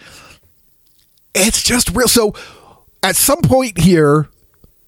it's 1.35 1.61
just 1.63 1.89
real 1.95 2.07
so 2.07 2.33
at 3.03 3.15
some 3.15 3.41
point 3.41 3.79
here 3.79 4.27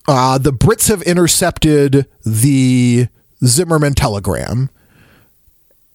uh 0.07 0.37
the 0.37 0.51
brits 0.53 0.87
have 0.89 1.01
intercepted 1.03 2.07
the 2.25 3.07
zimmerman 3.45 3.93
telegram 3.93 4.69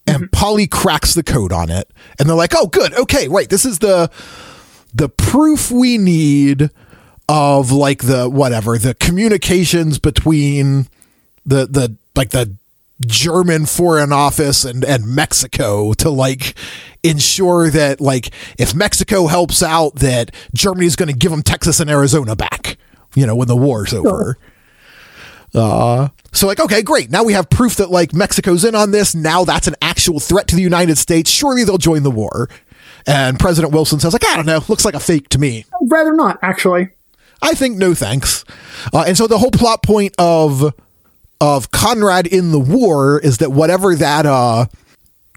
and 0.06 0.16
Mm-hmm. 0.24 0.26
polly 0.32 0.66
cracks 0.66 1.14
the 1.14 1.22
code 1.22 1.52
on 1.52 1.70
it 1.70 1.90
and 2.18 2.28
they're 2.28 2.36
like 2.36 2.52
oh 2.54 2.66
good 2.66 2.92
okay 2.94 3.26
right 3.28 3.48
this 3.48 3.64
is 3.64 3.78
the 3.80 4.10
the 4.94 5.08
proof 5.08 5.70
we 5.70 5.98
need 5.98 6.70
of 7.28 7.72
like 7.72 8.02
the 8.02 8.28
whatever 8.28 8.76
the 8.78 8.94
communications 8.94 9.98
between 9.98 10.86
the 11.46 11.66
the 11.66 11.96
like 12.14 12.30
the 12.30 12.54
German 13.06 13.66
foreign 13.66 14.12
office 14.12 14.64
and 14.64 14.84
and 14.84 15.06
Mexico 15.06 15.92
to 15.94 16.10
like 16.10 16.54
ensure 17.02 17.70
that 17.70 18.00
like 18.00 18.30
if 18.58 18.74
Mexico 18.74 19.26
helps 19.26 19.62
out 19.62 19.96
that 19.96 20.30
Germany's 20.54 20.96
going 20.96 21.08
to 21.08 21.14
give 21.14 21.30
them 21.30 21.42
Texas 21.42 21.80
and 21.80 21.90
Arizona 21.90 22.34
back 22.36 22.78
you 23.14 23.26
know 23.26 23.36
when 23.36 23.48
the 23.48 23.56
war's 23.56 23.92
over. 23.94 24.38
Uh 25.54 26.08
so 26.32 26.46
like 26.46 26.60
okay 26.60 26.82
great. 26.82 27.10
Now 27.10 27.22
we 27.22 27.32
have 27.34 27.48
proof 27.48 27.76
that 27.76 27.90
like 27.90 28.12
Mexico's 28.12 28.64
in 28.64 28.74
on 28.74 28.90
this. 28.90 29.14
Now 29.14 29.44
that's 29.44 29.68
an 29.68 29.76
actual 29.80 30.20
threat 30.20 30.48
to 30.48 30.56
the 30.56 30.62
United 30.62 30.98
States. 30.98 31.30
Surely 31.30 31.64
they'll 31.64 31.78
join 31.78 32.02
the 32.02 32.10
war. 32.10 32.48
And 33.06 33.38
President 33.38 33.72
Wilson 33.72 34.00
says 34.00 34.12
like 34.12 34.26
I 34.26 34.36
don't 34.36 34.46
know. 34.46 34.62
Looks 34.68 34.84
like 34.84 34.94
a 34.94 35.00
fake 35.00 35.28
to 35.30 35.38
me. 35.38 35.64
I'd 35.80 35.90
rather 35.90 36.14
not, 36.14 36.38
actually. 36.42 36.88
I 37.42 37.54
think 37.54 37.76
no 37.76 37.94
thanks. 37.94 38.44
Uh, 38.92 39.04
and 39.06 39.16
so 39.16 39.26
the 39.26 39.38
whole 39.38 39.50
plot 39.50 39.82
point 39.82 40.14
of 40.18 40.74
of 41.40 41.70
Conrad 41.70 42.26
in 42.26 42.52
the 42.52 42.60
war 42.60 43.18
is 43.20 43.38
that 43.38 43.52
whatever 43.52 43.94
that 43.94 44.26
uh 44.26 44.66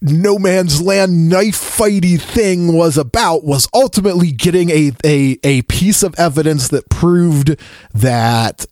no 0.02 0.38
man's 0.38 0.82
land 0.82 1.28
knife 1.28 1.58
fighty 1.58 2.22
thing 2.22 2.74
was 2.74 2.98
about 2.98 3.43
was 3.43 3.68
ultimately 3.74 4.32
getting 4.32 4.70
a, 4.70 4.91
a, 5.04 5.39
a 5.43 5.64
piece 5.64 6.04
of 6.04 6.14
evidence 6.20 6.68
that 6.68 6.88
proved 6.89 7.60
that 7.93 8.66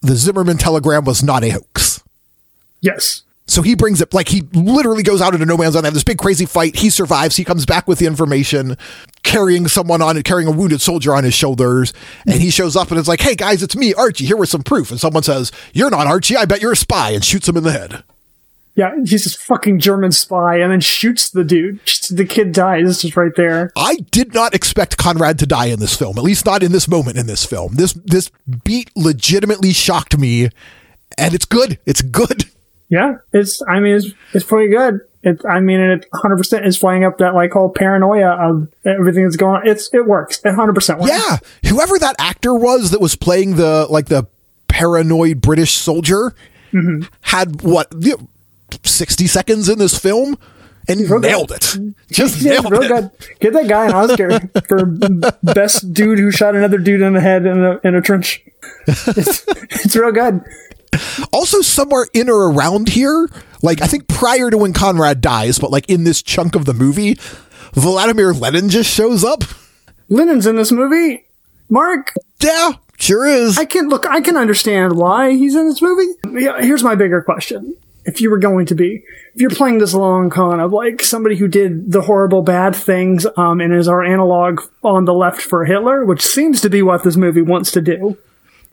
the 0.00 0.16
Zimmerman 0.16 0.56
telegram 0.56 1.04
was 1.04 1.22
not 1.22 1.44
a 1.44 1.50
hoax. 1.50 2.02
Yes. 2.80 3.22
So 3.46 3.60
he 3.60 3.74
brings 3.74 4.00
it 4.00 4.14
like 4.14 4.28
he 4.28 4.42
literally 4.52 5.02
goes 5.02 5.20
out 5.20 5.34
into 5.34 5.44
no 5.44 5.56
man's 5.56 5.74
land. 5.74 5.84
They 5.84 5.88
have 5.88 5.94
this 5.94 6.04
big 6.04 6.18
crazy 6.18 6.46
fight. 6.46 6.76
He 6.76 6.88
survives. 6.88 7.36
He 7.36 7.44
comes 7.44 7.66
back 7.66 7.86
with 7.86 7.98
the 7.98 8.06
information, 8.06 8.78
carrying 9.24 9.66
someone 9.66 10.00
on 10.00 10.22
carrying 10.22 10.46
a 10.46 10.52
wounded 10.52 10.80
soldier 10.80 11.14
on 11.14 11.24
his 11.24 11.34
shoulders. 11.34 11.92
And 12.26 12.40
he 12.40 12.50
shows 12.50 12.76
up 12.76 12.90
and 12.90 12.98
it's 12.98 13.08
like, 13.08 13.20
"Hey 13.20 13.34
guys, 13.34 13.62
it's 13.62 13.74
me, 13.74 13.92
Archie. 13.94 14.26
Here 14.26 14.36
with 14.36 14.48
some 14.48 14.62
proof." 14.62 14.90
And 14.90 15.00
someone 15.00 15.24
says, 15.24 15.50
"You're 15.72 15.90
not 15.90 16.06
Archie. 16.06 16.36
I 16.36 16.44
bet 16.44 16.62
you're 16.62 16.72
a 16.72 16.76
spy," 16.76 17.10
and 17.10 17.24
shoots 17.24 17.48
him 17.48 17.56
in 17.56 17.64
the 17.64 17.72
head. 17.72 18.04
Yeah, 18.76 18.96
he's 19.04 19.22
this 19.22 19.36
fucking 19.36 19.78
German 19.78 20.10
spy 20.10 20.56
and 20.56 20.72
then 20.72 20.80
shoots 20.80 21.30
the 21.30 21.44
dude. 21.44 21.78
The 22.10 22.24
kid 22.24 22.52
dies 22.52 23.02
just 23.02 23.16
right 23.16 23.34
there. 23.36 23.70
I 23.76 23.96
did 24.10 24.34
not 24.34 24.52
expect 24.52 24.96
Conrad 24.96 25.38
to 25.38 25.46
die 25.46 25.66
in 25.66 25.78
this 25.78 25.96
film, 25.96 26.18
at 26.18 26.24
least 26.24 26.44
not 26.44 26.62
in 26.64 26.72
this 26.72 26.88
moment 26.88 27.16
in 27.16 27.26
this 27.26 27.44
film. 27.44 27.74
This 27.76 27.92
this 27.92 28.30
beat 28.64 28.90
legitimately 28.96 29.72
shocked 29.72 30.18
me, 30.18 30.50
and 31.16 31.34
it's 31.34 31.44
good. 31.44 31.78
It's 31.86 32.02
good. 32.02 32.46
Yeah, 32.88 33.18
it's. 33.32 33.62
I 33.68 33.78
mean, 33.78 33.94
it's 33.94 34.08
it's 34.32 34.44
pretty 34.44 34.70
good. 34.70 35.00
It. 35.24 35.44
I 35.48 35.60
mean, 35.60 35.80
it 35.80 36.06
100 36.10 36.36
percent 36.36 36.66
is 36.66 36.76
flying 36.76 37.04
up 37.04 37.18
that 37.18 37.34
like 37.34 37.52
whole 37.52 37.70
paranoia 37.70 38.30
of 38.30 38.68
everything 38.84 39.24
that's 39.24 39.36
going 39.36 39.56
on. 39.62 39.66
It's 39.66 39.92
it 39.94 40.06
works. 40.06 40.38
It 40.38 40.48
100 40.48 40.74
percent 40.74 41.00
works. 41.00 41.12
Yeah, 41.12 41.70
whoever 41.70 41.98
that 41.98 42.16
actor 42.18 42.54
was 42.54 42.90
that 42.90 43.00
was 43.00 43.16
playing 43.16 43.56
the 43.56 43.86
like 43.88 44.06
the 44.06 44.26
paranoid 44.68 45.40
British 45.40 45.72
soldier 45.72 46.34
mm-hmm. 46.72 47.02
had 47.22 47.62
what 47.62 47.88
you 48.00 48.16
know, 48.16 48.28
60 48.82 49.26
seconds 49.26 49.68
in 49.68 49.78
this 49.78 49.98
film 49.98 50.36
and 50.88 51.08
nailed 51.22 51.52
it. 51.52 51.76
Just 52.10 52.42
Yeah, 52.42 52.52
nailed 52.52 52.72
real 52.72 52.82
it. 52.82 52.88
good. 52.88 53.10
Get 53.40 53.52
that 53.54 53.68
guy 53.68 53.86
an 53.86 53.92
Oscar 53.92 54.40
for 54.68 54.84
best 55.42 55.94
dude 55.94 56.18
who 56.18 56.30
shot 56.30 56.54
another 56.54 56.78
dude 56.78 57.00
in 57.00 57.14
the 57.14 57.20
head 57.20 57.46
in 57.46 57.62
a 57.64 57.80
in 57.84 57.94
a 57.94 58.02
trench. 58.02 58.42
It's, 58.86 59.44
it's 59.46 59.96
real 59.96 60.12
good. 60.12 60.42
Also, 61.32 61.60
somewhere 61.60 62.06
in 62.14 62.28
or 62.28 62.50
around 62.50 62.88
here, 62.88 63.28
like 63.62 63.82
I 63.82 63.86
think 63.86 64.08
prior 64.08 64.50
to 64.50 64.58
when 64.58 64.72
Conrad 64.72 65.20
dies, 65.20 65.58
but 65.58 65.70
like 65.70 65.88
in 65.88 66.04
this 66.04 66.22
chunk 66.22 66.54
of 66.54 66.64
the 66.64 66.74
movie, 66.74 67.14
Vladimir 67.72 68.32
Lenin 68.32 68.68
just 68.68 68.90
shows 68.90 69.24
up. 69.24 69.44
Lenin's 70.08 70.46
in 70.46 70.56
this 70.56 70.70
movie. 70.70 71.24
Mark, 71.68 72.12
Yeah, 72.40 72.72
sure 72.98 73.26
is. 73.26 73.58
I 73.58 73.64
can 73.64 73.88
look. 73.88 74.06
I 74.06 74.20
can 74.20 74.36
understand 74.36 74.96
why 74.96 75.32
he's 75.32 75.56
in 75.56 75.68
this 75.68 75.80
movie. 75.82 76.12
Yeah, 76.44 76.60
here's 76.60 76.82
my 76.82 76.94
bigger 76.94 77.22
question: 77.22 77.74
If 78.04 78.20
you 78.20 78.30
were 78.30 78.38
going 78.38 78.66
to 78.66 78.74
be, 78.74 79.02
if 79.34 79.40
you're 79.40 79.50
playing 79.50 79.78
this 79.78 79.94
long 79.94 80.30
con 80.30 80.60
of 80.60 80.72
like 80.72 81.02
somebody 81.02 81.36
who 81.36 81.48
did 81.48 81.90
the 81.90 82.02
horrible 82.02 82.42
bad 82.42 82.76
things, 82.76 83.26
um, 83.36 83.60
and 83.60 83.74
is 83.74 83.88
our 83.88 84.04
analog 84.04 84.60
on 84.82 85.06
the 85.06 85.14
left 85.14 85.40
for 85.40 85.64
Hitler, 85.64 86.04
which 86.04 86.22
seems 86.22 86.60
to 86.60 86.68
be 86.68 86.82
what 86.82 87.02
this 87.02 87.16
movie 87.16 87.42
wants 87.42 87.70
to 87.72 87.80
do. 87.80 88.18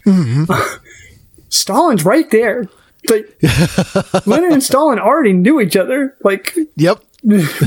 Stalin's 1.52 2.04
right 2.04 2.30
there. 2.32 2.68
Like, 3.10 3.38
Lenin 4.26 4.54
and 4.54 4.64
Stalin 4.64 5.00
already 5.00 5.34
knew 5.34 5.62
each 5.62 5.76
other. 5.76 6.18
Like, 6.24 6.56
yep. 6.76 7.04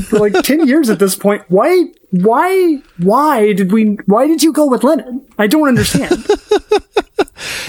for 0.08 0.18
like 0.18 0.32
10 0.32 0.66
years 0.66 0.90
at 0.90 0.98
this 0.98 1.14
point 1.14 1.44
why 1.46 1.84
why 2.10 2.82
why 2.98 3.52
did 3.52 3.70
we 3.70 3.96
why 4.06 4.26
did 4.26 4.42
you 4.42 4.52
go 4.52 4.66
with 4.66 4.82
lenin 4.82 5.24
i 5.38 5.46
don't 5.46 5.68
understand 5.68 6.26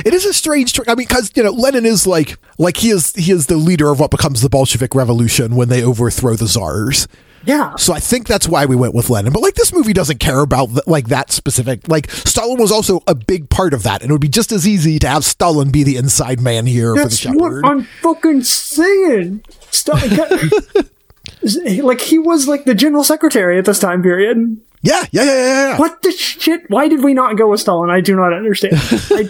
It 0.05 0.13
is 0.13 0.25
a 0.25 0.33
strange. 0.33 0.73
Tr- 0.73 0.83
I 0.87 0.95
mean, 0.95 1.07
because 1.07 1.31
you 1.35 1.43
know, 1.43 1.51
Lenin 1.51 1.85
is 1.85 2.05
like, 2.05 2.37
like 2.57 2.77
he 2.77 2.89
is, 2.89 3.13
he 3.15 3.31
is 3.31 3.47
the 3.47 3.57
leader 3.57 3.89
of 3.89 3.99
what 3.99 4.11
becomes 4.11 4.41
the 4.41 4.49
Bolshevik 4.49 4.93
Revolution 4.93 5.55
when 5.55 5.69
they 5.69 5.83
overthrow 5.83 6.35
the 6.35 6.47
czars. 6.47 7.07
Yeah 7.45 7.75
So 7.77 7.93
I 7.93 7.99
think 7.99 8.27
that's 8.27 8.47
why 8.47 8.65
we 8.65 8.75
went 8.75 8.93
with 8.93 9.09
Lenin. 9.09 9.33
But 9.33 9.41
like 9.41 9.55
this 9.55 9.73
movie 9.73 9.93
doesn't 9.93 10.19
care 10.19 10.39
about 10.41 10.87
like 10.87 11.09
that 11.09 11.31
specific. 11.31 11.87
Like 11.87 12.09
Stalin 12.11 12.59
was 12.59 12.71
also 12.71 13.01
a 13.07 13.15
big 13.15 13.49
part 13.49 13.73
of 13.73 13.83
that, 13.83 14.01
and 14.01 14.09
it 14.09 14.13
would 14.13 14.21
be 14.21 14.29
just 14.29 14.51
as 14.51 14.67
easy 14.67 14.99
to 14.99 15.07
have 15.07 15.23
Stalin 15.25 15.71
be 15.71 15.83
the 15.83 15.95
inside 15.97 16.39
man 16.41 16.65
here 16.65 16.93
that's 16.95 17.19
for 17.19 17.31
the 17.31 17.37
what 17.37 17.49
shepherd. 17.49 17.65
i'm 17.65 17.83
fucking 18.01 18.43
saying 18.43 19.43
Stalin, 19.71 20.17
like 21.83 22.01
he 22.01 22.17
was 22.17 22.47
like 22.47 22.65
the 22.65 22.75
general 22.75 23.03
secretary 23.03 23.57
at 23.59 23.65
this 23.65 23.79
time 23.79 24.01
period 24.01 24.57
yeah, 24.81 25.03
yeah, 25.11 25.23
yeah, 25.23 25.33
yeah, 25.33 25.69
yeah. 25.71 25.77
what 25.77 26.01
the 26.03 26.11
shit 26.11 26.69
why 26.69 26.87
did 26.87 27.03
we 27.03 27.13
not 27.13 27.37
go 27.37 27.49
with 27.49 27.59
stalin 27.59 27.89
i 27.89 27.99
do 28.01 28.15
not 28.15 28.33
understand 28.33 28.75
i, 29.11 29.29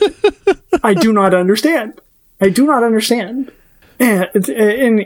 I 0.83 0.93
do 0.93 1.11
not 1.13 1.33
understand 1.33 1.99
i 2.41 2.49
do 2.49 2.65
not 2.65 2.83
understand 2.83 3.51
and 3.99 4.29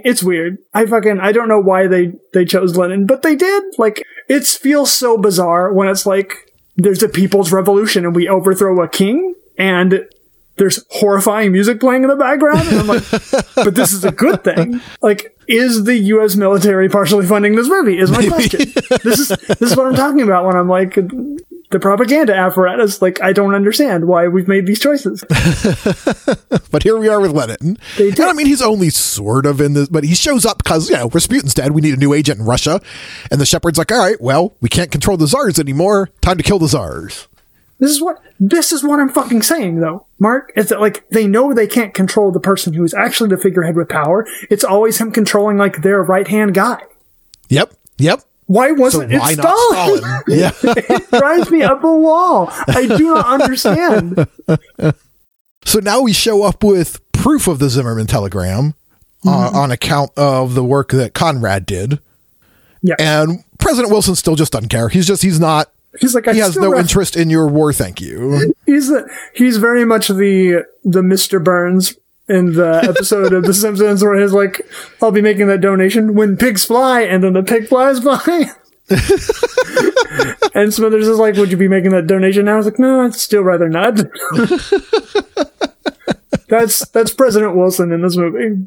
it's 0.04 0.24
weird. 0.24 0.58
I 0.74 0.86
fucking 0.86 1.20
I 1.20 1.32
don't 1.32 1.48
know 1.48 1.60
why 1.60 1.88
they 1.88 2.14
they 2.34 2.46
chose 2.46 2.76
Lenin, 2.78 3.06
but 3.06 3.22
they 3.22 3.36
did. 3.36 3.64
Like 3.78 4.04
it 4.28 4.46
feels 4.46 4.94
so 4.94 5.18
bizarre 5.18 5.74
when 5.74 5.88
it's 5.88 6.06
like 6.06 6.52
there's 6.76 7.04
a 7.04 7.10
people's 7.10 7.52
revolution 7.52 8.06
and 8.06 8.16
we 8.16 8.28
overthrow 8.28 8.82
a 8.82 8.88
king 8.88 9.36
and 9.58 10.08
there's 10.58 10.84
horrifying 10.90 11.52
music 11.52 11.80
playing 11.80 12.04
in 12.04 12.10
the 12.10 12.16
background 12.16 12.68
and 12.68 12.80
I'm 12.80 12.88
like, 12.88 13.10
but 13.56 13.76
this 13.76 13.94
is 13.94 14.04
a 14.04 14.12
good 14.12 14.44
thing. 14.44 14.82
Like, 15.02 15.38
is 15.48 15.86
the 15.86 15.96
U.S. 15.98 16.36
military 16.36 16.90
partially 16.90 17.26
funding 17.26 17.56
this 17.56 17.70
movie? 17.70 17.98
Is 17.98 18.12
my 18.12 18.28
question. 18.28 18.60
This 19.04 19.20
is 19.20 19.30
this 19.30 19.72
is 19.72 19.78
what 19.78 19.88
I'm 19.88 19.96
talking 19.96 20.22
about 20.22 20.46
when 20.46 20.56
I'm 20.56 20.68
like 20.68 20.98
the 21.72 21.80
propaganda 21.80 22.36
apparatus. 22.36 23.02
Like, 23.02 23.22
I 23.22 23.34
don't 23.34 23.56
understand 23.56 24.08
why 24.08 24.28
we've 24.28 24.48
made 24.48 24.66
these 24.66 24.80
choices. 24.80 25.24
But 26.72 26.84
here 26.84 26.98
we 26.98 27.08
are 27.08 27.20
with 27.20 27.32
Lenin. 27.32 27.78
They. 27.98 28.10
And 28.10 28.20
I 28.22 28.34
mean, 28.34 28.46
he's 28.46 28.62
only 28.62 28.90
sort 28.90 29.46
of 29.46 29.60
in 29.60 29.74
this, 29.74 29.90
but 29.90 30.04
he 30.04 30.14
shows 30.14 30.46
up 30.46 30.58
because, 30.60 30.90
you 30.90 30.96
know, 30.96 31.10
Rasputin's 31.10 31.54
dead. 31.54 31.72
We 31.72 31.82
need 31.82 31.96
a 31.96 31.98
new 31.98 32.14
agent 32.14 32.40
in 32.40 32.46
Russia. 32.46 32.80
And 33.32 33.42
the 33.42 33.46
shepherd's 33.46 33.78
like, 33.78 33.92
all 33.92 33.98
right, 33.98 34.20
well, 34.22 34.56
we 34.62 34.70
can't 34.70 34.92
control 34.92 35.18
the 35.18 35.28
czars 35.28 35.60
anymore. 35.60 36.10
Time 36.22 36.38
to 36.38 36.44
kill 36.44 36.60
the 36.60 36.68
czars. 36.68 37.28
This 37.80 37.92
is 37.92 38.02
what 38.02 38.22
this 38.40 38.72
is 38.72 38.84
what 38.84 39.00
I'm 39.00 39.10
fucking 39.10 39.42
saying 39.42 39.80
though, 39.80 40.06
Mark. 40.20 40.52
Is 40.56 40.68
that 40.68 40.82
like 40.82 41.10
they 41.10 41.28
know 41.28 41.54
they 41.54 41.68
can't 41.68 41.94
control 41.94 42.30
the 42.32 42.40
person 42.40 42.74
who 42.74 42.84
is 42.84 42.94
actually 42.94 43.30
the 43.30 43.38
figurehead 43.38 43.78
with 43.78 43.88
power. 43.88 44.28
It's 44.50 44.66
always 44.66 45.00
him 45.00 45.12
controlling 45.12 45.58
like 45.58 45.82
their 45.82 46.04
right 46.04 46.28
hand 46.28 46.54
guy. 46.54 46.82
Yep. 47.48 47.74
Yep. 47.98 48.22
Why 48.50 48.72
wasn't 48.72 49.12
why 49.12 49.34
it 49.34 49.38
not 49.38 49.56
Stalin? 49.56 49.98
Stalin? 50.00 50.24
yeah. 50.28 50.52
it 50.64 51.12
drives 51.12 51.52
me 51.52 51.62
up 51.62 51.84
a 51.84 51.96
wall. 51.96 52.48
I 52.68 52.88
do 52.98 53.14
not 53.14 53.28
understand. 53.28 54.28
So 55.66 55.80
now 55.80 56.02
we 56.02 56.14
show 56.14 56.42
up 56.42 56.64
with 56.64 57.00
proof 57.12 57.48
of 57.48 57.60
the 57.60 57.70
Zimmerman 57.70 58.08
telegram 58.08 58.74
uh, 59.28 59.52
on 59.54 59.70
account 59.70 60.10
of 60.18 60.56
the 60.56 60.64
work 60.64 60.90
that 60.94 61.14
Conrad 61.14 61.68
did. 61.68 62.00
Yeah. 62.82 62.96
And 62.98 63.44
President 63.60 63.92
Wilson 63.92 64.16
still 64.16 64.36
just 64.36 64.52
doesn't 64.54 64.70
care. 64.70 64.90
He's 64.90 65.06
just, 65.06 65.22
he's 65.22 65.40
not, 65.40 65.70
He's 66.00 66.16
like 66.16 66.28
I 66.28 66.34
he 66.34 66.40
has 66.40 66.56
no 66.56 66.72
ref- 66.72 66.82
interest 66.82 67.16
in 67.16 67.30
your 67.30 67.48
war. 67.48 67.72
Thank 67.72 68.02
you. 68.02 68.56
He's 68.66 68.88
the, 68.88 69.08
he's 69.36 69.58
very 69.58 69.86
much 69.86 70.08
the 70.08 70.66
the 70.84 71.02
Mr. 71.02 71.44
Burns 71.44 71.99
in 72.30 72.54
the 72.54 72.82
episode 72.90 73.34
of 73.34 73.44
The 73.44 73.54
Simpsons 73.54 74.04
where 74.04 74.20
he's 74.20 74.32
like, 74.32 74.62
"I'll 75.02 75.12
be 75.12 75.22
making 75.22 75.48
that 75.48 75.62
donation 75.62 76.14
when 76.14 76.38
pigs 76.38 76.64
fly," 76.66 77.02
and 77.02 77.24
then 77.24 77.34
the 77.34 77.44
pig 77.44 77.68
flies 77.68 78.00
by. 78.00 78.52
and 80.56 80.74
Smithers 80.74 81.08
is 81.08 81.18
like, 81.18 81.36
"Would 81.36 81.52
you 81.52 81.58
be 81.58 81.68
making 81.68 81.92
that 81.92 82.08
donation 82.08 82.46
now?" 82.46 82.54
I 82.54 82.58
was 82.58 82.66
like, 82.66 82.80
"No, 82.80 83.02
I'd 83.02 83.16
still 83.16 83.42
rather 83.42 83.68
not." 83.70 83.96
that's 86.48 86.88
that's 86.90 87.14
President 87.14 87.56
Wilson 87.56 87.92
in 87.92 88.02
this 88.02 88.16
movie. 88.16 88.66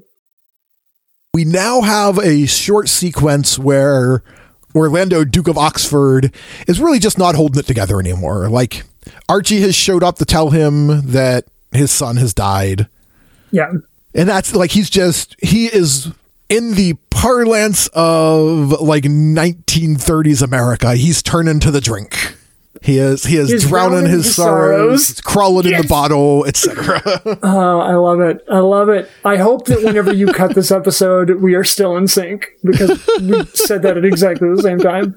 we 1.34 1.44
now 1.44 1.80
have 1.80 2.18
a 2.18 2.46
short 2.46 2.88
sequence 2.88 3.58
where 3.58 4.22
Orlando, 4.74 5.24
Duke 5.24 5.48
of 5.48 5.58
Oxford, 5.58 6.34
is 6.66 6.80
really 6.80 6.98
just 6.98 7.18
not 7.18 7.34
holding 7.34 7.60
it 7.60 7.66
together 7.66 8.00
anymore. 8.00 8.48
Like, 8.48 8.84
Archie 9.28 9.60
has 9.60 9.74
showed 9.74 10.02
up 10.02 10.16
to 10.18 10.24
tell 10.24 10.50
him 10.50 11.10
that 11.10 11.44
his 11.72 11.90
son 11.90 12.16
has 12.16 12.32
died. 12.32 12.88
Yeah, 13.52 13.72
And 14.14 14.28
that's 14.28 14.54
like, 14.54 14.70
he's 14.70 14.90
just, 14.90 15.36
he 15.42 15.66
is 15.66 16.08
in 16.48 16.74
the 16.74 16.94
parlance 17.10 17.88
of 17.94 18.80
like 18.80 19.04
1930s 19.04 20.42
America. 20.42 20.94
He's 20.96 21.22
turning 21.22 21.60
to 21.60 21.70
the 21.70 21.80
drink. 21.80 22.36
He 22.82 22.98
is, 22.98 23.24
he 23.24 23.36
is 23.36 23.48
He's 23.50 23.68
drowning 23.68 24.00
drowning 24.00 24.10
his, 24.10 24.24
his 24.26 24.34
sorrows, 24.36 25.06
sorrows. 25.06 25.20
crawling 25.20 25.72
in 25.72 25.80
the 25.82 25.86
bottle, 25.86 26.44
etc. 26.46 27.00
oh, 27.42 27.78
I 27.80 27.94
love 27.94 28.20
it. 28.20 28.44
I 28.50 28.58
love 28.58 28.88
it. 28.88 29.08
I 29.24 29.36
hope 29.36 29.66
that 29.66 29.84
whenever 29.84 30.12
you 30.12 30.26
cut 30.32 30.54
this 30.56 30.72
episode, 30.72 31.30
we 31.40 31.54
are 31.54 31.62
still 31.62 31.96
in 31.96 32.08
sync 32.08 32.48
because 32.64 32.90
we 33.20 33.44
said 33.54 33.82
that 33.82 33.96
at 33.96 34.04
exactly 34.04 34.48
the 34.48 34.60
same 34.62 34.78
time. 34.78 35.16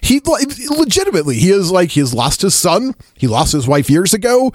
he 0.00 0.20
like, 0.20 0.46
legitimately 0.70 1.36
he 1.36 1.50
is 1.50 1.70
like 1.70 1.90
he 1.90 2.00
has 2.00 2.12
lost 2.12 2.42
his 2.42 2.54
son 2.54 2.94
he 3.14 3.26
lost 3.26 3.52
his 3.52 3.66
wife 3.66 3.88
years 3.88 4.12
ago 4.12 4.52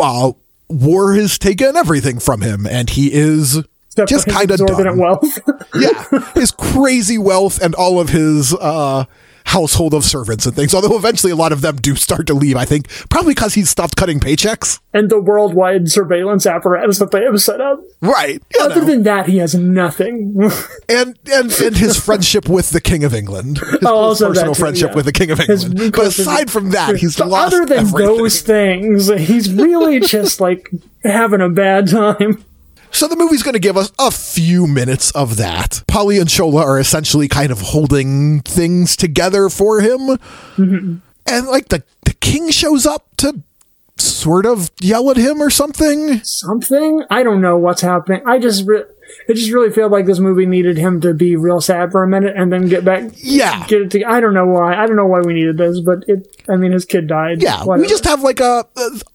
uh, 0.00 0.32
war 0.70 1.14
has 1.14 1.38
taken 1.38 1.76
everything 1.76 2.18
from 2.18 2.40
him 2.40 2.66
and 2.66 2.90
he 2.90 3.12
is 3.12 3.62
Except 3.88 4.08
just 4.08 4.28
kind 4.28 4.50
of 4.50 4.58
done 4.58 4.96
wealth. 4.98 5.38
yeah 5.74 6.04
his 6.34 6.52
crazy 6.52 7.18
wealth 7.18 7.60
and 7.60 7.74
all 7.74 7.98
of 8.00 8.10
his 8.10 8.54
uh 8.54 9.04
household 9.50 9.94
of 9.94 10.04
servants 10.04 10.46
and 10.46 10.54
things. 10.56 10.74
Although 10.74 10.96
eventually 10.96 11.32
a 11.32 11.36
lot 11.36 11.52
of 11.52 11.60
them 11.60 11.76
do 11.76 11.94
start 11.96 12.26
to 12.28 12.34
leave, 12.34 12.56
I 12.56 12.64
think, 12.64 12.88
probably 13.08 13.34
because 13.34 13.54
he's 13.54 13.68
stopped 13.70 13.96
cutting 13.96 14.20
paychecks. 14.20 14.80
And 14.94 15.10
the 15.10 15.20
worldwide 15.20 15.90
surveillance 15.90 16.46
apparatus 16.46 16.98
that 16.98 17.10
they 17.10 17.22
have 17.24 17.40
set 17.40 17.60
up. 17.60 17.80
Right. 18.00 18.42
Other 18.60 18.80
know. 18.80 18.86
than 18.86 19.02
that, 19.04 19.26
he 19.26 19.38
has 19.38 19.54
nothing. 19.54 20.34
and, 20.88 21.18
and 21.30 21.52
and 21.60 21.76
his 21.76 21.96
friendship 22.02 22.48
with 22.48 22.70
the 22.70 22.80
King 22.80 23.04
of 23.04 23.14
England. 23.14 23.58
His 23.58 23.78
Oh, 23.84 23.94
also 23.96 24.28
personal 24.28 24.54
too, 24.54 24.60
friendship 24.60 24.90
yeah. 24.90 24.96
with 24.96 25.04
the 25.06 25.12
King 25.12 25.30
of 25.30 25.38
His 25.38 25.64
England. 25.64 25.92
But 25.92 26.06
aside 26.06 26.50
from 26.50 26.70
that, 26.70 26.96
he's 26.96 27.16
But 27.16 27.28
lost 27.28 27.54
other 27.54 27.66
than 27.66 27.78
everything. 27.86 28.06
those 28.16 28.40
things, 28.42 29.08
he's 29.08 29.52
really 29.52 30.00
just 30.00 30.40
like 30.40 30.70
having 31.04 31.40
a 31.40 31.48
bad 31.48 31.88
time. 31.88 32.44
So 32.92 33.06
the 33.06 33.16
movie's 33.16 33.42
going 33.42 33.54
to 33.54 33.60
give 33.60 33.76
us 33.76 33.92
a 33.98 34.10
few 34.10 34.66
minutes 34.66 35.10
of 35.12 35.36
that. 35.36 35.82
Polly 35.86 36.18
and 36.18 36.28
Shola 36.28 36.62
are 36.62 36.78
essentially 36.78 37.28
kind 37.28 37.50
of 37.52 37.60
holding 37.60 38.40
things 38.40 38.96
together 38.96 39.48
for 39.48 39.80
him. 39.80 40.00
Mm-hmm. 40.56 40.96
And 41.26 41.46
like 41.46 41.68
the, 41.68 41.82
the 42.04 42.14
king 42.14 42.50
shows 42.50 42.86
up 42.86 43.06
to 43.18 43.42
sort 43.96 44.46
of 44.46 44.70
yell 44.80 45.10
at 45.10 45.16
him 45.16 45.40
or 45.42 45.50
something. 45.50 46.22
Something 46.24 47.04
I 47.10 47.22
don't 47.22 47.40
know 47.40 47.56
what's 47.56 47.82
happening. 47.82 48.22
I 48.26 48.38
just 48.38 48.66
re- 48.66 48.84
it 49.28 49.34
just 49.34 49.50
really 49.50 49.70
felt 49.70 49.92
like 49.92 50.06
this 50.06 50.18
movie 50.18 50.46
needed 50.46 50.76
him 50.78 51.00
to 51.02 51.12
be 51.14 51.36
real 51.36 51.60
sad 51.60 51.92
for 51.92 52.02
a 52.02 52.08
minute 52.08 52.34
and 52.36 52.52
then 52.52 52.68
get 52.68 52.84
back. 52.84 53.10
Yeah. 53.16 53.66
get 53.66 53.82
it. 53.82 53.90
To, 53.92 54.04
I 54.04 54.20
don't 54.20 54.34
know 54.34 54.46
why. 54.46 54.74
I 54.74 54.86
don't 54.86 54.96
know 54.96 55.06
why 55.06 55.20
we 55.20 55.34
needed 55.34 55.58
this, 55.58 55.80
but 55.80 56.04
it. 56.08 56.42
I 56.48 56.56
mean, 56.56 56.72
his 56.72 56.84
kid 56.84 57.06
died. 57.06 57.42
Yeah, 57.42 57.64
Whatever. 57.64 57.82
we 57.82 57.88
just 57.88 58.04
have 58.04 58.22
like 58.22 58.40
a 58.40 58.66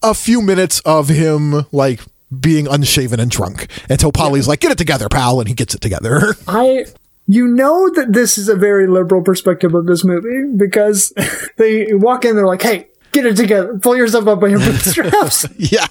a 0.02 0.14
few 0.14 0.42
minutes 0.42 0.80
of 0.82 1.10
him 1.10 1.66
like 1.72 2.02
being 2.40 2.68
unshaven 2.68 3.20
and 3.20 3.30
drunk 3.32 3.68
until 3.90 4.12
Polly's 4.12 4.48
like, 4.48 4.60
"Get 4.60 4.72
it 4.72 4.78
together, 4.78 5.08
pal," 5.10 5.40
and 5.40 5.48
he 5.48 5.54
gets 5.56 5.76
it 5.76 5.82
together. 5.82 6.36
I. 6.48 6.86
You 7.28 7.48
know 7.48 7.90
that 7.96 8.14
this 8.14 8.38
is 8.38 8.50
a 8.50 8.56
very 8.56 8.86
liberal 8.86 9.24
perspective 9.24 9.74
of 9.74 9.88
this 9.88 10.04
movie 10.04 10.56
because 10.56 11.12
they 11.58 11.92
walk 11.96 12.24
in, 12.24 12.36
they're 12.36 12.46
like, 12.46 12.62
"Hey, 12.62 12.88
get 13.14 13.26
it 13.26 13.36
together, 13.36 13.80
pull 13.80 13.98
yourself 13.98 14.28
up 14.28 14.40
by 14.40 14.48
your 14.50 14.60
bootstraps." 14.66 15.48
yeah, 15.58 15.88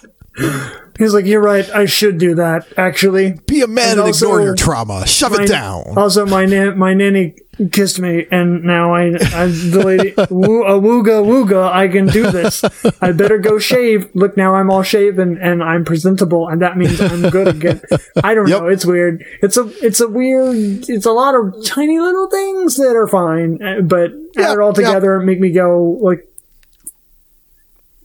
He's 0.97 1.13
like, 1.13 1.25
"You're 1.27 1.41
right. 1.43 1.69
I 1.75 1.87
should 1.87 2.19
do 2.19 2.37
that. 2.37 2.67
Actually, 2.77 3.33
be 3.49 3.63
a 3.63 3.67
man 3.67 3.85
And 3.91 3.93
and, 3.99 4.01
also- 4.07 4.27
ignore 4.27 4.43
your 4.43 4.55
trauma. 4.55 5.07
Shove 5.09 5.33
My- 5.33 5.43
it 5.43 5.49
down. 5.49 5.95
Also, 5.97 6.25
my 6.25 6.45
nan- 6.45 6.79
my 6.79 6.95
nanny 6.95 7.35
kissed 7.73 7.99
me, 8.01 8.27
and 8.31 8.63
now 8.65 8.95
I 8.95 9.05
I'm 9.33 9.71
the 9.71 9.83
lady. 9.85 10.15
Woo, 10.31 10.65
a 10.65 10.81
wooga 10.81 11.23
wooga. 11.25 11.71
I 11.73 11.89
can 11.89 12.07
do 12.07 12.31
this. 12.31 12.65
I 13.01 13.13
better 13.13 13.39
go 13.39 13.59
shave. 13.59 14.09
Look, 14.15 14.37
now 14.37 14.55
I'm 14.55 14.71
all 14.71 14.83
shaven 14.83 15.39
and 15.39 15.63
I'm 15.63 15.85
presentable, 15.85 16.49
and 16.49 16.61
that 16.63 16.77
means 16.77 17.01
I'm 17.01 17.31
good 17.31 17.49
again. 17.49 17.81
I 18.23 18.35
don't 18.35 18.49
Yep. 18.49 18.61
know. 18.63 18.67
It's 18.69 18.85
weird. 18.85 19.25
It's 19.43 19.57
a 19.57 19.71
it's 19.85 20.01
a 20.01 20.09
weird. 20.09 20.57
It's 20.89 21.07
a 21.07 21.13
lot 21.13 21.35
of 21.35 21.65
tiny 21.65 21.99
little 21.99 22.29
things 22.29 22.77
that 22.77 22.97
are 22.97 23.09
fine, 23.09 23.63
uh, 23.63 23.81
but 23.83 24.11
add 24.37 24.55
it 24.55 24.61
all 24.61 24.73
together 24.73 25.19
make 25.21 25.41
me 25.41 25.51
go 25.51 25.99
like. 26.03 26.29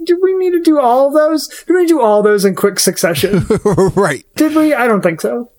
Do 0.02 0.18
we 0.24 0.34
need 0.38 0.52
to 0.52 0.62
do 0.62 0.80
all 0.80 1.12
those? 1.12 1.47
Do 1.68 1.74
we 1.74 1.82
need 1.82 1.88
to 1.89 1.93
do 1.95 2.02
all 2.02 2.24
those 2.24 2.45
in 2.45 2.56
quick 2.56 2.80
succession? 2.80 3.45
right. 3.95 4.26
Did 4.36 4.56
we? 4.56 4.74
I 4.74 4.88
don't 4.88 5.02
think 5.02 5.20
so. 5.22 5.52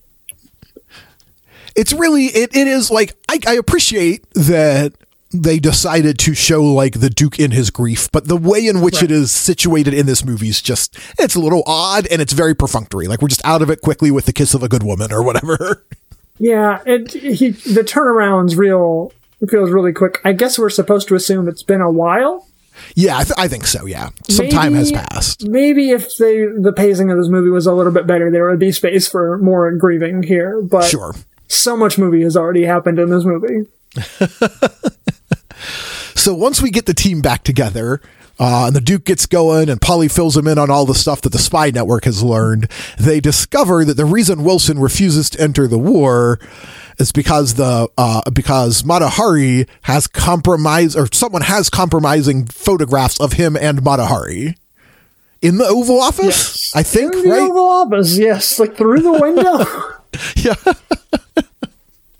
It's 1.76 1.92
really 1.92 2.26
it, 2.26 2.54
it 2.54 2.66
is 2.68 2.90
like 2.90 3.16
I, 3.28 3.38
I 3.46 3.54
appreciate 3.54 4.28
that 4.34 4.92
they 5.32 5.60
decided 5.60 6.18
to 6.18 6.34
show 6.34 6.62
like 6.64 6.98
the 7.00 7.08
Duke 7.10 7.38
in 7.38 7.52
his 7.52 7.70
grief, 7.70 8.10
but 8.10 8.26
the 8.26 8.36
way 8.36 8.66
in 8.66 8.80
which 8.80 9.00
it 9.02 9.10
is 9.12 9.30
situated 9.30 9.94
in 9.94 10.06
this 10.06 10.24
movie 10.24 10.48
is 10.48 10.60
just 10.60 10.98
it's 11.18 11.34
a 11.36 11.40
little 11.40 11.62
odd 11.66 12.06
and 12.08 12.20
it's 12.20 12.32
very 12.32 12.54
perfunctory. 12.54 13.06
Like 13.06 13.22
we're 13.22 13.28
just 13.28 13.44
out 13.44 13.62
of 13.62 13.70
it 13.70 13.80
quickly 13.80 14.10
with 14.10 14.26
the 14.26 14.32
kiss 14.32 14.54
of 14.54 14.62
a 14.62 14.68
good 14.68 14.82
woman 14.82 15.12
or 15.12 15.22
whatever. 15.22 15.84
Yeah, 16.42 16.80
it 16.86 17.12
he 17.12 17.50
the 17.50 17.82
turnaround's 17.82 18.56
real 18.56 19.12
it 19.42 19.50
feels 19.50 19.70
really 19.70 19.92
quick. 19.92 20.20
I 20.24 20.32
guess 20.32 20.58
we're 20.58 20.70
supposed 20.70 21.06
to 21.08 21.14
assume 21.14 21.48
it's 21.48 21.62
been 21.62 21.82
a 21.82 21.90
while. 21.90 22.46
yeah, 22.94 23.18
I, 23.18 23.24
th- 23.24 23.34
I 23.36 23.46
think 23.46 23.66
so. 23.66 23.84
Yeah, 23.84 24.08
some 24.26 24.48
time 24.48 24.72
has 24.72 24.90
passed. 24.90 25.46
Maybe 25.46 25.90
if 25.90 26.16
they 26.16 26.46
the 26.46 26.72
pacing 26.74 27.10
of 27.10 27.18
this 27.18 27.28
movie 27.28 27.50
was 27.50 27.66
a 27.66 27.74
little 27.74 27.92
bit 27.92 28.06
better, 28.06 28.30
there 28.30 28.48
would 28.48 28.58
be 28.58 28.72
space 28.72 29.06
for 29.06 29.36
more 29.36 29.70
grieving 29.72 30.22
here. 30.22 30.62
But 30.62 30.84
Sure. 30.84 31.14
So 31.51 31.76
much 31.76 31.98
movie 31.98 32.22
has 32.22 32.36
already 32.36 32.64
happened 32.64 32.98
in 32.98 33.11
this 33.11 33.24
movie. 33.24 33.66
So 36.20 36.34
once 36.34 36.61
we 36.61 36.70
get 36.70 36.84
the 36.84 36.92
team 36.92 37.22
back 37.22 37.44
together, 37.44 38.03
uh, 38.38 38.64
and 38.66 38.76
the 38.76 38.80
Duke 38.82 39.07
gets 39.07 39.24
going, 39.24 39.70
and 39.70 39.80
Polly 39.80 40.07
fills 40.07 40.36
him 40.36 40.46
in 40.46 40.59
on 40.59 40.70
all 40.70 40.84
the 40.84 40.94
stuff 40.94 41.22
that 41.22 41.30
the 41.30 41.38
spy 41.38 41.70
network 41.70 42.05
has 42.05 42.22
learned. 42.22 42.70
They 42.98 43.20
discover 43.20 43.86
that 43.86 43.94
the 43.96 44.05
reason 44.05 44.44
Wilson 44.44 44.78
refuses 44.78 45.30
to 45.30 45.40
enter 45.40 45.66
the 45.66 45.78
war 45.78 46.38
is 46.98 47.11
because 47.11 47.55
the 47.55 47.88
uh, 47.96 48.20
because 48.30 48.84
Mata 48.84 49.09
Hari 49.09 49.66
has 49.82 50.07
compromised, 50.07 50.94
or 50.94 51.09
someone 51.11 51.40
has 51.40 51.70
compromising 51.70 52.44
photographs 52.44 53.18
of 53.18 53.32
him 53.34 53.57
and 53.57 53.82
Mata 53.82 54.05
Hari 54.05 54.57
in 55.40 55.57
the 55.57 55.66
Oval 55.66 56.03
Office. 56.03 56.76
I 56.76 56.82
think 56.82 57.14
In 57.14 57.22
the 57.22 57.30
right. 57.30 57.51
Oval 57.51 57.66
Office, 57.66 58.18
yes, 58.18 58.59
like 58.59 58.76
through 58.76 59.01
the 59.01 59.12
window. 59.12 59.64
yeah, 60.36 60.74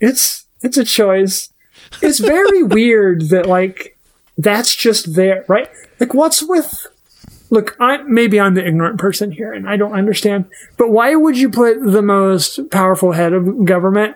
it's 0.01 0.45
it's 0.61 0.77
a 0.77 0.83
choice. 0.83 1.53
It's 2.01 2.19
very 2.19 2.63
weird 2.77 3.29
that 3.29 3.45
like 3.45 3.97
that's 4.37 4.75
just 4.75 5.15
there, 5.15 5.45
right? 5.47 5.69
Like 5.99 6.13
what's 6.13 6.43
with 6.43 6.87
Look, 7.51 7.75
I 7.81 7.97
maybe 8.03 8.39
I'm 8.39 8.53
the 8.53 8.65
ignorant 8.65 8.97
person 8.97 9.29
here 9.29 9.51
and 9.51 9.67
I 9.67 9.75
don't 9.75 9.91
understand, 9.91 10.45
but 10.77 10.89
why 10.89 11.13
would 11.15 11.37
you 11.37 11.49
put 11.49 11.81
the 11.83 12.01
most 12.01 12.71
powerful 12.71 13.11
head 13.11 13.33
of 13.33 13.65
government 13.65 14.15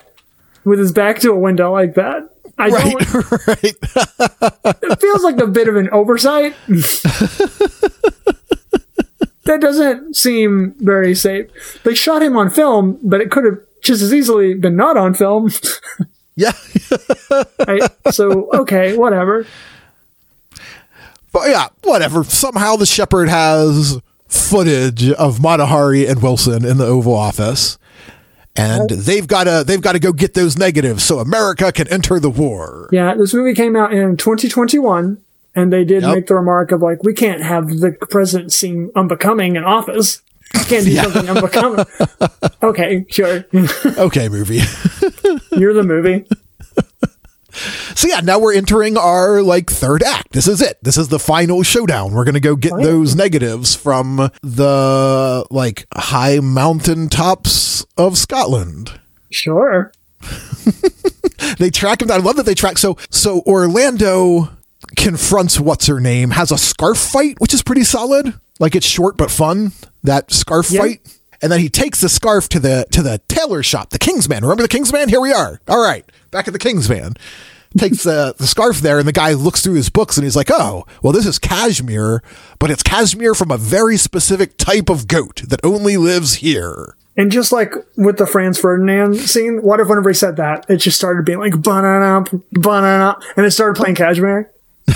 with 0.63 0.79
his 0.79 0.93
back 0.93 1.19
to 1.19 1.31
a 1.31 1.37
window 1.37 1.73
like 1.73 1.95
that? 1.95 2.29
I 2.57 2.69
right, 2.69 2.97
don't 2.97 3.31
right. 3.47 3.75
it 4.83 5.01
feels 5.01 5.23
like 5.25 5.37
a 5.39 5.47
bit 5.47 5.67
of 5.67 5.75
an 5.75 5.89
oversight. 5.89 6.55
that 9.43 9.59
doesn't 9.59 10.15
seem 10.15 10.73
very 10.79 11.13
safe. 11.13 11.83
They 11.83 11.93
shot 11.93 12.23
him 12.23 12.37
on 12.37 12.49
film, 12.49 12.99
but 13.03 13.19
it 13.19 13.31
could 13.31 13.43
have 13.43 13.59
just 13.85 14.01
as 14.01 14.13
easily 14.13 14.53
been 14.53 14.75
not 14.75 14.97
on 14.97 15.13
film. 15.13 15.49
Yeah. 16.37 16.51
Right? 17.65 17.81
So 18.11 18.49
okay, 18.53 18.97
whatever. 18.97 19.45
But 21.31 21.47
yeah, 21.49 21.67
whatever. 21.83 22.23
Somehow 22.25 22.75
the 22.75 22.85
Shepherd 22.85 23.29
has 23.29 23.99
footage 24.27 25.09
of 25.11 25.41
Mata 25.41 25.65
Hari 25.67 26.05
and 26.05 26.21
Wilson 26.21 26.65
in 26.65 26.77
the 26.77 26.85
Oval 26.85 27.13
Office. 27.15 27.77
And 28.57 28.89
they've 28.89 29.25
got 29.27 29.45
to 29.45 29.63
they've 29.65 29.81
got 29.81 29.93
to 29.93 29.99
go 29.99 30.11
get 30.13 30.33
those 30.33 30.57
negatives 30.57 31.03
so 31.03 31.19
America 31.19 31.71
can 31.71 31.87
enter 31.87 32.19
the 32.19 32.29
war. 32.29 32.89
Yeah, 32.91 33.13
this 33.15 33.33
movie 33.33 33.53
came 33.53 33.75
out 33.77 33.93
in 33.93 34.15
2021, 34.17 35.17
and 35.55 35.73
they 35.73 35.83
did 35.85 36.03
Yep. 36.03 36.15
make 36.15 36.27
the 36.27 36.35
remark 36.35 36.71
of 36.71 36.81
like, 36.81 37.03
we 37.03 37.13
can't 37.13 37.41
have 37.41 37.67
the 37.79 37.93
president 38.09 38.53
seem 38.53 38.91
unbecoming 38.95 39.55
in 39.55 39.63
office. 39.63 40.21
Can't 40.67 40.85
do 40.85 40.95
something 40.95 41.29
unbecoming. 41.29 41.85
okay, 42.63 43.05
sure. 43.09 43.45
Okay, 43.97 44.29
movie. 44.29 44.55
You're 45.51 45.73
the 45.73 45.83
movie. 45.83 46.25
so 47.95 48.07
yeah, 48.07 48.19
now 48.21 48.39
we're 48.39 48.53
entering 48.53 48.97
our 48.97 49.41
like 49.41 49.69
third 49.69 50.03
act. 50.03 50.31
This 50.33 50.47
is 50.47 50.61
it. 50.61 50.77
This 50.81 50.97
is 50.97 51.07
the 51.09 51.19
final 51.19 51.63
showdown. 51.63 52.13
We're 52.13 52.25
gonna 52.25 52.39
go 52.39 52.55
get 52.55 52.73
Oh, 52.73 52.77
yeah. 52.79 52.85
those 52.85 53.15
negatives 53.15 53.75
from 53.75 54.29
the 54.41 55.45
like 55.51 55.85
high 55.93 56.39
mountain 56.39 57.07
tops 57.09 57.85
of 57.97 58.17
Scotland. 58.17 58.99
Sure. 59.31 59.91
they 61.59 61.69
track 61.69 62.01
him 62.01 62.07
down. 62.09 62.19
I 62.21 62.23
love 62.23 62.35
that 62.37 62.45
they 62.45 62.55
track. 62.55 62.77
So 62.77 62.97
so 63.09 63.41
Orlando 63.41 64.49
confronts 64.97 65.59
what's 65.59 65.87
her 65.87 65.99
name, 65.99 66.31
has 66.31 66.51
a 66.51 66.57
scarf 66.57 66.97
fight, 66.97 67.39
which 67.39 67.53
is 67.53 67.63
pretty 67.63 67.83
solid. 67.83 68.33
Like 68.59 68.75
it's 68.75 68.85
short 68.85 69.17
but 69.17 69.31
fun. 69.31 69.71
That 70.03 70.31
scarf 70.31 70.69
Yeah. 70.71 70.81
fight. 70.81 71.01
And 71.41 71.51
then 71.51 71.59
he 71.59 71.69
takes 71.69 71.99
the 72.01 72.09
scarf 72.09 72.47
to 72.49 72.59
the 72.59 72.85
to 72.91 73.01
the 73.03 73.19
tailor 73.27 73.61
shop, 73.61 73.89
the 73.89 73.99
Kingsman. 73.99 74.41
Remember 74.43 74.63
the 74.63 74.69
Kingsman? 74.69 75.09
Here 75.09 75.19
we 75.21 75.33
are. 75.33 75.59
All 75.67 75.83
right, 75.83 76.05
back 76.31 76.47
at 76.47 76.53
the 76.53 76.59
Kingsman. 76.59 77.15
Takes 77.77 78.03
the, 78.03 78.33
the 78.37 78.47
scarf 78.47 78.79
there, 78.79 78.99
and 78.99 79.07
the 79.07 79.11
guy 79.11 79.33
looks 79.33 79.61
through 79.61 79.73
his 79.73 79.89
books 79.89 80.15
and 80.15 80.23
he's 80.23 80.37
like, 80.37 80.49
Oh, 80.49 80.85
well, 81.03 81.11
this 81.11 81.25
is 81.25 81.37
cashmere, 81.37 82.23
but 82.57 82.71
it's 82.71 82.81
cashmere 82.81 83.35
from 83.35 83.51
a 83.51 83.57
very 83.57 83.97
specific 83.97 84.57
type 84.57 84.89
of 84.89 85.09
goat 85.09 85.41
that 85.49 85.59
only 85.61 85.97
lives 85.97 86.35
here. 86.35 86.95
And 87.17 87.29
just 87.33 87.51
like 87.51 87.73
with 87.97 88.17
the 88.17 88.25
Franz 88.25 88.57
Ferdinand 88.57 89.15
scene, 89.17 89.61
what 89.61 89.81
if 89.81 89.89
whenever 89.89 90.09
he 90.09 90.13
said 90.15 90.37
that, 90.37 90.65
it 90.69 90.77
just 90.77 90.95
started 90.97 91.25
being 91.25 91.39
like 91.39 91.61
banana, 91.61 92.23
banana, 92.53 93.17
and 93.35 93.45
it 93.45 93.51
started 93.51 93.75
playing 93.77 93.95
Kashmir? 93.95 94.49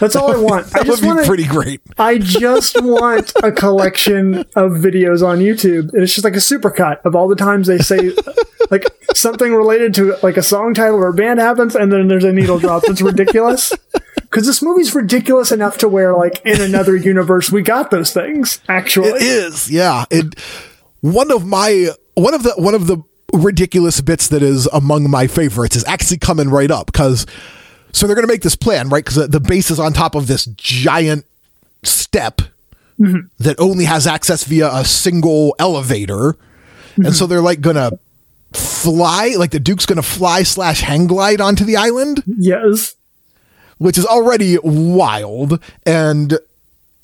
That's 0.00 0.16
all 0.16 0.32
I 0.32 0.38
want. 0.38 0.66
I 0.68 0.70
That 0.70 0.78
would 0.80 0.86
just 0.86 1.02
be 1.02 1.08
want 1.08 1.26
pretty 1.26 1.46
great. 1.46 1.80
I 1.98 2.18
just 2.18 2.80
want 2.82 3.32
a 3.42 3.52
collection 3.52 4.38
of 4.56 4.72
videos 4.72 5.26
on 5.26 5.38
YouTube. 5.38 5.92
And 5.92 6.02
it's 6.02 6.14
just 6.14 6.24
like 6.24 6.34
a 6.34 6.38
supercut 6.38 7.00
of 7.04 7.14
all 7.14 7.28
the 7.28 7.36
times 7.36 7.66
they 7.66 7.78
say 7.78 8.12
like 8.70 8.84
something 9.14 9.54
related 9.54 9.94
to 9.94 10.16
like 10.22 10.36
a 10.36 10.42
song 10.42 10.74
title 10.74 10.96
or 10.96 11.08
a 11.08 11.14
band 11.14 11.40
happens, 11.40 11.74
and 11.74 11.92
then 11.92 12.08
there's 12.08 12.24
a 12.24 12.32
needle 12.32 12.58
drop 12.58 12.82
that's 12.86 13.02
ridiculous. 13.02 13.72
Because 14.16 14.48
this 14.48 14.62
movie's 14.62 14.92
ridiculous 14.96 15.52
enough 15.52 15.78
to 15.78 15.88
where, 15.88 16.12
like, 16.12 16.44
in 16.44 16.60
another 16.60 16.96
universe, 16.96 17.52
we 17.52 17.62
got 17.62 17.92
those 17.92 18.12
things. 18.12 18.58
Actually, 18.68 19.10
It 19.10 19.22
is, 19.22 19.70
yeah. 19.70 20.06
It 20.10 20.36
one 21.02 21.30
of 21.30 21.46
my 21.46 21.90
one 22.14 22.34
of 22.34 22.42
the 22.42 22.50
one 22.56 22.74
of 22.74 22.88
the 22.88 23.00
ridiculous 23.32 24.00
bits 24.00 24.26
that 24.28 24.42
is 24.42 24.66
among 24.72 25.08
my 25.08 25.28
favorites 25.28 25.76
is 25.76 25.84
actually 25.84 26.18
coming 26.18 26.48
right 26.48 26.72
up 26.72 26.86
because 26.86 27.26
so 27.94 28.06
they're 28.06 28.16
going 28.16 28.26
to 28.26 28.32
make 28.32 28.42
this 28.42 28.56
plan 28.56 28.88
right 28.88 29.04
because 29.04 29.28
the 29.28 29.40
base 29.40 29.70
is 29.70 29.78
on 29.78 29.92
top 29.92 30.14
of 30.14 30.26
this 30.26 30.46
giant 30.56 31.24
step 31.82 32.42
mm-hmm. 33.00 33.26
that 33.38 33.58
only 33.58 33.84
has 33.84 34.06
access 34.06 34.44
via 34.44 34.68
a 34.72 34.84
single 34.84 35.54
elevator 35.58 36.34
mm-hmm. 36.34 37.06
and 37.06 37.14
so 37.14 37.26
they're 37.26 37.40
like 37.40 37.60
going 37.60 37.76
to 37.76 37.98
fly 38.52 39.34
like 39.38 39.50
the 39.50 39.60
duke's 39.60 39.86
going 39.86 39.96
to 39.96 40.02
fly 40.02 40.42
slash 40.42 40.80
hang 40.80 41.06
glide 41.06 41.40
onto 41.40 41.64
the 41.64 41.76
island 41.76 42.22
yes 42.26 42.94
which 43.78 43.98
is 43.98 44.06
already 44.06 44.58
wild 44.62 45.62
and 45.84 46.38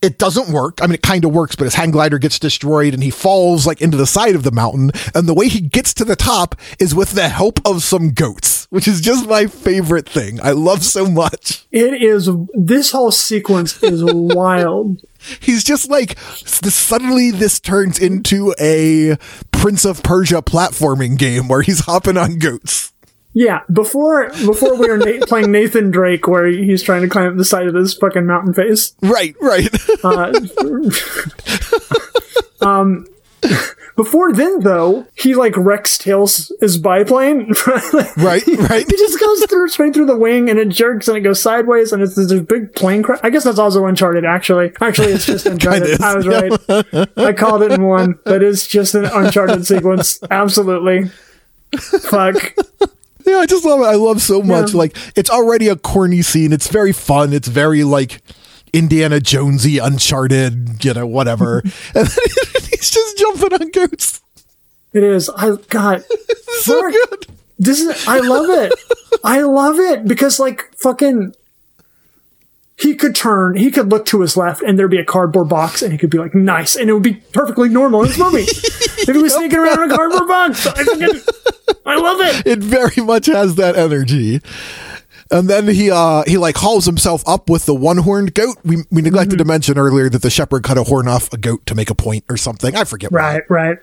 it 0.02 0.18
doesn't 0.18 0.52
work. 0.52 0.78
I 0.82 0.86
mean, 0.86 0.94
it 0.94 1.02
kind 1.02 1.24
of 1.24 1.32
works, 1.32 1.56
but 1.56 1.64
his 1.64 1.74
hang 1.74 1.90
glider 1.90 2.18
gets 2.18 2.38
destroyed 2.38 2.94
and 2.94 3.02
he 3.02 3.10
falls 3.10 3.66
like 3.66 3.80
into 3.80 3.96
the 3.96 4.06
side 4.06 4.34
of 4.34 4.42
the 4.42 4.50
mountain. 4.50 4.92
And 5.14 5.28
the 5.28 5.34
way 5.34 5.48
he 5.48 5.60
gets 5.60 5.92
to 5.94 6.04
the 6.04 6.16
top 6.16 6.54
is 6.78 6.94
with 6.94 7.12
the 7.12 7.28
help 7.28 7.60
of 7.66 7.82
some 7.82 8.10
goats, 8.10 8.66
which 8.70 8.88
is 8.88 9.00
just 9.00 9.28
my 9.28 9.46
favorite 9.46 10.08
thing. 10.08 10.40
I 10.42 10.52
love 10.52 10.84
so 10.84 11.06
much. 11.06 11.66
It 11.70 12.02
is. 12.02 12.30
This 12.54 12.92
whole 12.92 13.12
sequence 13.12 13.82
is 13.82 14.02
wild. 14.04 15.02
He's 15.40 15.64
just 15.64 15.90
like 15.90 16.18
suddenly 16.18 17.30
this 17.30 17.60
turns 17.60 17.98
into 17.98 18.54
a 18.58 19.16
Prince 19.52 19.84
of 19.84 20.02
Persia 20.02 20.40
platforming 20.40 21.18
game 21.18 21.46
where 21.46 21.60
he's 21.60 21.80
hopping 21.80 22.16
on 22.16 22.38
goats. 22.38 22.94
Yeah, 23.32 23.60
before 23.72 24.30
before 24.30 24.76
we 24.76 24.88
were 24.88 24.98
na- 24.98 25.20
playing 25.26 25.52
Nathan 25.52 25.90
Drake, 25.90 26.26
where 26.26 26.46
he's 26.46 26.82
trying 26.82 27.02
to 27.02 27.08
climb 27.08 27.28
up 27.28 27.36
the 27.36 27.44
side 27.44 27.66
of 27.66 27.74
this 27.74 27.94
fucking 27.94 28.26
mountain 28.26 28.54
face. 28.54 28.94
Right, 29.02 29.36
right. 29.40 29.68
uh, 30.02 30.32
um, 32.66 33.06
before 33.96 34.32
then, 34.32 34.60
though, 34.60 35.06
he 35.14 35.34
like 35.34 35.56
wrecks 35.56 35.96
Tails' 35.96 36.50
his 36.60 36.76
biplane. 36.76 37.52
right, 38.16 38.46
right. 38.46 38.84
He 38.88 38.96
just 38.96 39.20
goes 39.20 39.44
through 39.44 39.68
straight 39.68 39.94
through 39.94 40.06
the 40.06 40.16
wing, 40.16 40.50
and 40.50 40.58
it 40.58 40.70
jerks, 40.70 41.06
and 41.06 41.16
it 41.16 41.20
goes 41.20 41.40
sideways, 41.40 41.92
and 41.92 42.02
it's 42.02 42.16
this 42.16 42.32
big 42.40 42.74
plane 42.74 43.02
crash. 43.04 43.20
I 43.22 43.30
guess 43.30 43.44
that's 43.44 43.58
also 43.58 43.86
Uncharted. 43.86 44.24
Actually, 44.24 44.72
actually, 44.80 45.12
it's 45.12 45.26
just 45.26 45.46
Uncharted. 45.46 46.00
I 46.00 46.16
was 46.16 46.26
right. 46.26 46.52
I 47.16 47.32
called 47.32 47.62
it 47.62 47.70
in 47.72 47.84
one, 47.84 48.18
but 48.24 48.42
it's 48.42 48.66
just 48.66 48.94
an 48.96 49.04
Uncharted 49.04 49.66
sequence. 49.66 50.18
Absolutely. 50.30 51.10
Fuck. 51.78 52.56
Yeah, 53.30 53.38
I 53.38 53.46
just 53.46 53.64
love 53.64 53.80
it. 53.80 53.84
I 53.84 53.94
love 53.94 54.20
so 54.20 54.42
much. 54.42 54.72
Yeah. 54.72 54.78
Like 54.78 54.96
it's 55.16 55.30
already 55.30 55.68
a 55.68 55.76
corny 55.76 56.22
scene. 56.22 56.52
It's 56.52 56.68
very 56.68 56.92
fun. 56.92 57.32
It's 57.32 57.48
very 57.48 57.84
like 57.84 58.20
Indiana 58.72 59.20
Jonesy, 59.20 59.78
Uncharted, 59.78 60.84
you 60.84 60.94
know, 60.94 61.06
whatever. 61.06 61.58
and 61.94 62.06
then 62.06 62.06
he's 62.70 62.90
just 62.90 63.18
jumping 63.18 63.52
on 63.54 63.70
goats. 63.70 64.20
It 64.92 65.04
is. 65.04 65.30
I 65.30 65.52
God, 65.68 66.04
so 66.60 66.90
good. 66.90 67.26
This 67.58 67.80
is. 67.80 68.08
I 68.08 68.18
love 68.18 68.50
it. 68.50 68.72
I 69.22 69.42
love 69.42 69.78
it 69.78 70.06
because 70.06 70.40
like 70.40 70.70
fucking 70.76 71.34
he 72.80 72.94
could 72.94 73.14
turn, 73.14 73.56
he 73.56 73.70
could 73.70 73.90
look 73.90 74.06
to 74.06 74.22
his 74.22 74.36
left, 74.36 74.62
and 74.62 74.78
there'd 74.78 74.90
be 74.90 74.98
a 74.98 75.04
cardboard 75.04 75.48
box, 75.48 75.82
and 75.82 75.92
he 75.92 75.98
could 75.98 76.10
be 76.10 76.18
like, 76.18 76.34
"Nice," 76.34 76.76
and 76.76 76.88
it 76.88 76.92
would 76.94 77.02
be 77.02 77.14
perfectly 77.32 77.68
normal 77.68 78.02
in 78.02 78.08
this 78.08 78.18
movie. 78.18 78.42
if 78.48 79.08
he 79.08 79.22
was 79.22 79.34
sneaking 79.34 79.58
around 79.58 79.82
in 79.82 79.90
a 79.90 79.96
cardboard 79.96 80.26
box, 80.26 80.66
I, 80.66 80.72
I 81.86 81.96
love 81.96 82.20
it. 82.20 82.46
It 82.46 82.58
very 82.60 83.04
much 83.04 83.26
has 83.26 83.56
that 83.56 83.76
energy. 83.76 84.40
And 85.32 85.48
then 85.48 85.68
he 85.68 85.90
uh 85.90 86.24
he 86.26 86.38
like 86.38 86.56
hauls 86.56 86.86
himself 86.86 87.22
up 87.26 87.48
with 87.48 87.66
the 87.66 87.74
one 87.74 87.98
horned 87.98 88.34
goat. 88.34 88.56
We 88.64 88.78
we 88.90 89.00
neglected 89.00 89.34
mm-hmm. 89.34 89.38
to 89.38 89.44
mention 89.44 89.78
earlier 89.78 90.08
that 90.08 90.22
the 90.22 90.30
shepherd 90.30 90.64
cut 90.64 90.76
a 90.76 90.82
horn 90.82 91.06
off 91.06 91.32
a 91.32 91.36
goat 91.36 91.66
to 91.66 91.74
make 91.74 91.90
a 91.90 91.94
point 91.94 92.24
or 92.28 92.36
something. 92.36 92.74
I 92.74 92.84
forget. 92.84 93.12
Right, 93.12 93.42
why. 93.46 93.56
right. 93.56 93.78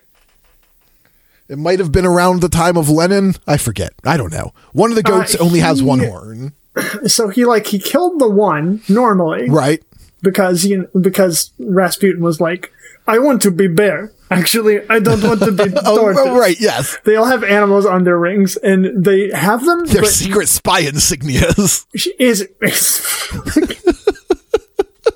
It 1.48 1.58
might 1.58 1.80
have 1.80 1.94
been 1.94 2.06
around 2.06 2.42
the 2.42 2.50
time 2.50 2.76
of 2.76 2.90
Lenin. 2.90 3.36
I 3.48 3.56
forget. 3.56 3.94
I 4.04 4.18
don't 4.18 4.34
know. 4.34 4.54
One 4.74 4.90
of 4.90 4.98
the 4.98 5.04
goats 5.04 5.36
uh, 5.36 5.38
only 5.40 5.60
he, 5.60 5.66
has 5.66 5.82
one 5.82 6.00
horn. 6.00 6.52
so 7.06 7.30
he 7.30 7.46
like 7.46 7.68
he 7.68 7.80
killed 7.80 8.20
the 8.20 8.30
one 8.30 8.82
normally, 8.90 9.50
right? 9.50 9.84
Because 10.22 10.66
you 10.66 10.90
because 11.00 11.52
Rasputin 11.60 12.22
was 12.22 12.42
like, 12.42 12.72
I 13.08 13.20
want 13.20 13.42
to 13.44 13.52
be 13.52 13.68
bear. 13.68 14.12
Actually, 14.30 14.88
I 14.90 15.00
don't 15.00 15.24
want 15.24 15.40
to 15.42 15.52
be 15.54 15.64
oh, 15.86 15.98
tortoise. 15.98 16.22
oh, 16.26 16.38
right, 16.38 16.60
yes. 16.60 16.98
They 17.06 17.16
all 17.16 17.26
have 17.26 17.46
animals 17.46 17.86
on 17.86 18.04
their 18.04 18.18
rings, 18.18 18.58
and 18.58 19.06
they 19.06 19.30
have 19.32 19.64
them. 19.64 19.86
Their 19.86 20.04
secret 20.06 20.50
spy 20.50 20.84
insignias. 20.84 21.86
Is 22.20 22.48
it's, 22.60 23.34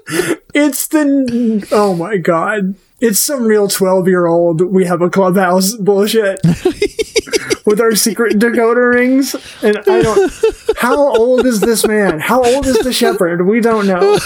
it's 0.53 0.87
the 0.87 1.67
oh 1.71 1.93
my 1.93 2.15
god! 2.17 2.75
It's 3.01 3.19
some 3.19 3.43
real 3.43 3.67
twelve 3.67 4.07
year 4.07 4.27
old. 4.27 4.61
We 4.61 4.85
have 4.85 5.01
a 5.01 5.09
clubhouse 5.09 5.73
bullshit. 5.73 6.39
with 7.65 7.79
our 7.79 7.95
secret 7.95 8.37
decoder 8.37 8.93
rings. 8.93 9.35
And 9.63 9.77
I 9.77 10.01
don't. 10.01 10.33
How 10.77 10.97
old 10.97 11.45
is 11.45 11.61
this 11.61 11.87
man? 11.87 12.19
How 12.19 12.43
old 12.43 12.65
is 12.65 12.79
the 12.79 12.93
shepherd? 12.93 13.45
We 13.45 13.61
don't 13.61 13.87
know. 13.87 14.19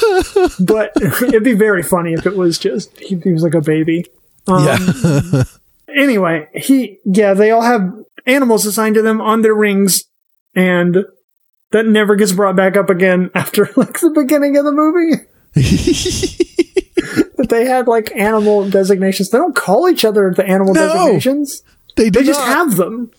But 0.60 0.92
it'd 0.96 1.44
be 1.44 1.54
very 1.54 1.84
funny 1.84 2.14
if 2.14 2.26
it 2.26 2.36
was 2.36 2.58
just 2.58 2.98
he, 3.00 3.18
he 3.18 3.32
was 3.32 3.44
like 3.44 3.54
a 3.54 3.62
baby. 3.62 4.06
Um, 4.48 4.66
yeah. 4.66 5.44
anyway, 5.96 6.48
he 6.54 7.00
yeah 7.06 7.34
they 7.34 7.52
all 7.52 7.62
have 7.62 7.94
animals 8.26 8.66
assigned 8.66 8.96
to 8.96 9.02
them 9.02 9.22
on 9.22 9.42
their 9.42 9.56
rings, 9.56 10.06
and 10.54 11.06
that 11.72 11.86
never 11.86 12.16
gets 12.16 12.32
brought 12.32 12.56
back 12.56 12.78
up 12.78 12.90
again 12.90 13.32
after 13.36 13.70
like 13.76 14.00
the 14.00 14.12
beginning 14.12 14.58
of 14.58 14.66
the 14.66 14.72
movie. 14.72 15.24
that 17.38 17.50
they 17.50 17.66
had 17.66 17.88
like 17.88 18.16
animal 18.16 18.70
designations. 18.70 19.30
They 19.30 19.38
don't 19.38 19.56
call 19.56 19.90
each 19.90 20.06
other 20.06 20.34
the 20.36 20.46
animal 20.46 20.74
no, 20.74 20.88
designations. 20.88 21.64
They, 21.96 22.10
they 22.10 22.24
just 22.24 22.40
not. 22.40 22.48
have 22.48 22.76
them 22.76 23.12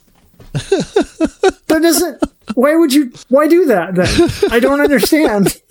that 0.53 1.81
doesn't. 1.83 2.23
Why 2.55 2.77
would 2.77 2.93
you? 2.93 3.13
Why 3.29 3.47
do 3.47 3.67
that? 3.67 3.95
Then 3.95 4.53
I 4.53 4.61
don't 4.61 4.81
understand. 4.81 5.61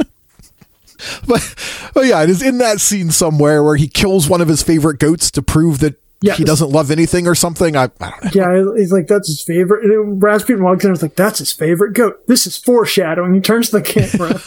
But, 1.28 1.56
oh 1.94 2.02
yeah, 2.02 2.24
it 2.24 2.30
is 2.30 2.42
in 2.42 2.58
that 2.60 2.80
scene 2.80 3.12
somewhere 3.12 3.62
where 3.62 3.76
he 3.76 3.88
kills 3.88 4.30
one 4.30 4.40
of 4.40 4.48
his 4.48 4.64
favorite 4.64 4.98
goats 4.98 5.30
to 5.32 5.42
prove 5.42 5.80
that 5.80 6.02
yes. 6.26 6.38
he 6.38 6.44
doesn't 6.44 6.70
love 6.70 6.92
anything 6.92 7.28
or 7.28 7.36
something. 7.36 7.76
I, 7.76 7.84
I 8.00 8.10
don't 8.10 8.24
know. 8.24 8.32
Yeah, 8.34 8.74
he's 8.78 8.92
like, 8.92 9.08
that's 9.08 9.28
his 9.28 9.42
favorite. 9.44 9.84
And 9.86 10.22
Rasputin 10.22 10.64
walks 10.64 10.84
in 10.84 10.90
and 10.90 10.98
is 10.98 11.02
like, 11.02 11.16
that's 11.16 11.40
his 11.40 11.52
favorite 11.52 11.94
goat. 11.94 12.26
This 12.28 12.48
is 12.48 12.58
foreshadowing. 12.58 13.34
He 13.34 13.42
turns 13.42 13.70
to 13.70 13.80
the 13.80 13.82
camera. 13.82 14.40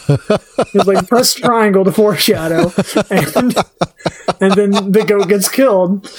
he's 0.73 0.87
like, 0.87 1.09
press 1.09 1.35
triangle 1.35 1.85
to 1.85 1.93
foreshadow. 1.93 2.73
And, 3.11 3.55
and 4.41 4.53
then 4.55 4.93
the 4.93 5.05
goat 5.07 5.29
gets 5.29 5.49
killed. 5.49 6.11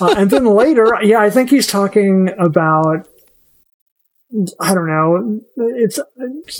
Uh, 0.00 0.14
and 0.16 0.30
then 0.30 0.44
later, 0.44 0.86
yeah, 1.02 1.20
I 1.20 1.30
think 1.30 1.50
he's 1.50 1.66
talking 1.66 2.30
about 2.38 3.06
I 4.60 4.74
don't 4.74 4.86
know. 4.86 5.40
It's, 5.56 5.98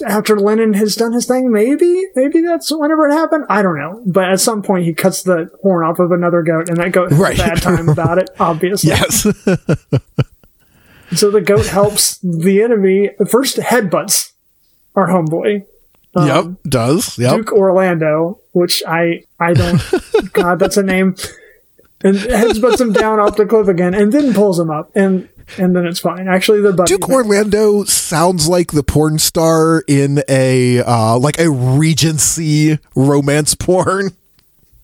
after 0.03 0.39
Lenin 0.39 0.73
has 0.75 0.97
done 0.97 1.13
his 1.13 1.27
thing. 1.27 1.53
Maybe, 1.53 2.05
maybe 2.17 2.41
that's 2.41 2.71
whenever 2.73 3.09
it 3.09 3.13
happened. 3.13 3.45
I 3.49 3.63
don't 3.63 3.79
know. 3.79 4.03
But 4.07 4.31
at 4.31 4.41
some 4.41 4.63
point, 4.63 4.87
he 4.87 4.93
cuts 4.93 5.23
the 5.23 5.51
horn 5.63 5.87
off 5.87 6.01
of 6.01 6.11
another 6.11 6.43
goat, 6.43 6.69
and 6.69 6.79
that 6.79 6.91
goat 6.91 7.11
has 7.11 7.21
right. 7.21 7.39
a 7.39 7.43
bad 7.43 7.63
time 7.63 7.89
about 7.89 8.19
it. 8.19 8.31
Obviously, 8.41 8.91
yes. 8.91 9.23
so 11.15 11.31
the 11.31 11.41
goat 11.41 11.67
helps 11.67 12.19
the 12.19 12.61
enemy. 12.61 13.11
First, 13.29 13.59
headbutts 13.59 14.33
our 14.97 15.07
homeboy. 15.07 15.65
Um, 16.17 16.27
yep, 16.27 16.47
does 16.69 17.19
yep. 17.19 17.37
Duke 17.37 17.53
Orlando, 17.53 18.41
which 18.51 18.83
I 18.87 19.23
I 19.39 19.55
don't. 19.55 19.81
God, 20.33 20.59
that's 20.59 20.77
a 20.77 20.83
name. 20.83 21.15
And 22.03 22.17
headbutts 22.17 22.81
him 22.81 22.93
down 22.93 23.21
off 23.21 23.37
the 23.37 23.47
cliff 23.47 23.69
again, 23.69 23.95
and 23.95 24.13
then 24.13 24.35
pulls 24.35 24.59
him 24.59 24.71
up. 24.71 24.91
And 24.97 25.29
and 25.59 25.75
then 25.75 25.87
it's 25.87 26.01
fine. 26.01 26.29
Actually, 26.29 26.61
they're 26.61 26.73
buddies. 26.73 26.97
Duke 26.97 27.09
Orlando 27.09 27.85
sounds 27.85 28.49
like 28.49 28.73
the 28.73 28.83
porn 28.83 29.19
star 29.19 29.83
in 29.87 30.23
a 30.29 30.81
uh, 30.81 31.19
like 31.19 31.39
a 31.39 31.51
Regency 31.51 32.79
romance 32.95 33.55
porn. 33.55 34.13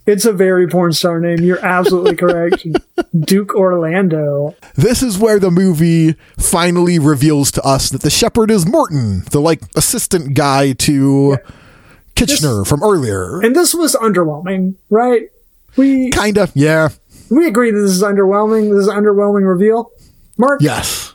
It's 0.07 0.25
a 0.25 0.33
very 0.33 0.69
porn 0.69 0.93
star 0.93 1.19
name. 1.19 1.41
You're 1.41 1.65
absolutely 1.65 2.15
correct. 2.15 2.65
Duke 3.21 3.57
Orlando. 3.57 4.55
This 4.77 5.03
is 5.03 5.19
where 5.19 5.41
the 5.41 5.51
movie 5.51 6.13
finally 6.39 7.01
reveals 7.01 7.51
to 7.53 7.63
us 7.63 7.91
that 7.91 8.03
the 8.03 8.11
shepherd 8.11 8.53
is 8.53 8.67
Morton, 8.67 9.25
the 9.33 9.41
like 9.41 9.63
assistant 9.75 10.35
guy 10.35 10.73
to 10.75 11.31
yeah. 11.43 11.53
Kitchener 12.15 12.61
this, 12.61 12.69
from 12.69 12.85
earlier. 12.85 13.41
And 13.41 13.57
this 13.57 13.75
was 13.75 13.97
underwhelming, 13.97 14.77
right? 14.91 15.29
We 15.77 16.11
kind 16.11 16.39
of, 16.39 16.53
yeah. 16.55 16.91
We 17.29 17.49
agree 17.49 17.73
that 17.73 17.81
this 17.81 17.91
is 17.91 18.03
underwhelming. 18.03 18.71
This 18.71 18.83
is 18.83 18.89
an 18.89 18.97
underwhelming 18.97 19.47
reveal. 19.47 19.91
Mark? 20.37 20.61
Yes. 20.61 21.15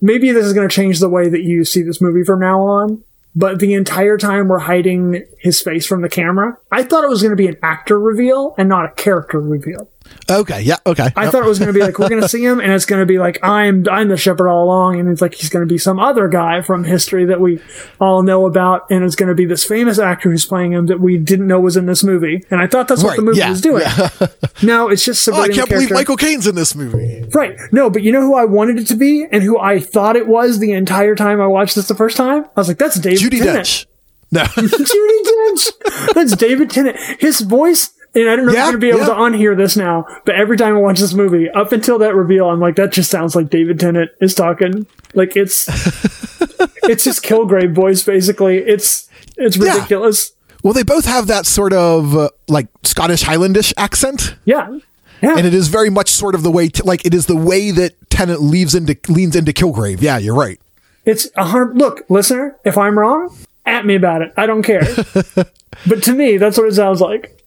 Maybe 0.00 0.32
this 0.32 0.44
is 0.44 0.52
going 0.52 0.68
to 0.68 0.74
change 0.74 0.98
the 0.98 1.08
way 1.08 1.28
that 1.28 1.42
you 1.42 1.64
see 1.64 1.82
this 1.82 2.00
movie 2.00 2.24
from 2.24 2.40
now 2.40 2.60
on, 2.60 3.04
but 3.36 3.60
the 3.60 3.74
entire 3.74 4.18
time 4.18 4.48
we're 4.48 4.58
hiding 4.58 5.24
his 5.38 5.60
face 5.60 5.86
from 5.86 6.02
the 6.02 6.08
camera, 6.08 6.58
I 6.70 6.82
thought 6.82 7.04
it 7.04 7.10
was 7.10 7.22
going 7.22 7.30
to 7.30 7.36
be 7.36 7.46
an 7.46 7.56
actor 7.62 7.98
reveal 7.98 8.54
and 8.58 8.68
not 8.68 8.84
a 8.84 8.90
character 8.90 9.40
reveal. 9.40 9.88
Okay, 10.30 10.62
yeah, 10.62 10.76
okay. 10.86 11.08
I 11.16 11.28
thought 11.30 11.42
it 11.42 11.48
was 11.48 11.58
going 11.58 11.72
to 11.72 11.72
be 11.72 11.80
like 11.80 11.98
we're 11.98 12.08
going 12.08 12.22
to 12.22 12.28
see 12.28 12.44
him, 12.44 12.60
and 12.60 12.72
it's 12.72 12.86
going 12.86 13.00
to 13.00 13.06
be 13.06 13.18
like 13.18 13.38
I'm 13.42 13.86
I'm 13.88 14.08
the 14.08 14.16
shepherd 14.16 14.48
all 14.48 14.64
along, 14.64 14.98
and 14.98 15.08
it's 15.08 15.20
like 15.20 15.34
he's 15.34 15.48
going 15.48 15.66
to 15.66 15.72
be 15.72 15.78
some 15.78 15.98
other 15.98 16.28
guy 16.28 16.62
from 16.62 16.84
history 16.84 17.24
that 17.26 17.40
we 17.40 17.60
all 18.00 18.22
know 18.22 18.46
about, 18.46 18.90
and 18.90 19.04
it's 19.04 19.16
going 19.16 19.28
to 19.28 19.34
be 19.34 19.44
this 19.44 19.64
famous 19.64 19.98
actor 19.98 20.30
who's 20.30 20.46
playing 20.46 20.72
him 20.72 20.86
that 20.86 21.00
we 21.00 21.18
didn't 21.18 21.46
know 21.46 21.60
was 21.60 21.76
in 21.76 21.86
this 21.86 22.02
movie, 22.02 22.44
and 22.50 22.60
I 22.60 22.66
thought 22.66 22.88
that's 22.88 23.02
what 23.02 23.10
Right, 23.10 23.16
the 23.16 23.22
movie 23.22 23.38
yeah, 23.38 23.50
was 23.50 23.60
doing. 23.60 23.84
no, 24.62 24.88
it's 24.88 25.04
just 25.04 25.28
oh, 25.28 25.34
I 25.34 25.48
can't 25.48 25.68
believe. 25.68 25.90
Michael 25.90 26.16
Caine's 26.16 26.46
in 26.46 26.54
this 26.54 26.74
movie. 26.74 27.24
Right. 27.34 27.56
No, 27.70 27.90
but 27.90 28.02
you 28.02 28.12
know 28.12 28.22
who 28.22 28.34
I 28.34 28.44
wanted 28.44 28.78
it 28.78 28.86
to 28.88 28.96
be, 28.96 29.26
and 29.30 29.42
who 29.42 29.58
I 29.58 29.80
thought 29.80 30.16
it 30.16 30.26
was 30.26 30.58
the 30.58 30.72
entire 30.72 31.14
time 31.14 31.40
I 31.40 31.46
watched 31.46 31.74
this 31.74 31.88
the 31.88 31.94
first 31.94 32.16
time. 32.16 32.44
I 32.44 32.60
was 32.60 32.68
like, 32.68 32.78
"That's 32.78 32.98
David 32.98 33.20
Judi 33.32 33.38
Tennant." 33.38 33.66
Dench. 33.66 33.86
No. 34.30 34.42
Judi 34.44 35.24
Dench. 35.24 36.14
That's 36.14 36.36
David 36.36 36.70
Tennant. 36.70 36.96
His 37.20 37.40
voice, 37.42 37.90
and 38.14 38.28
I 38.28 38.36
don't 38.36 38.46
know 38.46 38.52
if 38.52 38.56
Yeah, 38.56 38.66
I'm 38.66 38.72
going 38.72 38.72
to 38.74 38.78
be 38.78 38.88
able 38.90 39.00
yeah. 39.00 39.06
to 39.06 39.12
unhear 39.12 39.56
this 39.56 39.76
now, 39.76 40.06
but 40.24 40.34
every 40.34 40.56
time 40.56 40.76
I 40.76 40.80
watch 40.80 40.98
this 41.00 41.14
movie, 41.14 41.48
up 41.50 41.72
until 41.72 41.98
that 41.98 42.14
reveal, 42.14 42.48
I'm 42.48 42.60
like, 42.60 42.76
that 42.76 42.92
just 42.92 43.10
sounds 43.10 43.34
like 43.36 43.48
David 43.50 43.80
Tennant 43.80 44.10
is 44.20 44.34
talking. 44.34 44.86
Like 45.14 45.36
it's, 45.36 45.66
it's 46.84 47.04
his 47.04 47.20
Kilgrave 47.20 47.74
voice, 47.74 48.02
basically. 48.02 48.58
It's, 48.58 49.08
it's 49.36 49.56
Yeah. 49.56 49.74
ridiculous. 49.74 50.32
well, 50.62 50.72
they 50.74 50.82
both 50.82 51.04
have 51.06 51.26
that 51.28 51.46
sort 51.46 51.72
of 51.72 52.16
uh, 52.16 52.28
like 52.48 52.68
Scottish 52.84 53.22
Highlandish 53.24 53.72
accent. 53.76 54.36
Yeah. 54.44 54.78
Yeah. 55.22 55.36
and 55.38 55.46
it 55.46 55.54
is 55.54 55.68
very 55.68 55.88
much 55.88 56.10
sort 56.10 56.34
of 56.34 56.42
the 56.42 56.50
way, 56.50 56.68
t- 56.68 56.82
like 56.84 57.04
it 57.06 57.14
is 57.14 57.26
the 57.26 57.36
way 57.36 57.70
that 57.70 57.94
Tennant 58.10 58.42
leaves 58.42 58.74
into 58.74 58.96
leans 59.08 59.36
into 59.36 59.52
Kilgrave. 59.52 60.00
Yeah, 60.02 60.18
you're 60.18 60.34
right. 60.34 60.60
It's 61.04 61.28
a 61.36 61.44
hundred. 61.44 61.76
Look, 61.78 62.02
listener, 62.08 62.56
if 62.64 62.76
I'm 62.76 62.98
wrong, 62.98 63.32
at 63.64 63.86
me 63.86 63.94
about 63.94 64.22
it. 64.22 64.32
I 64.36 64.46
don't 64.46 64.62
care. 64.64 64.82
but 65.86 66.02
to 66.02 66.12
me, 66.12 66.38
that's 66.38 66.58
what 66.58 66.66
it 66.66 66.74
sounds 66.74 67.00
like. 67.00 67.41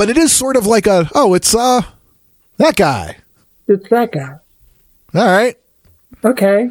But 0.00 0.08
it 0.08 0.16
is 0.16 0.32
sort 0.32 0.56
of 0.56 0.64
like 0.64 0.86
a 0.86 1.10
oh, 1.14 1.34
it's 1.34 1.54
uh 1.54 1.82
that 2.56 2.74
guy. 2.74 3.18
It's 3.68 3.86
that 3.90 4.10
guy. 4.12 4.38
All 5.14 5.26
right. 5.26 5.58
Okay. 6.24 6.70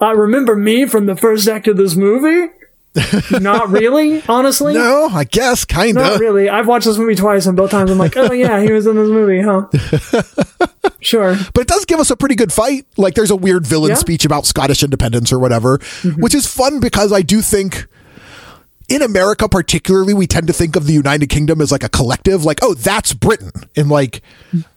Uh, 0.00 0.16
remember 0.16 0.56
me 0.56 0.84
from 0.84 1.06
the 1.06 1.14
first 1.14 1.46
act 1.46 1.68
of 1.68 1.76
this 1.76 1.94
movie? 1.94 2.52
Not 3.40 3.68
really, 3.68 4.24
honestly. 4.28 4.74
No, 4.74 5.06
I 5.08 5.22
guess 5.22 5.64
kind 5.64 5.94
Not 5.94 6.14
of. 6.14 6.20
really. 6.20 6.48
I've 6.48 6.66
watched 6.66 6.86
this 6.86 6.98
movie 6.98 7.14
twice, 7.14 7.46
and 7.46 7.56
both 7.56 7.70
times 7.70 7.92
I'm 7.92 7.98
like, 7.98 8.16
oh 8.16 8.32
yeah, 8.32 8.60
he 8.60 8.72
was 8.72 8.88
in 8.88 8.96
this 8.96 9.08
movie, 9.08 9.40
huh? 9.40 10.88
sure. 11.00 11.36
But 11.54 11.60
it 11.60 11.68
does 11.68 11.84
give 11.84 12.00
us 12.00 12.10
a 12.10 12.16
pretty 12.16 12.34
good 12.34 12.52
fight. 12.52 12.86
Like 12.96 13.14
there's 13.14 13.30
a 13.30 13.36
weird 13.36 13.68
villain 13.68 13.90
Yeah. 13.90 13.94
Mm-hmm. 13.94 14.00
speech 14.00 14.24
about 14.24 14.46
Scottish 14.46 14.82
independence 14.82 15.32
or 15.32 15.38
whatever, 15.38 15.78
which 16.16 16.34
is 16.34 16.48
fun 16.48 16.80
because 16.80 17.12
I 17.12 17.22
do 17.22 17.40
think 17.40 17.86
in 18.88 19.02
America 19.02 19.48
particularly 19.48 20.14
we 20.14 20.26
tend 20.26 20.46
to 20.46 20.52
think 20.52 20.76
of 20.76 20.86
the 20.86 20.92
United 20.92 21.28
Kingdom 21.28 21.60
as 21.60 21.70
like 21.70 21.84
a 21.84 21.88
collective, 21.88 22.44
like 22.44 22.60
oh 22.62 22.74
that's 22.74 23.12
Britain 23.12 23.52
and 23.76 23.88
like 23.88 24.22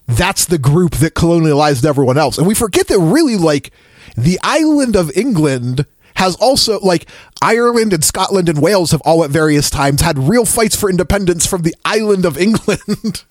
that's 0.07 0.45
the 0.45 0.57
group 0.57 0.95
that 0.95 1.13
colonialized 1.13 1.85
everyone 1.85 2.17
else. 2.17 2.37
And 2.37 2.47
we 2.47 2.53
forget 2.53 2.87
that 2.87 2.99
really 2.99 3.37
like 3.37 3.71
the 4.17 4.39
island 4.43 4.95
of 4.95 5.15
England 5.15 5.85
has 6.15 6.35
also 6.35 6.79
like 6.79 7.07
Ireland 7.41 7.93
and 7.93 8.03
Scotland 8.03 8.49
and 8.49 8.61
Wales 8.61 8.91
have 8.91 9.01
all 9.01 9.23
at 9.23 9.29
various 9.29 9.69
times 9.69 10.01
had 10.01 10.19
real 10.19 10.45
fights 10.45 10.75
for 10.75 10.89
independence 10.89 11.45
from 11.45 11.61
the 11.61 11.75
island 11.85 12.25
of 12.25 12.37
England. 12.37 13.23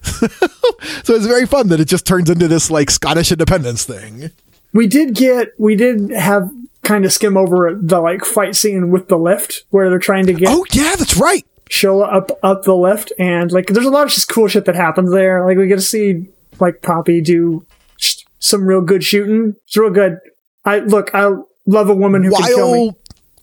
so 0.02 1.14
it's 1.14 1.26
very 1.26 1.46
fun 1.46 1.68
that 1.68 1.80
it 1.80 1.86
just 1.86 2.06
turns 2.06 2.30
into 2.30 2.48
this 2.48 2.70
like 2.70 2.90
Scottish 2.90 3.30
independence 3.32 3.84
thing. 3.84 4.30
We 4.72 4.86
did 4.86 5.14
get, 5.14 5.52
we 5.58 5.76
did 5.76 6.10
have 6.10 6.50
kind 6.82 7.04
of 7.04 7.12
skim 7.12 7.36
over 7.36 7.78
the 7.80 8.00
like 8.00 8.24
fight 8.24 8.56
scene 8.56 8.90
with 8.90 9.08
the 9.08 9.18
lift 9.18 9.64
where 9.70 9.90
they're 9.90 9.98
trying 9.98 10.26
to 10.26 10.32
get 10.32 10.48
Oh 10.50 10.64
yeah, 10.72 10.96
that's 10.96 11.16
right. 11.16 11.44
Shola 11.70 12.12
up 12.12 12.30
up 12.42 12.64
the 12.64 12.74
lift, 12.74 13.12
and 13.18 13.52
like 13.52 13.68
there's 13.68 13.86
a 13.86 13.90
lot 13.90 14.04
of 14.04 14.12
just 14.12 14.28
cool 14.28 14.48
shit 14.48 14.64
that 14.64 14.74
happens 14.74 15.12
there. 15.12 15.46
Like 15.46 15.56
we 15.56 15.68
get 15.68 15.76
to 15.76 15.80
see 15.80 16.26
like 16.58 16.82
Poppy 16.82 17.20
do 17.20 17.64
sh- 17.96 18.24
some 18.38 18.66
real 18.66 18.80
good 18.80 19.04
shooting. 19.04 19.54
It's 19.66 19.76
real 19.76 19.90
good. 19.90 20.18
I 20.64 20.80
look, 20.80 21.14
I 21.14 21.30
love 21.66 21.88
a 21.88 21.94
woman 21.94 22.24
who 22.24 22.32
can 22.32 22.42
kill 22.44 22.72
me. 22.72 22.86
While 22.86 22.96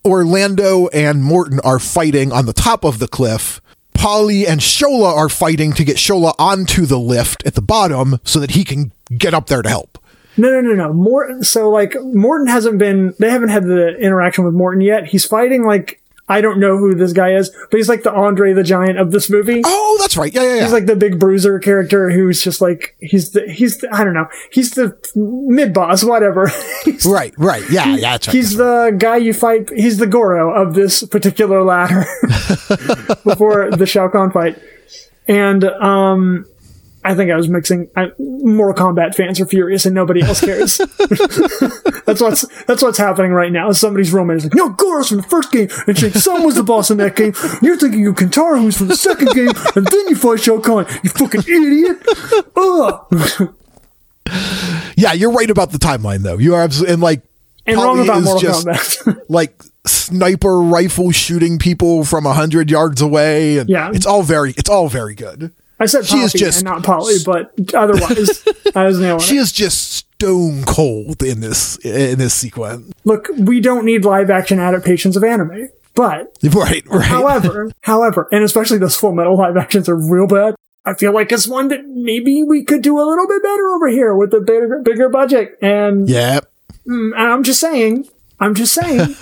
Orlando 0.04 0.88
and 0.88 1.24
Morton 1.24 1.60
are 1.64 1.78
fighting 1.78 2.32
on 2.32 2.46
the 2.46 2.52
top 2.52 2.84
of 2.84 2.98
the 2.98 3.08
cliff, 3.08 3.60
Polly 3.94 4.46
and 4.46 4.60
Shola 4.60 5.12
are 5.12 5.28
fighting 5.28 5.72
to 5.72 5.84
get 5.84 5.96
Shola 5.96 6.34
onto 6.38 6.86
the 6.86 6.98
lift 6.98 7.44
at 7.46 7.54
the 7.54 7.62
bottom 7.62 8.20
so 8.24 8.38
that 8.40 8.52
he 8.52 8.62
can 8.62 8.92
get 9.16 9.34
up 9.34 9.46
there 9.46 9.62
to 9.62 9.68
help. 9.68 9.98
No, 10.38 10.48
no, 10.48 10.60
no, 10.60 10.74
no. 10.74 10.92
Morton. 10.92 11.42
So 11.44 11.68
like 11.68 11.94
Morton 12.02 12.46
hasn't 12.46 12.78
been. 12.78 13.14
They 13.18 13.30
haven't 13.30 13.50
had 13.50 13.64
the 13.64 13.96
interaction 13.98 14.44
with 14.44 14.54
Morton 14.54 14.80
yet. 14.80 15.06
He's 15.06 15.26
fighting 15.26 15.64
like 15.64 16.00
I 16.30 16.40
don't 16.40 16.60
know 16.60 16.76
who 16.76 16.94
this 16.94 17.12
guy 17.12 17.32
is, 17.34 17.50
but 17.70 17.78
he's 17.78 17.88
like 17.88 18.02
the 18.02 18.12
Andre 18.12 18.52
the 18.52 18.62
Giant 18.62 18.98
of 18.98 19.12
this 19.12 19.30
movie. 19.30 19.62
Oh, 19.64 19.96
that's 20.00 20.16
right. 20.16 20.32
Yeah, 20.32 20.42
yeah, 20.42 20.54
yeah. 20.56 20.62
He's 20.64 20.72
like 20.72 20.86
the 20.86 20.96
big 20.96 21.18
bruiser 21.18 21.58
character 21.58 22.10
who's 22.10 22.42
just 22.42 22.60
like 22.60 22.96
he's 23.00 23.30
the 23.30 23.50
he's 23.50 23.78
the, 23.78 23.94
I 23.94 24.04
don't 24.04 24.12
know 24.12 24.28
he's 24.52 24.72
the 24.72 24.96
mid 25.14 25.72
boss 25.72 26.04
whatever. 26.04 26.50
Right, 27.04 27.32
right. 27.38 27.62
Yeah, 27.70 27.94
yeah, 27.94 28.12
that's 28.12 28.28
right. 28.28 28.34
He's 28.34 28.56
the 28.56 28.94
guy 28.98 29.16
you 29.18 29.32
fight. 29.32 29.70
He's 29.70 29.98
the 29.98 30.06
Goro 30.06 30.52
of 30.52 30.74
this 30.74 31.04
particular 31.04 31.62
ladder 31.62 32.04
before 33.24 33.70
the 33.70 33.86
Shao 33.86 34.08
Kahn 34.08 34.30
fight. 34.30 34.58
And 35.26 35.64
um, 35.64 36.46
I 37.04 37.14
think 37.14 37.30
I 37.30 37.36
was 37.36 37.48
mixing. 37.48 37.88
I, 37.96 38.10
Mortal 38.18 38.92
Kombat 38.92 39.14
fans 39.14 39.40
are 39.40 39.46
furious, 39.46 39.86
and 39.86 39.94
nobody 39.94 40.20
else 40.22 40.40
cares. 40.40 40.78
that's 42.06 42.20
what's 42.20 42.44
that's 42.64 42.82
what's 42.82 42.98
happening 42.98 43.32
right 43.32 43.52
now. 43.52 43.70
Somebody's 43.72 44.12
roommate 44.12 44.38
is 44.38 44.44
like, 44.44 44.54
"No, 44.54 44.70
Goro's 44.70 45.08
from 45.08 45.18
the 45.18 45.22
first 45.22 45.52
game, 45.52 45.68
and 45.86 45.96
Shang 45.96 46.10
Tsung 46.12 46.44
was 46.44 46.56
the 46.56 46.62
boss 46.64 46.90
in 46.90 46.98
that 46.98 47.16
game. 47.16 47.32
You're 47.62 47.76
thinking 47.76 48.06
of 48.06 48.16
Kintaro, 48.16 48.60
who's 48.60 48.76
from 48.76 48.88
the 48.88 48.96
second 48.96 49.28
game, 49.32 49.52
and 49.76 49.86
then 49.86 50.08
you 50.08 50.16
fight 50.16 50.40
Shao 50.40 50.58
Kahn. 50.58 50.86
You 51.04 51.10
fucking 51.10 51.42
idiot!" 51.42 51.98
Ugh. 52.56 53.54
yeah, 54.96 55.12
you're 55.12 55.32
right 55.32 55.50
about 55.50 55.70
the 55.72 55.78
timeline 55.78 56.22
though. 56.22 56.38
You 56.38 56.54
are 56.54 56.62
absolutely 56.62 56.94
and 56.94 57.02
like 57.02 57.22
And 57.66 57.76
wrong 57.76 58.00
about 58.02 58.22
Mortal 58.22 58.40
just 58.40 58.66
Kombat. 58.66 59.22
like 59.28 59.60
sniper 59.86 60.60
rifle 60.60 61.10
shooting 61.12 61.58
people 61.58 62.04
from 62.04 62.26
a 62.26 62.34
hundred 62.34 62.70
yards 62.70 63.00
away, 63.00 63.58
and 63.58 63.68
Yeah. 63.70 63.90
it's 63.94 64.06
all 64.06 64.22
very, 64.22 64.50
it's 64.56 64.68
all 64.68 64.88
very 64.88 65.14
good. 65.14 65.52
I 65.80 65.86
said 65.86 66.06
She 66.06 66.18
is 66.18 66.32
just- 66.32 66.58
and 66.58 66.64
not 66.64 66.82
Polly, 66.82 67.14
but 67.24 67.52
otherwise, 67.74 68.44
I 68.74 68.84
was 68.84 68.98
nailing 68.98 69.20
She 69.20 69.36
it. 69.36 69.40
is 69.40 69.52
just 69.52 69.92
stone 69.92 70.64
cold 70.64 71.22
in 71.22 71.40
this 71.40 71.76
in 71.84 72.18
this 72.18 72.34
sequence. 72.34 72.92
Look, 73.04 73.28
we 73.38 73.60
don't 73.60 73.84
need 73.84 74.04
live 74.04 74.30
action 74.30 74.58
adaptations 74.58 75.16
of 75.16 75.22
anime, 75.24 75.68
but 75.94 76.36
Right, 76.42 76.84
right. 76.88 77.04
however, 77.04 77.70
however, 77.82 78.28
and 78.32 78.42
especially 78.42 78.78
those 78.78 78.96
Full 78.96 79.12
Metal 79.12 79.36
live 79.36 79.56
actions 79.56 79.88
are 79.88 79.96
real 79.96 80.26
bad. 80.26 80.54
I 80.84 80.94
feel 80.94 81.12
like 81.12 81.30
it's 81.32 81.46
one 81.46 81.68
that 81.68 81.86
maybe 81.86 82.42
we 82.42 82.64
could 82.64 82.82
do 82.82 82.98
a 82.98 83.04
little 83.04 83.28
bit 83.28 83.42
better 83.42 83.68
over 83.74 83.88
here 83.88 84.14
with 84.16 84.32
a 84.32 84.40
bigger, 84.40 84.80
bigger 84.82 85.08
budget. 85.10 85.58
And 85.60 86.08
yeah. 86.08 86.40
Mm, 86.86 87.12
I'm 87.16 87.42
just 87.42 87.60
saying, 87.60 88.08
I'm 88.40 88.54
just 88.54 88.72
saying, 88.72 89.00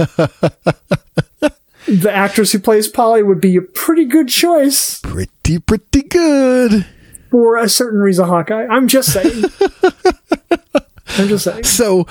the 1.87 2.11
actress 2.13 2.53
who 2.53 2.59
plays 2.59 2.89
Polly 2.89 3.23
would 3.23 3.41
be 3.41 3.57
a 3.57 3.63
pretty 3.63 4.05
good 4.05 4.29
choice 4.29 5.01
Pretty, 5.01 5.59
pretty 5.59 6.03
good. 6.03 6.87
for 7.31 7.57
a 7.57 7.69
certain 7.69 8.01
Riza 8.01 8.27
Hawkeye. 8.27 8.67
I'm 8.67 8.89
just 8.89 9.13
saying. 9.13 9.45
I'm 11.19 11.29
just 11.29 11.45
saying. 11.45 11.65
So, 11.65 12.07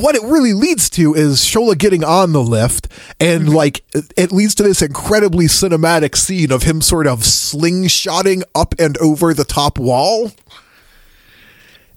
what 0.00 0.14
it 0.14 0.22
really 0.22 0.52
leads 0.52 0.90
to 0.90 1.14
is 1.14 1.38
Shola 1.38 1.76
getting 1.76 2.04
on 2.04 2.32
the 2.32 2.42
lift, 2.42 2.88
and 3.20 3.44
mm-hmm. 3.44 3.54
like 3.54 3.84
it 4.16 4.32
leads 4.32 4.54
to 4.56 4.62
this 4.62 4.82
incredibly 4.82 5.46
cinematic 5.46 6.16
scene 6.16 6.52
of 6.52 6.64
him 6.64 6.80
sort 6.80 7.06
of 7.06 7.20
slingshotting 7.20 8.42
up 8.54 8.74
and 8.78 8.96
over 8.98 9.32
the 9.32 9.44
top 9.44 9.78
wall. 9.78 10.32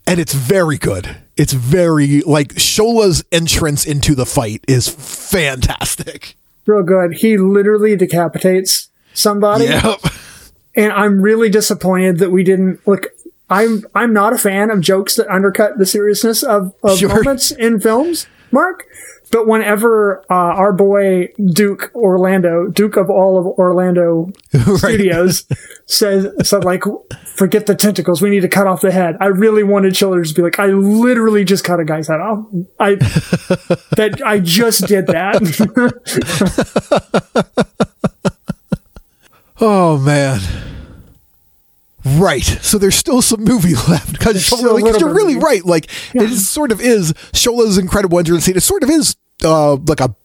And 0.07 0.19
it's 0.19 0.33
very 0.33 0.77
good. 0.77 1.17
It's 1.37 1.53
very 1.53 2.21
like 2.21 2.55
Shola's 2.55 3.23
entrance 3.31 3.85
into 3.85 4.15
the 4.15 4.25
fight 4.25 4.63
is 4.67 4.89
fantastic. 4.89 6.35
Real 6.65 6.83
good. 6.83 7.15
He 7.15 7.37
literally 7.37 7.95
decapitates 7.95 8.89
somebody. 9.13 9.65
Yep. 9.65 9.99
and 10.75 10.91
I'm 10.93 11.21
really 11.21 11.49
disappointed 11.49 12.19
that 12.19 12.29
we 12.31 12.43
didn't 12.43 12.85
look. 12.87 13.07
I'm 13.49 13.83
I'm 13.93 14.13
not 14.13 14.31
a 14.33 14.37
fan 14.37 14.69
of 14.69 14.79
jokes 14.79 15.15
that 15.15 15.27
undercut 15.29 15.77
the 15.77 15.85
seriousness 15.85 16.41
of, 16.43 16.73
of 16.83 16.97
Sure. 16.99 17.09
moments 17.09 17.51
in 17.51 17.79
films, 17.81 18.27
Mark. 18.51 18.85
But 19.31 19.47
whenever 19.47 20.19
uh, 20.29 20.33
our 20.33 20.73
boy 20.73 21.29
Duke 21.53 21.89
Orlando, 21.95 22.67
Duke 22.67 22.97
of 22.97 23.09
all 23.09 23.37
of 23.39 23.45
Orlando 23.45 24.29
Studios, 24.75 25.45
says 25.85 26.27
said 26.43 26.65
like, 26.65 26.83
"Forget 27.35 27.65
the 27.65 27.75
tentacles, 27.75 28.21
we 28.21 28.29
need 28.29 28.41
to 28.41 28.49
cut 28.49 28.67
off 28.67 28.81
the 28.81 28.91
head." 28.91 29.15
I 29.21 29.27
really 29.27 29.63
wanted 29.63 29.95
Chiller 29.95 30.23
to 30.25 30.33
be 30.33 30.41
like, 30.41 30.59
"I 30.59 30.65
literally 30.65 31.45
just 31.45 31.63
cut 31.63 31.79
a 31.79 31.85
guy's 31.85 32.09
head 32.09 32.19
off. 32.19 32.45
I 32.77 32.95
that 33.95 34.21
I 34.25 34.39
just 34.39 34.87
did 34.87 35.07
that." 35.07 35.41
Oh 39.63 39.99
man. 39.99 40.70
Right. 42.05 42.43
So 42.43 42.77
there's 42.77 42.95
still 42.95 43.21
some 43.21 43.43
movie 43.43 43.75
left 43.89 44.11
because 44.13 44.45
still 44.45 44.77
a 44.77 44.99
you're 44.99 45.13
really 45.13 45.35
movie. 45.35 45.45
right. 45.45 45.65
Like 45.65 45.85
it 46.15 46.23
is, 46.23 46.47
sort 46.49 46.71
of 46.71 46.81
is 46.81 47.13
Shola's 47.33 47.77
incredible 47.77 48.17
entrance 48.19 48.45
scene. 48.45 48.57
It 48.57 48.61
sort 48.63 48.83
of 48.83 48.89
is 48.89 49.15
uh, 49.43 49.75
like 49.75 49.99
a 50.01 50.15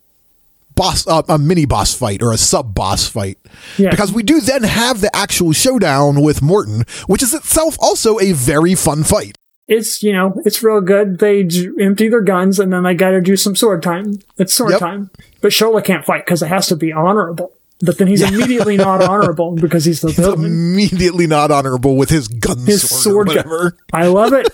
boss, 0.74 1.06
uh, 1.06 1.22
a 1.28 1.38
mini 1.38 1.64
boss 1.66 1.94
fight 1.94 2.22
or 2.22 2.32
a 2.32 2.38
sub 2.38 2.74
boss 2.74 3.08
fight. 3.08 3.38
Yeah. 3.78 3.90
Because 3.90 4.12
we 4.12 4.22
do 4.22 4.40
then 4.40 4.62
have 4.62 5.00
the 5.00 5.14
actual 5.14 5.52
showdown 5.52 6.22
with 6.22 6.42
Morton, 6.42 6.84
which 7.06 7.22
is 7.22 7.34
itself 7.34 7.76
also 7.80 8.18
a 8.20 8.32
very 8.32 8.74
fun 8.74 9.04
fight. 9.04 9.36
It's, 9.68 10.00
you 10.02 10.12
know, 10.12 10.40
it's 10.44 10.62
real 10.62 10.80
good. 10.80 11.18
They 11.18 11.42
j- 11.42 11.70
empty 11.80 12.08
their 12.08 12.20
guns 12.20 12.60
and 12.60 12.72
then 12.72 12.84
they 12.84 12.94
gotta 12.94 13.20
do 13.20 13.36
some 13.36 13.56
sword 13.56 13.82
time. 13.82 14.20
It's 14.38 14.54
sword 14.54 14.72
Yep. 14.72 14.80
time. 14.80 15.10
But 15.40 15.50
Shola 15.50 15.82
can't 15.84 16.04
fight 16.04 16.24
because 16.24 16.40
it 16.42 16.46
has 16.46 16.68
to 16.68 16.76
be 16.76 16.92
honorable. 16.92 17.52
But 17.82 17.98
then 17.98 18.06
he's 18.08 18.22
immediately 18.22 18.76
not 18.78 19.02
honorable 19.08 19.52
because 19.56 19.84
he's 19.84 20.00
the 20.00 20.08
villain. 20.08 20.44
Immediately 20.46 21.26
not 21.26 21.50
honorable 21.50 21.96
with 21.96 22.08
his 22.08 22.26
gun 22.28 22.58
His 22.60 22.88
sword, 22.88 23.28
sword 23.28 23.28
or 23.28 23.34
gun. 23.34 23.48
whatever. 23.50 23.76
I 23.92 24.06
love 24.06 24.32
it. 24.32 24.48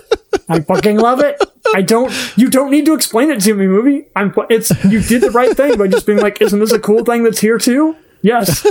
I 0.48 0.60
fucking 0.68 0.98
love 0.98 1.20
it. 1.20 1.40
I 1.74 1.82
don't. 1.82 2.12
You 2.36 2.50
don't 2.50 2.70
need 2.70 2.84
to 2.86 2.94
explain 2.94 3.30
it 3.30 3.40
to 3.42 3.54
me, 3.54 3.66
movie. 3.68 4.06
I'm. 4.16 4.34
It's 4.50 4.70
you 4.84 5.00
did 5.00 5.22
the 5.22 5.30
right 5.30 5.56
thing 5.56 5.78
by 5.78 5.86
just 5.86 6.04
being 6.06 6.18
like, 6.18 6.42
"Isn't 6.42 6.58
this 6.58 6.72
a 6.72 6.80
cool 6.80 7.04
thing 7.04 7.22
that's 7.22 7.40
here 7.40 7.58
too?" 7.58 7.94
Yes. 8.22 8.66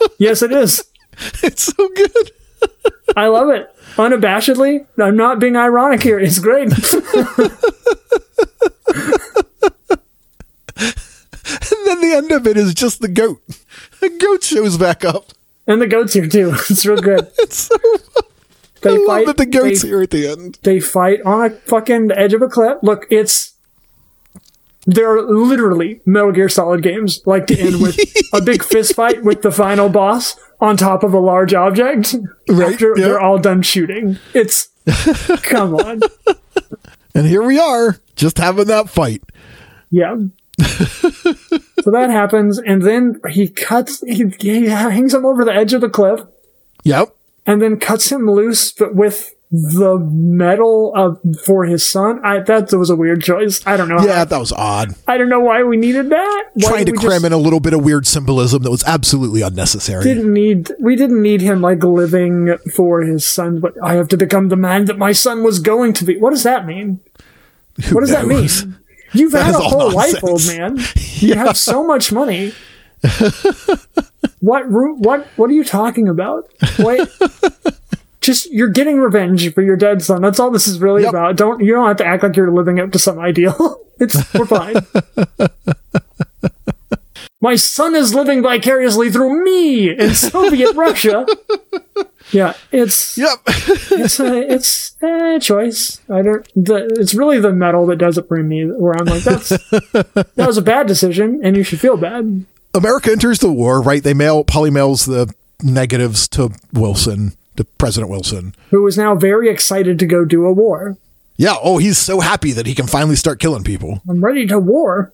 yes, 0.18 0.42
it 0.42 0.52
is. 0.52 0.84
It's 1.42 1.64
so 1.64 1.88
good. 1.94 2.30
I 3.16 3.26
love 3.26 3.48
it 3.50 3.68
unabashedly. 3.96 4.86
I'm 4.98 5.16
not 5.16 5.38
being 5.40 5.56
ironic 5.56 6.02
here. 6.02 6.18
It's 6.20 6.38
great. 6.38 6.70
And 11.86 12.02
then 12.02 12.10
the 12.10 12.16
end 12.16 12.32
of 12.32 12.46
it 12.46 12.56
is 12.56 12.74
just 12.74 13.00
the 13.00 13.08
goat. 13.08 13.42
The 14.00 14.10
goat 14.10 14.42
shows 14.42 14.76
back 14.76 15.04
up. 15.04 15.32
and 15.66 15.80
the 15.80 15.86
goats 15.86 16.12
here 16.12 16.28
too. 16.28 16.50
It's 16.70 16.84
real 16.84 17.00
good. 17.00 17.30
It's 17.38 17.56
so 17.56 17.76
They 18.82 18.90
I 18.94 18.98
love 18.98 19.26
that 19.26 19.36
the 19.38 19.46
goat's 19.46 19.82
they, 19.82 19.88
here 19.88 20.02
at 20.02 20.10
the 20.10 20.28
end. 20.28 20.58
they 20.62 20.80
fight 20.80 21.20
on 21.24 21.44
a 21.46 21.50
fucking 21.50 22.10
edge 22.12 22.34
of 22.34 22.42
a 22.42 22.48
cliff. 22.48 22.78
Look, 22.82 23.06
it's. 23.10 23.54
There 24.88 25.10
are 25.16 25.22
literally 25.22 26.00
Metal 26.06 26.30
Gear 26.30 26.48
Solid 26.48 26.82
games 26.82 27.20
like 27.26 27.46
to 27.48 27.58
end 27.58 27.80
with 27.80 27.98
a 28.32 28.40
big 28.42 28.62
fist 28.62 28.94
fight 28.94 29.24
with 29.24 29.42
the 29.42 29.50
final 29.50 29.88
boss 29.88 30.36
on 30.60 30.76
top 30.76 31.02
of 31.02 31.12
a 31.12 31.18
large 31.18 31.52
object 31.54 32.14
Right, 32.48 32.72
after 32.74 32.94
yeah. 32.96 33.06
they're 33.06 33.20
all 33.20 33.38
done 33.38 33.62
shooting. 33.62 34.18
It's 34.34 34.68
come 35.42 35.74
on, 35.74 36.02
And 37.14 37.26
here 37.26 37.42
we 37.42 37.58
are, 37.58 37.98
just 38.14 38.38
having 38.38 38.66
that 38.66 38.88
fight. 38.90 39.22
yeah. 39.90 40.16
so 40.60 41.90
that 41.90 42.08
happens, 42.10 42.58
and 42.58 42.82
then 42.82 43.20
he 43.30 43.48
cuts. 43.48 44.00
He, 44.00 44.28
he 44.40 44.66
hangs 44.66 45.14
him 45.14 45.24
over 45.26 45.44
the 45.44 45.52
edge 45.54 45.72
of 45.72 45.80
the 45.80 45.88
cliff, 45.90 46.20
Yep. 46.84 47.14
and 47.46 47.60
then 47.60 47.78
cuts 47.78 48.10
him 48.10 48.30
loose, 48.30 48.72
but 48.72 48.94
with 48.94 49.32
the 49.50 49.96
medal 49.98 50.92
of 50.96 51.20
for 51.44 51.64
his 51.64 51.88
son. 51.88 52.20
I 52.24 52.40
that 52.40 52.72
was 52.72 52.90
a 52.90 52.96
weird 52.96 53.22
choice. 53.22 53.64
I 53.64 53.76
don't 53.76 53.88
know. 53.88 54.04
Yeah, 54.04 54.24
that 54.24 54.38
was 54.38 54.52
odd. 54.52 54.94
I 55.06 55.16
don't 55.16 55.28
know 55.28 55.38
why 55.40 55.62
we 55.62 55.76
needed 55.76 56.10
that. 56.10 56.44
Why 56.54 56.68
Trying 56.68 56.86
to 56.86 56.92
cram 56.92 57.10
just 57.22 57.26
in 57.26 57.32
a 57.32 57.36
little 57.38 57.60
bit 57.60 57.72
of 57.72 57.84
weird 57.84 58.06
symbolism 58.08 58.64
that 58.64 58.70
was 58.72 58.82
absolutely 58.84 59.42
unnecessary. 59.42 60.02
Didn't 60.02 60.32
need 60.32 60.72
we 60.80 60.96
didn't 60.96 61.22
need 61.22 61.42
him 61.42 61.60
like 61.60 61.84
living 61.84 62.56
for 62.74 63.02
his 63.02 63.24
son, 63.26 63.60
but 63.60 63.74
I 63.82 63.94
have 63.94 64.08
to 64.08 64.16
become 64.16 64.48
the 64.48 64.56
man 64.56 64.86
that 64.86 64.98
my 64.98 65.12
son 65.12 65.44
was 65.44 65.60
going 65.60 65.92
to 65.94 66.04
be. 66.04 66.18
What 66.18 66.30
does 66.30 66.42
that 66.42 66.66
mean? 66.66 66.98
Who 67.84 67.94
What 67.94 68.00
does 68.00 68.10
that 68.10 68.26
mean? 68.26 68.48
You've 69.12 69.32
That 69.32 69.46
had 69.46 69.54
a 69.54 69.58
whole 69.58 69.90
life, 69.92 70.22
old 70.22 70.46
man. 70.46 70.78
You 71.18 71.34
have 71.34 71.56
so 71.56 71.82
much 71.86 72.12
money. 72.12 72.52
what 74.40 74.68
what 74.70 75.26
what 75.36 75.48
are 75.50 75.52
you 75.54 75.64
talking 75.64 76.08
about? 76.08 76.44
Wait. 76.78 77.08
Just 78.20 78.50
you're 78.52 78.68
getting 78.68 78.98
revenge 78.98 79.54
for 79.54 79.62
your 79.62 79.76
dead 79.76 80.02
son. 80.02 80.20
That's 80.20 80.38
all 80.40 80.50
this 80.50 80.66
is 80.68 80.78
really 80.80 81.02
Yep. 81.04 81.10
about. 81.10 81.36
Don't 81.36 81.60
you 81.64 81.72
don't 81.72 81.86
have 81.86 81.96
to 81.98 82.04
act 82.06 82.22
like 82.22 82.36
you're 82.36 82.50
living 82.52 82.80
up 82.80 82.92
to 82.92 82.98
some 82.98 83.18
ideal. 83.18 83.80
it's 84.00 84.16
we're 84.34 84.44
fine. 84.46 84.74
My 87.40 87.54
son 87.56 87.94
is 87.94 88.14
living 88.14 88.42
vicariously 88.42 89.10
through 89.10 89.44
me 89.44 89.90
in 89.96 90.14
Soviet 90.14 90.74
Russia. 90.74 91.24
Yeah, 92.32 92.54
it's 92.72 93.16
Yep. 93.16 93.38
it's 93.46 94.20
a 94.20 94.52
it's 94.52 94.96
a 95.02 95.38
choice. 95.40 96.00
I 96.10 96.22
don't. 96.22 96.48
The, 96.56 96.86
it's 96.98 97.14
really 97.14 97.38
the 97.38 97.52
medal 97.52 97.86
that 97.86 97.96
does 97.96 98.18
it 98.18 98.28
for 98.28 98.42
me. 98.42 98.64
Where 98.64 98.94
I'm 98.94 99.06
like, 99.06 99.22
that's 99.22 99.48
that 99.70 100.32
was 100.36 100.58
a 100.58 100.62
bad 100.62 100.86
decision, 100.86 101.40
and 101.42 101.56
you 101.56 101.62
should 101.62 101.80
feel 101.80 101.96
bad. 101.96 102.44
America 102.74 103.10
enters 103.10 103.38
the 103.38 103.50
war, 103.50 103.80
right? 103.80 104.02
They 104.02 104.14
mail 104.14 104.44
Polly 104.44 104.70
mails 104.70 105.06
the 105.06 105.32
negatives 105.62 106.28
to 106.28 106.50
Wilson, 106.72 107.32
to 107.56 107.64
President 107.64 108.10
Wilson. 108.10 108.54
Who 108.70 108.86
is 108.86 108.98
now 108.98 109.14
very 109.14 109.48
excited 109.48 109.98
to 110.00 110.06
go 110.06 110.24
do 110.24 110.44
a 110.44 110.52
war. 110.52 110.96
Yeah, 111.38 111.54
oh, 111.62 111.78
he's 111.78 111.98
so 111.98 112.20
happy 112.20 112.52
that 112.52 112.66
he 112.66 112.74
can 112.74 112.86
finally 112.86 113.16
start 113.16 113.40
killing 113.40 113.62
people. 113.62 114.02
I'm 114.08 114.24
ready 114.24 114.46
to 114.46 114.58
war. 114.58 115.12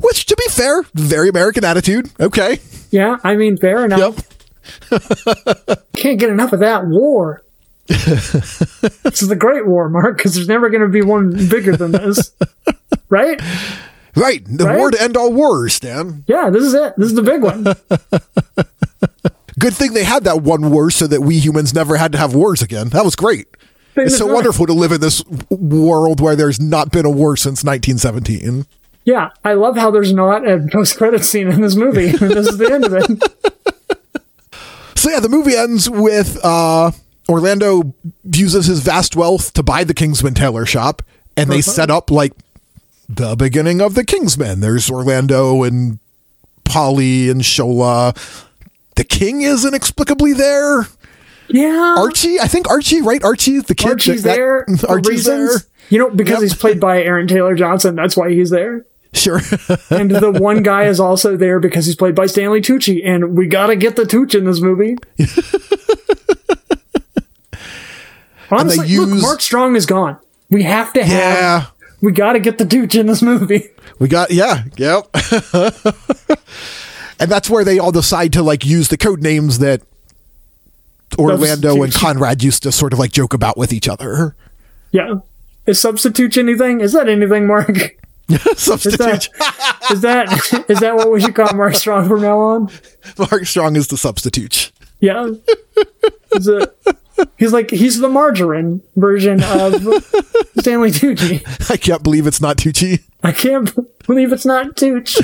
Which, 0.00 0.26
to 0.26 0.36
be 0.36 0.46
fair, 0.48 0.82
very 0.94 1.28
American 1.28 1.64
attitude. 1.64 2.10
Okay. 2.18 2.60
Yeah, 2.90 3.18
I 3.22 3.36
mean, 3.36 3.56
fair 3.56 3.84
enough. 3.84 3.98
Yep. 3.98 4.24
Can't 5.96 6.18
get 6.18 6.30
enough 6.30 6.52
of 6.52 6.60
that 6.60 6.86
war. 6.86 7.42
this 7.86 9.20
is 9.22 9.28
the 9.28 9.36
Great 9.36 9.66
War, 9.66 9.88
Mark, 9.90 10.16
because 10.16 10.34
there's 10.34 10.48
never 10.48 10.70
going 10.70 10.80
to 10.82 10.88
be 10.88 11.02
one 11.02 11.30
bigger 11.48 11.76
than 11.76 11.92
this, 11.92 12.32
right? 13.10 13.40
Right. 14.16 14.42
The 14.46 14.64
Right? 14.64 14.78
war 14.78 14.90
to 14.90 15.02
end 15.02 15.16
all 15.16 15.32
wars, 15.32 15.78
Dan. 15.80 16.24
Yeah, 16.26 16.48
this 16.50 16.62
is 16.64 16.72
it. 16.74 16.94
This 16.96 17.08
is 17.08 17.14
the 17.14 17.22
big 17.22 17.42
one. 17.42 17.64
Good 19.58 19.74
thing 19.74 19.92
they 19.92 20.04
had 20.04 20.24
that 20.24 20.42
one 20.42 20.70
war 20.70 20.90
so 20.90 21.06
that 21.06 21.20
we 21.20 21.38
humans 21.38 21.74
never 21.74 21.96
had 21.96 22.12
to 22.12 22.18
have 22.18 22.34
wars 22.34 22.60
again. 22.62 22.88
That 22.88 23.04
was 23.04 23.16
great. 23.16 23.46
It's 23.96 24.16
so 24.18 24.26
Right. 24.26 24.34
wonderful 24.34 24.66
to 24.66 24.72
live 24.72 24.90
in 24.92 25.00
this 25.00 25.22
world 25.50 26.20
where 26.20 26.34
there's 26.36 26.60
not 26.60 26.90
been 26.90 27.04
a 27.06 27.10
war 27.10 27.36
since 27.36 27.62
1917. 27.62 28.66
Yeah, 29.04 29.30
I 29.44 29.52
love 29.54 29.76
how 29.76 29.90
there's 29.90 30.12
not 30.12 30.48
a 30.48 30.66
post-credit 30.72 31.24
scene 31.24 31.48
in 31.48 31.60
this 31.60 31.76
movie. 31.76 32.08
this 32.12 32.48
is 32.48 32.56
the 32.58 32.72
end 32.72 32.84
of 32.86 32.94
it. 32.94 33.83
So 35.04 35.10
yeah, 35.10 35.20
the 35.20 35.28
movie 35.28 35.54
ends 35.54 35.90
with 35.90 36.42
uh, 36.42 36.90
Orlando 37.28 37.92
uses 38.24 38.64
his 38.64 38.80
vast 38.80 39.14
wealth 39.16 39.52
to 39.52 39.62
buy 39.62 39.84
the 39.84 39.92
Kingsman 39.92 40.32
tailor 40.32 40.64
shop, 40.64 41.02
and 41.36 41.50
they 41.50 41.60
set 41.60 41.90
up 41.90 42.10
like 42.10 42.32
the 43.06 43.36
beginning 43.36 43.82
of 43.82 43.96
the 43.96 44.02
Kingsmen. 44.02 44.60
There's 44.62 44.90
Orlando 44.90 45.62
and 45.62 45.98
Polly 46.64 47.28
and 47.28 47.42
Shola. 47.42 48.16
The 48.94 49.04
king 49.04 49.42
is 49.42 49.66
inexplicably 49.66 50.32
there. 50.32 50.86
Yeah, 51.48 51.96
Archie, 51.98 52.40
I 52.40 52.46
think 52.48 52.70
Archie, 52.70 53.02
right? 53.02 53.22
Archie, 53.22 53.58
the 53.60 53.74
kid. 53.74 53.90
Archie's 53.90 54.22
that- 54.22 54.36
there 54.36 54.64
for 54.78 54.88
Archie's 54.88 55.08
reasons. 55.10 55.50
there. 55.50 55.70
You 55.90 55.98
know, 55.98 56.08
because 56.08 56.36
Yep. 56.36 56.42
he's 56.44 56.54
played 56.54 56.80
by 56.80 57.02
Aaron 57.02 57.28
Taylor 57.28 57.54
Johnson. 57.54 57.94
That's 57.94 58.16
why 58.16 58.30
he's 58.30 58.48
there. 58.48 58.86
Sure. 59.14 59.40
And 59.90 60.10
the 60.10 60.32
one 60.32 60.62
guy 60.62 60.84
is 60.84 61.00
also 61.00 61.36
there 61.36 61.60
because 61.60 61.86
he's 61.86 61.96
played 61.96 62.14
by 62.14 62.26
Stanley 62.26 62.60
Tucci. 62.60 63.00
And 63.04 63.36
we 63.36 63.46
gotta 63.46 63.76
get 63.76 63.96
the 63.96 64.02
Tucci 64.02 64.34
in 64.36 64.44
this 64.44 64.60
movie. 64.60 64.96
Honestly, 68.50 68.96
look, 68.96 69.08
use- 69.08 69.22
Mark 69.22 69.40
Strong 69.40 69.76
is 69.76 69.86
gone. 69.86 70.18
We 70.50 70.62
have 70.64 70.92
to 70.94 71.04
have. 71.04 71.38
yeah. 71.38 71.66
We 72.00 72.12
gotta 72.12 72.38
get 72.38 72.58
the 72.58 72.64
Tucci 72.64 73.00
in 73.00 73.06
this 73.06 73.22
movie. 73.22 73.70
We 73.98 74.08
got 74.08 74.30
yeah, 74.30 74.64
yep. 74.76 75.08
and 77.18 77.30
that's 77.30 77.48
where 77.48 77.64
they 77.64 77.78
all 77.78 77.92
decide 77.92 78.32
to 78.34 78.42
like 78.42 78.66
use 78.66 78.88
the 78.88 78.98
code 78.98 79.22
names 79.22 79.60
that 79.60 79.80
Orlando 81.18 81.82
and 81.82 81.94
Conrad 81.94 82.42
used 82.42 82.64
to 82.64 82.72
sort 82.72 82.92
of 82.92 82.98
like 82.98 83.12
joke 83.12 83.32
about 83.32 83.56
with 83.56 83.72
each 83.72 83.88
other. 83.88 84.36
Yeah. 84.92 85.14
Is 85.66 85.80
substitute 85.80 86.36
anything? 86.36 86.80
Is 86.80 86.92
that 86.92 87.08
anything, 87.08 87.46
Mark? 87.46 87.96
Substitute. 88.56 89.28
Is 89.90 90.00
that 90.00 90.64
is 90.68 90.80
that 90.80 90.96
what 90.96 91.12
we 91.12 91.20
should 91.20 91.34
call 91.34 91.52
Mark 91.54 91.74
Strong 91.74 92.08
from 92.08 92.22
now 92.22 92.38
on? 92.38 92.70
Mark 93.18 93.44
Strong 93.46 93.76
is 93.76 93.88
the 93.88 93.96
substitute. 93.96 94.72
Yeah. 95.00 95.30
Is 96.34 96.48
it, 96.48 96.76
he's 97.36 97.52
like 97.52 97.70
he's 97.70 98.00
the 98.00 98.08
margarine 98.08 98.82
version 98.96 99.42
of 99.42 99.74
Stanley 100.58 100.90
Tucci. 100.90 101.70
I 101.70 101.76
can't 101.76 102.02
believe 102.02 102.26
it's 102.26 102.40
not 102.40 102.56
Tucci. 102.56 103.02
I 103.22 103.32
can't 103.32 103.70
believe 104.06 104.32
it's 104.32 104.46
not 104.46 104.76
Tucci. 104.76 105.20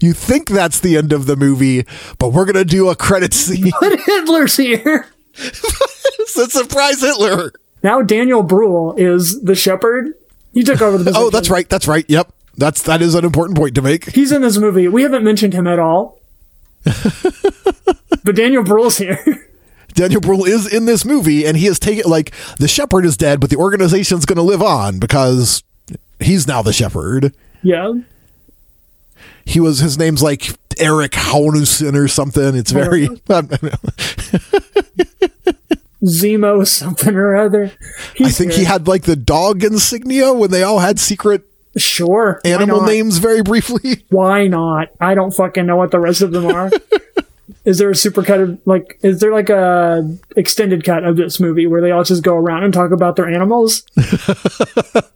You 0.00 0.12
think 0.12 0.48
that's 0.48 0.80
the 0.80 0.96
end 0.96 1.12
of 1.12 1.26
the 1.26 1.36
movie, 1.36 1.84
but 2.18 2.28
we're 2.28 2.44
gonna 2.46 2.64
do 2.64 2.88
a 2.88 2.96
credit 2.96 3.34
scene. 3.34 3.72
But 3.80 4.00
Hitler's 4.00 4.56
here. 4.56 5.06
it's 5.36 6.36
a 6.36 6.48
surprise 6.48 7.00
Hitler. 7.00 7.52
Now 7.84 8.00
Daniel 8.02 8.42
Bruhl 8.42 8.94
is 8.96 9.42
the 9.42 9.54
shepherd. 9.54 10.14
He 10.54 10.62
took 10.64 10.80
over 10.80 10.98
the 10.98 11.04
position. 11.04 11.22
Oh, 11.26 11.30
that's 11.30 11.50
right. 11.50 11.68
That's 11.68 11.86
right. 11.86 12.04
Yep. 12.08 12.32
That's 12.56 12.82
that 12.82 13.02
is 13.02 13.14
an 13.14 13.24
important 13.24 13.58
point 13.58 13.74
to 13.74 13.82
make. 13.82 14.10
He's 14.10 14.32
in 14.32 14.40
this 14.42 14.56
movie. 14.56 14.88
We 14.88 15.02
haven't 15.02 15.22
mentioned 15.22 15.52
him 15.52 15.66
at 15.66 15.78
all. 15.78 16.18
but 16.84 18.34
Daniel 18.34 18.62
Bruhl's 18.64 18.98
here. 18.98 19.18
Daniel 19.94 20.20
Bruhl 20.20 20.44
is 20.44 20.72
in 20.72 20.86
this 20.86 21.04
movie, 21.04 21.46
and 21.46 21.56
he 21.56 21.66
has 21.66 21.78
taken 21.78 22.10
like 22.10 22.32
the 22.58 22.66
shepherd 22.68 23.04
is 23.04 23.16
dead, 23.16 23.38
but 23.40 23.50
the 23.50 23.56
organization's 23.56 24.24
going 24.24 24.36
to 24.36 24.42
live 24.42 24.62
on 24.62 24.98
because 24.98 25.62
he's 26.20 26.48
now 26.48 26.62
the 26.62 26.72
shepherd. 26.72 27.34
yeah. 27.62 27.92
He 29.46 29.60
was 29.60 29.80
his 29.80 29.98
name's 29.98 30.22
like 30.22 30.54
Eric 30.78 31.12
Hanussen 31.12 31.94
or 31.94 32.08
something. 32.08 32.56
It's 32.56 32.72
very. 32.72 33.08
Zemo 36.04 36.66
something 36.66 37.14
or 37.14 37.34
other. 37.36 37.72
I 38.20 38.30
think 38.30 38.52
here. 38.52 38.60
he 38.60 38.64
had 38.64 38.86
like 38.86 39.02
the 39.02 39.16
dog 39.16 39.64
insignia 39.64 40.32
when 40.32 40.50
they 40.50 40.62
all 40.62 40.78
had 40.80 40.98
secret 40.98 41.44
Sure. 41.76 42.40
animal 42.44 42.82
names 42.82 43.18
very 43.18 43.42
briefly? 43.42 44.04
Why 44.10 44.46
not? 44.46 44.90
I 45.00 45.14
don't 45.14 45.32
fucking 45.32 45.66
know 45.66 45.76
what 45.76 45.90
the 45.90 45.98
rest 45.98 46.22
of 46.22 46.30
them 46.30 46.46
are. 46.46 46.70
is 47.64 47.78
there 47.78 47.90
a 47.90 47.96
super 47.96 48.22
cut 48.22 48.40
of 48.40 48.60
like? 48.64 48.98
Is 49.02 49.18
there 49.20 49.32
like 49.32 49.50
a 49.50 50.16
extended 50.36 50.84
cut 50.84 51.02
of 51.04 51.16
this 51.16 51.40
movie 51.40 51.66
where 51.66 51.80
they 51.80 51.90
all 51.90 52.04
just 52.04 52.22
go 52.22 52.36
around 52.36 52.62
and 52.62 52.72
talk 52.72 52.92
about 52.92 53.16
their 53.16 53.28
animals? 53.28 53.82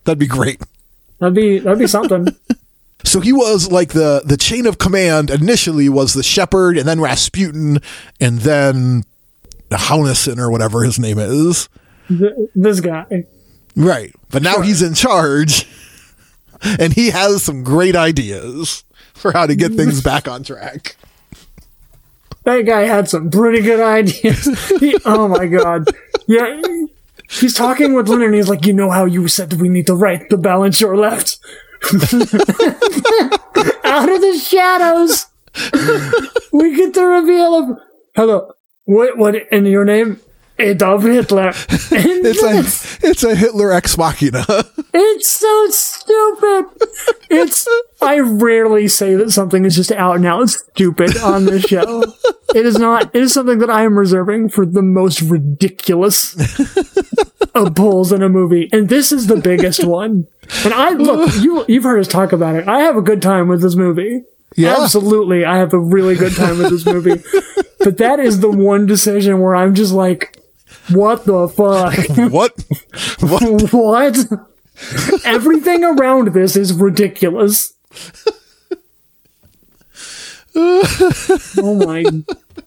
That'd 0.04 0.18
be 0.18 0.26
great. 0.26 0.60
That'd 1.20 1.34
be 1.34 1.58
that'd 1.58 1.78
be 1.78 1.86
something. 1.86 2.28
So 3.04 3.20
he 3.20 3.32
was 3.32 3.70
like 3.70 3.92
the 3.92 4.22
the 4.24 4.36
chain 4.36 4.66
of 4.66 4.78
command 4.78 5.30
initially 5.30 5.88
was 5.88 6.14
the 6.14 6.22
shepherd 6.24 6.76
and 6.76 6.88
then 6.88 7.00
Rasputin 7.00 7.78
and 8.20 8.40
then 8.40 9.04
Hanussen 9.76 10.38
or 10.38 10.50
whatever 10.50 10.82
his 10.82 10.98
name 10.98 11.18
is. 11.18 11.68
Th- 12.08 12.32
this 12.54 12.80
guy. 12.80 13.26
Right. 13.76 14.14
But 14.30 14.42
now 14.42 14.60
he's 14.60 14.82
in 14.82 14.94
charge 14.94 15.66
and 16.78 16.92
he 16.92 17.10
has 17.10 17.42
some 17.42 17.62
great 17.62 17.94
ideas 17.96 18.84
for 19.14 19.32
how 19.32 19.46
to 19.46 19.54
get 19.54 19.74
things 19.74 20.02
back 20.02 20.26
on 20.28 20.42
track. 20.42 20.96
That 22.44 22.62
guy 22.62 22.82
had 22.82 23.08
some 23.08 23.30
pretty 23.30 23.60
good 23.62 23.80
ideas. 23.80 24.46
He, 24.80 24.96
oh 25.04 25.28
my 25.28 25.46
god. 25.46 25.86
Yeah. 26.26 26.62
He's 27.30 27.54
talking 27.54 27.92
with 27.94 28.08
Lenin 28.08 28.26
and 28.26 28.34
he's 28.34 28.48
like, 28.48 28.64
you 28.64 28.72
know 28.72 28.90
how 28.90 29.04
you 29.04 29.28
said 29.28 29.52
we 29.54 29.68
need 29.68 29.86
to 29.88 29.94
right 29.94 30.28
the 30.30 30.38
balance 30.38 30.80
your 30.80 30.96
left? 30.96 31.38
Out 33.84 34.08
of 34.08 34.20
the 34.20 34.40
shadows, 34.42 35.26
we 36.52 36.76
get 36.76 36.94
the 36.94 37.04
reveal 37.04 37.54
of, 37.54 37.78
hello, 38.16 38.52
what, 38.88 39.18
what, 39.18 39.34
in 39.52 39.66
your 39.66 39.84
name? 39.84 40.18
Adolf 40.58 41.02
Hitler. 41.02 41.52
It's 41.90 42.42
a 42.42 43.06
it's 43.08 43.22
a 43.22 43.34
Hitler 43.34 43.72
ex 43.72 43.96
machina. 43.96 44.44
It's 44.92 45.28
so 45.28 45.66
stupid. 45.68 46.64
It's 47.30 47.68
I 48.00 48.18
rarely 48.18 48.88
say 48.88 49.14
that 49.14 49.30
something 49.30 49.64
is 49.64 49.76
just 49.76 49.92
out 49.92 50.16
and 50.16 50.26
out 50.26 50.48
stupid 50.48 51.16
on 51.18 51.44
this 51.44 51.64
show. 51.64 52.02
It 52.54 52.64
is 52.64 52.78
not. 52.78 53.14
It 53.14 53.22
is 53.22 53.34
something 53.34 53.58
that 53.58 53.70
I 53.70 53.82
am 53.84 53.98
reserving 53.98 54.48
for 54.48 54.64
the 54.64 54.82
most 54.82 55.20
ridiculous 55.20 56.34
of 57.54 57.74
pulls 57.74 58.10
in 58.12 58.22
a 58.22 58.28
movie, 58.28 58.68
and 58.72 58.88
this 58.88 59.12
is 59.12 59.26
the 59.26 59.36
biggest 59.36 59.84
one. 59.84 60.26
And 60.64 60.72
I 60.72 60.90
look, 60.90 61.34
you 61.36 61.64
you've 61.68 61.84
heard 61.84 62.00
us 62.00 62.08
talk 62.08 62.32
about 62.32 62.56
it. 62.56 62.66
I 62.66 62.80
have 62.80 62.96
a 62.96 63.02
good 63.02 63.20
time 63.22 63.48
with 63.48 63.60
this 63.62 63.76
movie. 63.76 64.22
Yeah. 64.58 64.82
Absolutely, 64.82 65.44
I 65.44 65.58
have 65.58 65.72
a 65.72 65.78
really 65.78 66.16
good 66.16 66.34
time 66.34 66.58
with 66.58 66.70
this 66.70 66.84
movie. 66.84 67.22
but 67.78 67.98
that 67.98 68.18
is 68.18 68.40
the 68.40 68.50
one 68.50 68.86
decision 68.86 69.40
where 69.40 69.54
I'm 69.54 69.72
just 69.72 69.92
like, 69.92 70.36
what 70.90 71.24
the 71.24 71.48
fuck? 71.48 71.94
what? 72.32 72.52
What? 73.20 73.72
what? 73.72 74.16
Everything 75.24 75.84
around 75.84 76.34
this 76.34 76.56
is 76.56 76.72
ridiculous. 76.72 77.74
oh 80.56 81.84
my 81.86 82.04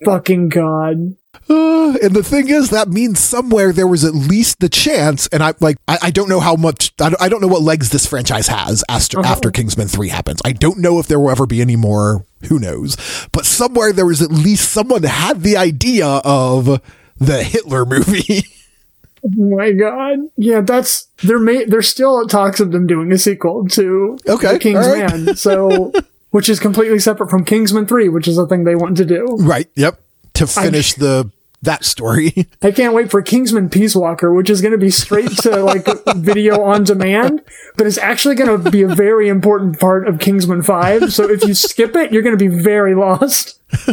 fucking 0.06 0.48
god. 0.48 1.18
Uh, 1.50 1.98
and 2.04 2.14
the 2.14 2.24
thing 2.24 2.50
is, 2.50 2.70
that 2.70 2.88
means 2.90 3.20
somewhere 3.20 3.72
there 3.74 3.88
was 3.88 4.04
at 4.04 4.14
least 4.14 4.60
the 4.60 4.70
chance, 4.70 5.28
and 5.28 5.42
I 5.42 5.54
like 5.60 5.78
I, 5.88 5.98
I 6.04 6.12
don't 6.12 6.30
know 6.30 6.40
how 6.40 6.56
much 6.56 6.94
I 7.02 7.10
don't, 7.10 7.22
I 7.22 7.30
don't 7.30 7.42
know 7.42 7.48
what 7.48 7.62
legs 7.62 7.90
this 7.90 8.06
franchise 8.06 8.48
has 8.48 8.84
after 8.90 9.20
Uh-huh. 9.20 9.32
after 9.32 9.52
Kingsman 9.52 9.88
three 9.88 10.10
happens. 10.10 10.42
I 10.46 10.52
don't 10.52 10.80
know 10.80 11.00
if 11.00 11.08
there 11.08 11.20
will 11.20 11.30
ever 11.32 11.46
be 11.46 11.62
any 11.62 11.76
more. 11.76 12.26
Who 12.50 12.60
knows? 12.60 12.98
But 13.32 13.46
somewhere 13.46 13.94
there 13.94 14.06
was 14.06 14.22
at 14.22 14.32
least 14.32 14.72
someone 14.72 15.04
had 15.04 15.42
the 15.42 15.58
idea 15.58 16.08
of 16.24 16.82
the 17.18 17.44
Hitler 17.44 17.86
movie. 17.86 18.44
Oh 19.24 19.56
my 19.56 19.72
god. 19.72 20.18
Yeah, 20.36 20.62
that's 20.62 21.04
there 21.22 21.38
may 21.38 21.64
there's 21.66 21.88
still 21.88 22.26
talks 22.28 22.60
of 22.60 22.72
them 22.72 22.88
doing 22.88 23.12
a 23.12 23.20
sequel 23.20 23.68
to 23.68 24.18
Okay, 24.28 24.54
The 24.54 24.58
King's 24.60 24.88
all 24.88 24.94
right. 24.96 25.12
Man. 25.12 25.36
So 25.36 25.92
which 26.32 26.50
is 26.50 26.60
completely 26.60 26.98
separate 26.98 27.30
from 27.30 27.46
Kingsman 27.46 27.86
3, 27.86 28.10
which 28.10 28.28
is 28.28 28.40
a 28.40 28.48
thing 28.48 28.64
they 28.64 28.74
want 28.74 28.98
to 28.98 29.06
do. 29.06 29.38
right. 29.42 29.68
Yep. 29.76 30.02
To 30.34 30.48
finish 30.48 30.94
the 30.94 31.32
that 31.62 31.86
story. 31.86 32.48
I 32.62 32.72
can't 32.72 32.94
wait 32.94 33.12
for 33.12 33.22
Kingsman 33.22 33.70
Peace 33.70 33.96
Walker, 33.96 34.34
which 34.34 34.50
is 34.50 34.62
going 34.62 34.72
to 34.72 34.78
be 34.78 34.90
straight 34.90 35.30
to 35.40 35.64
like 35.64 35.88
video 36.16 36.62
on 36.64 36.84
demand, 36.84 37.42
but 37.78 37.88
it's 37.88 37.98
actually 37.98 38.36
going 38.36 38.64
to 38.64 38.72
be 38.72 38.82
a 38.82 38.88
very 38.88 39.30
important 39.30 39.80
part 39.80 40.08
of 40.08 40.20
Kingsman 40.20 40.64
5. 40.64 41.14
So 41.14 41.30
if 41.30 41.44
you 41.44 41.54
skip 41.54 41.96
it, 41.96 42.12
you're 42.12 42.24
going 42.24 42.38
to 42.38 42.50
be 42.50 42.62
very 42.62 42.96
lost. 42.96 43.60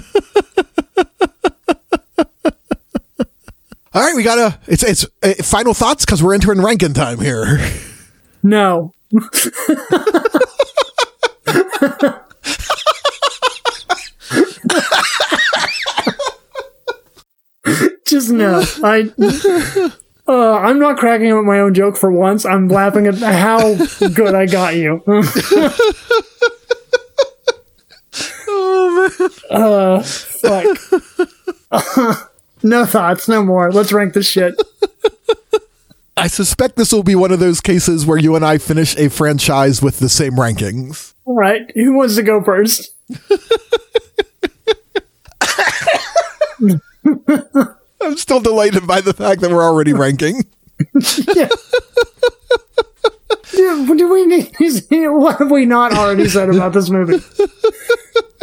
All 3.94 4.05
right, 4.05 4.15
we 4.15 4.23
gotta. 4.23 4.59
It's 4.69 4.85
it's 4.85 5.06
uh, 5.24 5.32
final 5.43 5.74
thoughts 5.74 6.05
because 6.05 6.23
we're 6.23 6.35
entering 6.35 6.60
ranking 6.60 6.93
time 6.93 7.20
here. 7.20 7.59
No. 8.43 8.93
Just 18.09 18.31
no. 18.31 18.63
I. 18.83 19.11
Uh, 20.31 20.59
I'm 20.59 20.79
not 20.79 20.99
cracking 20.99 21.33
up 21.33 21.43
my 21.47 21.59
own 21.59 21.73
joke 21.73 21.97
for 21.97 22.13
once. 22.13 22.45
I'm 22.45 22.69
laughing 22.69 23.07
at 23.07 23.15
how 23.15 23.77
good 24.11 24.35
I 24.35 24.45
got 24.45 24.77
you. 24.77 25.03
Oh 28.51 29.11
Uh, 29.51 30.03
fuck. 30.03 30.67
no 32.63 32.85
thoughts, 32.85 33.27
no 33.29 33.43
more. 33.43 33.71
Let's 33.73 33.91
rank 33.93 34.13
this 34.15 34.29
shit. 34.29 34.55
I 36.17 36.27
suspect 36.27 36.77
this 36.77 36.93
will 36.93 37.03
be 37.03 37.15
one 37.15 37.33
of 37.33 37.39
those 37.41 37.61
cases 37.63 38.05
where 38.05 38.19
you 38.19 38.37
and 38.37 38.45
I 38.45 38.59
finish 38.59 38.97
a 38.99 39.09
franchise 39.09 39.81
with 39.81 39.99
the 39.99 40.09
same 40.11 40.33
rankings. 40.33 41.15
All 41.25 41.37
right, 41.37 41.71
who 41.75 41.95
wants 41.95 42.17
to 42.17 42.23
go 42.23 42.43
first? 42.43 42.91
I'm 48.03 48.16
still 48.16 48.41
delighted 48.41 48.87
by 48.87 49.01
the 49.01 49.12
fact 49.12 49.41
that 49.41 49.51
we're 49.51 49.62
already 49.65 49.93
ranking. 50.05 50.45
Yeah. 51.35 51.49
Do, 53.53 53.97
do 53.97 54.12
we 54.12 54.27
need? 54.27 54.53
What 54.91 55.39
have 55.39 55.51
we 55.51 55.65
not 55.66 55.93
already 55.93 56.29
said 56.29 56.49
about 56.51 56.73
this 56.73 56.91
movie? 56.91 57.19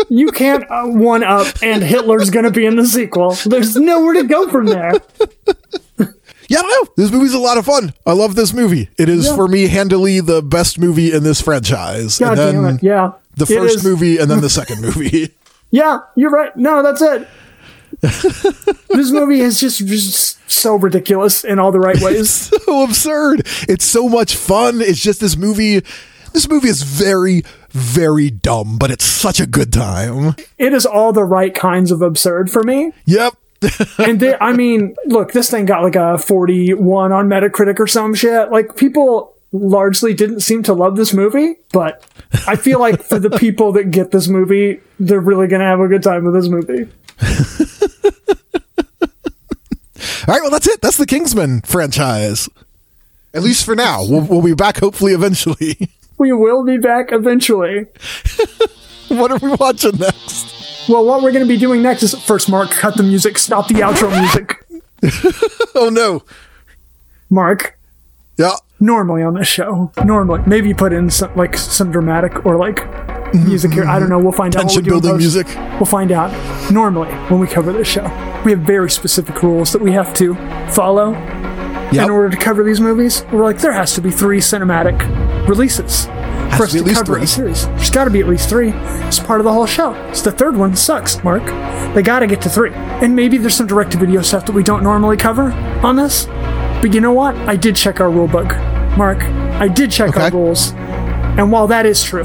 You 0.09 0.31
can't 0.31 0.69
uh, 0.69 0.85
one 0.87 1.23
up, 1.23 1.47
and 1.63 1.81
Hitler's 1.81 2.29
going 2.29 2.45
to 2.45 2.51
be 2.51 2.65
in 2.65 2.75
the 2.75 2.85
sequel. 2.85 3.31
There's 3.45 3.75
nowhere 3.75 4.13
to 4.15 4.23
go 4.23 4.49
from 4.49 4.65
there. 4.67 4.93
Yeah, 6.47 6.61
no, 6.61 6.85
this 6.95 7.11
movie's 7.11 7.33
a 7.33 7.39
lot 7.39 7.57
of 7.57 7.65
fun. 7.65 7.91
I 8.05 8.11
love 8.11 8.35
this 8.35 8.53
movie. 8.53 8.89
It 8.99 9.09
is 9.09 9.25
Yeah. 9.25 9.35
for 9.35 9.47
me 9.47 9.67
handily 9.67 10.19
the 10.19 10.43
best 10.43 10.77
movie 10.77 11.11
in 11.11 11.23
this 11.23 11.41
franchise. 11.41 12.19
God 12.19 12.37
and 12.37 12.39
then 12.39 12.53
damn 12.63 12.75
it! 12.75 12.83
Yeah, 12.83 13.11
the 13.35 13.45
first 13.47 13.83
movie 13.83 14.17
and 14.19 14.29
then 14.29 14.41
the 14.41 14.49
second 14.61 14.81
movie. 14.81 15.33
Yeah, 15.71 15.99
you're 16.15 16.29
right. 16.29 16.55
No, 16.55 16.83
that's 16.83 17.01
it. 17.01 17.27
This 18.89 19.11
movie 19.11 19.39
is 19.39 19.59
just, 19.59 19.85
just 19.85 20.49
so 20.49 20.75
ridiculous 20.75 21.43
in 21.43 21.59
all 21.59 21.71
the 21.71 21.79
right 21.79 21.99
ways. 22.01 22.29
so 22.63 22.83
absurd. 22.83 23.41
It's 23.67 23.85
so 23.85 24.09
much 24.09 24.35
fun. 24.35 24.81
It's 24.81 24.99
just 24.99 25.19
this 25.19 25.37
movie. 25.37 25.81
This 26.33 26.49
movie 26.49 26.67
is 26.67 26.83
very, 26.83 27.43
very 27.69 28.29
dumb, 28.29 28.77
but 28.77 28.91
it's 28.91 29.05
such 29.05 29.39
a 29.39 29.45
good 29.45 29.71
time. 29.71 30.35
It 30.57 30.73
is 30.73 30.85
all 30.85 31.13
the 31.13 31.23
right 31.23 31.53
kinds 31.53 31.91
of 31.91 32.01
absurd 32.01 32.51
for 32.51 32.63
me. 32.63 32.91
Yep. 33.05 33.35
and 33.97 34.19
they, 34.19 34.35
I 34.39 34.53
mean, 34.53 34.95
look, 35.05 35.31
this 35.31 35.49
thing 35.49 35.65
got 35.65 35.83
like 35.83 35.95
a 35.95 36.17
41 36.17 37.11
on 37.11 37.27
Metacritic 37.27 37.79
or 37.79 37.87
some 37.87 38.13
shit. 38.13 38.51
Like 38.51 38.75
people 38.75 39.35
largely 39.51 40.13
didn't 40.13 40.41
seem 40.41 40.63
to 40.63 40.73
love 40.73 40.97
this 40.97 41.13
movie, 41.13 41.55
but 41.71 42.05
I 42.47 42.55
feel 42.55 42.79
like 42.79 43.01
for 43.01 43.19
the 43.19 43.29
people 43.39 43.71
that 43.73 43.91
get 43.91 44.11
this 44.11 44.27
movie, 44.27 44.81
they're 44.99 45.19
really 45.19 45.47
going 45.47 45.61
to 45.61 45.65
have 45.65 45.79
a 45.79 45.87
good 45.87 46.03
time 46.03 46.25
with 46.25 46.33
this 46.33 46.49
movie. 46.49 46.89
All 50.27 50.33
right, 50.33 50.41
well, 50.41 50.49
that's 50.51 50.67
it. 50.67 50.81
That's 50.81 50.97
the 50.97 51.05
Kingsman 51.05 51.61
franchise. 51.61 52.49
At 53.33 53.43
least 53.43 53.65
for 53.65 53.75
now. 53.75 54.03
We'll, 54.07 54.21
we'll 54.21 54.41
be 54.41 54.53
back 54.53 54.77
hopefully 54.79 55.13
eventually. 55.13 55.89
We 56.17 56.31
will 56.31 56.63
be 56.63 56.77
back 56.77 57.11
eventually. 57.11 57.87
what 59.09 59.31
are 59.31 59.37
we 59.39 59.49
watching 59.59 59.97
next? 59.97 60.87
Well, 60.87 61.03
what 61.03 61.21
we're 61.21 61.33
going 61.33 61.43
to 61.43 61.47
be 61.47 61.57
doing 61.57 61.81
next 61.81 62.03
is 62.03 62.13
first, 62.23 62.49
Mark, 62.49 62.71
cut 62.71 62.95
the 62.95 63.03
music, 63.03 63.37
stop 63.37 63.67
the 63.67 63.73
outro 63.81 64.09
music. 64.17 64.63
Oh, 65.75 65.89
no. 65.89 66.23
Mark, 67.29 67.77
Yeah. 68.37 68.53
normally 68.79 69.23
on 69.23 69.33
this 69.33 69.49
show, 69.49 69.91
normally, 70.05 70.41
maybe 70.47 70.73
put 70.73 70.93
in 70.93 71.09
some, 71.09 71.35
like 71.35 71.57
some 71.57 71.91
dramatic 71.91 72.45
or 72.45 72.55
like 72.55 72.77
music 73.33 73.73
here. 73.73 73.85
I 73.85 73.99
don't 73.99 74.09
know. 74.09 74.19
We'll 74.19 74.31
find 74.31 74.55
out. 74.55 74.63
what 74.65 74.73
Tension 74.73 74.89
building 74.89 75.17
music. 75.17 75.47
We'll 75.79 75.85
find 75.85 76.11
out. 76.11 76.31
Normally, 76.71 77.09
when 77.29 77.39
we 77.39 77.47
cover 77.47 77.71
this 77.73 77.87
show, 77.87 78.03
we 78.45 78.51
have 78.51 78.61
very 78.61 78.89
specific 78.89 79.41
rules 79.43 79.71
that 79.73 79.81
we 79.81 79.91
have 79.91 80.13
to 80.15 80.35
follow 80.71 81.11
Yep. 81.91 82.05
in 82.05 82.09
order 82.09 82.29
to 82.29 82.37
cover 82.37 82.63
these 82.63 82.81
movies. 82.81 83.23
We're 83.31 83.43
like, 83.43 83.59
there 83.59 83.71
has 83.73 83.93
to 83.93 84.01
be 84.01 84.09
three 84.09 84.39
cinematic 84.39 84.99
releases 85.47 86.05
for 86.57 86.63
us 86.63 86.71
to 86.71 86.77
be 86.77 86.79
to, 86.79 86.85
least 86.85 86.99
cover 87.01 87.13
three. 87.15 87.23
a 87.23 87.27
series. 87.27 87.67
There's 87.67 87.89
got 87.91 88.05
to 88.05 88.09
be 88.09 88.19
at 88.21 88.27
least 88.27 88.49
three. 88.49 88.69
It's 89.07 89.19
part 89.19 89.39
of 89.39 89.43
the 89.43 89.53
whole 89.53 89.67
show. 89.67 89.93
It's 90.09 90.21
the 90.21 90.31
third 90.31 90.57
one 90.57 90.75
sucks, 90.75 91.23
Mark. 91.23 91.43
They 91.93 92.01
got 92.01 92.19
to 92.19 92.27
get 92.27 92.41
to 92.41 92.49
three. 92.49 92.71
And 92.73 93.15
maybe 93.15 93.37
there's 93.37 93.53
some 93.55 93.67
direct-to-video 93.67 94.23
stuff 94.23 94.45
that 94.47 94.53
we 94.53 94.63
don't 94.63 94.81
normally 94.83 95.15
cover 95.15 95.51
on 95.83 95.95
this. 95.95 96.25
But 96.81 96.93
you 96.93 97.01
know 97.01 97.13
what? 97.13 97.35
I 97.35 97.55
did 97.55 97.75
check 97.75 97.99
our 98.01 98.09
rule 98.09 98.27
book, 98.27 98.47
Mark. 98.97 99.21
I 99.23 99.67
did 99.67 99.91
check 99.91 100.17
our 100.17 100.31
rules. 100.31 100.71
And 101.37 101.51
while 101.51 101.67
that 101.67 101.85
is 101.85 102.03
true, 102.03 102.23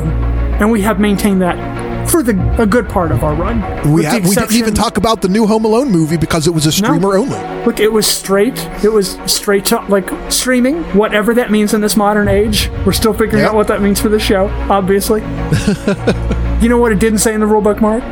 and 0.61 0.70
we 0.70 0.82
have 0.82 1.01
maintained 1.01 1.43
that 1.43 1.81
for 2.09 2.23
the 2.23 2.32
a 2.61 2.66
good 2.66 2.89
part 2.89 3.12
of 3.12 3.23
our 3.23 3.35
run, 3.35 3.61
We, 3.93 4.05
have, 4.05 4.27
we 4.27 4.35
didn't 4.35 4.53
even 4.53 4.74
talk 4.74 4.97
about 4.97 5.23
the 5.23 5.28
new 5.28 5.47
Home 5.47 5.65
Alone 5.65 5.91
movie 5.93 6.16
because 6.16 6.47
it 6.47 6.51
was 6.51 6.66
a 6.66 6.73
streamer 6.73 7.16
only. 7.16 7.39
Look, 7.65 7.78
it 7.78 7.93
was 7.93 8.07
straight. 8.07 8.59
It 8.82 8.93
was 8.93 9.16
straight 9.27 9.66
to 9.66 9.81
like 9.82 10.09
streaming, 10.31 10.82
whatever 10.97 11.35
that 11.35 11.51
means 11.51 11.73
in 11.73 11.81
this 11.81 11.97
modern 11.97 12.27
age. 12.27 12.69
We're 12.85 12.93
still 12.93 13.12
figuring 13.12 13.41
Yep. 13.45 13.51
out 13.51 13.55
what 13.55 13.69
that 13.69 13.81
means 13.81 14.01
for 14.01 14.09
the 14.09 14.19
show, 14.19 14.49
obviously. 14.69 15.20
you 16.61 16.69
know 16.69 16.78
what 16.78 16.91
it 16.91 16.99
didn't 16.99 17.19
say 17.20 17.32
in 17.32 17.41
the 17.41 17.47
rulebook, 17.47 17.81
Mark? 17.81 18.03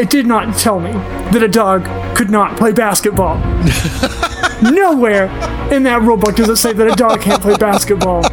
It 0.00 0.08
did 0.08 0.26
not 0.26 0.56
tell 0.56 0.80
me 0.80 0.92
that 0.92 1.42
a 1.42 1.48
dog 1.48 1.84
could 2.16 2.30
not 2.30 2.56
play 2.56 2.72
basketball. 2.72 3.36
Nowhere 4.62 5.26
in 5.72 5.82
that 5.82 6.00
rulebook 6.02 6.36
does 6.36 6.48
it 6.48 6.56
say 6.56 6.72
that 6.72 6.86
a 6.86 6.96
dog 6.96 7.20
can't 7.20 7.42
play 7.42 7.56
basketball. 7.56 8.24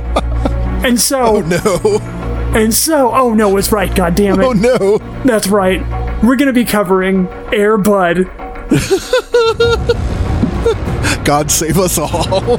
And 0.86 1.00
so, 1.00 1.38
oh, 1.38 1.42
No, 1.42 2.21
and 2.54 2.74
so, 2.74 3.14
oh 3.14 3.34
no, 3.34 3.58
it's 3.58 3.72
right, 3.72 3.94
God 3.96 4.16
damn 4.16 4.40
it. 4.40 4.44
oh 4.46 4.54
no. 4.54 4.98
That's 5.24 5.48
right. 5.48 5.82
We're 6.24 6.36
gonna 6.36 6.54
be 6.54 6.66
covering 6.66 7.28
Air 7.54 7.78
Bud. 7.78 8.26
God 11.26 11.52
save 11.52 11.78
us 11.78 11.98
all. 11.98 12.58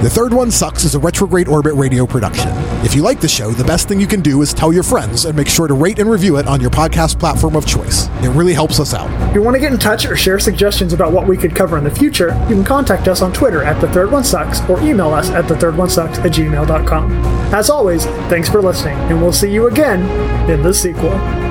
The 0.00 0.08
Third 0.08 0.32
One 0.32 0.52
Sucks 0.52 0.84
is 0.84 0.94
a 0.94 0.98
Retrograde 1.00 1.48
Orbit 1.48 1.74
radio 1.74 2.06
production. 2.06 2.52
If 2.84 2.94
you 2.94 3.02
like 3.02 3.20
the 3.20 3.26
show, 3.26 3.50
the 3.50 3.64
best 3.64 3.88
thing 3.88 3.98
you 3.98 4.06
can 4.06 4.20
do 4.20 4.42
is 4.42 4.54
tell 4.54 4.72
your 4.72 4.84
friends 4.84 5.24
and 5.24 5.36
make 5.36 5.48
sure 5.48 5.66
to 5.66 5.74
rate 5.74 5.98
and 5.98 6.08
review 6.08 6.36
it 6.38 6.46
on 6.46 6.60
your 6.60 6.70
podcast 6.70 7.18
platform 7.18 7.56
of 7.56 7.66
choice. 7.66 8.06
It 8.22 8.28
really 8.28 8.52
helps 8.52 8.78
us 8.78 8.94
out. 8.94 9.10
If 9.30 9.34
you 9.34 9.42
want 9.42 9.56
to 9.56 9.60
get 9.60 9.72
in 9.72 9.78
touch 9.78 10.06
or 10.06 10.14
share 10.14 10.38
suggestions 10.38 10.92
about 10.92 11.10
what 11.10 11.26
we 11.26 11.36
could 11.36 11.52
cover 11.52 11.76
in 11.76 11.82
the 11.82 11.90
future, 11.90 12.28
you 12.48 12.54
can 12.54 12.64
contact 12.64 13.08
us 13.08 13.22
on 13.22 13.32
Twitter 13.32 13.64
at 13.64 13.80
The 13.80 13.88
Third 13.88 14.12
One 14.12 14.22
Sucks 14.22 14.60
or 14.70 14.80
email 14.82 15.12
us 15.12 15.30
at 15.30 15.48
The 15.48 15.56
Third 15.56 15.76
One 15.76 15.90
Sucks 15.90 16.18
at 16.20 16.30
gmail.com. 16.30 17.12
As 17.52 17.68
always, 17.68 18.04
thanks 18.30 18.48
for 18.48 18.62
listening, 18.62 18.96
and 19.10 19.20
we'll 19.20 19.32
see 19.32 19.50
you 19.52 19.66
again 19.66 20.00
in 20.48 20.62
the 20.62 20.72
sequel. 20.72 21.47